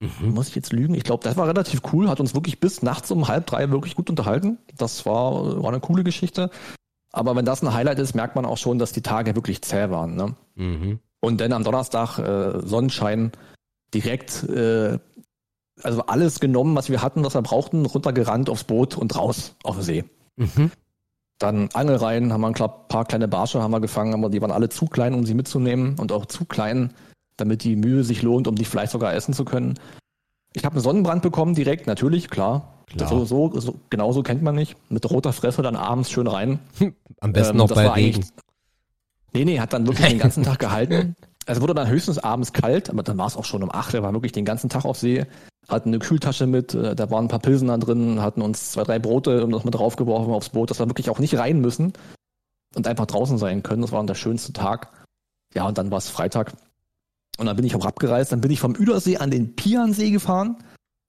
Mhm. 0.00 0.34
Muss 0.34 0.48
ich 0.48 0.54
jetzt 0.54 0.72
lügen? 0.72 0.94
Ich 0.94 1.04
glaube, 1.04 1.24
das 1.24 1.36
war 1.36 1.48
relativ 1.48 1.80
cool, 1.92 2.08
hat 2.08 2.20
uns 2.20 2.34
wirklich 2.34 2.60
bis 2.60 2.82
nachts 2.82 3.10
um 3.10 3.28
halb 3.28 3.46
drei 3.46 3.70
wirklich 3.70 3.94
gut 3.94 4.10
unterhalten. 4.10 4.58
Das 4.76 5.06
war, 5.06 5.62
war 5.62 5.70
eine 5.70 5.80
coole 5.80 6.04
Geschichte. 6.04 6.50
Aber 7.12 7.34
wenn 7.34 7.46
das 7.46 7.62
ein 7.62 7.72
Highlight 7.72 7.98
ist, 7.98 8.14
merkt 8.14 8.36
man 8.36 8.44
auch 8.44 8.58
schon, 8.58 8.78
dass 8.78 8.92
die 8.92 9.00
Tage 9.00 9.34
wirklich 9.34 9.62
zäh 9.62 9.88
waren. 9.88 10.16
Ne? 10.16 10.34
Mhm. 10.54 10.98
Und 11.20 11.40
dann 11.40 11.52
am 11.52 11.64
Donnerstag 11.64 12.18
äh, 12.18 12.60
Sonnenschein 12.60 13.32
direkt, 13.94 14.44
äh, 14.44 14.98
also 15.82 16.02
alles 16.06 16.40
genommen, 16.40 16.76
was 16.76 16.90
wir 16.90 17.02
hatten, 17.02 17.24
was 17.24 17.34
wir 17.34 17.42
brauchten, 17.42 17.86
runtergerannt 17.86 18.50
aufs 18.50 18.64
Boot 18.64 18.98
und 18.98 19.16
raus 19.16 19.54
auf 19.64 19.76
den 19.76 19.82
See. 19.82 20.04
Mhm. 20.36 20.70
Dann 21.38 21.68
Angelreihen, 21.72 22.32
haben 22.32 22.40
wir 22.42 22.48
ein 22.48 22.88
paar 22.88 23.04
kleine 23.04 23.28
Barsche 23.28 23.62
haben 23.62 23.70
wir 23.70 23.80
gefangen, 23.80 24.14
aber 24.14 24.30
die 24.30 24.40
waren 24.40 24.50
alle 24.50 24.68
zu 24.68 24.86
klein, 24.86 25.14
um 25.14 25.24
sie 25.26 25.34
mitzunehmen 25.34 25.98
und 25.98 26.12
auch 26.12 26.26
zu 26.26 26.44
klein, 26.44 26.92
damit 27.36 27.64
die 27.64 27.76
Mühe 27.76 28.04
sich 28.04 28.22
lohnt, 28.22 28.48
um 28.48 28.54
die 28.54 28.64
vielleicht 28.64 28.92
sogar 28.92 29.14
essen 29.14 29.34
zu 29.34 29.44
können. 29.44 29.74
Ich 30.52 30.64
habe 30.64 30.74
einen 30.74 30.82
Sonnenbrand 30.82 31.22
bekommen 31.22 31.54
direkt, 31.54 31.86
natürlich, 31.86 32.30
klar. 32.30 32.72
Klar. 32.86 33.08
So, 33.08 33.24
so, 33.24 33.60
so, 33.60 33.80
genauso 33.90 34.22
kennt 34.22 34.42
man 34.42 34.54
nicht. 34.54 34.76
Mit 34.90 35.10
roter 35.10 35.32
Fresse 35.32 35.62
dann 35.62 35.76
abends 35.76 36.10
schön 36.10 36.26
rein. 36.26 36.60
Am 37.20 37.32
besten 37.32 37.52
Ähm, 37.52 37.58
noch 37.58 37.68
das 37.68 37.76
bei 37.76 37.88
Regen. 37.88 38.24
Nee, 39.32 39.44
nee, 39.44 39.60
hat 39.60 39.72
dann 39.72 39.86
wirklich 39.86 40.08
den 40.08 40.18
ganzen 40.18 40.42
Tag 40.44 40.58
gehalten. 40.58 41.16
Es 41.46 41.60
wurde 41.60 41.74
dann 41.74 41.88
höchstens 41.88 42.18
abends 42.18 42.52
kalt, 42.52 42.90
aber 42.90 43.02
dann 43.02 43.18
war 43.18 43.26
es 43.26 43.36
auch 43.36 43.44
schon 43.44 43.62
um 43.62 43.70
acht. 43.70 43.92
Wir 43.92 44.02
waren 44.02 44.14
wirklich 44.14 44.32
den 44.32 44.44
ganzen 44.44 44.68
Tag 44.68 44.84
auf 44.84 44.98
See, 44.98 45.26
hatten 45.68 45.90
eine 45.90 45.98
Kühltasche 45.98 46.46
mit, 46.46 46.74
äh, 46.74 46.94
da 46.94 47.10
waren 47.10 47.26
ein 47.26 47.28
paar 47.28 47.40
Pilsener 47.40 47.78
drin, 47.78 48.20
hatten 48.20 48.42
uns 48.42 48.72
zwei, 48.72 48.84
drei 48.84 48.98
Brote 48.98 49.46
noch 49.48 49.64
mit 49.64 49.74
draufgeworfen 49.74 50.32
aufs 50.32 50.50
Boot, 50.50 50.70
dass 50.70 50.78
wir 50.78 50.88
wirklich 50.88 51.10
auch 51.10 51.18
nicht 51.18 51.36
rein 51.38 51.60
müssen 51.60 51.92
und 52.74 52.86
einfach 52.86 53.06
draußen 53.06 53.38
sein 53.38 53.62
können. 53.62 53.82
Das 53.82 53.92
war 53.92 53.98
dann 53.98 54.06
der 54.06 54.14
schönste 54.14 54.52
Tag. 54.52 54.88
Ja, 55.54 55.66
und 55.66 55.78
dann 55.78 55.90
war 55.90 55.98
es 55.98 56.08
Freitag. 56.08 56.52
Und 57.38 57.46
dann 57.46 57.56
bin 57.56 57.66
ich 57.66 57.74
auch 57.74 57.84
abgereist. 57.84 58.32
Dann 58.32 58.40
bin 58.40 58.50
ich 58.50 58.60
vom 58.60 58.74
Üdersee 58.74 59.18
an 59.18 59.30
den 59.30 59.54
Piansee 59.56 60.10
gefahren. 60.10 60.56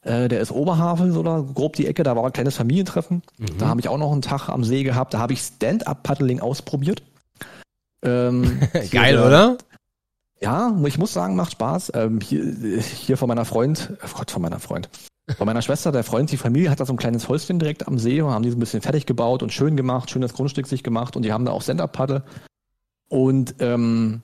Äh, 0.01 0.27
der 0.27 0.41
ist 0.41 0.51
Oberhavel 0.51 1.15
oder 1.17 1.43
grob 1.43 1.75
die 1.75 1.87
Ecke. 1.87 2.03
Da 2.03 2.15
war 2.15 2.25
ein 2.25 2.33
kleines 2.33 2.55
Familientreffen. 2.55 3.21
Mhm. 3.37 3.57
Da 3.57 3.67
habe 3.67 3.79
ich 3.79 3.87
auch 3.89 3.97
noch 3.97 4.11
einen 4.11 4.21
Tag 4.21 4.49
am 4.49 4.63
See 4.63 4.83
gehabt. 4.83 5.13
Da 5.13 5.19
habe 5.19 5.33
ich 5.33 5.41
Stand-Up-Paddling 5.41 6.39
ausprobiert. 6.39 7.03
Ähm, 8.03 8.59
hier 8.73 8.89
Geil, 8.89 9.15
der- 9.15 9.25
oder? 9.25 9.57
Ja, 10.39 10.77
ich 10.85 10.97
muss 10.99 11.13
sagen, 11.13 11.35
macht 11.35 11.53
Spaß. 11.53 11.93
Ähm, 11.95 12.19
hier, 12.21 12.43
hier 12.79 13.17
von 13.17 13.27
meiner 13.27 13.45
Freund, 13.45 13.97
oh 14.03 14.17
Gott, 14.17 14.29
von 14.29 14.41
meiner 14.41 14.59
Freund. 14.59 14.87
Von 15.35 15.45
meiner 15.45 15.61
Schwester, 15.61 15.91
der 15.91 16.03
Freund, 16.03 16.31
die 16.31 16.37
Familie 16.37 16.69
hat 16.69 16.79
da 16.79 16.85
so 16.85 16.93
ein 16.93 16.97
kleines 16.97 17.27
Häuschen 17.27 17.59
direkt 17.59 17.87
am 17.87 17.97
See 17.97 18.21
und 18.21 18.31
haben 18.31 18.43
die 18.43 18.51
so 18.51 18.55
ein 18.55 18.59
bisschen 18.59 18.81
fertig 18.81 19.05
gebaut 19.05 19.43
und 19.43 19.51
schön 19.51 19.75
gemacht, 19.75 20.09
schönes 20.09 20.33
Grundstück 20.33 20.67
sich 20.67 20.83
gemacht 20.83 21.15
und 21.15 21.23
die 21.23 21.33
haben 21.33 21.43
da 21.43 21.51
auch 21.51 21.61
Stand-Up-Paddle. 21.63 22.23
Und 23.09 23.55
ähm, 23.59 24.21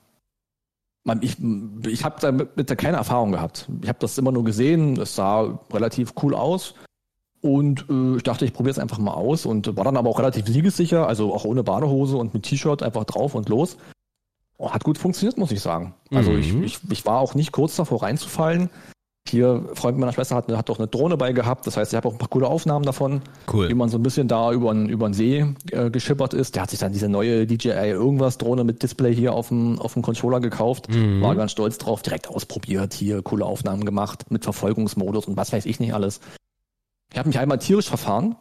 ich, 1.20 1.36
ich 1.86 2.04
habe 2.04 2.16
damit 2.20 2.56
mit 2.56 2.70
da 2.70 2.74
keine 2.74 2.96
Erfahrung 2.96 3.32
gehabt. 3.32 3.68
Ich 3.82 3.88
habe 3.88 3.98
das 4.00 4.16
immer 4.18 4.32
nur 4.32 4.44
gesehen, 4.44 4.98
es 4.98 5.14
sah 5.14 5.58
relativ 5.72 6.14
cool 6.22 6.34
aus. 6.34 6.74
Und 7.42 7.84
äh, 7.90 8.16
ich 8.16 8.22
dachte, 8.22 8.46
ich 8.46 8.54
probiere 8.54 8.70
es 8.72 8.78
einfach 8.78 8.98
mal 8.98 9.12
aus 9.12 9.44
und 9.44 9.76
war 9.76 9.84
dann 9.84 9.98
aber 9.98 10.08
auch 10.08 10.18
relativ 10.18 10.46
siegessicher, 10.46 11.06
also 11.06 11.34
auch 11.34 11.44
ohne 11.44 11.62
Badehose 11.62 12.16
und 12.16 12.32
mit 12.32 12.44
T-Shirt 12.44 12.82
einfach 12.82 13.04
drauf 13.04 13.34
und 13.34 13.50
los. 13.50 13.76
Hat 14.58 14.82
gut 14.84 14.96
funktioniert, 14.96 15.36
muss 15.36 15.50
ich 15.52 15.60
sagen. 15.60 15.94
Also 16.10 16.30
Mhm. 16.30 16.38
ich, 16.38 16.54
ich, 16.62 16.78
ich 16.90 17.04
war 17.04 17.18
auch 17.18 17.34
nicht 17.34 17.52
kurz 17.52 17.76
davor 17.76 18.02
reinzufallen. 18.02 18.70
Hier, 19.26 19.64
Freund 19.72 19.98
meiner 19.98 20.12
Schwester 20.12 20.36
hat, 20.36 20.52
hat 20.52 20.68
doch 20.68 20.78
eine 20.78 20.86
Drohne 20.86 21.16
bei 21.16 21.32
gehabt. 21.32 21.66
Das 21.66 21.78
heißt, 21.78 21.92
ich 21.92 21.96
habe 21.96 22.08
auch 22.08 22.12
ein 22.12 22.18
paar 22.18 22.28
coole 22.28 22.46
Aufnahmen 22.46 22.84
davon, 22.84 23.22
wie 23.50 23.56
Cool. 23.56 23.74
man 23.74 23.88
so 23.88 23.96
ein 23.96 24.02
bisschen 24.02 24.28
da 24.28 24.52
über 24.52 24.72
den, 24.74 25.14
See 25.14 25.46
äh, 25.70 25.90
geschippert 25.90 26.34
ist. 26.34 26.54
Der 26.54 26.62
hat 26.62 26.70
sich 26.70 26.78
dann 26.78 26.92
diese 26.92 27.08
neue 27.08 27.46
DJI 27.46 27.88
irgendwas 27.90 28.36
Drohne 28.36 28.64
mit 28.64 28.82
Display 28.82 29.14
hier 29.14 29.32
auf 29.32 29.48
dem, 29.48 29.78
auf 29.78 29.94
dem 29.94 30.02
Controller 30.02 30.40
gekauft. 30.40 30.90
Mhm. 30.90 31.22
War 31.22 31.34
ganz 31.36 31.52
stolz 31.52 31.78
drauf, 31.78 32.02
direkt 32.02 32.28
ausprobiert, 32.28 32.92
hier 32.92 33.22
coole 33.22 33.46
Aufnahmen 33.46 33.86
gemacht 33.86 34.30
mit 34.30 34.44
Verfolgungsmodus 34.44 35.26
und 35.26 35.38
was 35.38 35.52
weiß 35.54 35.64
ich 35.64 35.80
nicht 35.80 35.94
alles. 35.94 36.20
Ich 37.10 37.18
habe 37.18 37.28
mich 37.28 37.38
einmal 37.38 37.58
tierisch 37.58 37.88
verfahren 37.88 38.36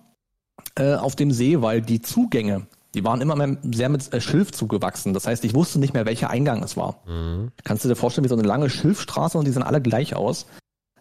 äh, 0.75 0.95
auf 0.95 1.15
dem 1.15 1.31
See, 1.31 1.61
weil 1.61 1.81
die 1.81 2.01
Zugänge, 2.01 2.67
die 2.93 3.05
waren 3.05 3.21
immer 3.21 3.35
mehr 3.37 3.55
sehr 3.73 3.87
mit 3.87 4.11
äh, 4.13 4.19
Schilf 4.19 4.51
zugewachsen. 4.51 5.13
Das 5.13 5.27
heißt, 5.27 5.45
ich 5.45 5.55
wusste 5.55 5.79
nicht 5.79 5.93
mehr, 5.93 6.05
welcher 6.05 6.29
Eingang 6.29 6.61
es 6.61 6.75
war. 6.75 6.99
Mhm. 7.07 7.51
Kannst 7.63 7.85
du 7.85 7.89
dir 7.89 7.95
vorstellen, 7.95 8.25
wie 8.25 8.29
so 8.29 8.35
eine 8.35 8.43
lange 8.47 8.69
Schilfstraße 8.69 9.37
und 9.37 9.45
die 9.45 9.51
sehen 9.51 9.63
alle 9.63 9.79
gleich 9.81 10.15
aus. 10.15 10.45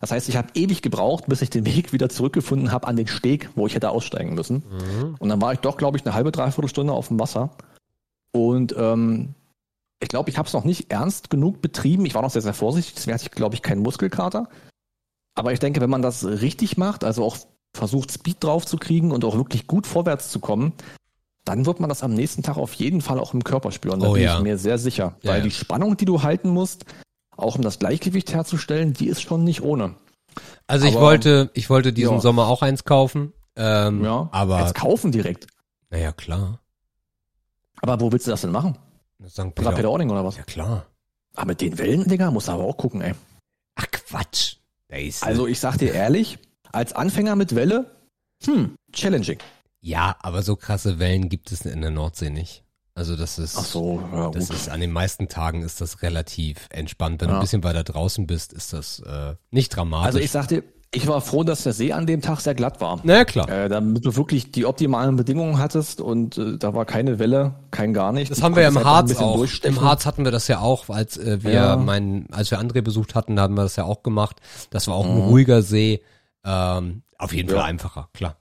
Das 0.03 0.11
heißt, 0.11 0.29
ich 0.29 0.37
habe 0.37 0.49
ewig 0.55 0.83
gebraucht, 0.83 1.27
bis 1.29 1.43
ich 1.43 1.51
den 1.51 1.65
Weg 1.65 1.93
wieder 1.93 2.09
zurückgefunden 2.09 2.73
habe 2.73 2.89
an 2.89 2.97
den 2.97 3.07
Steg, 3.07 3.51
wo 3.55 3.69
ich 3.69 3.77
hätte 3.77 3.91
aussteigen 3.91 4.35
müssen. 4.35 4.65
Mhm. 4.69 5.15
Und 5.21 5.29
dann 5.29 5.41
war 5.41 5.53
ich 5.53 5.61
doch, 5.61 5.77
glaube 5.77 5.97
ich, 5.97 6.05
eine 6.05 6.13
halbe, 6.13 6.33
dreiviertel 6.33 6.69
Stunde 6.69 6.93
auf 6.93 7.07
dem 7.07 7.21
Wasser. 7.21 7.51
Und 8.33 8.75
ähm, 8.77 9.37
ich 10.01 10.09
glaube, 10.09 10.29
ich 10.29 10.39
habe 10.39 10.49
es 10.49 10.55
noch 10.55 10.65
nicht 10.65 10.91
ernst 10.91 11.31
genug 11.31 11.63
betrieben. 11.63 12.05
Ich 12.05 12.17
war 12.17 12.23
noch 12.23 12.33
sehr, 12.33 12.43
sehr 12.43 12.53
vorsichtig. 12.53 12.95
Deswegen 12.95 13.15
hatte 13.15 13.27
ich, 13.27 13.31
glaube 13.31 13.55
ich, 13.55 13.63
keinen 13.63 13.81
Muskelkater. 13.81 14.49
Aber 15.37 15.53
ich 15.53 15.61
denke, 15.61 15.81
wenn 15.81 15.89
man 15.89 16.03
das 16.03 16.25
richtig 16.25 16.77
macht, 16.77 17.05
also 17.05 17.25
auch 17.25 17.37
versucht, 17.73 18.11
Speed 18.11 18.43
drauf 18.43 18.67
zu 18.67 18.79
kriegen 18.79 19.13
und 19.13 19.25
auch 19.25 19.37
wirklich 19.37 19.69
gut 19.69 19.87
vorwärts 19.87 20.33
zu 20.33 20.41
kommen, 20.41 20.73
dann 21.45 21.65
wird 21.65 21.79
man 21.79 21.89
das 21.89 22.03
am 22.03 22.13
nächsten 22.13 22.43
Tag 22.43 22.57
auf 22.57 22.75
jeden 22.75 23.03
Fall 23.03 23.21
auch 23.21 23.35
im 23.35 23.45
Körper 23.45 23.71
spüren. 23.71 24.01
Da 24.01 24.09
Oh 24.09 24.15
bin 24.15 24.23
ja. 24.25 24.39
ich 24.39 24.43
mir 24.43 24.59
sehr 24.59 24.79
sicher. 24.79 25.15
Ja, 25.23 25.31
Weil 25.31 25.39
ja. 25.39 25.45
die 25.45 25.53
Spannung, 25.53 25.97
die 25.97 26.07
du 26.07 26.25
halten 26.25 26.49
musst, 26.51 26.87
auch 27.37 27.57
um 27.57 27.62
das 27.62 27.78
Gleichgewicht 27.78 28.33
herzustellen, 28.33 28.93
die 28.93 29.09
ist 29.09 29.22
schon 29.22 29.45
nicht 29.45 29.62
ohne. 29.62 29.95
Also 30.66 30.87
ich 30.87 30.95
Aber- 30.95 31.03
wollte, 31.07 31.51
ich 31.55 31.68
wollte 31.70 31.93
diesen 31.93 32.14
Ja. 32.14 32.20
Sommer 32.20 32.47
auch 32.47 32.62
eins 32.62 32.85
kaufen. 32.85 33.33
Ähm, 33.57 34.03
Ja, 34.05 34.28
aber 34.33 34.61
Jetzt 34.61 34.74
kaufen 34.74 35.12
direkt. 35.12 35.47
naja 35.91 36.12
klar. 36.12 36.61
Aber 37.83 38.01
wo 38.01 38.12
willst 38.12 38.26
du 38.26 38.30
das 38.30 38.41
denn 38.43 38.51
machen? 38.51 38.78
St. 39.28 39.55
Peter, 39.55 39.72
Peter. 39.72 39.91
Ording 39.91 40.11
oder 40.11 40.24
was? 40.24 40.37
Ja 40.37 40.43
klar. 40.45 40.87
Aber 41.35 41.47
mit 41.49 41.61
den 41.61 41.78
Wellen, 41.78 42.05
Digga, 42.09 42.30
musst 42.30 42.49
du 42.49 42.53
aber 42.53 42.64
auch 42.64 42.76
gucken, 42.76 43.01
ey. 43.03 43.14
Ach 43.74 43.87
Quatsch. 43.91 44.57
Also 45.22 45.47
ich 45.47 45.59
sag 45.59 45.78
dir 45.78 45.93
ehrlich, 45.95 46.39
als 46.70 46.93
Anfänger 46.93 47.35
mit 47.35 47.55
Welle, 47.55 47.91
hm, 48.45 48.74
challenging. 48.93 49.39
Ja, 49.80 50.16
aber 50.20 50.43
so 50.43 50.55
krasse 50.57 50.99
Wellen 50.99 51.28
gibt 51.30 51.51
es 51.51 51.62
in 51.64 51.80
der 51.80 51.91
Nordsee 51.91 52.28
nicht. 52.30 52.62
Also 52.95 53.16
das 53.16 53.38
ist, 53.38 53.55
so, 53.55 54.03
ja, 54.12 54.30
das 54.30 54.51
ist 54.51 54.68
an 54.68 54.80
den 54.80 54.93
meisten 54.93 55.28
Tagen 55.28 55.62
ist 55.62 55.80
das 55.80 56.03
relativ 56.03 56.68
entspannt. 56.70 57.20
Wenn 57.22 57.28
du 57.28 57.34
Ja. 57.34 57.38
ein 57.38 57.43
bisschen 57.43 57.64
weiter 57.64 57.84
draußen 57.84 58.26
bist, 58.26 58.53
ist 58.53 58.72
das 58.74 59.01
äh, 59.01 59.34
nicht 59.51 59.74
dramatisch. 59.74 60.07
Also 60.07 60.18
ich 60.18 60.30
sagte, 60.30 60.62
ich 60.95 61.07
war 61.07 61.22
froh, 61.22 61.43
dass 61.43 61.62
der 61.62 61.72
See 61.72 61.93
an 61.95 62.07
dem 62.07 62.20
Tag 62.20 62.40
sehr 62.40 62.55
glatt 62.55 62.82
war. 62.82 63.01
naja, 63.03 63.24
klar. 63.24 63.49
Äh, 63.49 63.70
damit 63.70 64.05
du 64.05 64.14
wirklich 64.14 64.53
die 64.53 64.66
optimalen 64.66 65.16
Bedingungen 65.16 65.57
hattest 65.57 66.03
und 66.03 66.36
äh, 66.36 66.59
da 66.59 66.74
war 66.74 66.84
keine 66.84 67.18
Welle, 67.18 67.55
kein 67.70 67.95
gar 67.95 68.12
nichts. 68.12 68.28
Das 68.28 68.38
Du 68.40 68.45
haben 68.45 68.57
wir 68.57 68.62
ja 68.62 68.68
im 68.68 68.76
ein 68.76 68.84
Harz 68.84 69.16
auch. 69.16 69.43
Im 69.62 69.80
Harz 69.80 70.05
hatten 70.05 70.24
wir 70.24 70.30
das 70.32 70.49
ja 70.49 70.59
auch, 70.61 70.90
als 70.90 71.16
äh, 71.16 71.43
wir 71.43 71.53
Ja. 71.53 71.76
meinen, 71.76 72.28
als 72.30 72.51
wir 72.51 72.61
André 72.61 72.82
besucht 72.82 73.14
hatten, 73.14 73.36
da 73.36 73.43
haben 73.45 73.55
wir 73.55 73.62
das 73.62 73.76
ja 73.76 73.84
auch 73.84 74.03
gemacht. 74.03 74.36
Das 74.68 74.86
war 74.86 74.97
auch 74.97 75.07
ein 75.07 75.14
Mhm. 75.14 75.22
ruhiger 75.22 75.62
See. 75.62 76.03
Ähm, 76.45 77.05
auf 77.16 77.32
jeden 77.32 77.49
Ja. 77.49 77.57
Fall 77.57 77.64
einfacher, 77.70 78.11
klar. 78.12 78.36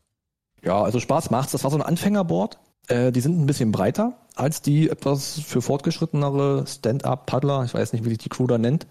Ja, 0.61 0.81
also 0.83 0.99
Spaß 0.99 1.29
macht's. 1.31 1.53
Das 1.53 1.63
war 1.63 1.71
so 1.71 1.77
ein 1.77 1.81
Anfängerboard. 1.83 2.57
Äh, 2.87 3.13
die 3.13 3.21
sind 3.21 3.39
ein 3.39 3.45
bisschen 3.45 3.71
breiter 3.71 4.17
als 4.41 4.61
die 4.61 4.89
etwas 4.89 5.39
für 5.39 5.61
fortgeschrittenere 5.61 6.65
Stand-Up-Paddler. 6.67 7.63
Ich 7.65 7.73
weiß 7.73 7.93
nicht, 7.93 8.03
wie 8.05 8.09
sich 8.09 8.17
die 8.17 8.29
Crew 8.29 8.47
da 8.47 8.57
nennt. 8.57 8.87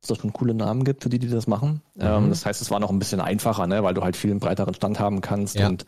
Dass 0.00 0.08
das 0.08 0.18
schon 0.18 0.32
coole 0.32 0.54
Namen 0.54 0.84
gibt 0.84 1.02
für 1.02 1.08
die, 1.08 1.18
die 1.18 1.28
das 1.28 1.46
machen. 1.46 1.82
Ähm, 1.98 2.28
das 2.30 2.46
heißt, 2.46 2.62
es 2.62 2.70
war 2.70 2.78
noch 2.80 2.90
ein 2.90 2.98
bisschen 3.00 3.20
einfacher, 3.20 3.66
ne, 3.66 3.82
weil 3.82 3.94
du 3.94 4.02
halt 4.02 4.16
viel 4.16 4.30
einen 4.30 4.38
breiteren 4.40 4.74
Stand 4.74 5.00
haben 5.00 5.20
kannst 5.20 5.56
Ja. 5.56 5.66
und 5.68 5.86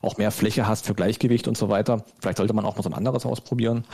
auch 0.00 0.16
mehr 0.16 0.30
Fläche 0.30 0.68
hast 0.68 0.86
für 0.86 0.94
Gleichgewicht 0.94 1.48
und 1.48 1.56
so 1.56 1.68
weiter. 1.68 2.04
Vielleicht 2.20 2.38
sollte 2.38 2.54
man 2.54 2.64
auch 2.64 2.76
mal 2.76 2.82
so 2.82 2.88
ein 2.88 2.94
anderes 2.94 3.26
ausprobieren. 3.26 3.84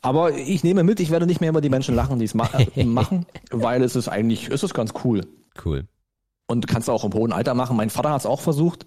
Aber 0.00 0.32
ich 0.32 0.64
nehme 0.64 0.82
mit, 0.82 0.98
ich 0.98 1.10
werde 1.10 1.26
nicht 1.26 1.40
mehr 1.42 1.50
über 1.50 1.60
die 1.60 1.68
Menschen 1.68 1.94
lachen, 1.94 2.18
die 2.18 2.24
es 2.24 2.34
ma 2.34 2.48
machen, 2.84 3.26
weil 3.50 3.82
es 3.82 3.94
ist 3.94 4.08
eigentlich, 4.08 4.48
es 4.48 4.62
ist 4.62 4.72
ganz 4.74 4.94
cool. 5.04 5.26
Cool. 5.62 5.86
Und 6.48 6.66
kannst 6.66 6.88
du 6.88 6.92
auch 6.92 7.04
im 7.04 7.12
hohen 7.12 7.32
Alter 7.32 7.54
machen. 7.54 7.76
Mein 7.76 7.90
Vater 7.90 8.10
hat 8.10 8.20
es 8.20 8.26
auch 8.26 8.40
versucht. 8.40 8.86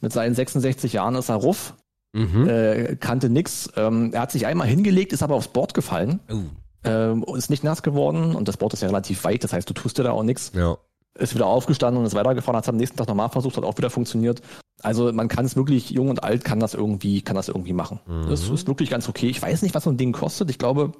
Mit 0.00 0.12
seinen 0.12 0.34
66 0.34 0.94
Jahren 0.94 1.14
ist 1.14 1.28
er 1.28 1.36
ruff, 1.36 1.74
Mhm. 2.12 2.48
äh, 2.48 2.96
kannte 2.96 3.28
nix. 3.28 3.70
Ähm, 3.76 4.10
er 4.12 4.22
hat 4.22 4.32
sich 4.32 4.46
einmal 4.46 4.66
hingelegt, 4.66 5.12
ist 5.12 5.22
aber 5.22 5.34
aufs 5.34 5.48
Board 5.48 5.74
gefallen, 5.74 6.20
Oh, 6.30 6.36
ähm, 6.84 7.22
und 7.22 7.36
ist 7.38 7.50
nicht 7.50 7.64
nass 7.64 7.82
geworden. 7.82 8.34
Und 8.34 8.48
das 8.48 8.56
Board 8.56 8.72
ist 8.74 8.80
ja 8.82 8.88
relativ 8.88 9.24
weit, 9.24 9.44
das 9.44 9.52
heißt, 9.52 9.68
du 9.68 9.74
tust 9.74 9.98
dir 9.98 10.04
da 10.04 10.12
auch 10.12 10.22
nix. 10.22 10.52
ja. 10.54 10.76
Ist 11.18 11.34
wieder 11.34 11.46
aufgestanden 11.46 11.98
und 12.00 12.06
ist 12.06 12.14
weitergefahren, 12.14 12.56
hat 12.56 12.62
es 12.64 12.68
am 12.68 12.76
nächsten 12.76 12.96
Tag 12.96 13.08
nochmal 13.08 13.28
versucht, 13.28 13.56
hat 13.56 13.64
auch 13.64 13.76
wieder 13.76 13.90
funktioniert. 13.90 14.40
Also 14.82 15.12
man 15.12 15.26
kann 15.26 15.44
es 15.46 15.56
wirklich, 15.56 15.90
jung 15.90 16.10
und 16.10 16.22
alt 16.22 16.44
kann 16.44 16.60
das 16.60 16.74
irgendwie, 16.74 17.22
kann 17.22 17.34
das 17.34 17.48
irgendwie 17.48 17.72
machen. 17.72 17.98
Mhm. 18.06 18.28
Das 18.30 18.48
ist 18.48 18.68
wirklich 18.68 18.88
ganz 18.88 19.08
okay. 19.08 19.26
Ich 19.26 19.42
weiß 19.42 19.62
nicht, 19.62 19.74
was 19.74 19.82
so 19.82 19.90
ein 19.90 19.96
Ding 19.96 20.12
kostet. 20.12 20.48
Ich 20.48 20.58
glaube, 20.58 20.92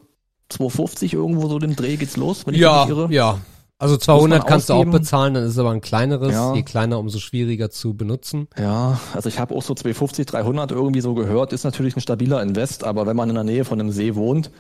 250 0.49 1.13
irgendwo 1.15 1.49
so 1.49 1.59
den 1.61 1.77
Dreh 1.77 1.97
geht's 1.97 2.17
los, 2.17 2.47
wenn 2.47 2.55
ich 2.55 2.61
mich 2.61 2.65
Ja, 2.69 2.81
nicht 2.87 2.91
irre. 2.97 3.13
ja. 3.13 3.39
Also 3.81 3.97
200 3.97 4.41
man 4.41 4.49
kannst 4.49 4.69
du 4.69 4.73
auch 4.73 4.79
ausgeben. 4.79 4.91
bezahlen, 4.93 5.35
dann 5.35 5.45
ist 5.45 5.51
es 5.53 5.59
aber 5.59 5.71
ein 5.71 5.81
kleineres. 5.81 6.33
Ja. 6.33 6.53
Je 6.55 6.65
kleiner, 6.65 6.99
umso 6.99 7.19
schwieriger 7.21 7.71
zu 7.71 7.95
benutzen. 7.95 8.49
Ja, 8.59 8.99
also 9.15 9.29
ich 9.29 9.39
habe 9.39 9.55
auch 9.55 9.63
so 9.63 9.73
250, 9.75 10.27
300 10.27 10.73
irgendwie 10.73 11.01
so 11.01 11.15
gehört, 11.15 11.53
ist 11.53 11.63
natürlich 11.65 11.97
ein 11.97 12.01
stabiler 12.01 12.43
Invest, 12.43 12.83
aber 12.83 13.07
wenn 13.07 13.15
man 13.17 13.29
in 13.29 13.37
der 13.37 13.45
Nähe 13.45 13.65
von 13.65 13.79
einem 13.81 13.93
See 13.93 14.17
wohnt 14.17 14.51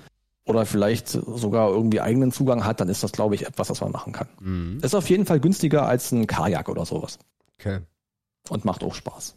oder 0.45 0.64
vielleicht 0.66 1.09
sogar 1.09 1.69
irgendwie 1.71 2.01
eigenen 2.01 2.31
Zugang 2.31 2.64
hat, 2.64 2.81
dann 2.81 2.89
ist 2.89 3.03
das, 3.03 3.11
glaube 3.12 3.35
ich, 3.35 3.45
etwas, 3.47 3.69
was 3.71 3.81
man 3.81 3.91
machen 3.91 4.12
kann. 4.12 4.29
Mhm. 4.41 4.79
Ist 4.83 4.95
auf 4.95 5.11
jeden 5.11 5.27
Fall 5.27 5.41
günstiger 5.41 5.87
als 5.87 6.12
ein 6.12 6.27
Kajak 6.29 6.69
oder 6.69 6.87
sowas 6.87 7.19
Okay. 7.61 7.81
und 8.51 8.64
macht 8.64 8.85
auch 8.85 8.95
Spaß. 8.95 9.35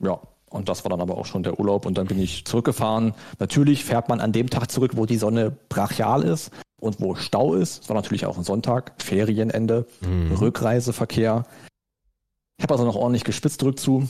Ja, 0.00 0.20
und 0.50 0.68
das 0.68 0.84
war 0.84 0.90
dann 0.90 1.00
aber 1.00 1.18
auch 1.18 1.26
schon 1.26 1.42
der 1.42 1.58
Urlaub 1.58 1.86
und 1.86 1.98
dann 1.98 2.06
bin 2.06 2.18
ich 2.18 2.44
zurückgefahren. 2.44 3.14
Natürlich 3.38 3.84
fährt 3.84 4.08
man 4.08 4.20
an 4.20 4.32
dem 4.32 4.50
Tag 4.50 4.70
zurück, 4.70 4.92
wo 4.94 5.06
die 5.06 5.16
Sonne 5.16 5.56
brachial 5.68 6.22
ist 6.22 6.50
und 6.80 7.00
wo 7.00 7.14
Stau 7.14 7.54
ist. 7.54 7.82
Es 7.82 7.88
war 7.88 7.96
natürlich 7.96 8.26
auch 8.26 8.38
ein 8.38 8.44
Sonntag, 8.44 8.94
Ferienende. 8.98 9.86
Mhm. 10.00 10.32
Rückreiseverkehr. 10.32 11.44
Ich 12.56 12.62
habe 12.62 12.74
also 12.74 12.84
noch 12.84 12.96
ordentlich 12.96 13.24
gespitzt 13.24 13.62
rückzu. 13.62 14.08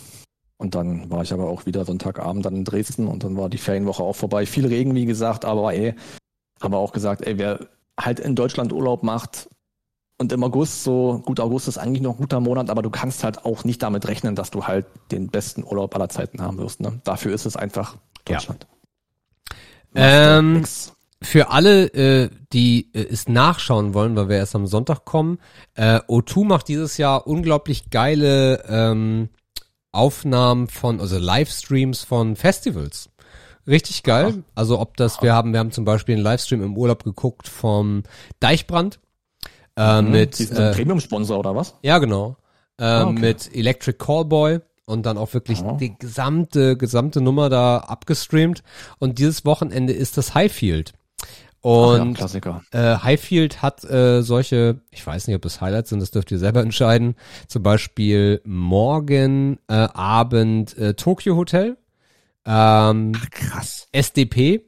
Und 0.59 0.74
dann 0.74 1.11
war 1.11 1.22
ich 1.22 1.32
aber 1.32 1.49
auch 1.49 1.66
wieder 1.66 1.84
Sonntagabend 1.84 2.45
dann 2.45 2.57
in 2.57 2.64
Dresden 2.64 3.07
und 3.07 3.22
dann 3.22 3.36
war 3.36 3.49
die 3.49 3.59
Ferienwoche 3.59 4.03
auch 4.03 4.16
vorbei. 4.16 4.45
Viel 4.45 4.66
Regen, 4.66 4.95
wie 4.95 5.07
gesagt, 5.07 5.45
aber 5.45 5.72
ey, 5.72 5.95
haben 6.61 6.72
wir 6.72 6.78
auch 6.78 6.93
gesagt, 6.93 7.24
ey, 7.26 7.39
wer 7.39 7.68
halt 7.99 8.18
in 8.18 8.34
Deutschland 8.34 8.72
Urlaub 8.72 9.05
macht 9.05 9.49
und 10.19 10.33
im 10.33 10.43
August 10.43 10.83
so, 10.83 11.23
gut, 11.25 11.39
August 11.39 11.69
ist 11.69 11.79
eigentlich 11.79 12.03
noch 12.03 12.14
ein 12.14 12.19
guter 12.19 12.41
Monat, 12.41 12.71
aber 12.71 12.83
du 12.83 12.91
kannst 12.91 13.23
halt 13.23 13.45
auch 13.45 13.64
nicht 13.64 13.83
damit 13.83 14.07
rechnen, 14.09 14.35
dass 14.35 14.51
du 14.51 14.66
halt 14.66 14.87
den 15.12 15.29
besten 15.29 15.62
Urlaub 15.64 15.95
aller 15.95 16.09
Zeiten 16.09 16.43
haben 16.43 16.59
wirst. 16.59 16.81
Ne? 16.81 17.01
Dafür 17.05 17.33
ist 17.33 17.47
es 17.47 17.57
einfach 17.57 17.95
Ja. 18.29 18.37
Deutschland. 18.37 18.66
Ähm, 19.95 20.55
Nix. 20.55 20.93
Für 21.21 21.51
alle, 21.51 21.87
äh, 21.95 22.31
die 22.53 22.91
äh, 22.93 23.07
es 23.11 23.29
nachschauen 23.29 23.95
wollen, 23.95 24.14
weil 24.14 24.29
wir 24.29 24.37
erst 24.37 24.55
am 24.55 24.66
Sonntag 24.66 25.05
kommen, 25.05 25.39
äh, 25.75 25.99
O2 26.09 26.45
macht 26.45 26.69
dieses 26.69 26.97
Jahr 26.97 27.27
unglaublich 27.27 27.91
geile 27.91 28.64
ähm, 28.69 29.29
Aufnahmen 29.91 30.69
von, 30.69 31.01
also 31.01 31.19
Livestreams 31.19 32.05
von 32.05 32.37
Festivals. 32.37 33.11
Richtig 33.66 34.03
geil. 34.03 34.45
Also 34.55 34.79
ob 34.81 34.97
das, 34.97 35.21
wir 35.23 35.35
haben, 35.35 35.53
wir 35.53 35.61
haben 35.61 35.73
zum 35.73 35.85
Beispiel 35.85 36.14
einen 36.14 36.25
Livestream 36.25 36.62
im 36.62 36.77
Urlaub 36.77 37.05
geguckt 37.05 37.49
vom 37.49 38.05
Deichbrand 38.41 38.99
äh, 39.79 40.03
Mhm. 40.03 40.11
mit 40.11 40.39
Die 40.39 40.45
sind 40.45 40.59
äh, 40.59 40.72
Premium-Sponsor 40.72 41.39
oder 41.39 41.55
was? 41.57 41.74
ja, 41.83 41.99
genau. 41.99 42.37
Ähm, 42.81 42.87
Ah, 42.87 43.05
okay. 43.05 43.18
Mit 43.20 43.55
Electric 43.57 43.99
Callboy 43.99 44.61
und 44.87 45.05
dann 45.07 45.18
auch 45.18 45.33
wirklich 45.35 45.62
Oh. 45.62 45.76
die 45.81 45.99
gesamte, 45.99 46.76
gesamte 46.76 47.20
Nummer 47.20 47.49
da 47.49 47.79
abgestreamt. 47.79 48.62
Und 48.99 49.18
dieses 49.18 49.45
Wochenende 49.45 49.93
ist 49.93 50.16
das 50.16 50.35
Highfield. 50.35 50.93
Ach 51.61 51.66
ja, 51.66 52.03
Und 52.03 52.14
Klassiker. 52.14 52.62
äh, 52.70 52.97
Highfield 52.99 53.62
hat 53.62 53.83
äh, 53.85 54.22
solche, 54.22 54.81
ich 54.93 55.05
weiß 55.05 55.26
nicht, 55.26 55.35
ob 55.35 55.43
das 55.43 55.61
Highlights 55.61 55.91
sind, 55.91 56.01
das 56.01 56.12
dürft 56.12 56.31
ihr 56.31 56.39
selber 56.39 56.61
entscheiden. 56.61 57.16
Zum 57.49 57.64
Beispiel 57.64 58.41
morgen 58.45 59.59
äh, 59.68 59.74
Abend 59.93 60.79
äh, 60.79 60.95
Tokyo 60.95 61.35
Hotel, 61.37 61.76
ähm, 62.47 63.12
Krass. 63.33 63.89
SDP, 63.93 64.62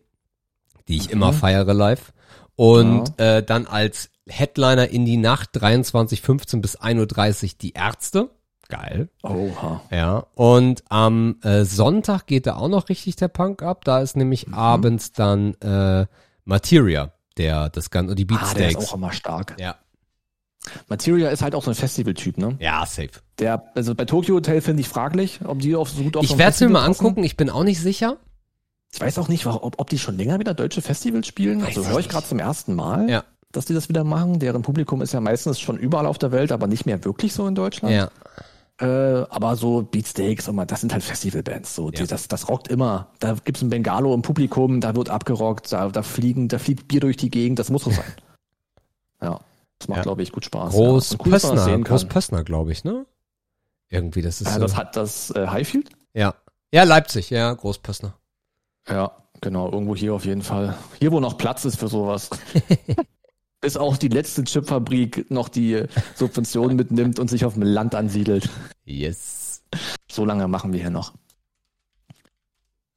die 0.88 0.96
ich 0.96 1.06
Mhm. 1.06 1.12
immer 1.12 1.32
feiere 1.32 1.72
live. 1.74 2.12
Und 2.56 3.18
äh, 3.20 3.42
dann 3.42 3.66
als 3.66 4.10
Headliner 4.30 4.88
in 4.88 5.04
die 5.04 5.16
Nacht 5.16 5.50
23.15 5.56 6.60
bis 6.60 6.78
1.30 6.78 7.42
Uhr 7.44 7.50
die 7.60 7.72
Ärzte. 7.72 8.30
Geil. 8.68 9.08
Oha. 9.22 9.80
Ja. 9.90 10.26
Und 10.34 10.84
am 10.88 11.36
äh, 11.42 11.64
Sonntag 11.64 12.26
geht 12.26 12.46
da 12.46 12.56
auch 12.56 12.68
noch 12.68 12.88
richtig 12.88 13.16
der 13.16 13.28
Punk 13.28 13.62
ab. 13.62 13.84
Da 13.84 14.00
ist 14.00 14.16
nämlich 14.16 14.46
Mhm. 14.46 14.54
abends 14.54 15.12
dann 15.12 15.54
äh, 15.54 16.06
Materia, 16.44 17.12
der 17.36 17.68
das 17.70 17.90
Ganze, 17.90 18.14
die 18.14 18.24
Ah, 18.24 18.26
der 18.28 18.36
ist 18.38 18.54
Beatsteaks. 18.54 18.88
auch 18.90 18.94
immer 18.94 19.12
stark. 19.12 19.56
ja. 19.58 19.74
Materia 20.88 21.30
ist 21.30 21.40
halt 21.42 21.54
auch 21.54 21.64
so 21.64 21.70
ein 21.70 21.74
Festivaltyp, 21.74 22.36
ne? 22.36 22.56
ja, 22.60 22.84
safe. 22.84 23.08
Der, 23.38 23.64
also 23.74 23.94
bei 23.94 24.04
Tokyo 24.04 24.34
Hotel 24.36 24.60
finde 24.60 24.82
ich 24.82 24.88
fraglich, 24.88 25.40
ob 25.44 25.58
die 25.60 25.74
auf 25.74 25.88
so 25.88 26.02
gut 26.02 26.16
auf 26.18 26.22
so 26.22 26.26
Ich 26.26 26.32
ein 26.34 26.38
werde 26.38 26.50
es 26.52 26.60
mir 26.60 26.68
mal 26.68 26.86
passen. 26.86 27.00
angucken. 27.06 27.24
Ich 27.24 27.36
bin 27.38 27.48
auch 27.48 27.64
nicht 27.64 27.80
sicher. 27.80 28.18
Ich 28.92 29.00
weiß 29.00 29.18
auch 29.18 29.28
nicht, 29.28 29.46
ob, 29.46 29.80
ob 29.80 29.88
die 29.88 29.98
schon 29.98 30.18
länger 30.18 30.38
wieder 30.38 30.52
deutsche 30.52 30.82
Festivals 30.82 31.26
spielen. 31.26 31.62
Weiß 31.62 31.68
Also 31.78 31.86
höre 31.88 32.00
ich 32.00 32.08
gerade 32.10 32.26
zum 32.26 32.38
ersten 32.40 32.74
Mal, 32.74 33.08
Ja. 33.08 33.24
Dass 33.52 33.64
die 33.66 33.74
das 33.74 33.88
wieder 33.88 34.04
machen. 34.04 34.38
Deren 34.38 34.62
Publikum 34.62 35.02
ist 35.02 35.12
ja 35.12 35.20
meistens 35.20 35.58
schon 35.60 35.76
überall 35.78 36.06
auf 36.06 36.18
der 36.18 36.32
Welt, 36.32 36.52
aber 36.52 36.66
nicht 36.66 36.86
mehr 36.86 37.04
wirklich 37.04 37.32
so 37.32 37.46
in 37.46 37.54
Deutschland. 37.54 37.94
Ja. 37.94 38.10
Äh, 38.80 39.26
aber 39.28 39.56
so 39.56 39.82
Beatsteaks, 39.82 40.48
und 40.48 40.56
mal, 40.56 40.64
das 40.64 40.80
sind 40.80 40.92
halt 40.92 41.02
Festivalbands. 41.02 41.74
So, 41.74 41.90
die, 41.90 42.00
Ja. 42.00 42.06
das, 42.06 42.28
das 42.28 42.48
rockt 42.48 42.68
immer. 42.68 43.08
Da 43.18 43.36
gibt's 43.44 43.60
ein 43.60 43.68
Bengalo 43.68 44.14
im 44.14 44.22
Publikum, 44.22 44.80
da 44.80 44.94
wird 44.94 45.10
abgerockt, 45.10 45.70
da, 45.72 45.88
da 45.88 46.02
fliegen, 46.02 46.48
da 46.48 46.58
fliegt 46.58 46.88
Bier 46.88 47.00
durch 47.00 47.16
die 47.18 47.28
Gegend, 47.30 47.58
das 47.58 47.68
muss 47.70 47.84
so 47.84 47.90
sein. 47.90 48.04
ja. 49.22 49.40
Das 49.78 49.88
macht, 49.88 49.98
Ja. 49.98 50.02
glaube 50.04 50.22
ich, 50.22 50.32
gut 50.32 50.44
Spaß. 50.46 50.72
Groß 50.74 51.12
ja. 51.12 51.18
Cool, 51.24 51.30
Pössner, 51.32 51.58
sehen 51.58 51.84
Groß. 51.84 52.04
Pössner, 52.06 52.42
glaube 52.44 52.72
ich, 52.72 52.84
ne? 52.84 53.04
Irgendwie, 53.88 54.22
das 54.22 54.40
ist 54.40 54.46
Ja, 54.48 54.54
so. 54.54 54.60
das 54.60 54.76
hat 54.76 54.96
das 54.96 55.30
äh, 55.32 55.46
Highfield? 55.48 55.90
ja. 56.14 56.34
Ja, 56.72 56.84
Leipzig, 56.84 57.30
ja, 57.30 57.52
Groß 57.52 57.78
Pössner. 57.78 58.14
Ja, 58.88 59.10
genau, 59.40 59.72
irgendwo 59.72 59.96
hier 59.96 60.14
auf 60.14 60.24
jeden 60.24 60.42
Fall. 60.42 60.76
Hier, 61.00 61.10
wo 61.10 61.18
noch 61.18 61.36
Platz 61.36 61.64
ist 61.64 61.80
für 61.80 61.88
sowas. 61.88 62.30
Bis 63.60 63.76
auch 63.76 63.96
die 63.96 64.08
letzte 64.08 64.44
Chipfabrik 64.44 65.30
noch 65.30 65.48
die 65.48 65.84
Subventionen 66.14 66.76
mitnimmt 66.76 67.18
und 67.18 67.28
sich 67.28 67.44
auf 67.44 67.54
dem 67.54 67.62
Land 67.62 67.94
ansiedelt. 67.94 68.48
Yes. 68.84 69.62
So 70.10 70.24
lange 70.24 70.48
machen 70.48 70.72
wir 70.72 70.80
hier 70.80 70.90
noch. 70.90 71.12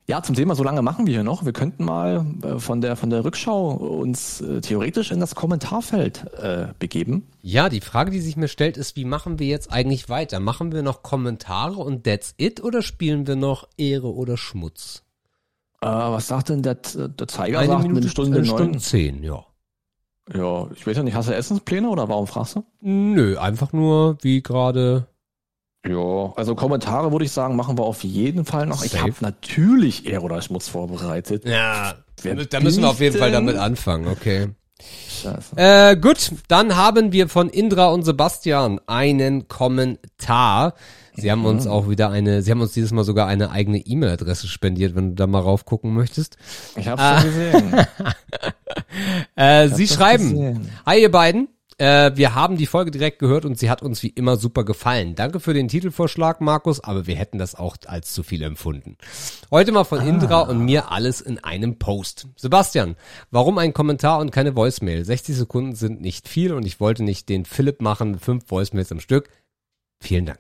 Ja, 0.06 0.22
zum 0.22 0.36
Thema 0.36 0.54
so 0.54 0.64
lange 0.64 0.82
machen 0.82 1.06
wir 1.06 1.14
hier 1.14 1.24
noch. 1.24 1.46
Wir 1.46 1.54
könnten 1.54 1.86
mal 1.86 2.26
äh, 2.44 2.60
von 2.60 2.82
der 2.82 2.98
von 2.98 3.10
der 3.10 3.24
Rückschau 3.24 3.72
uns 3.72 4.42
äh, 4.42 4.60
theoretisch 4.60 5.12
in 5.12 5.22
das 5.22 5.34
Kommentarfeld 5.34 6.26
äh, 6.34 6.68
begeben. 6.78 7.28
Ja, 7.42 7.70
die 7.70 7.80
Frage, 7.80 8.12
die 8.12 8.20
sich 8.20 8.36
mir 8.36 8.50
stellt, 8.50 8.76
ist, 8.76 8.98
wie 8.98 9.06
machen 9.06 9.40
wir 9.40 9.48
jetzt 9.48 9.72
eigentlich 9.72 10.10
weiter? 10.10 10.42
Machen 10.42 10.74
wir 10.74 10.84
noch 10.84 11.04
Kommentare 11.04 11.78
und 11.78 12.04
that's 12.04 12.34
it 12.38 12.62
oder 12.62 12.82
spielen 12.82 13.28
wir 13.28 13.38
noch 13.38 13.70
Ehre 13.78 14.14
oder 14.14 14.36
Schmutz? 14.36 15.04
Äh, 15.80 15.88
was 15.88 16.28
sagt 16.28 16.50
denn 16.50 16.64
der, 16.64 16.76
der 16.76 17.28
Zeiger? 17.30 17.66
sagt 17.66 17.86
eine 17.86 18.10
Stunde 18.10 18.40
eine 18.40 18.48
neun. 18.48 18.58
Stunde 18.58 18.80
zehn, 18.80 19.24
ja. 19.24 19.46
Ja, 20.34 20.68
ich 20.76 20.88
weiß 20.88 20.98
ja 20.98 21.04
nicht, 21.04 21.16
hast 21.16 21.28
du 21.30 21.36
Essenspläne 21.36 21.90
oder 21.90 22.08
warum 22.08 22.28
fragst 22.28 22.56
du? 22.56 22.64
Nö, 22.80 23.38
einfach 23.38 23.74
nur 23.74 24.18
wie 24.22 24.42
gerade. 24.42 25.08
Ja, 25.86 26.32
also 26.38 26.56
Kommentare 26.56 27.12
würde 27.12 27.26
ich 27.26 27.32
sagen, 27.32 27.58
machen 27.58 27.78
wir 27.78 27.84
auf 27.84 28.04
jeden 28.04 28.46
Fall 28.46 28.66
noch. 28.68 28.84
Ich 28.86 28.92
Safe. 28.92 29.04
habe 29.04 29.14
natürlich 29.20 30.06
Ehre 30.06 30.22
oder 30.24 30.42
Schmutz 30.42 30.70
vorbereitet. 30.70 31.46
Ja, 31.46 31.96
da 32.50 32.60
müssen 32.62 32.84
wir 32.84 32.90
auf 32.90 33.02
jeden 33.02 33.14
bin 33.14 33.20
Fall 33.20 33.30
ich 33.30 33.36
denn? 33.36 33.48
damit 33.48 33.62
anfangen, 33.62 34.08
okay. 34.08 34.50
Äh, 35.56 35.96
gut, 35.98 36.32
dann 36.48 36.76
haben 36.76 37.12
wir 37.12 37.30
von 37.30 37.50
Indra 37.50 37.88
und 37.88 38.04
Sebastian 38.04 38.80
einen 38.88 39.48
Kommentar. 39.48 40.74
Sie 41.16 41.32
haben 41.32 41.46
uns 41.46 41.68
auch 41.68 41.90
wieder 41.90 42.10
eine, 42.10 42.42
sie 42.42 42.52
haben 42.52 42.62
uns 42.62 42.74
dieses 42.74 42.92
Mal 42.92 43.04
sogar 43.04 43.28
eine 43.28 43.52
eigene 43.52 43.80
E-Mail-Adresse 43.80 44.48
spendiert, 44.48 44.96
wenn 44.96 45.10
du 45.10 45.16
da 45.16 45.28
mal 45.28 45.40
raufgucken 45.40 45.94
möchtest. 45.94 46.38
Ich 46.76 46.88
hab's 46.88 47.02
schon 47.02 47.32
gesehen. 47.32 47.86
äh, 49.36 49.70
sie 49.70 49.88
schreiben, 49.88 50.30
gesehen. 50.32 50.70
hi 50.86 51.02
ihr 51.02 51.12
beiden, 51.12 51.50
äh, 51.78 52.12
wir 52.16 52.36
haben 52.36 52.58
die 52.58 52.66
Folge 52.66 52.92
direkt 52.92 53.20
gehört 53.20 53.46
und 53.46 53.58
sie 53.58 53.70
hat 53.70 53.82
uns 53.82 54.04
wie 54.04 54.10
immer 54.10 54.38
super 54.38 54.64
gefallen. 54.64 55.16
Danke 55.16 55.40
für 55.40 55.54
den 55.54 55.68
Titelvorschlag, 55.68 56.42
Markus, 56.42 56.84
aber 56.84 57.08
wir 57.08 57.16
hätten 57.16 57.38
das 57.38 57.56
auch 57.56 57.78
als 57.86 58.14
zu 58.14 58.24
viel 58.24 58.42
empfunden. 58.44 58.98
Heute 59.52 59.72
mal 59.72 59.84
von 59.84 60.00
ah. 60.00 60.06
Indra 60.06 60.42
und 60.42 60.64
mir 60.64 60.92
alles 60.92 61.22
in 61.22 61.44
einem 61.44 61.80
Post. 61.80 62.28
Sebastian, 62.36 62.96
warum 63.32 63.58
ein 63.58 63.74
Kommentar 63.74 64.20
und 64.20 64.32
keine 64.32 64.56
Voicemail? 64.56 65.04
60 65.04 65.36
Sekunden 65.36 65.76
sind 65.76 66.02
nicht 66.02 66.28
viel 66.28 66.54
und 66.54 66.66
ich 66.66 66.80
wollte 66.80 67.04
nicht 67.04 67.30
den 67.30 67.46
Philipp 67.46 67.82
machen 67.82 68.20
fünf 68.20 68.50
Voicemails 68.50 68.92
am 68.92 69.00
Stück. 69.00 69.30
Vielen 70.04 70.26
Dank. 70.26 70.40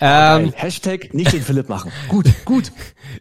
Ähm, 0.00 0.52
Hashtag 0.54 1.14
nicht 1.14 1.32
den 1.32 1.42
Philipp 1.42 1.68
machen. 1.68 1.90
Gut, 2.08 2.26
gut. 2.44 2.72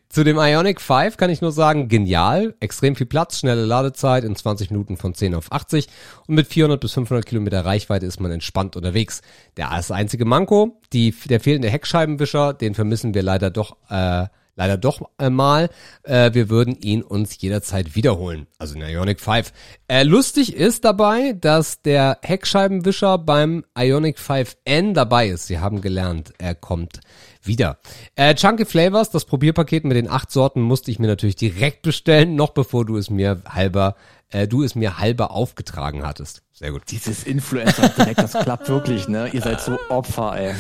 Zu 0.10 0.26
dem 0.26 0.38
Ionic 0.38 0.81
5 0.81 1.15
kann 1.15 1.30
ich 1.30 1.41
nur 1.41 1.53
sagen, 1.53 1.88
genial, 1.88 2.56
extrem 2.60 2.97
viel 2.97 3.06
Platz, 3.06 3.39
schnelle 3.39 3.65
Ladezeit 3.65 4.26
in 4.26 4.35
20 4.35 4.72
Minuten 4.72 4.97
von 4.97 5.14
10 5.14 5.35
auf 5.35 5.52
80 5.52 5.88
und 6.27 6.35
mit 6.35 6.47
400 6.47 6.80
bis 6.80 6.93
500 6.93 7.26
Kilometer 7.26 7.64
Reichweite 7.64 8.06
ist 8.06 8.19
man 8.19 8.31
entspannt 8.31 8.76
unterwegs. 8.76 9.22
Der 9.56 9.69
das 9.69 9.91
einzige 9.91 10.26
Manko, 10.26 10.81
die, 10.91 11.14
der 11.26 11.39
fehlende 11.39 11.69
Heckscheibenwischer, 11.69 12.53
den 12.53 12.73
vermissen 12.73 13.14
wir 13.14 13.23
leider 13.23 13.49
doch 13.49 13.77
äh, 13.89 14.26
leider 14.56 14.77
doch 14.77 15.02
mal. 15.19 15.69
Äh, 16.03 16.34
wir 16.34 16.49
würden 16.49 16.76
ihn 16.76 17.02
uns 17.02 17.40
jederzeit 17.41 17.95
wiederholen. 17.95 18.48
Also 18.57 18.76
in 18.76 18.82
Ionic 18.82 19.19
5. 19.19 19.52
Äh, 19.88 20.03
lustig 20.03 20.56
ist 20.56 20.86
dabei, 20.86 21.34
dass 21.34 21.82
der 21.82 22.19
Heckscheibenwischer 22.22 23.18
beim 23.18 23.65
Ionic 23.77 24.18
5N 24.18 24.94
dabei 24.94 25.30
ist. 25.30 25.48
Sie 25.48 25.60
haben 25.60 25.82
gelernt, 25.82 26.34
er 26.38 26.56
kommt 26.56 27.02
wieder. 27.44 27.77
Äh, 28.15 28.36
Chunky 28.36 28.65
Flavors, 28.65 29.11
das 29.11 29.26
Probierpaket 29.26 29.84
mit 29.86 29.98
den 29.98 30.10
acht 30.10 30.32
Sorten 30.32 30.61
musste 30.61 30.91
ich 30.91 30.99
mir 30.99 31.07
natürlich 31.07 31.36
direkt 31.36 31.82
bestellen, 31.82 32.36
noch 32.36 32.52
bevor 32.52 32.86
du 32.86 32.98
es 32.98 33.10
mir 33.10 33.41
halber 33.48 33.95
äh, 34.35 34.47
du 34.47 34.63
es 34.63 34.75
mir 34.75 34.99
halber 34.99 35.31
aufgetragen 35.31 36.05
hattest. 36.05 36.41
Sehr 36.51 36.71
gut. 36.71 36.83
Dieses 36.89 37.23
Influencer 37.23 37.89
direkt, 37.89 38.19
das 38.19 38.31
klappt 38.31 38.69
wirklich, 38.69 39.07
ne? 39.07 39.29
Ihr 39.33 39.41
seid 39.41 39.59
so 39.61 39.77
Opfer, 39.89 40.37
ey. 40.37 40.55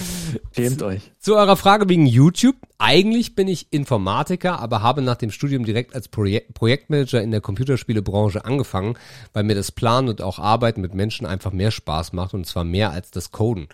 Schämt 0.53 0.81
euch. 0.81 1.01
Zu 1.19 1.35
eurer 1.35 1.55
Frage 1.55 1.87
wegen 1.87 2.05
YouTube. 2.05 2.55
Eigentlich 2.77 3.35
bin 3.35 3.47
ich 3.47 3.67
Informatiker, 3.71 4.59
aber 4.59 4.81
habe 4.81 5.01
nach 5.01 5.15
dem 5.15 5.31
Studium 5.31 5.63
direkt 5.63 5.95
als 5.95 6.09
Projek 6.09 6.53
Projektmanager 6.53 7.21
in 7.21 7.31
der 7.31 7.39
Computerspielebranche 7.39 8.43
angefangen, 8.43 8.97
weil 9.31 9.43
mir 9.43 9.55
das 9.55 9.71
Planen 9.71 10.09
und 10.09 10.21
auch 10.21 10.37
Arbeiten 10.37 10.81
mit 10.81 10.93
Menschen 10.93 11.25
einfach 11.25 11.53
mehr 11.53 11.71
Spaß 11.71 12.11
macht 12.11 12.33
und 12.33 12.45
zwar 12.45 12.65
mehr 12.65 12.91
als 12.91 13.11
das 13.11 13.31
Coden. 13.31 13.69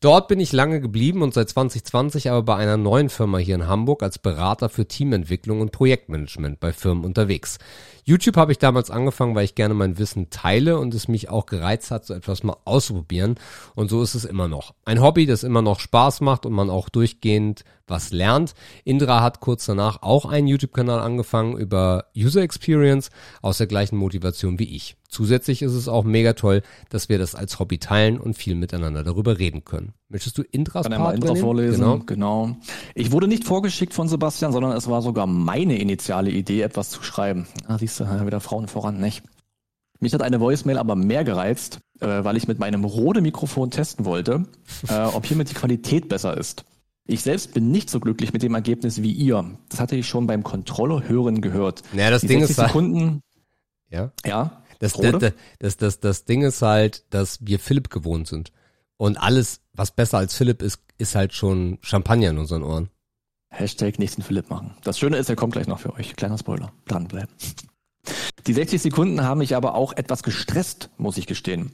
Dort 0.00 0.28
bin 0.28 0.38
ich 0.38 0.52
lange 0.52 0.80
geblieben 0.80 1.22
und 1.22 1.34
seit 1.34 1.48
2020 1.48 2.30
aber 2.30 2.42
bei 2.42 2.56
einer 2.56 2.76
neuen 2.76 3.08
Firma 3.08 3.38
hier 3.38 3.56
in 3.56 3.66
Hamburg 3.66 4.04
als 4.04 4.18
Berater 4.18 4.68
für 4.68 4.86
Teamentwicklung 4.86 5.60
und 5.60 5.72
Projektmanagement 5.72 6.60
bei 6.60 6.72
Firmen 6.72 7.04
unterwegs. 7.04 7.58
YouTube 8.08 8.36
habe 8.36 8.52
ich 8.52 8.58
damals 8.58 8.92
angefangen, 8.92 9.34
weil 9.34 9.44
ich 9.44 9.56
gerne 9.56 9.74
mein 9.74 9.98
Wissen 9.98 10.30
teile 10.30 10.78
und 10.78 10.94
es 10.94 11.08
mich 11.08 11.28
auch 11.28 11.44
gereizt 11.44 11.90
hat, 11.90 12.06
so 12.06 12.14
etwas 12.14 12.44
mal 12.44 12.56
auszuprobieren. 12.64 13.34
Und 13.74 13.90
so 13.90 14.00
ist 14.00 14.14
es 14.14 14.24
immer 14.24 14.46
noch. 14.46 14.74
Ein 14.84 15.02
Hobby, 15.02 15.26
das 15.26 15.42
immer 15.42 15.60
noch 15.60 15.80
Spaß 15.80 16.20
macht 16.20 16.46
und 16.46 16.52
man 16.52 16.70
auch 16.70 16.88
durchgehend 16.88 17.64
was 17.86 18.10
lernt. 18.10 18.54
Indra 18.84 19.22
hat 19.22 19.40
kurz 19.40 19.66
danach 19.66 20.02
auch 20.02 20.24
einen 20.24 20.48
YouTube-Kanal 20.48 21.00
angefangen 21.00 21.56
über 21.56 22.06
User 22.16 22.42
Experience 22.42 23.10
aus 23.42 23.58
der 23.58 23.66
gleichen 23.66 23.96
Motivation 23.96 24.58
wie 24.58 24.74
ich. 24.76 24.96
Zusätzlich 25.08 25.62
ist 25.62 25.72
es 25.72 25.88
auch 25.88 26.04
mega 26.04 26.32
toll, 26.32 26.62
dass 26.90 27.08
wir 27.08 27.18
das 27.18 27.34
als 27.34 27.58
Hobby 27.58 27.78
teilen 27.78 28.18
und 28.18 28.34
viel 28.34 28.54
miteinander 28.54 29.04
darüber 29.04 29.38
reden 29.38 29.64
können. 29.64 29.92
Möchtest 30.08 30.36
du 30.36 30.42
Intras 30.42 30.88
Kann 30.88 31.00
Part 31.00 31.16
Intra 31.16 31.34
vorlesen? 31.34 31.80
Genau. 31.80 31.98
genau. 32.04 32.56
Ich 32.94 33.12
wurde 33.12 33.28
nicht 33.28 33.44
vorgeschickt 33.44 33.94
von 33.94 34.08
Sebastian, 34.08 34.52
sondern 34.52 34.72
es 34.72 34.88
war 34.88 35.02
sogar 35.02 35.26
meine 35.26 35.78
initiale 35.78 36.30
Idee, 36.30 36.62
etwas 36.62 36.90
zu 36.90 37.02
schreiben. 37.02 37.46
Ah, 37.66 37.78
siehst 37.78 38.00
du, 38.00 38.04
wieder 38.26 38.40
Frauen 38.40 38.68
voran, 38.68 39.00
nicht? 39.00 39.22
Mich 39.98 40.12
hat 40.12 40.22
eine 40.22 40.40
Voicemail 40.40 40.78
aber 40.78 40.94
mehr 40.94 41.24
gereizt, 41.24 41.80
äh, 42.00 42.06
weil 42.06 42.36
ich 42.36 42.48
mit 42.48 42.58
meinem 42.58 42.84
Rode-Mikrofon 42.84 43.70
testen 43.70 44.04
wollte, 44.04 44.44
äh, 44.88 45.04
ob 45.04 45.24
hiermit 45.24 45.50
die 45.50 45.54
Qualität 45.54 46.08
besser 46.08 46.36
ist. 46.36 46.64
Ich 47.06 47.22
selbst 47.22 47.54
bin 47.54 47.70
nicht 47.70 47.88
so 47.88 48.00
glücklich 48.00 48.32
mit 48.32 48.42
dem 48.42 48.54
Ergebnis 48.54 49.00
wie 49.02 49.12
ihr. 49.12 49.56
Das 49.68 49.80
hatte 49.80 49.96
ich 49.96 50.08
schon 50.08 50.26
beim 50.26 50.42
Controller 50.42 51.08
hören 51.08 51.40
gehört. 51.40 51.82
Naja, 51.92 52.10
das 52.10 52.22
die 52.22 52.28
Ding 52.28 52.40
ist 52.42 52.58
halt- 52.58 52.68
Sekunden, 52.68 53.20
ja. 53.90 54.12
Ja. 54.24 54.62
Das, 54.78 54.92
das, 54.92 55.32
das, 55.58 55.76
das, 55.78 56.00
das 56.00 56.24
Ding 56.26 56.42
ist 56.42 56.60
halt, 56.60 57.04
dass 57.14 57.38
wir 57.46 57.58
Philipp 57.58 57.88
gewohnt 57.88 58.28
sind. 58.28 58.52
Und 58.98 59.16
alles, 59.16 59.60
was 59.72 59.90
besser 59.94 60.18
als 60.18 60.34
Philipp 60.34 60.60
ist, 60.62 60.80
ist 60.98 61.14
halt 61.14 61.32
schon 61.32 61.78
Champagner 61.80 62.30
in 62.30 62.38
unseren 62.38 62.62
Ohren. 62.62 62.90
Hashtag 63.48 63.98
nächsten 63.98 64.22
Philipp 64.22 64.50
machen. 64.50 64.74
Das 64.84 64.98
Schöne 64.98 65.16
ist, 65.16 65.30
er 65.30 65.36
kommt 65.36 65.54
gleich 65.54 65.66
noch 65.66 65.78
für 65.78 65.94
euch. 65.94 66.14
Kleiner 66.16 66.36
Spoiler. 66.36 66.72
Dranbleiben. 66.88 67.32
Die 68.46 68.52
60 68.52 68.82
Sekunden 68.82 69.22
haben 69.22 69.38
mich 69.38 69.56
aber 69.56 69.74
auch 69.74 69.92
etwas 69.94 70.22
gestresst, 70.22 70.90
muss 70.98 71.16
ich 71.16 71.26
gestehen. 71.26 71.72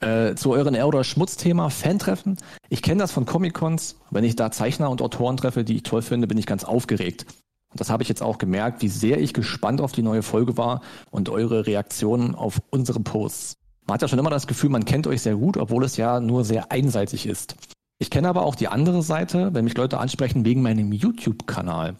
Äh, 0.00 0.34
zu 0.34 0.52
euren 0.52 0.74
R- 0.74 0.88
oder 0.88 1.04
Schmutzthema 1.04 1.68
Fantreffen. 1.68 2.38
Ich 2.70 2.80
kenne 2.80 3.00
das 3.00 3.12
von 3.12 3.26
Comic-Cons. 3.26 3.96
Wenn 4.10 4.24
ich 4.24 4.34
da 4.34 4.50
Zeichner 4.50 4.88
und 4.88 5.02
Autoren 5.02 5.36
treffe, 5.36 5.62
die 5.62 5.76
ich 5.76 5.82
toll 5.82 6.00
finde, 6.00 6.26
bin 6.26 6.38
ich 6.38 6.46
ganz 6.46 6.64
aufgeregt. 6.64 7.26
Und 7.70 7.80
das 7.80 7.90
habe 7.90 8.02
ich 8.02 8.08
jetzt 8.08 8.22
auch 8.22 8.38
gemerkt, 8.38 8.80
wie 8.80 8.88
sehr 8.88 9.20
ich 9.20 9.34
gespannt 9.34 9.82
auf 9.82 9.92
die 9.92 10.02
neue 10.02 10.22
Folge 10.22 10.56
war 10.56 10.80
und 11.10 11.28
eure 11.28 11.66
Reaktionen 11.66 12.34
auf 12.34 12.62
unsere 12.70 13.00
Posts. 13.00 13.56
Man 13.86 13.94
hat 13.94 14.02
ja 14.02 14.08
schon 14.08 14.18
immer 14.18 14.30
das 14.30 14.46
Gefühl, 14.46 14.70
man 14.70 14.86
kennt 14.86 15.06
euch 15.06 15.20
sehr 15.20 15.36
gut, 15.36 15.58
obwohl 15.58 15.84
es 15.84 15.98
ja 15.98 16.18
nur 16.18 16.44
sehr 16.44 16.72
einseitig 16.72 17.26
ist. 17.26 17.56
Ich 17.98 18.08
kenne 18.08 18.28
aber 18.28 18.42
auch 18.42 18.54
die 18.54 18.68
andere 18.68 19.02
Seite, 19.02 19.52
wenn 19.52 19.64
mich 19.64 19.76
Leute 19.76 19.98
ansprechen 19.98 20.46
wegen 20.46 20.62
meinem 20.62 20.92
YouTube-Kanal. 20.92 21.96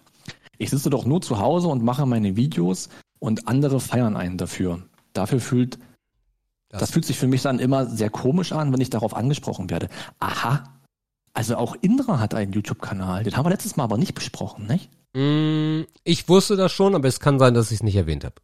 Ich 0.57 0.71
sitze 0.71 0.89
doch 0.89 1.05
nur 1.05 1.21
zu 1.21 1.37
Hause 1.37 1.67
und 1.67 1.83
mache 1.83 2.07
meine 2.07 2.35
Videos 2.35 2.89
und 3.19 3.47
andere 3.47 3.79
feiern 3.79 4.17
einen 4.17 4.37
dafür. 4.37 4.81
Dafür 5.13 5.39
fühlt 5.39 5.77
das, 6.71 6.79
das 6.79 6.91
fühlt 6.91 7.05
sich 7.05 7.17
für 7.17 7.27
mich 7.27 7.41
dann 7.41 7.59
immer 7.59 7.85
sehr 7.85 8.09
komisch 8.09 8.53
an, 8.53 8.71
wenn 8.71 8.81
ich 8.81 8.89
darauf 8.89 9.15
angesprochen 9.15 9.69
werde. 9.69 9.89
Aha, 10.19 10.63
also 11.33 11.55
auch 11.55 11.75
Indra 11.81 12.19
hat 12.19 12.33
einen 12.33 12.53
YouTube-Kanal. 12.53 13.23
Den 13.23 13.35
haben 13.35 13.45
wir 13.45 13.51
letztes 13.51 13.75
Mal 13.75 13.83
aber 13.83 13.97
nicht 13.97 14.15
besprochen, 14.15 14.67
nicht? 14.67 14.89
Mm, 15.13 15.83
ich 16.03 16.27
wusste 16.29 16.55
das 16.55 16.71
schon, 16.71 16.95
aber 16.95 17.07
es 17.07 17.19
kann 17.19 17.39
sein, 17.39 17.53
dass 17.53 17.71
ich 17.71 17.79
es 17.79 17.83
nicht 17.83 17.95
erwähnt 17.95 18.23
habe. 18.23 18.35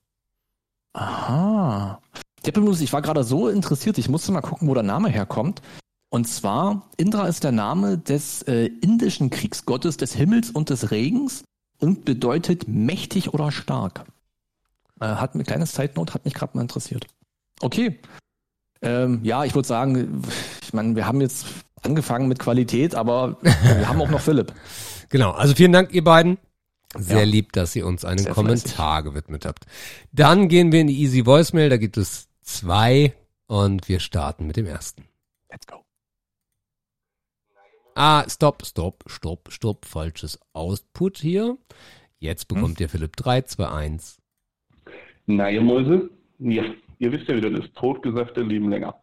Aha. 0.93 2.01
Ich 2.43 2.93
war 2.93 3.01
gerade 3.01 3.23
so 3.25 3.49
interessiert, 3.49 3.97
ich 3.97 4.07
musste 4.07 4.31
mal 4.31 4.41
gucken, 4.41 4.67
wo 4.67 4.73
der 4.73 4.83
Name 4.83 5.09
herkommt. 5.09 5.61
Und 6.09 6.27
zwar, 6.27 6.89
Indra 6.95 7.27
ist 7.27 7.43
der 7.43 7.51
Name 7.51 7.97
des 7.97 8.41
äh, 8.43 8.67
indischen 8.81 9.29
Kriegsgottes 9.29 9.97
des 9.97 10.13
Himmels 10.13 10.51
und 10.51 10.69
des 10.69 10.91
Regens 10.91 11.43
und 11.79 12.05
bedeutet 12.05 12.67
mächtig 12.69 13.33
oder 13.33 13.51
stark. 13.51 14.05
Äh, 15.01 15.07
hat 15.07 15.35
ein 15.35 15.43
kleines 15.43 15.73
Zeitnot, 15.73 16.13
hat 16.13 16.23
mich 16.23 16.33
gerade 16.33 16.55
mal 16.55 16.61
interessiert. 16.61 17.07
Okay. 17.61 17.99
Ähm, 18.81 19.21
ja, 19.23 19.43
ich 19.43 19.55
würde 19.55 19.67
sagen, 19.67 20.21
ich 20.61 20.73
meine, 20.73 20.95
wir 20.95 21.07
haben 21.07 21.21
jetzt 21.21 21.45
angefangen 21.81 22.27
mit 22.27 22.39
Qualität, 22.39 22.95
aber 22.95 23.37
wir 23.41 23.87
haben 23.87 24.01
auch 24.01 24.09
noch 24.09 24.21
Philipp. 24.21 24.53
Genau, 25.09 25.31
also 25.31 25.55
vielen 25.55 25.71
Dank, 25.71 25.93
ihr 25.93 26.03
beiden. 26.03 26.37
Sehr 26.93 27.19
ja. 27.19 27.23
lieb, 27.23 27.53
dass 27.53 27.73
ihr 27.77 27.87
uns 27.87 28.03
einen 28.03 28.17
Sehr 28.17 28.33
Kommentar 28.33 28.97
fleißig. 28.97 29.05
gewidmet 29.05 29.45
habt. 29.45 29.65
Dann 30.11 30.49
gehen 30.49 30.73
wir 30.73 30.81
in 30.81 30.87
die 30.87 30.99
Easy 30.99 31.25
Voicemail, 31.25 31.69
da 31.69 31.77
gibt 31.77 31.95
es 31.95 32.27
zwei 32.41 33.13
und 33.47 33.87
wir 33.87 34.01
starten 34.01 34.47
mit 34.47 34.57
dem 34.57 34.65
ersten. 34.65 35.05
Let's 35.49 35.65
go. 35.65 35.85
Ah, 37.95 38.29
stopp, 38.29 38.65
stopp, 38.65 39.05
stopp, 39.07 39.49
stopp, 39.49 39.85
falsches 39.85 40.39
Output 40.51 41.19
hier. 41.19 41.57
Jetzt 42.19 42.47
bekommt 42.47 42.79
hm? 42.79 42.83
ihr 42.83 42.89
Philipp 42.89 43.15
3, 43.15 43.43
2, 43.43 43.67
1. 43.69 44.17
Na, 45.25 45.49
ihr 45.49 45.61
Mäuse, 45.61 46.09
ja, 46.39 46.63
ihr 46.99 47.11
wisst 47.11 47.27
ja, 47.27 47.35
wie 47.35 47.41
das 47.41 47.65
ist. 47.65 47.75
Totgesagte 47.75 48.41
leben 48.41 48.69
länger. 48.69 48.95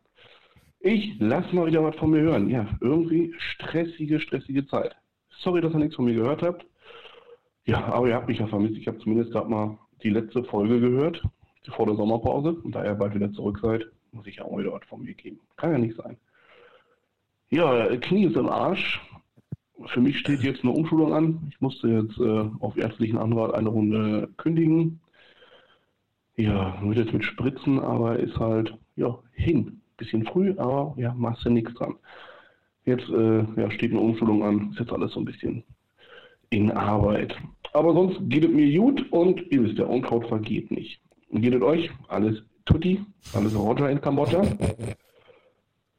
Ich 0.80 1.14
lass 1.18 1.50
mal 1.52 1.66
wieder 1.66 1.82
was 1.82 1.96
von 1.96 2.10
mir 2.10 2.20
hören. 2.20 2.50
Ja, 2.50 2.68
irgendwie 2.80 3.34
stressige, 3.38 4.20
stressige 4.20 4.66
Zeit. 4.66 4.94
Sorry, 5.40 5.60
dass 5.60 5.72
ihr 5.72 5.78
nichts 5.78 5.96
von 5.96 6.04
mir 6.04 6.14
gehört 6.14 6.42
habt. 6.42 6.66
Ja, 7.64 7.86
aber 7.86 8.08
ihr 8.08 8.14
habt 8.14 8.28
mich 8.28 8.38
ja 8.38 8.46
vermisst. 8.46 8.76
Ich 8.76 8.86
habe 8.86 8.98
zumindest 8.98 9.32
gerade 9.32 9.48
mal 9.48 9.78
die 10.02 10.10
letzte 10.10 10.44
Folge 10.44 10.80
gehört, 10.80 11.22
vor 11.70 11.86
der 11.86 11.96
Sommerpause. 11.96 12.52
Und 12.62 12.74
da 12.74 12.84
ihr 12.84 12.94
bald 12.94 13.14
wieder 13.14 13.32
zurück 13.32 13.58
seid, 13.62 13.86
muss 14.12 14.26
ich 14.26 14.36
ja 14.36 14.44
auch 14.44 14.58
wieder 14.58 14.72
was 14.72 14.84
von 14.86 15.02
mir 15.02 15.14
geben. 15.14 15.40
Kann 15.56 15.72
ja 15.72 15.78
nicht 15.78 15.96
sein. 15.96 16.18
Ja, 17.48 17.96
Knie 17.96 18.26
ist 18.26 18.36
im 18.36 18.48
Arsch. 18.48 19.00
Für 19.86 20.00
mich 20.00 20.18
steht 20.18 20.42
jetzt 20.42 20.62
eine 20.62 20.72
Umschulung 20.72 21.12
an. 21.12 21.46
Ich 21.50 21.60
musste 21.60 21.88
jetzt 21.88 22.18
äh, 22.18 22.50
auf 22.60 22.76
ärztlichen 22.76 23.18
Anrat 23.18 23.54
eine 23.54 23.68
Runde 23.68 24.28
kündigen. 24.36 25.00
Ja, 26.36 26.76
wird 26.82 26.98
jetzt 26.98 27.12
mit 27.12 27.24
Spritzen, 27.24 27.78
aber 27.78 28.18
ist 28.18 28.36
halt, 28.38 28.76
ja, 28.96 29.18
hin. 29.32 29.80
Bisschen 29.96 30.24
früh, 30.26 30.54
aber 30.56 30.94
ja, 30.96 31.14
machst 31.14 31.44
du 31.44 31.50
nichts 31.50 31.72
dran. 31.74 31.94
Jetzt 32.84 33.08
äh, 33.08 33.44
ja, 33.56 33.70
steht 33.70 33.92
eine 33.92 34.00
Umschulung 34.00 34.42
an, 34.42 34.70
ist 34.72 34.80
jetzt 34.80 34.92
alles 34.92 35.12
so 35.12 35.20
ein 35.20 35.24
bisschen 35.24 35.62
in 36.50 36.72
Arbeit. 36.72 37.36
Aber 37.72 37.92
sonst 37.92 38.18
geht 38.28 38.44
es 38.44 38.50
mir 38.50 38.78
gut 38.78 39.10
und 39.12 39.40
ihr 39.52 39.62
wisst 39.62 39.78
ja, 39.78 39.84
Unkraut 39.84 40.26
vergeht 40.26 40.70
nicht. 40.70 41.00
Geht 41.30 41.54
es 41.54 41.62
euch? 41.62 41.90
Alles 42.08 42.42
Tutti, 42.64 43.00
alles 43.34 43.56
Roger 43.56 43.90
in 43.90 44.00
Kambodscha. 44.00 44.42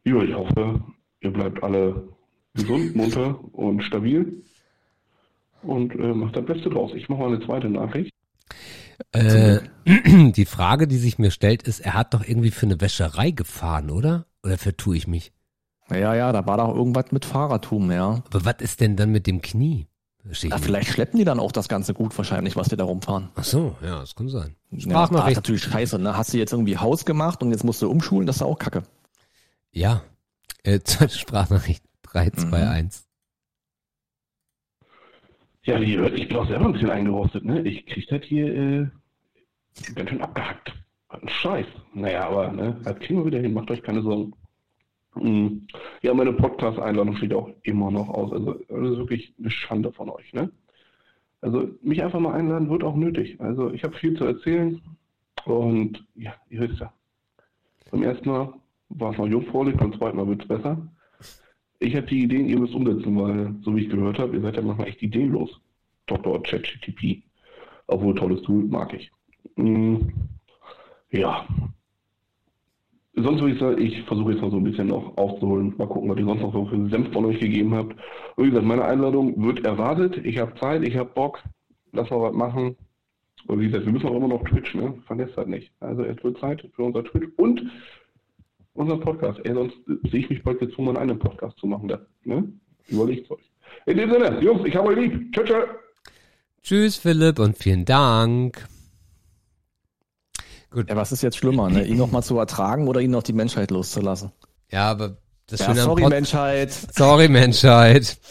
Ja, 0.08 0.22
ich 0.22 0.36
hoffe, 0.36 0.82
ihr 1.22 1.32
bleibt 1.32 1.64
alle 1.64 2.10
gesund, 2.54 2.96
munter 2.96 3.40
und 3.54 3.82
stabil 3.82 4.44
und 5.64 5.96
äh, 5.96 6.14
macht 6.14 6.36
das 6.36 6.46
Beste 6.46 6.70
draus. 6.70 6.94
Ich 6.94 7.10
mache 7.10 7.22
mal 7.22 7.34
eine 7.34 7.44
zweite 7.44 7.70
Nachricht. 7.70 8.15
Äh, 9.12 9.60
die 10.32 10.46
Frage, 10.46 10.88
die 10.88 10.98
sich 10.98 11.18
mir 11.20 11.32
stellt, 11.32 11.64
ist, 11.64 11.80
er 11.80 11.94
hat 11.94 12.14
doch 12.14 12.26
irgendwie 12.26 12.52
für 12.52 12.66
eine 12.66 12.80
Wäscherei 12.82 13.32
gefahren, 13.32 13.90
oder? 13.90 14.26
Oder 14.44 14.58
vertue 14.58 14.96
ich 14.96 15.08
mich? 15.08 15.32
Ja, 15.90 16.16
ja, 16.16 16.32
da 16.32 16.46
war 16.48 16.58
doch 16.58 16.76
irgendwas 16.76 17.12
mit 17.12 17.26
Fahrertum, 17.26 17.92
ja. 17.92 18.24
Aber 18.28 18.46
was 18.46 18.56
ist 18.60 18.80
denn 18.82 18.96
dann 18.96 19.12
mit 19.12 19.28
dem 19.28 19.42
Knie? 19.42 19.88
Ja 20.42 20.58
vielleicht 20.58 20.90
schleppen 20.90 21.20
die 21.20 21.24
dann 21.24 21.40
auch 21.40 21.52
das 21.52 21.68
Ganze 21.68 21.94
gut 21.94 22.18
wahrscheinlich, 22.18 22.56
was 22.56 22.70
die 22.70 22.76
da 22.76 22.84
rumfahren. 22.84 23.30
Ach 23.36 23.44
so, 23.44 23.76
ja, 23.82 24.00
das 24.00 24.16
kann 24.16 24.28
sein. 24.28 24.56
Ja, 24.72 24.80
Sprachnachricht. 24.80 25.32
ist 25.32 25.38
natürlich 25.38 25.64
scheiße, 25.64 26.00
ne? 26.00 26.18
Hast 26.18 26.34
du 26.34 26.38
jetzt 26.38 26.52
irgendwie 26.52 26.78
Haus 26.78 27.06
gemacht 27.06 27.44
und 27.44 27.52
jetzt 27.52 27.64
musst 27.64 27.82
du 27.82 27.90
umschulen, 27.90 28.26
das 28.26 28.38
ist 28.38 28.42
auch 28.42 28.58
kacke. 28.58 28.84
Ja, 29.72 30.02
äh, 30.64 30.80
Sprachnachricht 31.10 31.84
321. 32.04 33.04
Ja, 35.66 35.80
hört, 35.80 36.14
ich 36.14 36.28
bin 36.28 36.38
auch 36.38 36.48
selber 36.48 36.66
ein 36.66 36.74
bisschen 36.74 36.92
eingerostet, 36.92 37.44
ne? 37.44 37.62
Ich 37.64 37.88
krieg 37.88 38.08
das 38.08 38.24
hier 38.24 38.56
äh, 38.56 38.88
ganz 39.96 40.12
schön 40.12 40.22
abgehackt. 40.22 40.72
Was 41.10 41.24
ein 41.24 41.28
Scheiß. 41.28 41.66
Naja, 41.96 42.28
aber 42.28 42.52
ne, 42.52 42.80
das 42.84 43.00
kriegen 43.00 43.20
wir 43.20 43.26
wieder 43.26 43.40
hin, 43.40 43.54
macht 43.54 43.72
euch 43.72 43.82
keine 43.82 44.04
Sorgen. 44.04 44.34
Mm. 45.16 45.66
Ja, 46.04 46.14
meine 46.14 46.34
Podcast-Einladung 46.34 47.16
steht 47.16 47.34
auch 47.34 47.50
immer 47.64 47.90
noch 47.90 48.10
aus. 48.10 48.32
Also, 48.32 48.54
das 48.54 48.92
ist 48.92 48.98
wirklich 48.98 49.34
eine 49.40 49.50
Schande 49.50 49.92
von 49.92 50.10
euch, 50.12 50.32
ne? 50.34 50.52
Also, 51.42 51.68
mich 51.82 52.04
einfach 52.04 52.20
mal 52.20 52.36
einladen 52.36 52.70
wird 52.70 52.84
auch 52.84 52.96
nötig. 52.96 53.42
Also, 53.42 53.72
ich 53.72 53.84
habe 53.84 53.96
viel 53.96 54.16
zu 54.16 54.26
erzählen 54.26 54.80
und 55.46 56.06
ja, 56.14 56.36
ihr 56.50 56.60
wisst 56.60 56.80
ja. 56.80 56.94
Beim 57.90 58.04
ersten 58.04 58.30
Mal 58.30 58.54
war 58.90 59.14
es 59.14 59.18
noch 59.18 59.28
jungfräulich, 59.28 59.76
beim 59.78 59.98
zweiten 59.98 60.18
Mal 60.18 60.28
wird 60.28 60.44
es 60.44 60.48
besser. 60.48 60.78
Ich 61.86 61.96
habe 61.96 62.08
die 62.08 62.24
Ideen, 62.24 62.50
ihr 62.50 62.60
müsst 62.60 62.74
umsetzen, 62.74 63.16
weil, 63.16 63.54
so 63.62 63.76
wie 63.76 63.82
ich 63.82 63.90
gehört 63.90 64.18
habe, 64.18 64.36
ihr 64.36 64.42
seid 64.42 64.56
ja 64.56 64.64
manchmal 64.64 64.88
echt 64.88 65.04
ideenlos. 65.04 65.62
Dr. 66.08 66.42
ChatGTP. 66.42 67.22
Obwohl, 67.86 68.16
tolles 68.16 68.42
Tool, 68.42 68.64
mag 68.64 68.92
ich. 68.94 69.12
Mm, 69.56 69.98
ja. 71.12 71.46
Sonst 73.14 73.40
würde 73.40 73.54
ich 73.54 73.60
sagen, 73.60 73.80
ich 73.80 74.02
versuche 74.04 74.32
jetzt 74.32 74.42
mal 74.42 74.50
so 74.50 74.58
ein 74.58 74.64
bisschen 74.64 74.88
noch 74.88 75.16
aufzuholen. 75.16 75.76
Mal 75.78 75.88
gucken, 75.88 76.10
was 76.10 76.18
ihr 76.18 76.26
sonst 76.26 76.42
noch 76.42 76.54
so 76.54 76.66
für 76.66 76.90
Senf 76.90 77.14
von 77.14 77.26
euch 77.26 77.40
gegeben 77.40 77.76
habt. 77.76 77.96
Wie 78.36 78.50
gesagt, 78.50 78.66
meine 78.66 78.84
Einladung 78.84 79.42
wird 79.44 79.64
erwartet. 79.64 80.18
Ich 80.26 80.40
habe 80.40 80.56
Zeit, 80.60 80.82
ich 80.88 80.98
habe 80.98 81.12
Bock. 81.14 81.40
Lass 81.92 82.10
mal 82.10 82.20
was 82.20 82.34
machen. 82.34 82.76
Und 83.46 83.60
wie 83.60 83.68
gesagt, 83.68 83.86
wir 83.86 83.94
müssen 83.94 84.08
auch 84.08 84.16
immer 84.16 84.28
noch 84.28 84.44
Twitch, 84.44 84.74
ne? 84.74 84.96
Vergesst 85.06 85.38
das 85.38 85.46
nicht. 85.46 85.72
Also 85.80 86.04
es 86.04 86.22
wird 86.24 86.40
Zeit 86.40 86.68
für 86.76 86.84
unser 86.84 87.04
Twitch 87.04 87.30
und 87.38 87.62
unseren 88.76 89.00
Podcast. 89.00 89.40
Ey, 89.44 89.54
sonst 89.54 89.76
sehe 90.12 90.20
ich 90.22 90.30
mich 90.30 90.44
bald 90.44 90.60
gezwungen, 90.60 90.90
einen 90.90 90.98
eigenen 90.98 91.20
Podcast 91.20 91.58
zu 91.58 91.68
machen. 91.68 91.88
Da, 91.88 92.00
ne? 92.24 92.48
Überlegt 92.88 93.30
euch. 93.32 93.52
In 93.88 93.98
dem 93.98 94.12
Sinne, 94.12 94.40
Jungs, 94.42 94.66
ich 94.68 94.76
habe 94.76 94.90
euch 94.90 94.98
lieb. 95.00 95.34
Tschö, 95.34 95.44
tschö. 95.44 95.66
Tschüss, 96.64 96.98
Philipp, 96.98 97.40
und 97.40 97.58
vielen 97.58 97.86
Dank. 97.86 98.68
Gut. 100.72 100.90
Ja, 100.90 100.96
was 100.96 101.12
ist 101.12 101.22
jetzt 101.22 101.38
schlimmer, 101.38 101.70
ne? 101.70 101.86
ihn 101.86 101.98
noch 101.98 102.12
mal 102.12 102.22
zu 102.22 102.38
ertragen 102.38 102.88
oder 102.88 103.00
ihn 103.02 103.12
noch 103.12 103.24
die 103.24 103.34
Menschheit 103.34 103.72
loszulassen? 103.72 104.32
Ja, 104.72 104.90
aber 104.92 105.18
das 105.48 105.60
Ja, 105.62 105.68
Schöne 105.68 105.82
sorry, 105.82 106.02
Pod- 106.04 106.10
Menschheit. 106.12 106.72
Sorry, 106.72 107.28
Menschheit. 107.28 108.18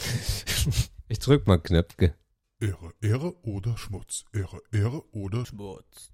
Ich 1.07 1.19
drück 1.19 1.45
mal 1.45 1.59
Knöpfke. 1.59 2.15
Ehre, 2.59 2.91
Ehre 2.99 3.35
oder 3.43 3.77
Schmutz. 3.77 4.25
Ehre, 4.33 4.59
Ehre 4.71 5.03
oder 5.11 5.45
Schmutz. 5.45 6.11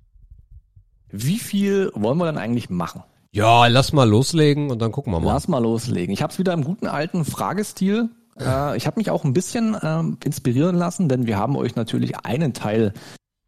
Wie 1.10 1.40
viel 1.40 1.91
wollen 1.95 2.18
wir 2.18 2.26
denn 2.26 2.38
eigentlich 2.38 2.70
machen? 2.70 3.02
Ja, 3.34 3.68
lass 3.68 3.94
mal 3.94 4.10
loslegen 4.10 4.72
und 4.72 4.82
dann 4.82 4.91
gucken 4.91 5.14
wir 5.14 5.20
mal. 5.20 5.34
Lass 5.34 5.48
mal 5.48 5.60
loslegen. 5.60 6.14
Ich 6.14 6.22
habe 6.22 6.34
es 6.34 6.40
wieder 6.40 6.53
im 6.53 6.64
guten 6.64 6.88
alten 6.88 7.26
Fragestil. 7.26 8.10
Äh, 8.40 8.78
ich 8.78 8.88
habe 8.88 8.98
mich 8.98 9.12
auch 9.12 9.26
ein 9.26 9.34
bisschen 9.34 9.76
ähm, 9.84 10.18
inspirieren 10.24 10.78
lassen, 10.78 11.10
denn 11.10 11.28
wir 11.28 11.38
haben 11.38 11.58
euch 11.58 11.76
natürlich 11.76 12.18
einen 12.20 12.53
Teil 12.53 12.94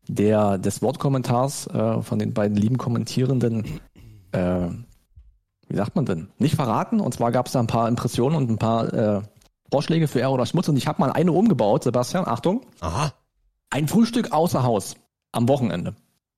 der 0.10 0.57
des 0.57 0.81
Wortkommentars 0.81 1.68
äh, 1.68 2.01
von 2.01 2.19
den 2.19 2.34
beiden 2.34 2.57
lieben 2.57 2.77
Kommentierenden, 2.77 3.80
äh, 4.34 4.68
wie 5.69 5.76
sagt 5.76 5.95
man 5.95 6.05
denn, 6.05 6.27
nicht 6.38 6.55
verraten. 6.55 6.99
Und 6.99 7.14
zwar 7.14 7.31
gab 7.31 7.45
es 7.45 7.53
da 7.53 7.61
ein 7.61 7.68
paar 7.68 7.88
Impressionen 7.88 8.35
und 8.35 8.51
ein 8.51 8.57
paar 8.57 8.93
äh, 8.93 9.22
Vorschläge 9.72 10.10
für 10.10 10.19
R 10.19 10.34
oder 10.34 10.45
Schmutz. 10.45 10.68
Und 10.68 10.76
ich 10.76 10.85
habe 10.85 11.01
mal 11.01 11.14
eine 11.14 11.31
umgebaut, 11.31 11.85
Sebastian. 11.85 12.27
Achtung. 12.27 12.65
Aha. 12.81 13.14
Ein 13.69 13.88
Frühstück 13.88 14.34
außer 14.34 14.64
Haus 14.64 14.95
am 15.31 15.47
Wochenende. 15.47 15.95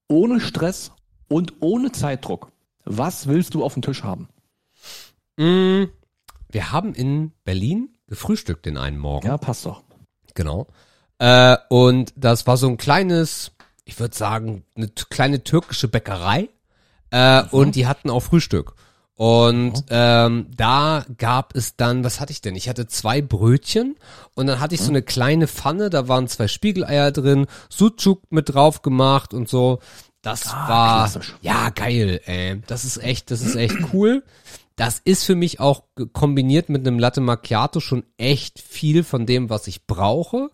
Ohne 0.07 0.39
Stress 0.39 0.91
und 1.27 1.55
ohne 1.61 1.91
Zeitdruck. 1.91 2.51
Was 2.85 3.27
willst 3.27 3.53
du 3.53 3.63
auf 3.63 3.73
dem 3.73 3.81
Tisch 3.81 4.03
haben? 4.03 4.29
Mm, 5.37 5.85
wir 6.49 6.71
haben 6.71 6.93
in 6.93 7.33
Berlin 7.43 7.89
gefrühstückt 8.07 8.65
den 8.65 8.77
einen 8.77 8.97
Morgen. 8.97 9.27
Ja, 9.27 9.37
passt 9.37 9.65
doch. 9.65 9.83
Genau. 10.35 10.67
Äh, 11.17 11.57
und 11.69 12.13
das 12.15 12.45
war 12.47 12.57
so 12.57 12.67
ein 12.67 12.77
kleines, 12.77 13.51
ich 13.85 13.99
würde 13.99 14.15
sagen, 14.15 14.63
eine 14.75 14.89
kleine 14.89 15.43
türkische 15.43 15.87
Bäckerei. 15.87 16.49
Äh, 17.09 17.43
Und 17.51 17.75
die 17.75 17.87
hatten 17.87 18.09
auch 18.09 18.21
Frühstück. 18.21 18.75
Und 19.17 19.85
ähm, 19.91 20.47
da 20.57 21.05
gab 21.17 21.55
es 21.55 21.77
dann, 21.77 22.03
was 22.03 22.19
hatte 22.19 22.33
ich 22.33 22.41
denn? 22.41 22.53
Ich 22.55 22.67
hatte 22.67 22.85
zwei 22.85 23.21
Brötchen 23.21 23.95
und 24.33 24.47
dann 24.47 24.59
hatte 24.59 24.75
ich 24.75 24.81
so 24.81 24.89
eine 24.89 25.01
kleine 25.03 25.47
Pfanne, 25.47 25.89
da 25.89 26.09
waren 26.09 26.27
zwei 26.27 26.49
Spiegeleier 26.49 27.13
drin, 27.13 27.47
Sucuk 27.69 28.23
mit 28.29 28.53
drauf 28.53 28.81
gemacht 28.81 29.33
und 29.33 29.47
so. 29.47 29.79
Das 30.25 30.47
war 30.47 31.07
klassisch. 31.07 31.35
ja 31.41 31.69
geil, 31.69 32.19
ey. 32.25 32.59
Das 32.65 32.83
ist 32.83 32.97
echt, 32.97 33.29
das 33.29 33.41
ist 33.41 33.55
echt 33.55 33.75
cool. 33.93 34.23
Das 34.75 34.99
ist 35.05 35.23
für 35.23 35.35
mich 35.35 35.59
auch 35.59 35.83
kombiniert 36.13 36.67
mit 36.67 36.85
einem 36.85 36.97
Latte 36.97 37.21
Macchiato 37.21 37.79
schon 37.79 38.03
echt 38.17 38.59
viel 38.59 39.03
von 39.03 39.27
dem, 39.27 39.51
was 39.51 39.67
ich 39.67 39.85
brauche. 39.85 40.49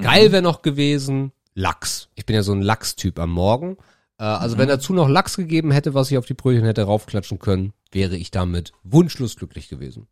Geil 0.00 0.30
wäre 0.30 0.42
noch 0.42 0.62
gewesen 0.62 1.32
Lachs. 1.54 2.08
Ich 2.14 2.24
bin 2.24 2.36
ja 2.36 2.44
so 2.44 2.52
ein 2.52 2.62
Lachs-Typ 2.62 3.18
am 3.18 3.32
Morgen. 3.32 3.78
Äh, 4.18 4.22
also 4.22 4.58
wenn 4.58 4.68
dazu 4.68 4.92
noch 4.92 5.08
Lachs 5.08 5.36
gegeben 5.36 5.72
hätte, 5.72 5.92
was 5.92 6.10
ich 6.12 6.16
auf 6.16 6.26
die 6.26 6.34
Brötchen 6.34 6.64
hätte 6.64 6.84
raufklatschen 6.84 7.40
können, 7.40 7.72
wäre 7.90 8.16
ich 8.16 8.30
damit 8.30 8.72
wunschlos 8.84 9.34
glücklich 9.34 9.68
gewesen. 9.68 10.06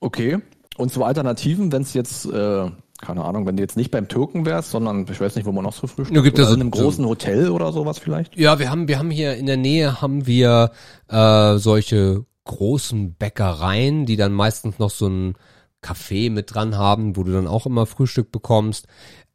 Okay. 0.00 0.38
Und 0.76 0.92
zu 0.92 1.02
Alternativen, 1.02 1.72
wenn 1.72 1.80
es 1.80 1.94
jetzt, 1.94 2.26
äh, 2.26 2.70
keine 3.00 3.24
Ahnung, 3.24 3.46
wenn 3.46 3.56
du 3.56 3.62
jetzt 3.62 3.76
nicht 3.76 3.90
beim 3.90 4.08
Türken 4.08 4.44
wärst, 4.46 4.70
sondern 4.70 5.06
ich 5.10 5.20
weiß 5.20 5.36
nicht, 5.36 5.44
wo 5.46 5.52
man 5.52 5.64
noch 5.64 5.72
so 5.74 5.86
frühstückt. 5.86 6.16
Ja, 6.16 6.22
gibt 6.22 6.38
oder 6.38 6.48
so- 6.48 6.54
in 6.54 6.60
einem 6.60 6.72
so- 6.72 6.82
großen 6.82 7.06
Hotel 7.06 7.50
oder 7.50 7.72
sowas 7.72 7.98
vielleicht. 7.98 8.36
Ja, 8.36 8.58
wir 8.58 8.70
haben, 8.70 8.88
wir 8.88 8.98
haben 8.98 9.10
hier 9.10 9.34
in 9.36 9.46
der 9.46 9.56
Nähe 9.56 10.00
haben 10.00 10.26
wir 10.26 10.70
äh, 11.08 11.56
solche 11.58 12.24
großen 12.44 13.14
Bäckereien, 13.14 14.06
die 14.06 14.16
dann 14.16 14.32
meistens 14.32 14.78
noch 14.78 14.90
so 14.90 15.08
ein 15.08 15.34
Café 15.82 16.30
mit 16.30 16.54
dran 16.54 16.76
haben, 16.76 17.16
wo 17.16 17.22
du 17.22 17.32
dann 17.32 17.46
auch 17.46 17.66
immer 17.66 17.86
Frühstück 17.86 18.32
bekommst. 18.32 18.86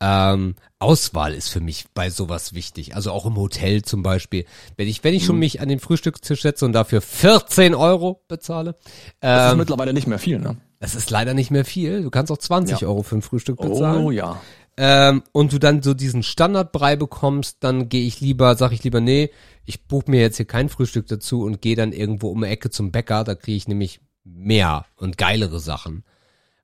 Ähm, 0.02 0.56
Auswahl 0.80 1.34
ist 1.34 1.50
für 1.50 1.60
mich 1.62 1.86
bei 1.94 2.10
sowas 2.10 2.54
wichtig. 2.54 2.96
Also 2.96 3.12
auch 3.12 3.26
im 3.26 3.36
Hotel 3.38 3.84
zum 3.84 4.02
Beispiel. 4.02 4.46
Wenn 4.76 4.88
ich, 4.88 5.04
wenn 5.04 5.14
ich 5.14 5.24
schon 5.26 5.38
mich 5.38 5.62
an 5.62 5.70
den 5.70 5.80
Frühstückstisch 5.80 6.42
setze 6.42 6.66
und 6.66 6.74
dafür 6.74 7.02
14 7.02 7.76
Euro 7.76 8.24
bezahle, 8.28 8.76
Das 9.20 9.48
ist 9.48 9.52
ähm, 9.52 9.58
mittlerweile 9.60 9.94
nicht 9.94 10.08
mehr 10.08 10.18
viel, 10.20 10.40
ne? 10.40 10.58
Das 10.82 10.96
ist 10.96 11.10
leider 11.10 11.34
nicht 11.34 11.50
mehr 11.52 11.64
viel. 11.64 12.02
Du 12.04 12.10
kannst 12.10 12.32
auch 12.32 12.38
20 12.38 12.82
Ja. 12.82 12.88
Euro 12.90 13.04
für 13.04 13.16
ein 13.16 13.22
Frühstück 13.22 13.58
bezahlen 13.62 14.04
Oh 14.04 14.12
ja. 14.12 14.42
ähm, 14.76 15.24
und 15.32 15.54
du 15.54 15.60
dann 15.60 15.82
so 15.82 15.94
diesen 15.94 16.24
Standardbrei 16.24 16.98
bekommst, 16.98 17.58
dann 17.62 17.88
gehe 17.88 18.06
ich 18.06 18.20
lieber, 18.20 18.56
sag 18.56 18.74
ich 18.74 18.84
lieber, 18.84 19.00
nee, 19.00 19.30
ich 19.66 19.86
buche 19.88 20.12
mir 20.12 20.20
jetzt 20.20 20.36
hier 20.38 20.46
kein 20.48 20.68
Frühstück 20.68 21.08
dazu 21.08 21.44
und 21.44 21.62
gehe 21.62 21.76
dann 21.78 21.94
irgendwo 21.94 22.30
um 22.30 22.42
die 22.42 22.48
Ecke 22.50 22.70
zum 22.72 22.92
Bäcker, 22.92 23.24
da 23.24 23.36
kriege 23.36 23.56
ich 23.56 23.68
nämlich 23.70 24.02
mehr 24.26 24.86
und 24.98 25.18
geilere 25.18 25.60
Sachen. 25.62 26.04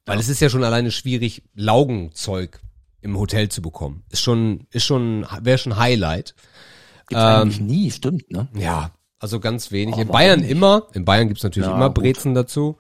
Weil 0.06 0.20
es 0.20 0.30
ist 0.30 0.40
ja 0.42 0.50
schon 0.50 0.64
alleine 0.64 0.92
schwierig, 0.92 1.44
Laugenzeug 1.54 2.60
im 3.02 3.18
Hotel 3.20 3.50
zu 3.50 3.62
bekommen. 3.62 4.04
Ist 4.10 4.22
schon, 4.22 4.66
ist 4.72 4.86
schon, 4.86 5.26
wäre 5.42 5.58
schon 5.58 5.78
Highlight. 5.78 6.34
Gibt's 7.08 7.24
eigentlich 7.24 7.60
nie, 7.62 7.92
stimmt, 7.92 8.32
ne? 8.32 8.48
Ja, 8.54 8.92
also 9.20 9.40
ganz 9.40 9.72
wenig. 9.72 9.96
Oh, 9.96 10.02
in 10.02 10.08
Bayern 10.08 10.40
nicht? 10.42 10.50
immer. 10.50 10.88
In 10.94 11.06
Bayern 11.06 11.28
gibt's 11.28 11.44
natürlich 11.44 11.70
Ja, 11.70 11.76
immer 11.76 11.88
gut. 11.90 12.04
Brezen 12.04 12.34
dazu. 12.34 12.78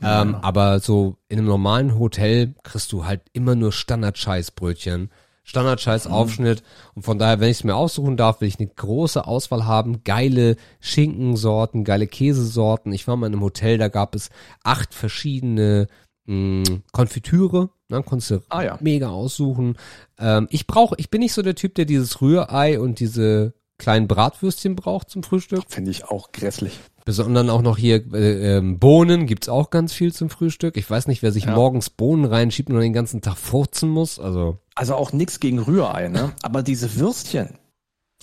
Ähm, 0.00 0.36
aber 0.36 0.78
so 0.80 1.16
in 1.28 1.38
einem 1.38 1.48
normalen 1.48 1.98
Hotel 1.98 2.54
kriegst 2.62 2.92
du 2.92 3.04
halt 3.04 3.22
immer 3.32 3.54
nur 3.56 3.72
Standard-Scheißbrötchen, 3.72 5.10
Standard-Scheiß-Aufschnitt. 5.42 6.62
Und 6.94 7.02
von 7.02 7.18
daher, 7.18 7.40
wenn 7.40 7.50
ich 7.50 7.58
es 7.58 7.64
mir 7.64 7.74
aussuchen 7.74 8.16
darf, 8.16 8.40
will 8.40 8.48
ich 8.48 8.58
eine 8.60 8.68
große 8.68 9.26
Auswahl 9.26 9.64
haben. 9.66 10.04
Geile 10.04 10.56
Schinkensorten, 10.80 11.84
geile 11.84 12.06
Käsesorten. 12.06 12.92
Ich 12.92 13.08
war 13.08 13.16
mal 13.16 13.26
in 13.28 13.32
einem 13.32 13.42
Hotel, 13.42 13.78
da 13.78 13.88
gab 13.88 14.14
es 14.14 14.30
acht 14.62 14.94
verschiedene 14.94 15.86
mh, 16.26 16.80
Konfitüre. 16.92 17.70
Ne, 17.88 18.02
konntest 18.02 18.30
du 18.30 18.40
Ah, 18.50 18.62
ja. 18.62 18.78
mega 18.82 19.08
aussuchen. 19.08 19.76
Ähm, 20.18 20.46
ich 20.50 20.66
brauche, 20.66 20.94
ich 20.98 21.08
bin 21.10 21.20
nicht 21.20 21.32
so 21.32 21.40
der 21.42 21.54
Typ, 21.54 21.74
der 21.74 21.86
dieses 21.86 22.20
Rührei 22.20 22.78
und 22.78 23.00
diese 23.00 23.54
kleinen 23.78 24.08
Bratwürstchen 24.08 24.76
braucht 24.76 25.08
zum 25.08 25.22
Frühstück. 25.22 25.62
Finde 25.68 25.90
ich 25.90 26.04
auch 26.04 26.30
grässlich. 26.32 26.78
Besonders 27.08 27.48
auch 27.48 27.62
noch 27.62 27.78
hier 27.78 28.04
äh, 28.12 28.56
ähm, 28.58 28.78
Bohnen 28.78 29.24
gibt's 29.24 29.48
auch 29.48 29.70
ganz 29.70 29.94
viel 29.94 30.12
zum 30.12 30.28
Frühstück. 30.28 30.76
Ich 30.76 30.90
weiß 30.90 31.06
nicht, 31.06 31.22
wer 31.22 31.32
sich 31.32 31.46
Ja. 31.46 31.54
morgens 31.54 31.88
Bohnen 31.88 32.26
reinschiebt 32.26 32.68
und 32.68 32.74
dann 32.74 32.82
den 32.82 32.92
ganzen 32.92 33.22
Tag 33.22 33.38
furzen 33.38 33.88
muss. 33.88 34.18
Also 34.18 34.58
Also 34.74 34.94
auch 34.94 35.14
nix 35.14 35.40
gegen 35.40 35.58
Rührei, 35.58 36.08
ne? 36.08 36.32
Aber 36.42 36.62
diese 36.62 36.96
Würstchen, 36.96 37.54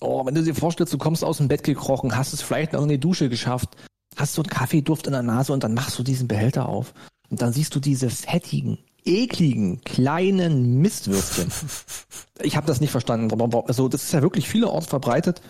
Oh, 0.01 0.23
wenn 0.23 0.35
du 0.35 0.43
dir 0.43 0.53
vorstellst, 0.53 0.93
du 0.93 0.99
kommst 0.99 1.23
aus 1.23 1.37
dem 1.37 1.47
Bett 1.47 1.63
gekrochen, 1.63 2.15
hast 2.15 2.33
es 2.33 2.43
vielleicht 2.43 2.73
noch 2.73 2.83
in 2.83 2.89
die 2.89 2.99
Dusche 2.99 3.27
geschafft, 3.27 3.69
hast 4.17 4.35
so 4.35 4.43
einen 4.43 4.49
Kaffeeduft 4.51 5.07
in 5.07 5.13
der 5.13 5.23
Nase 5.23 5.51
und 5.51 5.63
dann 5.63 5.73
machst 5.73 5.97
du 5.97 6.03
diesen 6.03 6.27
Behälter 6.27 6.69
auf. 6.69 6.93
Und 7.31 7.41
dann 7.41 7.53
siehst 7.53 7.73
du 7.73 7.79
diese 7.79 8.11
fettigen, 8.11 8.77
ekligen, 9.03 9.81
kleinen 9.81 10.79
Mistwürstchen. 10.79 11.51
ich 12.43 12.55
habe 12.55 12.67
das 12.67 12.81
nicht 12.81 12.91
verstanden. 12.91 13.31
Also 13.67 13.87
das 13.89 14.03
ist 14.03 14.11
ja 14.13 14.21
wirklich 14.21 14.47
vielerorts 14.47 14.85
verbreitet. 14.85 15.41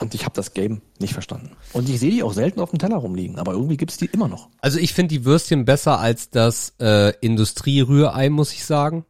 Und 0.00 0.14
ich 0.14 0.24
habe 0.24 0.34
das 0.34 0.54
Game 0.54 0.82
nicht 0.98 1.12
verstanden. 1.12 1.50
Und 1.72 1.88
ich 1.88 2.00
sehe 2.00 2.10
die 2.10 2.22
auch 2.24 2.32
selten 2.32 2.60
auf 2.60 2.70
dem 2.70 2.78
Teller 2.80 2.96
rumliegen, 2.96 3.38
aber 3.38 3.52
irgendwie 3.52 3.76
gibt's 3.76 3.96
die 3.96 4.06
immer 4.06 4.26
noch. 4.28 4.48
Also 4.60 4.78
ich 4.78 4.92
finde 4.92 5.14
die 5.14 5.24
Würstchen 5.24 5.64
besser 5.64 6.00
als 6.00 6.30
das 6.30 6.74
äh, 6.80 7.12
Industrierührei, 7.20 8.28
muss 8.30 8.52
ich 8.52 8.64
sagen. 8.64 9.04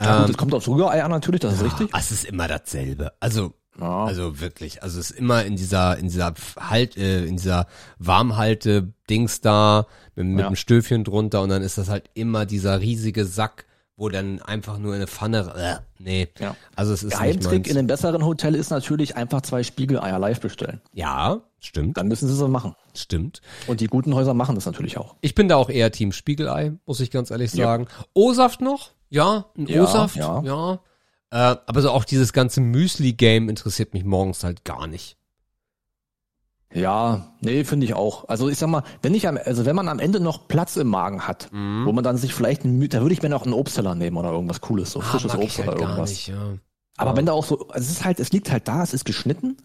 Ja, 0.00 0.20
gut, 0.20 0.28
das 0.28 0.36
kommt 0.36 0.52
aufs 0.54 0.68
Rührei 0.68 1.02
an 1.02 1.10
natürlich, 1.10 1.40
das 1.40 1.54
ist 1.54 1.60
ja, 1.60 1.64
richtig. 1.66 1.90
Es 1.96 2.10
ist 2.12 2.24
immer 2.26 2.46
dasselbe. 2.46 3.12
Also 3.20 3.54
Ja. 3.80 4.04
also 4.04 4.38
wirklich, 4.40 4.82
also 4.82 5.00
es 5.00 5.10
ist 5.12 5.18
immer 5.18 5.44
in 5.46 5.56
dieser 5.56 5.96
in 5.96 6.08
dieser 6.08 6.34
halt 6.60 6.98
äh, 6.98 7.24
in 7.24 7.38
dieser 7.38 7.66
Warmhalte 7.98 8.92
Dings 9.08 9.40
da 9.40 9.86
mit, 10.14 10.26
mit 10.26 10.40
Ja. 10.40 10.46
einem 10.48 10.56
Stöfchen 10.56 11.04
drunter 11.04 11.40
und 11.40 11.48
dann 11.48 11.62
ist 11.62 11.78
das 11.78 11.88
halt 11.88 12.10
immer 12.12 12.44
dieser 12.44 12.80
riesige 12.80 13.24
Sack, 13.24 13.64
wo 13.96 14.08
dann 14.10 14.42
einfach 14.42 14.78
nur 14.78 14.92
in 14.92 14.96
eine 14.96 15.06
Pfanne 15.06 15.52
äh, 15.56 16.02
nee. 16.02 16.28
Ja. 16.38 16.54
Also 16.74 16.92
es 16.92 17.02
ist 17.02 17.12
Geheimtrick 17.12 17.66
in 17.66 17.78
einem 17.78 17.86
besseren 17.86 18.24
Hotel 18.24 18.54
ist 18.54 18.70
natürlich 18.70 19.16
einfach 19.16 19.40
zwei 19.42 19.62
Spiegeleier 19.62 20.18
live 20.18 20.40
bestellen. 20.40 20.80
Ja, 20.92 21.40
stimmt, 21.60 21.96
Dann 21.96 22.08
müssen 22.08 22.28
sie 22.28 22.34
so 22.34 22.46
machen. 22.48 22.74
stimmt. 22.94 23.40
Und 23.66 23.80
die 23.80 23.86
guten 23.86 24.14
Häuser 24.14 24.34
machen 24.34 24.54
das 24.54 24.66
natürlich 24.66 24.98
auch. 24.98 25.16
Ich 25.22 25.34
bin 25.34 25.48
da 25.48 25.56
auch 25.56 25.70
eher 25.70 25.90
Team 25.92 26.12
Spiegelei, 26.12 26.72
muss 26.84 27.00
ich 27.00 27.10
ganz 27.10 27.30
ehrlich 27.30 27.52
Ja. 27.54 27.64
sagen. 27.66 27.86
O-Saft 28.14 28.60
noch? 28.60 28.90
Ja, 29.08 29.46
ein 29.56 29.66
Ja, 29.66 29.82
O-Saft, 29.84 30.16
ja. 30.16 30.42
ja. 30.42 30.80
Äh, 31.30 31.56
aber 31.66 31.80
so 31.82 31.90
auch 31.90 32.04
dieses 32.04 32.32
ganze 32.32 32.60
Müsli-Game 32.60 33.48
interessiert 33.48 33.94
mich 33.94 34.04
morgens 34.04 34.44
halt 34.44 34.64
gar 34.64 34.86
nicht. 34.86 35.16
Ja, 36.76 37.32
nee, 37.40 37.64
finde 37.64 37.86
ich 37.86 37.94
auch. 37.94 38.28
Also 38.28 38.48
ich 38.50 38.58
sag 38.58 38.68
mal, 38.68 38.82
wenn 39.00 39.14
ich 39.14 39.26
am, 39.26 39.38
also 39.42 39.64
wenn 39.64 39.74
man 39.74 39.88
am 39.88 39.98
Ende 39.98 40.20
noch 40.20 40.46
Platz 40.46 40.76
im 40.76 40.88
Magen 40.88 41.22
hat, 41.26 41.48
Mhm. 41.52 41.86
wo 41.86 41.92
man 41.92 42.04
dann 42.04 42.18
sich 42.18 42.34
vielleicht, 42.34 42.64
ein 42.64 42.86
da 42.90 43.00
würde 43.00 43.14
ich 43.14 43.22
mir 43.22 43.30
noch 43.30 43.44
einen 43.44 43.54
Obstteller 43.54 43.94
nehmen 43.94 44.16
oder 44.18 44.30
irgendwas 44.30 44.60
Cooles, 44.60 44.92
so 44.92 45.00
frisches 45.00 45.30
Ah, 45.32 45.36
mag 45.36 45.44
Obst 45.44 45.58
halt 45.58 45.68
oder 45.70 45.80
irgendwas. 45.80 46.10
nicht, 46.10 46.28
ja. 46.28 46.54
Aber 46.98 47.10
Ja. 47.12 47.16
wenn 47.16 47.26
da 47.26 47.32
auch 47.32 47.44
so, 47.46 47.68
also 47.68 47.80
es 47.84 47.90
ist 47.90 48.04
halt, 48.04 48.20
es 48.20 48.30
liegt 48.32 48.50
halt 48.50 48.68
da, 48.68 48.82
es 48.82 48.92
ist 48.92 49.04
geschnitten. 49.06 49.56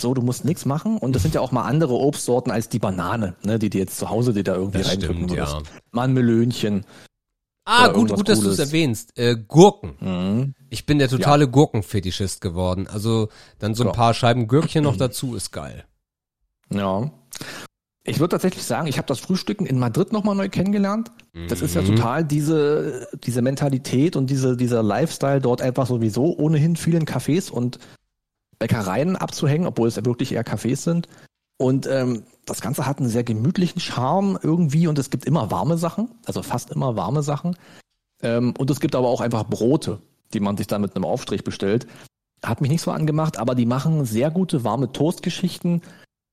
So, 0.00 0.14
du 0.14 0.22
musst 0.22 0.44
nichts 0.44 0.64
machen. 0.64 0.98
Und 0.98 1.14
das 1.14 1.22
sind 1.22 1.34
ja 1.34 1.40
auch 1.40 1.52
mal 1.52 1.62
andere 1.62 1.94
Obstsorten 1.94 2.50
als 2.52 2.68
die 2.68 2.78
Banane, 2.78 3.34
ne, 3.44 3.58
die 3.58 3.68
dir 3.68 3.80
jetzt 3.80 3.98
zu 3.98 4.08
Hause 4.08 4.32
dir 4.32 4.42
da 4.44 4.54
irgendwie 4.54 4.78
Das 4.78 4.88
reindrücken 4.88 5.16
stimmt, 5.26 5.30
würdest. 5.32 5.52
ja. 5.52 5.62
Mal 5.90 6.02
ein 6.04 6.12
Melönchen. 6.14 6.86
Ah, 7.64 7.88
gut, 7.88 8.12
gut, 8.12 8.28
dass 8.28 8.40
du 8.40 8.50
es 8.50 8.58
erwähnst. 8.58 9.16
Äh, 9.16 9.36
Gurken. 9.36 9.94
Mhm. 10.00 10.54
Ich 10.70 10.86
bin 10.86 10.98
der 10.98 11.08
totale 11.08 11.46
Gurkenfetischist 11.48 12.40
geworden. 12.40 12.88
Also 12.88 13.28
dann 13.60 13.74
so 13.74 13.84
ein 13.84 13.88
Ja. 13.88 13.92
paar 13.92 14.14
Scheiben 14.14 14.48
Gürkchen 14.48 14.82
noch 14.82 14.96
dazu 14.96 15.34
ist 15.36 15.52
geil. 15.52 15.84
Ja. 16.72 17.10
Ich 18.04 18.18
würde 18.18 18.30
tatsächlich 18.30 18.64
sagen, 18.64 18.88
ich 18.88 18.98
habe 18.98 19.06
das 19.06 19.20
Frühstücken 19.20 19.64
in 19.64 19.78
Madrid 19.78 20.12
nochmal 20.12 20.34
neu 20.34 20.48
kennengelernt. 20.48 21.12
Das 21.48 21.62
ist 21.62 21.74
ja 21.74 21.82
Mhm. 21.82 21.86
total 21.86 22.24
diese, 22.24 23.06
diese 23.22 23.42
Mentalität 23.42 24.16
und 24.16 24.28
diese, 24.28 24.56
dieser 24.56 24.82
Lifestyle 24.82 25.40
dort 25.40 25.62
einfach 25.62 25.86
sowieso 25.86 26.36
ohnehin 26.36 26.74
vielen 26.74 27.04
Cafés 27.04 27.50
und 27.50 27.78
Bäckereien 28.58 29.16
abzuhängen, 29.16 29.66
obwohl 29.66 29.88
es 29.88 29.96
ja 29.96 30.04
wirklich 30.04 30.32
eher 30.32 30.44
Cafés 30.44 30.76
sind. 30.82 31.08
Und 31.58 31.86
ähm, 31.86 32.24
das 32.44 32.60
Ganze 32.60 32.86
hat 32.86 32.98
einen 32.98 33.08
sehr 33.08 33.22
gemütlichen 33.22 33.80
Charme 33.80 34.36
irgendwie 34.42 34.88
und 34.88 34.98
es 34.98 35.10
gibt 35.10 35.24
immer 35.24 35.52
warme 35.52 35.78
Sachen, 35.78 36.08
also 36.26 36.42
fast 36.42 36.70
immer 36.72 36.96
warme 36.96 37.22
Sachen. 37.22 37.56
Ähm, 38.20 38.52
und 38.58 38.68
es 38.70 38.80
gibt 38.80 38.96
aber 38.96 39.08
auch 39.08 39.20
einfach 39.20 39.44
Brote, 39.44 40.00
die 40.34 40.40
man 40.40 40.56
sich 40.56 40.66
dann 40.66 40.80
mit 40.82 40.96
einem 40.96 41.04
Aufstrich 41.04 41.44
bestellt. 41.44 41.86
Hat 42.44 42.60
mich 42.60 42.70
nicht 42.70 42.82
so 42.82 42.90
angemacht, 42.90 43.38
aber 43.38 43.54
die 43.54 43.66
machen 43.66 44.04
sehr 44.04 44.32
gute 44.32 44.64
warme 44.64 44.90
Toastgeschichten 44.90 45.82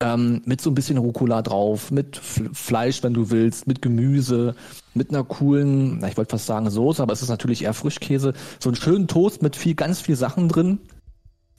ähm, 0.02 0.42
mit 0.44 0.60
so 0.60 0.70
ein 0.70 0.74
bisschen 0.74 0.98
Rucola 0.98 1.42
drauf, 1.42 1.90
mit 1.90 2.16
F 2.16 2.42
Fleisch, 2.52 3.02
wenn 3.02 3.14
du 3.14 3.30
willst, 3.30 3.66
mit 3.66 3.82
Gemüse, 3.82 4.54
mit 4.94 5.10
einer 5.10 5.24
coolen, 5.24 5.98
na, 5.98 6.08
ich 6.08 6.16
wollte 6.16 6.30
fast 6.30 6.46
sagen 6.46 6.70
Soße, 6.70 7.02
aber 7.02 7.12
es 7.12 7.22
ist 7.22 7.28
natürlich 7.28 7.64
eher 7.64 7.74
Frischkäse. 7.74 8.32
So 8.58 8.70
einen 8.70 8.76
schönen 8.76 9.08
Toast 9.08 9.42
mit 9.42 9.56
viel, 9.56 9.74
ganz 9.74 10.00
viel 10.00 10.16
Sachen 10.16 10.48
drin, 10.48 10.80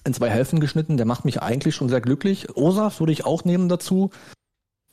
in 0.03 0.13
zwei 0.13 0.29
Hälften 0.29 0.59
geschnitten, 0.59 0.97
der 0.97 1.05
macht 1.05 1.25
mich 1.25 1.41
eigentlich 1.41 1.75
schon 1.75 1.89
sehr 1.89 2.01
glücklich. 2.01 2.55
O-Saft 2.55 2.99
würde 2.99 3.13
ich 3.13 3.25
auch 3.25 3.45
nehmen 3.45 3.69
dazu. 3.69 4.09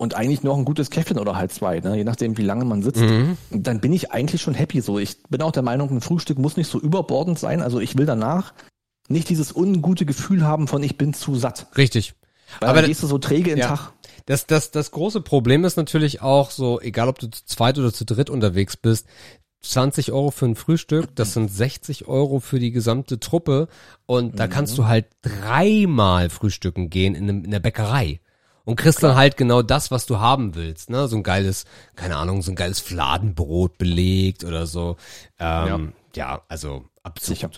Und 0.01 0.15
eigentlich 0.15 0.45
noch 0.45 0.57
ein 0.57 0.65
gutes 0.65 0.91
Käffchen 0.91 1.19
oder 1.19 1.35
halt 1.35 1.53
zwei, 1.53 1.81
ne? 1.81 1.97
je 1.97 2.05
nachdem, 2.05 2.39
wie 2.39 2.43
lange 2.43 2.65
man 2.65 2.83
sitzt. 2.83 3.01
Mhm. 3.01 3.37
Dann 3.51 3.81
bin 3.81 3.93
ich 3.93 4.13
eigentlich 4.13 4.41
schon 4.41 4.55
happy. 4.55 4.81
So, 4.81 5.01
ich 5.01 5.25
bin 5.25 5.43
auch 5.43 5.51
der 5.51 5.65
Meinung, 5.65 5.91
ein 5.91 6.01
Frühstück 6.01 6.39
muss 6.39 6.57
nicht 6.57 6.71
so 6.71 6.79
überbordend 6.79 7.37
sein. 7.37 7.63
Also 7.63 7.81
ich 7.81 7.99
will 7.99 8.07
danach 8.07 8.53
nicht 9.09 9.29
dieses 9.29 9.57
ungute 9.57 10.07
Gefühl 10.07 10.45
haben 10.45 10.69
von 10.69 10.85
ich 10.85 10.99
bin 10.99 11.15
zu 11.15 11.35
satt. 11.35 11.67
Richtig. 11.77 12.15
Weil 12.61 12.71
Aber 12.71 12.81
dann 12.81 12.89
gehst 12.89 13.03
du 13.03 13.07
so 13.07 13.19
träge 13.19 13.53
in 13.53 13.59
ja. 13.59 13.69
Tag. 13.69 13.93
Das, 14.27 14.47
das, 14.47 14.71
das 14.71 14.91
große 14.91 15.23
Problem 15.23 15.65
ist 15.65 15.77
natürlich 15.77 16.21
auch 16.21 16.51
so, 16.51 16.81
egal 16.81 17.09
ob 17.09 17.19
du 17.19 17.29
zu 17.29 17.45
zweit 17.47 17.79
oder 17.79 17.93
zu 17.93 18.05
dritt 18.05 18.29
unterwegs 18.29 18.77
bist, 18.77 19.07
20 19.63 20.13
Euro 20.13 20.31
für 20.31 20.47
ein 20.47 20.55
Frühstück, 20.55 21.15
das 21.17 21.33
sind 21.33 21.51
60 21.51 22.07
Euro 22.07 22.39
für 22.39 22.59
die 22.59 22.71
gesamte 22.71 23.19
Truppe 23.19 23.69
und 24.07 24.39
da 24.39 24.47
kannst 24.47 24.79
du 24.79 24.87
halt 24.87 25.07
dreimal 25.23 26.31
frühstücken 26.31 26.91
gehen 26.91 27.15
in, 27.15 27.25
einem, 27.25 27.45
in 27.45 27.51
der 27.51 27.59
Bäckerei 27.59 28.21
und 28.65 28.77
kriegst 28.77 29.03
dann 29.03 29.17
halt 29.17 29.37
genau 29.37 29.63
das, 29.63 29.91
was 29.91 30.07
du 30.07 30.19
haben 30.19 30.55
willst, 30.55 30.91
ne? 30.91 31.09
So 31.09 31.17
ein 31.17 31.23
geiles, 31.23 31.65
keine 31.97 32.17
Ahnung, 32.17 32.43
so 32.43 32.53
ein 32.53 32.55
geiles 32.55 32.81
Fladenbrot 32.81 33.79
belegt 33.79 34.45
oder 34.45 34.67
so. 34.67 34.97
Ähm, 35.39 35.95
ja. 36.15 36.43
also 36.49 36.85
absurd. 37.03 37.39
Sicher. 37.39 37.51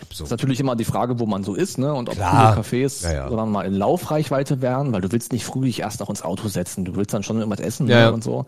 Absurd. 0.00 0.26
ist 0.26 0.30
natürlich 0.30 0.60
immer 0.60 0.76
die 0.76 0.84
Frage, 0.84 1.18
wo 1.18 1.26
man 1.26 1.42
so 1.44 1.54
ist, 1.54 1.78
ne? 1.78 1.92
Und 1.94 2.08
ob 2.08 2.16
Klar. 2.16 2.52
viele 2.54 2.62
Cafés 2.84 3.04
Ja, 3.04 3.12
ja. 3.12 3.28
sondern 3.28 3.50
mal 3.50 3.62
in 3.66 3.74
Laufreichweite 3.74 4.60
wären, 4.62 4.92
weil 4.92 5.00
du 5.00 5.10
willst 5.12 5.32
nicht 5.32 5.44
früh 5.44 5.64
dich 5.66 5.80
erst 5.80 6.00
noch 6.00 6.10
ins 6.10 6.22
Auto 6.22 6.48
setzen. 6.48 6.84
Du 6.84 6.96
willst 6.96 7.12
dann 7.14 7.22
schon 7.22 7.38
irgendwas 7.38 7.60
essen 7.60 7.86
Ja, 7.88 7.96
ne? 7.96 8.02
ja. 8.02 8.08
und 8.10 8.22
so. 8.24 8.46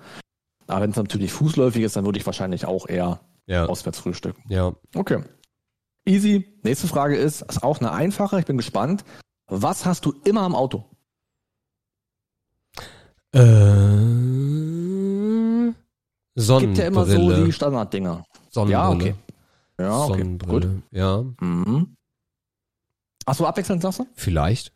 Aber 0.67 0.83
wenn 0.83 0.91
es 0.91 0.97
natürlich 0.97 1.33
fußläufig 1.33 1.83
ist, 1.83 1.97
dann 1.97 2.05
würde 2.05 2.19
ich 2.19 2.27
wahrscheinlich 2.27 2.67
auch 2.67 2.89
eher 2.89 3.21
Ja, 3.47 3.67
auswärts 3.67 3.99
frühstücken. 4.01 4.43
ja. 4.49 4.73
Okay. 4.95 5.23
Easy. 6.05 6.47
Nächste 6.63 6.87
Frage 6.89 7.17
ist, 7.17 7.43
ist 7.43 7.63
auch 7.63 7.81
eine 7.81 7.93
einfache, 7.93 8.39
ich 8.41 8.47
bin 8.47 8.57
gespannt. 8.57 9.05
Was 9.47 9.85
hast 9.87 10.05
du 10.07 10.15
immer 10.25 10.47
im 10.47 10.55
Auto? 10.55 10.85
Äh, 13.33 13.41
Sonnenbrille. 16.35 16.67
Gibt 16.67 16.79
ja 16.79 16.85
immer 16.87 17.05
so 17.07 17.45
die 17.45 17.53
Standarddinger. 17.53 18.25
Sonnenbrille. 18.51 18.73
Ja, 18.83 18.89
okay. 18.91 19.15
Ja, 19.81 20.05
okay. 20.05 20.09
Gut. 20.09 20.19
Sonnenbrille. 20.19 20.83
Ja, 20.91 21.25
Mhm. 21.41 21.95
Ach 23.27 23.35
so, 23.35 23.47
abwechselnd 23.47 23.83
sagst 23.83 24.01
du? 24.01 24.07
vielleicht. 24.15 24.73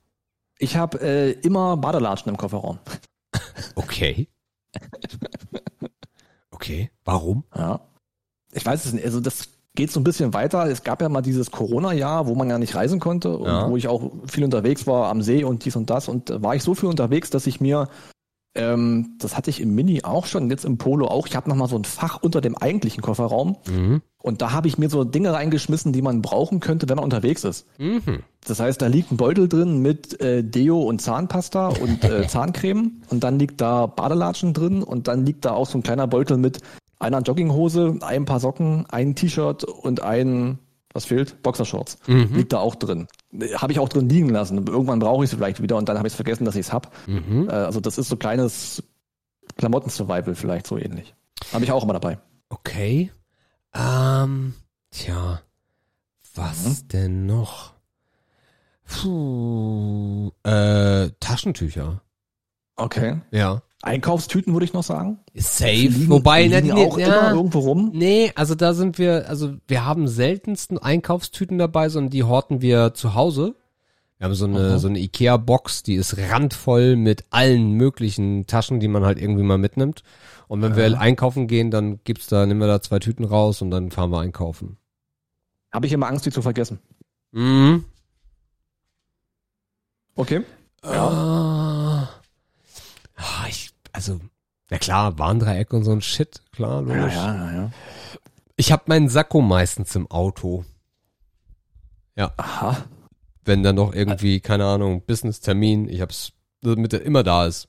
Ich 0.59 0.77
habe 0.77 1.01
äh, 1.01 1.31
immer 1.41 1.77
Badelatschen 1.77 2.29
im 2.31 2.37
Kofferraum. 2.37 2.79
Okay. 3.75 4.29
Okay. 6.51 6.91
Warum? 7.05 7.45
Ja. 7.55 7.81
Ich 8.53 8.65
weiß 8.65 8.85
es 8.85 8.93
nicht. 8.93 9.05
Also 9.05 9.21
das 9.21 9.49
geht 9.75 9.91
so 9.91 10.01
ein 10.01 10.05
bisschen 10.05 10.35
weiter. 10.35 10.67
Es 10.67 10.83
gab 10.83 11.01
ja 11.01 11.09
mal 11.09 11.23
dieses 11.23 11.51
Corona-Jahr, 11.51 12.27
wo 12.27 12.35
man 12.35 12.51
ja 12.51 12.59
nicht 12.59 12.75
reisen 12.75 13.01
konnte 13.01 13.37
und 13.39 13.47
Ja. 13.47 13.71
wo 13.71 13.77
ich 13.77 13.89
auch 13.89 14.11
viel 14.27 14.45
unterwegs 14.45 14.87
war 14.87 15.09
am 15.11 15.23
See 15.23 15.45
und 15.45 15.65
dies 15.65 15.77
und 15.77 15.89
das. 15.91 16.09
Und 16.09 16.29
da 16.31 16.43
war 16.43 16.55
ich 16.55 16.63
so 16.63 16.75
viel 16.75 16.89
unterwegs, 16.89 17.31
dass 17.31 17.47
ich 17.47 17.61
mir, 17.61 17.89
ähm, 18.55 19.17
das 19.19 19.37
hatte 19.37 19.51
ich 19.51 19.61
im 19.61 19.75
Mini 19.75 20.03
auch 20.05 20.27
schon, 20.27 20.51
jetzt 20.51 20.65
im 20.65 20.79
Polo 20.79 21.07
auch, 21.07 21.27
ich 21.27 21.37
habe 21.37 21.49
nochmal 21.49 21.69
so 21.69 21.77
ein 21.77 21.85
Fach 21.85 22.19
unter 22.23 22.41
dem 22.41 22.57
eigentlichen 22.57 23.03
Kofferraum 23.03 23.57
Mhm. 23.69 24.03
und 24.19 24.43
da 24.43 24.53
habe 24.53 24.69
ich 24.69 24.77
mir 24.79 24.91
so 24.91 25.05
Dinge 25.05 25.33
reingeschmissen, 25.33 25.93
die 25.93 26.03
man 26.03 26.21
brauchen 26.23 26.61
könnte, 26.61 26.89
wenn 26.89 26.97
man 26.97 27.05
unterwegs 27.05 27.45
ist. 27.45 27.67
Mhm. 27.79 28.21
Das 28.47 28.61
heißt, 28.61 28.83
da 28.83 28.89
liegt 28.89 29.11
ein 29.13 29.17
Beutel 29.17 29.49
drin 29.49 29.79
mit 29.81 30.21
äh, 30.21 30.43
Deo 30.45 30.81
und 30.83 31.01
Zahnpasta 31.01 31.69
und 31.69 32.05
äh, 32.05 32.27
Zahncreme 32.29 33.03
und 33.09 33.25
dann 33.25 33.39
liegt 33.39 33.61
da 33.61 33.87
Badelatschen 33.87 34.53
drin 34.53 34.83
und 34.83 35.09
dann 35.09 35.25
liegt 35.25 35.45
da 35.45 35.53
auch 35.53 35.67
so 35.67 35.79
ein 35.79 35.83
kleiner 35.83 36.07
Beutel 36.07 36.37
mit 36.37 36.59
einer 36.99 37.21
Jogginghose, 37.21 37.99
ein 38.01 38.25
paar 38.27 38.39
Socken, 38.39 38.87
ein 38.91 39.15
T-Shirt 39.15 39.65
und 39.65 40.03
ein, 40.03 40.59
was 40.93 41.05
fehlt? 41.07 41.43
Boxershorts. 41.43 41.99
Mhm. 42.07 42.35
Liegt 42.35 42.53
da 42.53 42.59
auch 42.59 42.75
drin. 42.75 43.09
Habe 43.55 43.73
ich 43.73 43.79
auch 43.79 43.89
drin 43.89 44.09
liegen 44.09 44.29
lassen. 44.29 44.67
Irgendwann 44.67 44.99
brauche 44.99 45.25
ich 45.25 45.31
sie 45.31 45.37
vielleicht 45.37 45.63
wieder 45.63 45.77
und 45.77 45.89
dann 45.89 45.99
habe 45.99 46.09
ich 46.09 46.15
vergessen, 46.15 46.45
dass 46.45 46.55
ich 46.55 46.67
es 46.67 46.73
hab. 46.73 46.93
Mhm. 47.09 47.49
Äh, 47.49 47.53
also 47.53 47.81
das 47.81 47.99
ist 47.99 48.09
so 48.09 48.17
kleines 48.17 48.83
Klamotten-Survival 49.57 50.35
vielleicht 50.35 50.67
so 50.67 50.79
ähnlich. 50.79 51.15
Habe 51.53 51.65
ich 51.65 51.73
auch 51.73 51.83
immer 51.85 51.93
dabei. 51.95 52.19
Okay. 52.49 53.11
Ähm, 53.75 54.55
tja. 54.91 55.41
Was 56.35 56.65
Mhm. 56.85 56.89
denn 56.89 57.27
noch? 57.27 57.73
Puh. 58.85 60.31
Äh, 60.45 61.11
Taschentücher. 61.21 62.03
Okay. 62.77 63.21
Ja. 63.31 63.63
Einkaufstüten 63.83 64.53
würde 64.53 64.65
ich 64.65 64.73
noch 64.73 64.85
sagen. 64.85 65.19
Safe. 65.35 65.71
Liegen- 65.73 66.09
Wobei, 66.09 66.47
liegen 66.47 66.69
ne, 66.69 66.75
auch 66.75 66.97
ne, 66.97 67.03
immer 67.05 67.15
ja. 67.17 67.33
irgendwo 67.35 67.59
rum. 67.61 67.91
Nee, 67.93 68.33
also 68.37 68.55
da 68.55 68.75
sind 68.75 68.97
wir, 68.99 69.29
also 69.29 69.55
wir 69.67 69.85
haben 69.85 70.07
seltensten 70.09 70.79
Einkaufstüten 70.79 71.59
dabei, 71.59 71.89
sondern 71.89 72.11
die 72.11 72.23
horten 72.23 72.63
wir 72.63 72.95
zu 72.95 73.15
Hause. 73.15 73.57
Wir 74.19 74.27
haben 74.27 74.35
so 74.35 74.45
eine, 74.45 74.79
so 74.79 74.87
eine 74.87 75.01
Ikea-Box, 75.01 75.83
die 75.83 75.95
ist 75.97 76.17
randvoll 76.17 76.95
mit 76.95 77.25
allen 77.31 77.73
möglichen 77.73 78.47
Taschen, 78.47 78.79
die 78.79 78.87
man 78.87 79.05
halt 79.05 79.21
irgendwie 79.21 79.43
mal 79.43 79.59
mitnimmt. 79.59 80.05
Und 80.47 80.63
wenn 80.63 80.77
wir 80.77 81.01
einkaufen 81.01 81.49
gehen, 81.49 81.71
dann 81.73 81.99
gibt's 82.05 82.29
da, 82.29 82.47
nehmen 82.47 82.61
wir 82.61 82.69
da 82.69 82.81
zwei 82.81 83.01
Tüten 83.01 83.25
raus 83.25 83.63
und 83.63 83.71
dann 83.73 83.91
fahren 83.91 84.11
wir 84.11 84.21
einkaufen. 84.21 84.77
Habe 85.73 85.87
ich 85.87 85.93
immer 85.93 86.07
Angst, 86.07 86.25
die 86.27 86.31
zu 86.31 86.43
vergessen. 86.43 86.79
Mhm. 87.33 87.85
Okay. 90.15 90.43
Ja. 90.85 92.09
Ah, 93.17 93.47
ich, 93.49 93.62
also, 93.93 94.21
na 94.71 94.79
klar, 94.79 95.19
Warndreieck 95.19 95.73
und 95.73 95.85
so 95.85 95.93
ein 95.93 96.01
Shit, 96.01 96.41
klar, 96.53 96.83
Ja, 96.89 96.95
logisch. 96.97 97.15
ja, 97.15 97.35
ja, 97.35 97.53
ja. 97.55 97.71
Ich 98.57 98.71
habe 98.73 98.83
meinen 98.87 99.09
Sakko 99.09 99.41
meistens 99.41 99.95
im 99.97 100.11
Auto. 100.11 100.65
Aha. 102.17 102.77
Wenn 103.45 103.63
dann 103.63 103.75
noch 103.77 103.93
irgendwie, 103.95 104.41
keine 104.41 104.67
Ahnung, 104.67 105.03
Business-Termin, 105.05 105.89
ich 105.89 106.01
hab's, 106.01 106.33
damit 106.61 106.93
er 106.93 107.03
immer 107.03 107.23
da 107.23 107.47
ist. 107.47 107.69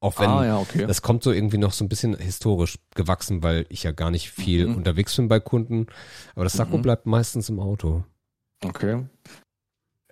Auch 0.00 0.18
wenn, 0.18 0.28
ah, 0.28 0.44
ja, 0.44 0.58
okay. 0.58 0.84
das 0.86 1.00
kommt 1.00 1.22
so 1.22 1.30
irgendwie 1.30 1.58
noch 1.58 1.72
so 1.72 1.84
ein 1.84 1.88
bisschen 1.88 2.16
historisch 2.18 2.78
gewachsen, 2.94 3.42
weil 3.44 3.66
ich 3.68 3.84
ja 3.84 3.92
gar 3.92 4.10
nicht 4.10 4.30
viel 4.32 4.66
Mhm. 4.66 4.74
unterwegs 4.76 5.14
bin 5.16 5.28
bei 5.28 5.38
Kunden. 5.40 5.86
Aber 6.34 6.44
das 6.44 6.54
Sakko 6.54 6.76
Mhm. 6.78 6.82
bleibt 6.82 7.06
meistens 7.06 7.48
im 7.48 7.60
Auto. 7.60 8.04
Okay. 8.64 9.06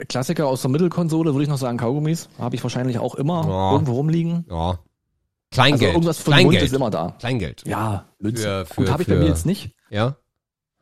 Klassiker 0.09 0.47
aus 0.47 0.63
der 0.63 0.71
Mittelkonsole 0.71 1.35
würde 1.35 1.43
ich 1.43 1.49
noch 1.49 1.59
sagen, 1.59 1.77
Kaugummis. 1.77 2.29
Habe 2.39 2.55
ich 2.55 2.63
wahrscheinlich 2.63 2.99
auch 3.01 3.17
immer 3.17 3.47
Ja. 3.47 3.73
irgendwo 3.73 3.93
rumliegen. 3.95 4.47
Ja. 4.49 4.79
Also 5.53 5.63
Kleingeld. 5.63 5.93
irgendwas 5.95 6.19
für 6.19 6.25
den 6.25 6.31
Mund 6.31 6.41
Kleingeld. 6.51 6.63
ist 6.63 6.75
immer 6.77 6.91
da. 6.91 7.17
Kleingeld. 7.19 7.63
Ja, 7.67 8.07
Münze. 8.21 8.43
Für- 8.67 8.67
für- 8.67 8.81
Gut, 8.83 8.91
habe 8.91 9.03
ich 9.03 9.09
bei 9.09 9.15
für- 9.15 9.21
mir 9.21 9.29
jetzt 9.29 9.47
nicht, 9.47 9.75
Ja. 9.91 10.17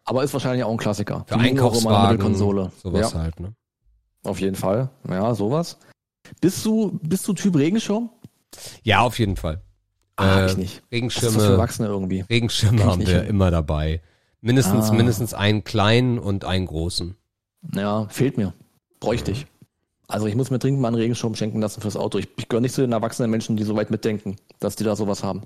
aber 0.05 0.23
ist 0.24 0.32
wahrscheinlich 0.35 0.62
auch 0.65 0.70
ein 0.70 0.77
Klassiker. 0.77 1.24
Für 1.27 1.36
Die 1.39 1.40
Einkaufswagen. 1.40 2.12
Mittelkonsole. 2.19 2.70
Sowas 2.82 3.12
Ja, 3.12 3.19
halt, 3.19 3.40
ne? 3.40 3.55
auf 4.24 4.40
jeden 4.40 4.57
Fall. 4.57 4.90
Ja, 5.09 5.35
sowas. 5.35 5.78
Bist 6.43 6.65
du, 6.66 6.99
bist 7.03 7.27
du 7.27 7.32
Typ 7.32 7.57
Regenschirm? 7.57 8.11
Ja, 8.82 9.01
auf 9.01 9.19
jeden 9.19 9.36
Fall. 9.36 9.62
Ah, 10.16 10.40
Äh, 10.40 10.47
ich 10.51 10.57
nicht. 10.59 10.74
Das 10.74 10.74
ist 10.74 10.85
für 10.89 10.95
Regenschirme, 10.97 11.43
Erwachsene 11.45 11.89
irgendwie. 11.89 12.20
Regenschirme 12.28 12.85
haben 12.85 13.07
wir 13.07 13.20
hin. 13.20 13.28
immer 13.31 13.51
dabei. 13.51 14.03
Mindestens, 14.43 14.90
Ah. 14.90 14.93
mindestens 14.93 15.32
einen 15.32 15.65
kleinen 15.65 16.19
und 16.19 16.45
einen 16.45 16.66
großen. 16.66 17.16
Ja, 17.74 18.07
fehlt 18.09 18.36
mir. 18.36 18.53
Bräuchte 19.01 19.31
ich. 19.31 19.47
Also 20.09 20.26
ich 20.26 20.35
muss 20.35 20.51
mir 20.51 20.59
dringend 20.59 20.80
mal 20.80 20.89
einen 20.89 20.97
Regenschirm 20.97 21.35
schenken 21.35 21.60
lassen 21.60 21.82
fürs 21.82 21.97
Auto. 21.97 22.18
Ich, 22.18 22.28
ich 22.39 22.48
gehöre 22.48 22.62
nicht 22.62 22.74
zu 22.74 22.80
den 22.80 22.93
erwachsenen 22.93 23.30
Menschen, 23.30 23.56
die 23.56 23.62
so 23.62 23.76
weit 23.76 23.90
mitdenken, 23.90 24.36
dass 24.59 24.74
die 24.74 24.85
da 24.85 24.97
sowas 24.97 25.22
haben. 25.22 25.43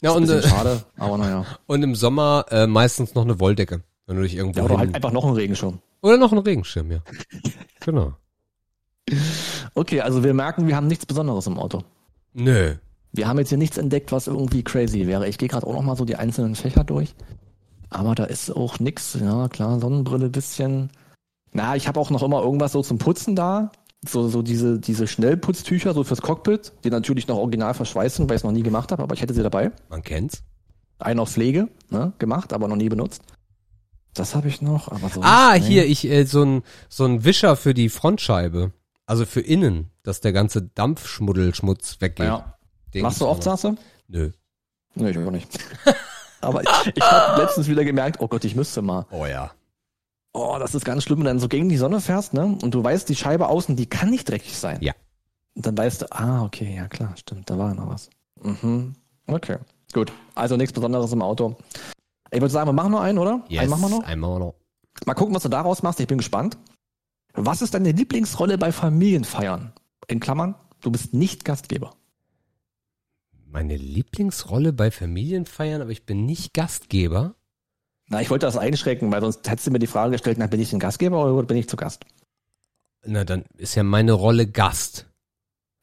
Ja, 0.00 0.12
und, 0.12 0.28
äh, 0.28 0.42
schade, 0.42 0.82
aber 0.96 1.18
naja. 1.18 1.44
und 1.66 1.82
im 1.82 1.94
Sommer 1.94 2.46
äh, 2.50 2.66
meistens 2.66 3.14
noch 3.14 3.24
eine 3.24 3.38
Wolldecke. 3.38 3.82
Wenn 4.06 4.16
du 4.16 4.22
dich 4.22 4.34
irgendwo 4.34 4.60
Ja, 4.60 4.64
oder 4.64 4.78
halt 4.78 4.94
einfach 4.94 5.12
noch 5.12 5.24
einen 5.24 5.34
Regenschirm. 5.34 5.80
Oder 6.00 6.16
noch 6.16 6.32
einen 6.32 6.40
Regenschirm, 6.40 6.90
ja. 6.90 7.00
genau. 7.80 8.14
Okay, 9.74 10.00
also 10.00 10.24
wir 10.24 10.32
merken, 10.32 10.66
wir 10.66 10.76
haben 10.76 10.86
nichts 10.86 11.04
Besonderes 11.04 11.46
im 11.46 11.58
Auto. 11.58 11.82
Nö. 12.32 12.76
Wir 13.12 13.28
haben 13.28 13.38
jetzt 13.38 13.50
hier 13.50 13.58
nichts 13.58 13.76
entdeckt, 13.76 14.12
was 14.12 14.26
irgendwie 14.26 14.62
crazy 14.62 15.06
wäre. 15.06 15.28
Ich 15.28 15.36
gehe 15.36 15.48
gerade 15.48 15.66
auch 15.66 15.74
noch 15.74 15.82
mal 15.82 15.96
so 15.96 16.04
die 16.04 16.16
einzelnen 16.16 16.54
Fächer 16.54 16.84
durch. 16.84 17.14
Aber 17.90 18.14
da 18.14 18.24
ist 18.24 18.50
auch 18.50 18.78
nix. 18.80 19.18
Ja, 19.20 19.48
klar, 19.48 19.80
Sonnenbrille 19.80 20.28
bisschen. 20.28 20.90
Na, 21.52 21.76
ich 21.76 21.88
habe 21.88 21.98
auch 22.00 22.10
noch 22.10 22.22
immer 22.22 22.42
irgendwas 22.42 22.72
so 22.72 22.82
zum 22.82 22.98
Putzen 22.98 23.34
da. 23.34 23.72
So, 24.06 24.28
so 24.28 24.42
diese, 24.42 24.78
diese 24.78 25.06
Schnellputztücher 25.06 25.92
so 25.92 26.04
fürs 26.04 26.22
Cockpit, 26.22 26.72
die 26.84 26.90
natürlich 26.90 27.26
noch 27.26 27.36
original 27.36 27.74
verschweißen, 27.74 28.28
weil 28.28 28.36
ich 28.36 28.40
es 28.40 28.44
noch 28.44 28.52
nie 28.52 28.62
gemacht 28.62 28.92
habe, 28.92 29.02
aber 29.02 29.14
ich 29.14 29.22
hätte 29.22 29.34
sie 29.34 29.42
dabei. 29.42 29.72
Man 29.88 30.02
kennt's. 30.02 30.44
Einen 31.00 31.20
auf 31.20 31.30
Pflege, 31.30 31.68
ne, 31.90 32.12
gemacht, 32.18 32.52
aber 32.52 32.68
noch 32.68 32.76
nie 32.76 32.88
benutzt. 32.88 33.22
Das 34.14 34.34
habe 34.34 34.48
ich 34.48 34.62
noch, 34.62 34.88
aber 34.90 35.08
so. 35.08 35.20
Ah, 35.22 35.54
hier, 35.54 35.86
ich, 35.86 36.08
äh, 36.08 36.24
so 36.24 36.44
ein, 36.44 36.62
so 36.88 37.04
ein 37.04 37.24
Wischer 37.24 37.56
für 37.56 37.74
die 37.74 37.88
Frontscheibe. 37.88 38.72
Also 39.06 39.24
für 39.24 39.40
innen, 39.40 39.90
dass 40.02 40.20
der 40.20 40.32
ganze 40.32 40.62
Dampfschmuddelschmutz 40.62 42.00
weggeht. 42.00 42.26
Ja. 42.26 42.58
Den 42.94 43.02
Machst 43.02 43.20
du 43.20 43.26
oft, 43.26 43.42
sagst 43.42 43.64
du? 43.64 43.76
Nö. 44.08 44.30
Nee, 44.94 45.10
ich 45.10 45.18
auch 45.18 45.30
nicht. 45.30 45.58
aber 46.40 46.62
ich, 46.62 46.92
ich 46.94 47.02
habe 47.02 47.42
letztens 47.42 47.68
wieder 47.68 47.84
gemerkt, 47.84 48.20
oh 48.20 48.28
Gott, 48.28 48.44
ich 48.44 48.54
müsste 48.54 48.82
mal. 48.82 49.06
Oh 49.10 49.26
ja. 49.26 49.52
Oh, 50.32 50.56
das 50.58 50.74
ist 50.74 50.84
ganz 50.84 51.02
schlimm, 51.04 51.18
wenn 51.18 51.24
du 51.24 51.30
dann 51.30 51.40
so 51.40 51.48
gegen 51.48 51.68
die 51.68 51.76
Sonne 51.76 52.00
fährst, 52.00 52.34
ne? 52.34 52.58
Und 52.62 52.74
du 52.74 52.82
weißt, 52.82 53.08
die 53.08 53.16
Scheibe 53.16 53.48
außen, 53.48 53.76
die 53.76 53.86
kann 53.86 54.10
nicht 54.10 54.28
dreckig 54.28 54.56
sein. 54.56 54.78
Ja. 54.80 54.92
Und 55.54 55.66
dann 55.66 55.76
weißt 55.76 56.02
du, 56.02 56.12
ah, 56.12 56.44
okay, 56.44 56.76
ja 56.76 56.86
klar, 56.86 57.16
stimmt, 57.16 57.50
da 57.50 57.58
war 57.58 57.74
noch 57.74 57.88
was. 57.88 58.10
Mhm. 58.42 58.94
Okay. 59.26 59.56
Gut. 59.92 60.12
Also 60.34 60.56
nichts 60.56 60.72
Besonderes 60.72 61.12
im 61.12 61.22
Auto. 61.22 61.56
Ich 62.30 62.40
würde 62.40 62.52
sagen, 62.52 62.68
wir 62.68 62.72
machen 62.74 62.92
noch 62.92 63.00
einen, 63.00 63.18
oder? 63.18 63.44
Yes. 63.48 63.62
Einen 63.62 63.70
machen 63.70 63.82
wir 63.82 63.88
noch. 63.88 64.04
Einmal 64.04 64.38
noch. 64.38 64.54
Mal 65.06 65.14
gucken, 65.14 65.34
was 65.34 65.42
du 65.42 65.48
daraus 65.48 65.82
machst. 65.82 66.00
Ich 66.00 66.06
bin 66.06 66.18
gespannt. 66.18 66.58
Was 67.32 67.62
ist 67.62 67.74
deine 67.74 67.92
Lieblingsrolle 67.92 68.58
bei 68.58 68.72
Familienfeiern? 68.72 69.72
In 70.08 70.20
Klammern, 70.20 70.54
du 70.80 70.90
bist 70.90 71.14
nicht 71.14 71.44
Gastgeber. 71.44 71.94
Meine 73.46 73.76
Lieblingsrolle 73.76 74.72
bei 74.72 74.90
Familienfeiern, 74.90 75.80
aber 75.80 75.90
ich 75.90 76.04
bin 76.04 76.26
nicht 76.26 76.52
Gastgeber. 76.52 77.34
Na, 78.08 78.20
ich 78.22 78.30
wollte 78.30 78.46
das 78.46 78.56
einschränken, 78.56 79.12
weil 79.12 79.20
sonst 79.20 79.48
hättest 79.48 79.66
du 79.66 79.70
mir 79.70 79.78
die 79.78 79.86
Frage 79.86 80.12
gestellt, 80.12 80.38
na, 80.38 80.46
bin 80.46 80.60
ich 80.60 80.72
ein 80.72 80.78
Gastgeber 80.78 81.32
oder 81.32 81.46
bin 81.46 81.56
ich 81.58 81.68
zu 81.68 81.76
Gast? 81.76 82.04
Na, 83.06 83.24
dann 83.24 83.44
ist 83.56 83.74
ja 83.74 83.82
meine 83.82 84.12
Rolle 84.12 84.46
Gast. 84.46 85.06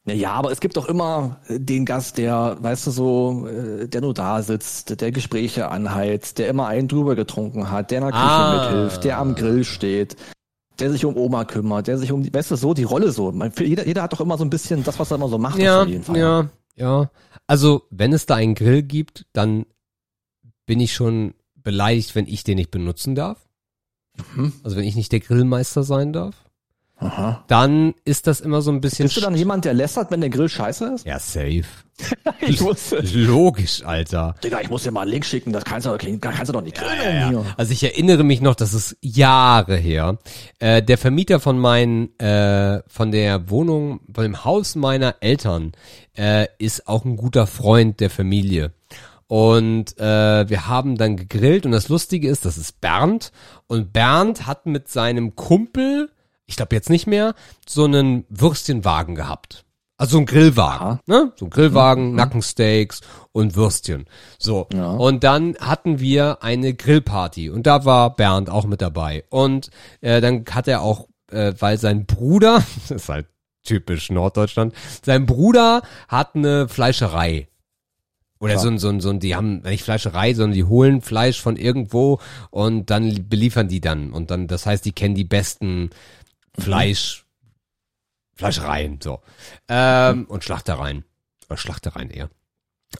Na 0.04 0.12
Ja, 0.12 0.32
aber 0.32 0.50
es 0.52 0.60
gibt 0.60 0.76
doch 0.76 0.86
immer 0.88 1.40
äh, 1.48 1.58
den 1.60 1.84
Gast, 1.84 2.18
der, 2.18 2.56
weißt 2.60 2.86
du 2.86 2.90
so, 2.90 3.46
äh, 3.48 3.88
der 3.88 4.00
nur 4.00 4.14
da 4.14 4.42
sitzt, 4.42 5.00
der 5.00 5.12
Gespräche 5.12 5.68
anheizt, 5.70 6.38
der 6.38 6.48
immer 6.48 6.66
einen 6.66 6.88
drüber 6.88 7.14
getrunken 7.16 7.70
hat, 7.70 7.90
der 7.90 7.98
in 7.98 8.04
der 8.04 8.12
Küche 8.12 8.22
Ah. 8.24 8.70
mithilft, 8.70 9.04
der 9.04 9.18
am 9.18 9.34
Grill 9.34 9.64
steht, 9.64 10.16
der 10.78 10.90
sich 10.90 11.04
um 11.04 11.16
Oma 11.16 11.44
kümmert, 11.44 11.86
der 11.86 11.98
sich 11.98 12.12
um 12.12 12.22
die, 12.22 12.32
weißt 12.34 12.50
du, 12.50 12.56
so 12.56 12.74
die 12.74 12.84
Rolle 12.84 13.10
so. 13.12 13.32
Man, 13.32 13.52
jeder, 13.58 13.86
jeder 13.86 14.02
hat 14.02 14.12
doch 14.12 14.20
immer 14.20 14.36
so 14.36 14.44
ein 14.44 14.50
bisschen 14.50 14.82
das, 14.84 14.98
was 14.98 15.10
er 15.10 15.16
immer 15.16 15.28
so 15.28 15.38
macht. 15.38 15.54
auf 15.54 15.60
Ja, 15.60 15.84
ja, 16.14 16.48
ja. 16.74 17.10
Also, 17.46 17.82
wenn 17.90 18.12
es 18.12 18.26
da 18.26 18.34
einen 18.34 18.54
Grill 18.56 18.82
gibt, 18.82 19.26
dann 19.32 19.64
bin 20.66 20.80
ich 20.80 20.92
schon 20.94 21.34
beleidigt, 21.66 22.14
wenn 22.14 22.26
ich 22.28 22.44
den 22.44 22.56
nicht 22.56 22.70
benutzen 22.70 23.14
darf. 23.16 23.38
Mhm. 24.34 24.52
Also, 24.62 24.76
wenn 24.76 24.84
ich 24.84 24.94
nicht 24.96 25.10
der 25.12 25.20
Grillmeister 25.20 25.82
sein 25.82 26.12
darf. 26.12 26.36
Aha. 26.98 27.44
Dann 27.48 27.92
ist 28.06 28.26
das 28.26 28.40
immer 28.40 28.62
so 28.62 28.70
ein 28.70 28.80
bisschen... 28.80 29.04
Bist 29.04 29.18
du 29.18 29.20
dann 29.20 29.34
jemand, 29.36 29.66
der 29.66 29.74
lästert, 29.74 30.10
wenn 30.10 30.22
der 30.22 30.30
Grill 30.30 30.48
scheiße 30.48 30.94
ist? 30.94 31.04
ja, 31.04 31.18
safe. 31.18 31.64
Ich 32.40 32.60
wusste. 32.62 33.00
Logisch, 33.14 33.82
Alter. 33.84 34.34
Digga, 34.42 34.60
ich 34.62 34.70
muss 34.70 34.84
dir 34.84 34.92
mal 34.92 35.02
einen 35.02 35.10
Link 35.10 35.24
schicken, 35.26 35.52
das 35.52 35.64
kannst 35.64 35.86
du, 35.86 35.90
doch- 35.90 35.98
kannst 36.20 36.48
du 36.48 36.52
doch 36.54 36.62
nicht 36.62 36.76
grillen 36.78 37.28
hier. 37.28 37.44
Also 37.58 37.72
ich 37.72 37.82
erinnere 37.82 38.22
mich 38.24 38.40
noch, 38.40 38.54
das 38.54 38.72
ist 38.72 38.96
Jahre 39.02 39.76
her. 39.76 40.18
Äh, 40.58 40.82
der 40.82 40.96
Vermieter 40.96 41.38
von 41.40 41.58
meinen, 41.58 42.18
äh, 42.18 42.82
von 42.86 43.10
der 43.12 43.50
Wohnung, 43.50 44.00
von 44.14 44.22
dem 44.24 44.44
Haus 44.44 44.74
meiner 44.74 45.16
Eltern, 45.20 45.72
äh, 46.16 46.46
ist 46.58 46.88
auch 46.88 47.04
ein 47.04 47.16
guter 47.16 47.46
Freund 47.46 48.00
der 48.00 48.08
Familie. 48.10 48.72
Und 49.28 49.98
äh, 49.98 50.48
wir 50.48 50.68
haben 50.68 50.96
dann 50.96 51.16
gegrillt 51.16 51.66
und 51.66 51.72
das 51.72 51.88
Lustige 51.88 52.28
ist, 52.28 52.44
das 52.44 52.58
ist 52.58 52.80
Bernd 52.80 53.32
und 53.66 53.92
Bernd 53.92 54.46
hat 54.46 54.66
mit 54.66 54.88
seinem 54.88 55.34
Kumpel, 55.34 56.10
ich 56.46 56.56
glaube 56.56 56.76
jetzt 56.76 56.90
nicht 56.90 57.06
mehr, 57.06 57.34
so 57.66 57.84
einen 57.84 58.24
Würstchenwagen 58.28 59.16
gehabt. 59.16 59.64
Also 59.98 60.12
so 60.12 60.18
ein 60.18 60.26
Grillwagen, 60.26 61.00
ne? 61.06 61.32
So 61.36 61.46
ein 61.46 61.50
Grillwagen, 61.50 62.14
Nackensteaks 62.14 63.00
und 63.32 63.56
Würstchen. 63.56 64.04
So. 64.38 64.68
Ja. 64.72 64.90
Und 64.90 65.24
dann 65.24 65.56
hatten 65.58 66.00
wir 66.00 66.42
eine 66.42 66.74
Grillparty 66.74 67.48
und 67.48 67.66
da 67.66 67.86
war 67.86 68.14
Bernd 68.14 68.50
auch 68.50 68.66
mit 68.66 68.82
dabei. 68.82 69.24
Und 69.30 69.70
äh, 70.02 70.20
dann 70.20 70.44
hat 70.50 70.68
er 70.68 70.82
auch, 70.82 71.08
äh, 71.30 71.54
weil 71.58 71.78
sein 71.78 72.04
Bruder, 72.04 72.62
das 72.88 73.02
ist 73.02 73.08
halt 73.08 73.26
typisch 73.64 74.10
Norddeutschland, 74.10 74.74
sein 75.02 75.24
Bruder 75.24 75.80
hat 76.08 76.36
eine 76.36 76.68
Fleischerei. 76.68 77.48
Oder 78.38 78.58
so 78.58 78.68
ein, 78.68 78.78
so 78.78 78.88
ein, 78.88 79.00
so 79.00 79.10
ein, 79.10 79.20
die 79.20 79.34
haben 79.34 79.62
nicht 79.62 79.82
Fleischerei, 79.82 80.34
sondern 80.34 80.54
die 80.54 80.64
holen 80.64 81.00
Fleisch 81.00 81.40
von 81.40 81.56
irgendwo 81.56 82.20
und 82.50 82.90
dann 82.90 83.28
beliefern 83.28 83.68
die 83.68 83.80
dann. 83.80 84.12
Und 84.12 84.30
dann, 84.30 84.46
das 84.46 84.66
heißt, 84.66 84.84
die 84.84 84.92
kennen 84.92 85.14
die 85.14 85.24
besten 85.24 85.90
Fleisch, 86.58 87.24
Fleischereien, 88.34 89.00
so. 89.02 89.20
Ähm, 89.68 90.26
und 90.26 90.44
Schlachtereien. 90.44 91.04
Oder 91.48 91.56
Schlachtereien 91.56 92.10
eher. 92.10 92.28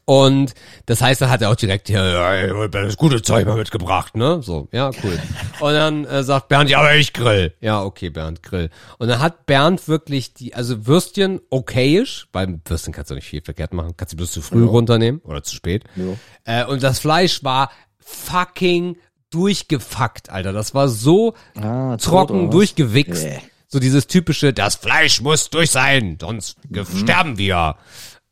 Und 0.04 0.54
das 0.86 1.00
heißt, 1.00 1.20
dann 1.20 1.30
hat 1.30 1.42
er 1.42 1.50
auch 1.50 1.56
direkt 1.56 1.88
hier 1.88 2.04
ja, 2.04 2.66
das 2.68 2.96
gute 2.96 3.22
Zeug 3.22 3.46
mal 3.46 3.56
mitgebracht, 3.56 4.16
ne? 4.16 4.40
So, 4.42 4.68
ja, 4.72 4.90
cool. 5.02 5.18
Und 5.60 5.72
dann 5.72 6.04
äh, 6.04 6.22
sagt 6.22 6.48
Bernd, 6.48 6.70
ja, 6.70 6.78
aber 6.78 6.94
ich 6.94 7.12
grill. 7.12 7.54
Ja, 7.60 7.82
okay, 7.82 8.10
Bernd, 8.10 8.42
grill. 8.42 8.70
Und 8.98 9.08
dann 9.08 9.20
hat 9.20 9.46
Bernd 9.46 9.88
wirklich 9.88 10.34
die, 10.34 10.54
also 10.54 10.86
Würstchen 10.86 11.40
okayisch, 11.50 12.28
weil 12.32 12.60
Würstchen 12.64 12.92
kannst 12.92 13.10
du 13.10 13.14
nicht 13.14 13.26
viel 13.28 13.42
verkehrt 13.42 13.72
machen, 13.72 13.94
kannst 13.96 14.12
du 14.12 14.16
bloß 14.16 14.30
zu 14.32 14.42
früh 14.42 14.64
runternehmen 14.64 15.20
oder 15.24 15.42
zu 15.42 15.54
spät. 15.56 15.84
Ja. 15.96 16.62
Äh, 16.62 16.66
und 16.66 16.82
das 16.82 16.98
Fleisch 16.98 17.42
war 17.44 17.70
fucking 17.98 18.96
durchgefuckt, 19.30 20.30
Alter. 20.30 20.52
Das 20.52 20.74
war 20.74 20.88
so 20.88 21.34
Ah, 21.60 21.96
trocken 21.96 22.50
durchgewichst. 22.50 23.24
Nee. 23.24 23.40
So 23.68 23.80
dieses 23.80 24.06
typische, 24.06 24.52
das 24.52 24.76
Fleisch 24.76 25.20
muss 25.20 25.50
durch 25.50 25.70
sein, 25.72 26.16
sonst 26.20 26.56
Mhm. 26.70 26.84
sterben 26.98 27.36
wir. 27.38 27.76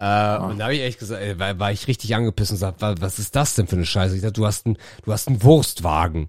Äh, 0.05 0.07
Ah. 0.07 0.37
Und 0.49 0.59
da 0.59 0.65
habe 0.65 0.75
ich 0.75 0.83
echt 0.83 0.99
gesagt, 0.99 1.23
ey, 1.23 1.39
war, 1.39 1.59
war 1.59 1.73
ich 1.73 1.87
richtig 1.89 2.15
angepisst 2.15 2.51
und 2.51 2.57
gesagt, 2.57 2.83
wa- 2.83 2.95
was 3.01 3.19
ist 3.19 3.35
das 3.35 3.55
denn 3.55 3.67
für 3.67 3.77
eine 3.77 3.87
Scheiße? 3.87 4.15
Ich 4.17 4.21
dachte, 4.23 4.35
du 4.35 4.47
hast 4.47 4.67
einen, 4.67 4.77
du 5.05 5.13
hast 5.13 5.29
einen 5.29 5.43
Wurstwagen. 5.43 6.29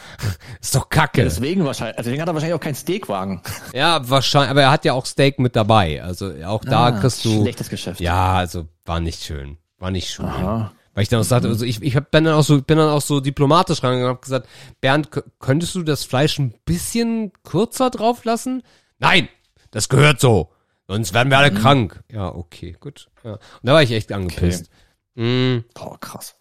ist 0.60 0.74
doch 0.74 0.88
kacke. 0.88 1.22
Deswegen 1.22 1.64
wahrscheinlich, 1.64 1.96
also 1.98 2.08
deswegen 2.08 2.22
hat 2.22 2.28
er 2.28 2.34
wahrscheinlich 2.34 2.54
auch 2.56 2.60
keinen 2.60 2.74
Steakwagen. 2.74 3.40
Ja, 3.74 4.08
wahrscheinlich, 4.10 4.50
aber 4.50 4.62
er 4.62 4.70
hat 4.70 4.84
ja 4.84 4.92
auch 4.94 5.06
Steak 5.06 5.38
mit 5.38 5.54
dabei. 5.56 6.02
Also 6.02 6.32
auch 6.44 6.64
da 6.64 6.86
Ah, 6.86 6.92
kriegst 6.92 7.24
du. 7.24 7.42
Schlechtes 7.42 7.68
Geschäft. 7.68 8.00
Ja, 8.00 8.34
also 8.34 8.66
war 8.84 9.00
nicht 9.00 9.22
schön. 9.22 9.56
War 9.78 9.90
nicht 9.90 10.10
schön. 10.10 10.26
Aha. 10.26 10.72
Weil 10.94 11.02
ich 11.04 11.08
dann 11.08 11.20
auch 11.20 11.24
sagte, 11.24 11.48
also 11.48 11.64
ich, 11.64 11.80
ich 11.82 11.96
hab, 11.96 12.10
bin 12.10 12.24
dann 12.24 12.34
auch 12.34 12.42
so, 12.42 12.60
bin 12.60 12.76
dann 12.76 12.90
auch 12.90 13.00
so 13.00 13.20
diplomatisch 13.20 13.82
rangegangen 13.82 14.10
und 14.10 14.16
hab 14.16 14.22
gesagt, 14.22 14.46
Bernd, 14.82 15.08
könntest 15.38 15.74
du 15.74 15.82
das 15.82 16.04
Fleisch 16.04 16.38
ein 16.38 16.54
bisschen 16.66 17.32
kürzer 17.44 17.88
drauf 17.88 18.24
lassen? 18.24 18.62
Nein, 18.98 19.28
das 19.70 19.88
gehört 19.88 20.20
so. 20.20 20.51
Sonst 20.92 21.14
werden 21.14 21.30
wir 21.30 21.38
alle 21.38 21.52
krank. 21.52 22.02
Ja, 22.10 22.34
okay, 22.34 22.76
gut. 22.78 23.08
Ja. 23.24 23.32
Und 23.34 23.40
da 23.62 23.72
war 23.72 23.82
ich 23.82 23.90
echt 23.92 24.12
angepisst. 24.12 24.68
Mm, 25.14 25.58
Boah, 25.74 25.98
krass. 26.00 26.36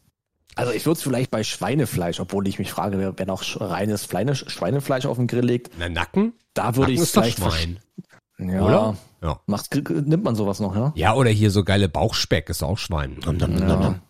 Also 0.56 0.74
ich 0.74 0.86
würde 0.86 0.98
es 0.98 1.04
vielleicht 1.04 1.32
bei 1.32 1.44
Schweinefleisch, 1.44 2.20
obwohl 2.20 2.46
ich 2.48 2.60
mich 2.60 2.72
frage, 2.72 2.98
wer, 3.00 3.18
wer 3.18 3.26
noch 3.26 3.44
reines 3.62 4.06
Schweinefleisch 4.06 5.06
auf 5.06 5.18
den 5.18 5.28
Grill 5.28 5.46
legt, 5.46 5.72
na, 5.80 5.88
Nacken? 5.88 6.34
da 6.54 6.76
würde 6.76 6.92
ich 6.92 7.00
es 7.00 7.12
vielleicht 7.12 7.38
Schwein. 7.40 7.80
Ja, 8.38 8.62
Oder? 8.62 8.98
Ja. 9.22 9.40
Macht, 9.46 9.74
nimmt 9.90 10.24
man 10.24 10.36
sowas 10.36 10.60
noch, 10.60 10.76
ja? 10.76 10.92
Ja, 10.96 11.14
oder 11.14 11.30
hier 11.30 11.52
so 11.52 11.64
geile 11.64 11.88
Bauchspeck 11.88 12.50
ist 12.50 12.64
auch 12.64 12.78
Schwein. 12.78 13.18
Nom, 13.24 13.38
nom, 13.38 13.54
nom, 13.56 13.70
Ja. 13.70 13.76
nom. 13.80 14.02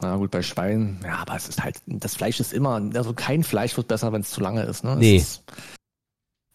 Na 0.00 0.16
gut, 0.16 0.30
bei 0.30 0.42
Schwein, 0.42 1.00
ja, 1.04 1.16
aber 1.18 1.36
es 1.36 1.48
ist 1.48 1.62
halt, 1.62 1.80
das 1.86 2.14
Fleisch 2.16 2.38
ist 2.40 2.52
immer, 2.52 2.82
also 2.94 3.12
kein 3.14 3.42
Fleisch 3.44 3.76
wird 3.76 3.88
besser, 3.88 4.12
wenn 4.12 4.20
es 4.20 4.30
zu 4.30 4.40
lange 4.40 4.62
ist, 4.64 4.84
ne? 4.84 4.92
Es 4.92 4.98
Nee. 4.98 5.16
Ist, 5.16 5.42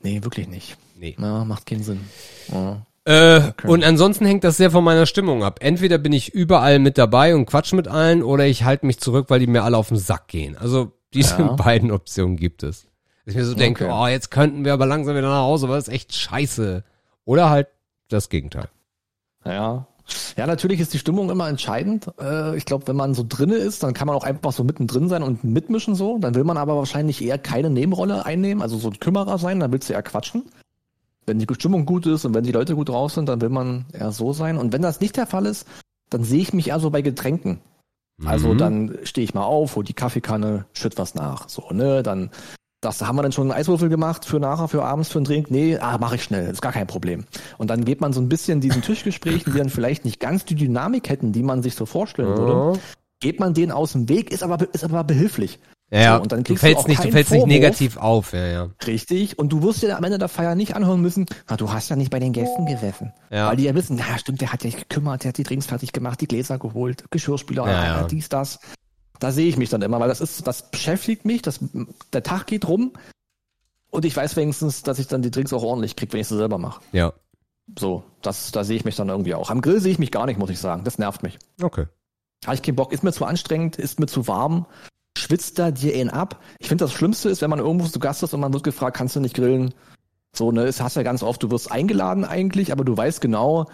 nee, 0.04 0.24
wirklich 0.24 0.48
nicht. 0.48 0.78
Nee. 0.96 1.16
Ja, 1.20 1.44
macht 1.44 1.66
keinen 1.66 1.84
Sinn. 1.84 2.02
Ja. 2.52 2.86
Äh, 3.08 3.42
Okay. 3.50 3.68
Und 3.68 3.84
ansonsten 3.84 4.26
hängt 4.26 4.44
das 4.44 4.58
sehr 4.58 4.70
von 4.72 4.84
meiner 4.84 5.06
Stimmung 5.06 5.44
ab. 5.44 5.60
Entweder 5.62 5.98
bin 5.98 6.14
ich 6.14 6.34
überall 6.34 6.80
mit 6.80 6.98
dabei 6.98 7.34
und 7.36 7.46
quatsch 7.46 7.74
mit 7.74 7.88
allen 7.88 8.22
oder 8.24 8.46
ich 8.46 8.64
halte 8.64 8.86
mich 8.86 9.00
zurück, 9.00 9.28
weil 9.30 9.40
die 9.40 9.48
mir 9.48 9.64
alle 9.64 9.78
auf 9.78 9.88
den 9.88 9.98
Sack 9.98 10.28
gehen. 10.28 10.58
Also 10.58 10.92
diese 11.14 11.38
Ja. 11.40 11.52
beiden 11.54 11.92
Optionen 11.92 12.36
gibt 12.38 12.64
es. 12.64 12.84
Dass 13.26 13.34
ich 13.34 13.36
mir 13.36 13.46
so 13.46 13.56
denke, 13.56 13.86
Okay. 13.86 13.94
oh, 13.98 14.08
jetzt 14.08 14.30
könnten 14.32 14.64
wir 14.66 14.74
aber 14.74 14.86
langsam 14.86 15.16
wieder 15.16 15.30
nach 15.30 15.42
Hause, 15.42 15.68
weil 15.70 15.78
das 15.78 15.88
ist 15.88 15.94
echt 15.94 16.14
scheiße. 16.16 16.84
Oder 17.26 17.50
halt 17.50 17.68
das 18.10 18.30
Gegenteil. 18.30 18.70
Ja. 19.46 19.88
Ja, 20.38 20.48
natürlich 20.48 20.80
ist 20.80 20.94
die 20.94 21.00
Stimmung 21.00 21.30
immer 21.30 21.50
entscheidend. 21.50 22.08
Äh, 22.22 22.56
Ich 22.56 22.64
glaube, 22.66 22.88
wenn 22.88 22.96
man 22.96 23.14
so 23.14 23.26
drinne 23.28 23.56
ist, 23.56 23.84
dann 23.84 23.94
kann 23.94 24.08
man 24.08 24.16
auch 24.16 24.24
einfach 24.24 24.54
so 24.54 24.64
mittendrin 24.64 25.10
sein 25.10 25.24
und 25.24 25.44
mitmischen 25.44 25.96
so. 25.96 26.18
Dann 26.20 26.36
will 26.36 26.46
man 26.46 26.56
aber 26.58 26.78
wahrscheinlich 26.78 27.22
eher 27.22 27.38
keine 27.38 27.70
Nebenrolle 27.70 28.26
einnehmen, 28.26 28.62
also 28.62 28.78
so 28.78 28.90
ein 28.90 29.00
Kümmerer 29.00 29.38
sein, 29.38 29.60
dann 29.60 29.72
willst 29.74 29.90
du 29.90 29.94
eher 29.94 30.04
quatschen. 30.04 30.44
Wenn 31.28 31.40
die 31.40 31.48
Stimmung 31.54 31.86
gut 31.86 32.06
ist 32.08 32.26
und 32.26 32.34
wenn 32.34 32.46
die 32.46 32.54
Leute 32.54 32.74
gut 32.74 32.90
drauf 32.90 33.12
sind, 33.12 33.28
dann 33.28 33.42
will 33.42 33.50
man 33.50 33.86
eher 33.92 34.12
so 34.12 34.34
sein. 34.34 34.58
Und 34.58 34.72
wenn 34.74 34.82
das 34.82 35.02
nicht 35.02 35.18
der 35.18 35.28
Fall 35.28 35.46
ist, 35.46 35.68
dann 36.10 36.24
sehe 36.24 36.40
ich 36.42 36.54
mich 36.54 36.70
eher 36.70 36.80
so 36.80 36.90
bei 36.90 37.02
Getränken. 37.02 37.60
Also 38.26 38.54
Mhm. 38.54 38.58
dann 38.58 38.98
stehe 39.04 39.26
ich 39.26 39.34
mal 39.34 39.44
auf, 39.44 39.76
hol 39.76 39.84
die 39.84 39.94
Kaffeekanne, 39.94 40.66
schütt 40.74 40.98
was 40.98 41.14
nach. 41.14 41.50
So, 41.50 41.70
ne? 41.72 42.02
Dann 42.02 42.32
das 42.82 43.02
haben 43.02 43.16
wir 43.16 43.24
dann 43.24 43.32
schon 43.32 43.52
einen 43.52 43.60
Eiswürfel 43.60 43.90
gemacht 43.90 44.24
für 44.26 44.40
nachher, 44.40 44.68
für 44.68 44.84
abends, 44.84 45.10
für 45.10 45.18
einen 45.18 45.26
Drink. 45.26 45.50
Nee, 45.50 45.78
ah, 45.78 45.98
mache 45.98 46.16
ich 46.16 46.24
schnell, 46.24 46.50
ist 46.50 46.62
gar 46.62 46.72
kein 46.72 46.86
Problem. 46.88 47.26
Und 47.58 47.70
dann 47.70 47.84
geht 47.86 48.02
man 48.02 48.14
so 48.14 48.22
ein 48.22 48.30
bisschen 48.30 48.62
diesen 48.62 48.84
Tischgesprächen, 48.84 49.52
die 49.52 49.58
dann 49.58 49.70
vielleicht 49.70 50.06
nicht 50.06 50.20
ganz 50.20 50.46
die 50.46 50.56
Dynamik 50.56 51.10
hätten, 51.10 51.32
die 51.32 51.42
man 51.44 51.64
sich 51.64 51.74
so 51.76 51.86
vorstellen 51.88 52.38
würde, 52.38 52.80
geht 53.20 53.40
man 53.40 53.56
denen 53.56 53.72
aus 53.72 53.94
dem 53.94 54.08
Weg, 54.10 54.32
ist 54.32 54.44
aber, 54.44 54.74
ist 54.74 54.84
aber 54.84 55.04
behilflich. 55.04 55.60
Ja. 55.90 56.18
So, 56.18 56.24
und 56.24 56.32
dann 56.32 56.40
du 56.40 56.44
kriegst 56.44 56.64
du 56.64 56.68
fällst 56.68 56.84
auch 56.84 56.88
nicht, 56.88 57.04
du 57.04 57.12
fällst 57.12 57.32
nicht 57.32 57.48
negativ 57.48 57.98
auf, 57.98 58.34
ja, 58.34 58.46
ja. 58.46 58.70
Richtig. 58.86 59.40
Und 59.40 59.50
du 59.50 59.64
wirst 59.64 59.82
dir 59.82 59.96
am 59.96 60.04
Ende 60.04 60.18
der 60.18 60.28
Feier 60.28 60.56
nicht 60.56 60.76
anhören 60.76 61.02
müssen, 61.02 61.26
na, 61.48 61.56
du 61.56 61.72
hast 61.72 61.90
ja 61.90 61.96
nicht 61.96 62.12
bei 62.12 62.20
den 62.20 62.34
Gästen 62.34 62.66
gesessen. 62.66 63.14
Ja. 63.30 63.48
Weil 63.50 63.58
die 63.58 63.64
ja 63.64 63.74
wissen, 63.74 63.98
na 63.98 64.18
stimmt, 64.18 64.42
der 64.42 64.52
hat 64.52 64.64
ja 64.64 64.70
gekümmert, 64.70 65.24
der 65.24 65.30
hat 65.30 65.38
die 65.38 65.44
Drinks 65.44 65.68
fertig 65.68 65.94
gemacht, 65.94 66.20
die 66.20 66.28
Gläser 66.28 66.60
geholt, 66.60 67.06
Geschirrspüler, 67.10 67.68
Ja, 67.68 67.84
ja, 67.84 68.04
dies, 68.04 68.28
das. 68.28 68.60
Da 69.20 69.32
sehe 69.32 69.48
ich 69.48 69.58
mich 69.58 69.70
dann 69.70 69.82
immer, 69.82 70.00
weil 70.00 70.10
das 70.10 70.22
ist, 70.22 70.46
das 70.46 70.70
beschäftigt 70.70 71.26
mich, 71.26 71.42
das, 71.42 71.60
der 72.14 72.22
Tag 72.22 72.48
geht 72.48 72.68
rum 72.68 72.94
und 73.90 74.06
ich 74.06 74.16
weiß 74.16 74.36
wenigstens, 74.36 74.84
dass 74.84 75.00
ich 75.00 75.08
dann 75.08 75.22
die 75.22 75.32
Drinks 75.32 75.54
auch 75.54 75.64
ordentlich 75.64 75.96
krieg, 75.96 76.12
wenn 76.12 76.20
ich 76.20 76.28
sie 76.28 76.38
selber 76.38 76.58
mache. 76.58 76.82
Ja. 76.92 77.14
So, 77.80 78.04
das, 78.22 78.52
da 78.52 78.64
sehe 78.64 78.78
ich 78.78 78.86
mich 78.86 78.96
dann 78.96 79.10
irgendwie 79.10 79.34
auch. 79.34 79.50
Am 79.50 79.62
Grill 79.62 79.82
sehe 79.82 79.92
ich 79.92 80.00
mich 80.00 80.12
gar 80.12 80.26
nicht, 80.26 80.38
muss 80.38 80.50
ich 80.50 80.60
sagen. 80.60 80.84
Das 80.84 81.00
nervt 81.00 81.24
mich. 81.24 81.40
Okay. 81.62 81.88
Habe 82.46 82.56
ich 82.56 82.62
keinen 82.62 82.76
Bock, 82.76 82.94
ist 82.94 83.04
mir 83.04 83.12
zu 83.12 83.26
anstrengend, 83.26 83.78
ist 83.78 84.00
mir 84.00 84.06
zu 84.06 84.28
warm, 84.28 84.68
schwitzt 85.18 85.60
da 85.60 85.72
dir 85.72 85.96
ihn 85.96 86.10
ab. 86.10 86.42
Ich 86.60 86.68
finde, 86.68 86.86
das 86.86 86.94
Schlimmste 86.94 87.30
ist, 87.30 87.42
wenn 87.42 87.50
man 87.50 87.60
irgendwo 87.60 87.88
zu 87.88 88.00
Gast 88.00 88.24
ist 88.24 88.34
und 88.34 88.40
man 88.40 88.54
wird 88.54 88.64
gefragt, 88.64 88.98
kannst 88.98 89.16
du 89.16 89.20
nicht 89.20 89.36
grillen? 89.36 89.74
So, 90.36 90.52
ne, 90.52 90.64
es 90.64 90.82
hast 90.82 90.96
ja 90.96 91.04
ganz 91.04 91.24
oft, 91.24 91.42
du 91.42 91.52
wirst 91.52 91.72
eingeladen 91.72 92.24
eigentlich, 92.24 92.72
aber 92.72 92.86
du 92.86 92.96
weißt 92.96 93.22
genau, 93.22 93.66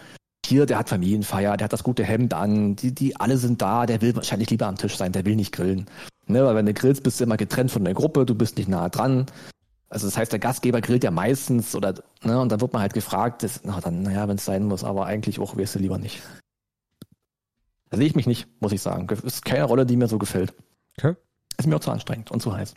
hier, 0.46 0.66
der 0.66 0.78
hat 0.78 0.90
Familienfeier, 0.90 1.58
der 1.58 1.66
hat 1.66 1.74
das 1.74 1.84
gute 1.84 2.04
Hemd 2.04 2.34
an, 2.34 2.76
die, 2.76 2.94
die 2.94 3.16
alle 3.16 3.38
sind 3.38 3.62
da, 3.62 3.86
der 3.86 4.02
will 4.02 4.16
wahrscheinlich 4.16 4.50
lieber 4.50 4.68
am 4.68 4.78
Tisch 4.78 4.98
sein, 4.98 5.12
der 5.12 5.26
will 5.26 5.36
nicht 5.36 5.54
grillen. 5.54 5.86
Ne, 6.28 6.46
weil 6.46 6.56
wenn 6.56 6.66
du 6.66 6.74
grillst, 6.74 7.04
bist 7.04 7.20
du 7.20 7.26
immer 7.26 7.38
getrennt 7.38 7.72
von 7.72 7.84
der 7.84 7.94
Gruppe, 7.94 8.26
du 8.26 8.36
bist 8.36 8.58
nicht 8.58 8.70
nah 8.70 8.88
dran. 8.90 9.26
Also 9.90 10.08
das 10.08 10.18
heißt, 10.18 10.32
der 10.32 10.40
Gastgeber 10.40 10.82
grillt 10.82 11.04
ja 11.04 11.12
meistens 11.12 11.76
oder, 11.76 11.94
ne, 12.24 12.40
und 12.40 12.52
dann 12.52 12.62
wird 12.62 12.74
man 12.74 12.82
halt 12.82 12.94
gefragt, 12.94 13.44
das, 13.44 13.62
na 13.64 13.80
dann, 13.82 14.04
naja, 14.04 14.28
wenn 14.28 14.38
es 14.38 14.46
sein 14.46 14.64
muss, 14.64 14.84
aber 14.84 15.06
eigentlich 15.06 15.40
auch 15.40 15.58
wirst 15.58 15.76
du 15.76 15.80
lieber 15.80 15.98
nicht. 15.98 16.22
Da 17.90 17.98
sehe 17.98 18.08
ich 18.08 18.16
mich 18.16 18.26
nicht, 18.26 18.48
muss 18.60 18.72
ich 18.72 18.82
sagen. 18.82 19.08
Ist 19.24 19.46
keine 19.46 19.66
Rolle, 19.66 19.86
die 19.86 19.98
mir 19.98 20.08
so 20.08 20.18
gefällt. 20.18 20.54
Okay. 20.98 21.16
Ist 21.58 21.68
mir 21.68 21.76
auch 21.76 21.82
zu 21.82 21.92
anstrengend 21.92 22.32
und 22.32 22.42
zu 22.42 22.54
heiß. 22.56 22.74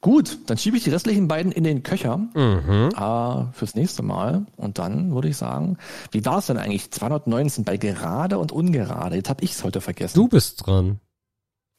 Gut, 0.00 0.38
dann 0.50 0.58
schiebe 0.58 0.76
ich 0.76 0.82
die 0.82 0.90
restlichen 0.90 1.28
beiden 1.28 1.52
in 1.52 1.62
den 1.62 1.84
Köcher 1.84 2.16
Mhm. 2.16 2.90
äh, 2.96 3.52
fürs 3.52 3.76
nächste 3.76 4.02
Mal. 4.02 4.46
Und 4.56 4.78
dann 4.78 5.14
würde 5.14 5.28
ich 5.28 5.36
sagen, 5.36 5.78
wie 6.10 6.24
war 6.24 6.38
es 6.38 6.46
denn 6.46 6.56
eigentlich? 6.58 6.90
219 6.90 7.64
bei 7.64 7.76
gerade 7.76 8.38
und 8.38 8.50
ungerade. 8.50 9.14
Jetzt 9.16 9.28
habe 9.30 9.44
ich 9.44 9.52
es 9.52 9.62
heute 9.62 9.80
vergessen. 9.80 10.16
Du 10.16 10.26
bist 10.26 10.66
dran. 10.66 10.98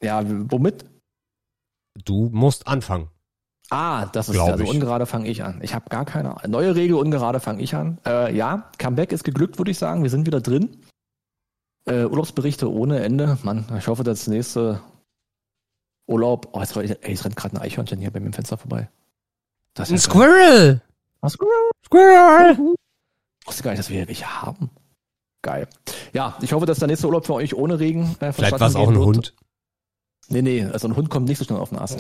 Ja, 0.02 0.24
womit? 0.26 0.86
Du 2.06 2.30
musst 2.32 2.66
anfangen. 2.68 3.10
Ah, 3.70 4.06
das 4.08 4.30
ist 4.30 4.36
Glaub 4.36 4.52
also 4.52 4.64
ich. 4.64 4.70
ungerade 4.70 5.06
fange 5.06 5.28
ich 5.28 5.44
an. 5.44 5.60
Ich 5.62 5.74
habe 5.74 5.90
gar 5.90 6.06
keine. 6.06 6.36
Neue 6.48 6.76
Regel, 6.76 6.96
ungerade 6.96 7.40
fange 7.42 7.62
ich 7.62 7.76
an. 7.76 7.98
Äh, 8.06 8.36
ja, 8.36 8.70
Comeback 8.78 9.12
ist 9.12 9.24
geglückt, 9.26 9.58
würde 9.58 9.72
ich 9.72 9.78
sagen. 9.78 10.04
Wir 10.04 10.10
sind 10.10 10.26
wieder 10.26 10.42
drin. 10.42 10.78
Äh, 11.86 12.06
Urlaubsberichte 12.06 12.72
ohne 12.72 13.04
Ende. 13.04 13.38
Mann, 13.44 13.66
ich 13.78 13.88
hoffe, 13.88 14.04
das 14.04 14.28
nächste 14.28 14.80
Urlaub. 16.08 16.50
Oh, 16.54 16.60
jetzt, 16.60 16.76
ey, 16.76 16.88
jetzt 16.88 17.26
rennt 17.26 17.36
gerade 17.36 17.56
ein 17.56 17.62
Eichhörnchen 17.62 18.00
hier 18.00 18.12
bei 18.12 18.20
mir 18.20 18.28
im 18.28 18.34
Fenster 18.34 18.58
vorbei. 18.58 18.90
Das 19.74 19.90
Ein 19.90 19.96
ist 19.96 20.08
ja 20.08 20.12
Squirrel! 20.12 20.82
Squirrel! 21.86 22.76
Ich 23.42 23.48
wusste 23.48 23.64
gar 23.64 23.72
nicht, 23.72 23.80
dass 23.80 23.90
wir 23.90 23.98
hier 23.98 24.08
welche 24.08 24.42
haben. 24.42 24.70
Geil. 25.42 25.68
Ja, 26.14 26.38
ich 26.42 26.54
hoffe, 26.54 26.66
dass 26.66 26.80
der 26.80 26.88
nächste 26.88 27.08
Urlaub 27.08 27.26
für 27.26 27.34
euch 27.34 27.54
ohne 27.54 27.80
Regen 27.80 28.16
äh, 28.20 28.32
Vielleicht 28.32 28.60
war 28.60 28.68
es 28.68 28.76
auch 28.76 28.88
ein 28.88 28.96
wird. 28.96 29.06
Hund. 29.06 29.34
Nee, 30.30 30.42
nee, 30.42 30.64
also 30.64 30.88
ein 30.88 30.96
Hund 30.96 31.10
kommt 31.10 31.28
nicht 31.28 31.38
so 31.38 31.44
schnell 31.44 31.60
auf 31.60 31.70
den 31.70 31.80
Ast. 31.80 32.00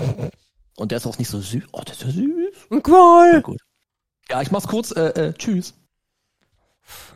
Und 0.77 0.91
der 0.91 0.97
ist 0.97 1.05
auch 1.05 1.17
nicht 1.17 1.29
so 1.29 1.39
süß. 1.39 1.63
Oh, 1.73 1.81
der 1.81 1.93
ist 1.93 2.03
ja 2.03 2.09
süß. 2.09 2.55
Ein 2.71 2.83
Qual! 2.83 3.41
gut. 3.41 3.59
Ja, 4.29 4.41
ich 4.41 4.51
mach's 4.51 4.67
kurz. 4.67 4.91
Äh, 4.91 5.07
äh, 5.09 5.33
tschüss. 5.33 5.73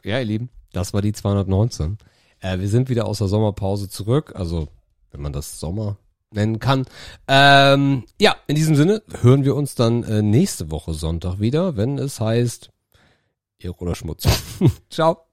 Ja, 0.04 0.20
ihr 0.20 0.26
Lieben, 0.26 0.50
das 0.74 0.94
war 0.94 1.02
die 1.02 1.14
219. 1.14 1.98
Äh, 2.40 2.60
wir 2.60 2.68
sind 2.68 2.90
wieder 2.90 3.06
aus 3.06 3.20
der 3.20 3.28
Sommerpause 3.28 3.90
zurück, 3.90 4.34
also 4.36 4.68
wenn 5.12 5.22
man 5.22 5.34
das 5.34 5.60
Sommer 5.60 5.98
nennen 6.32 6.60
kann. 6.60 6.86
Ähm, 7.28 8.04
ja, 8.20 8.36
in 8.48 8.56
diesem 8.56 8.76
Sinne 8.76 9.02
hören 9.22 9.46
wir 9.46 9.56
uns 9.56 9.76
dann 9.76 10.04
äh, 10.04 10.22
nächste 10.22 10.72
Woche 10.72 10.94
Sonntag 10.94 11.40
wieder, 11.40 11.78
wenn 11.78 11.98
es 11.98 12.20
heißt 12.20 12.70
Ehre 13.60 13.76
oder 13.80 13.96
Schmutz. 13.96 14.28
Ciao. 14.90 15.27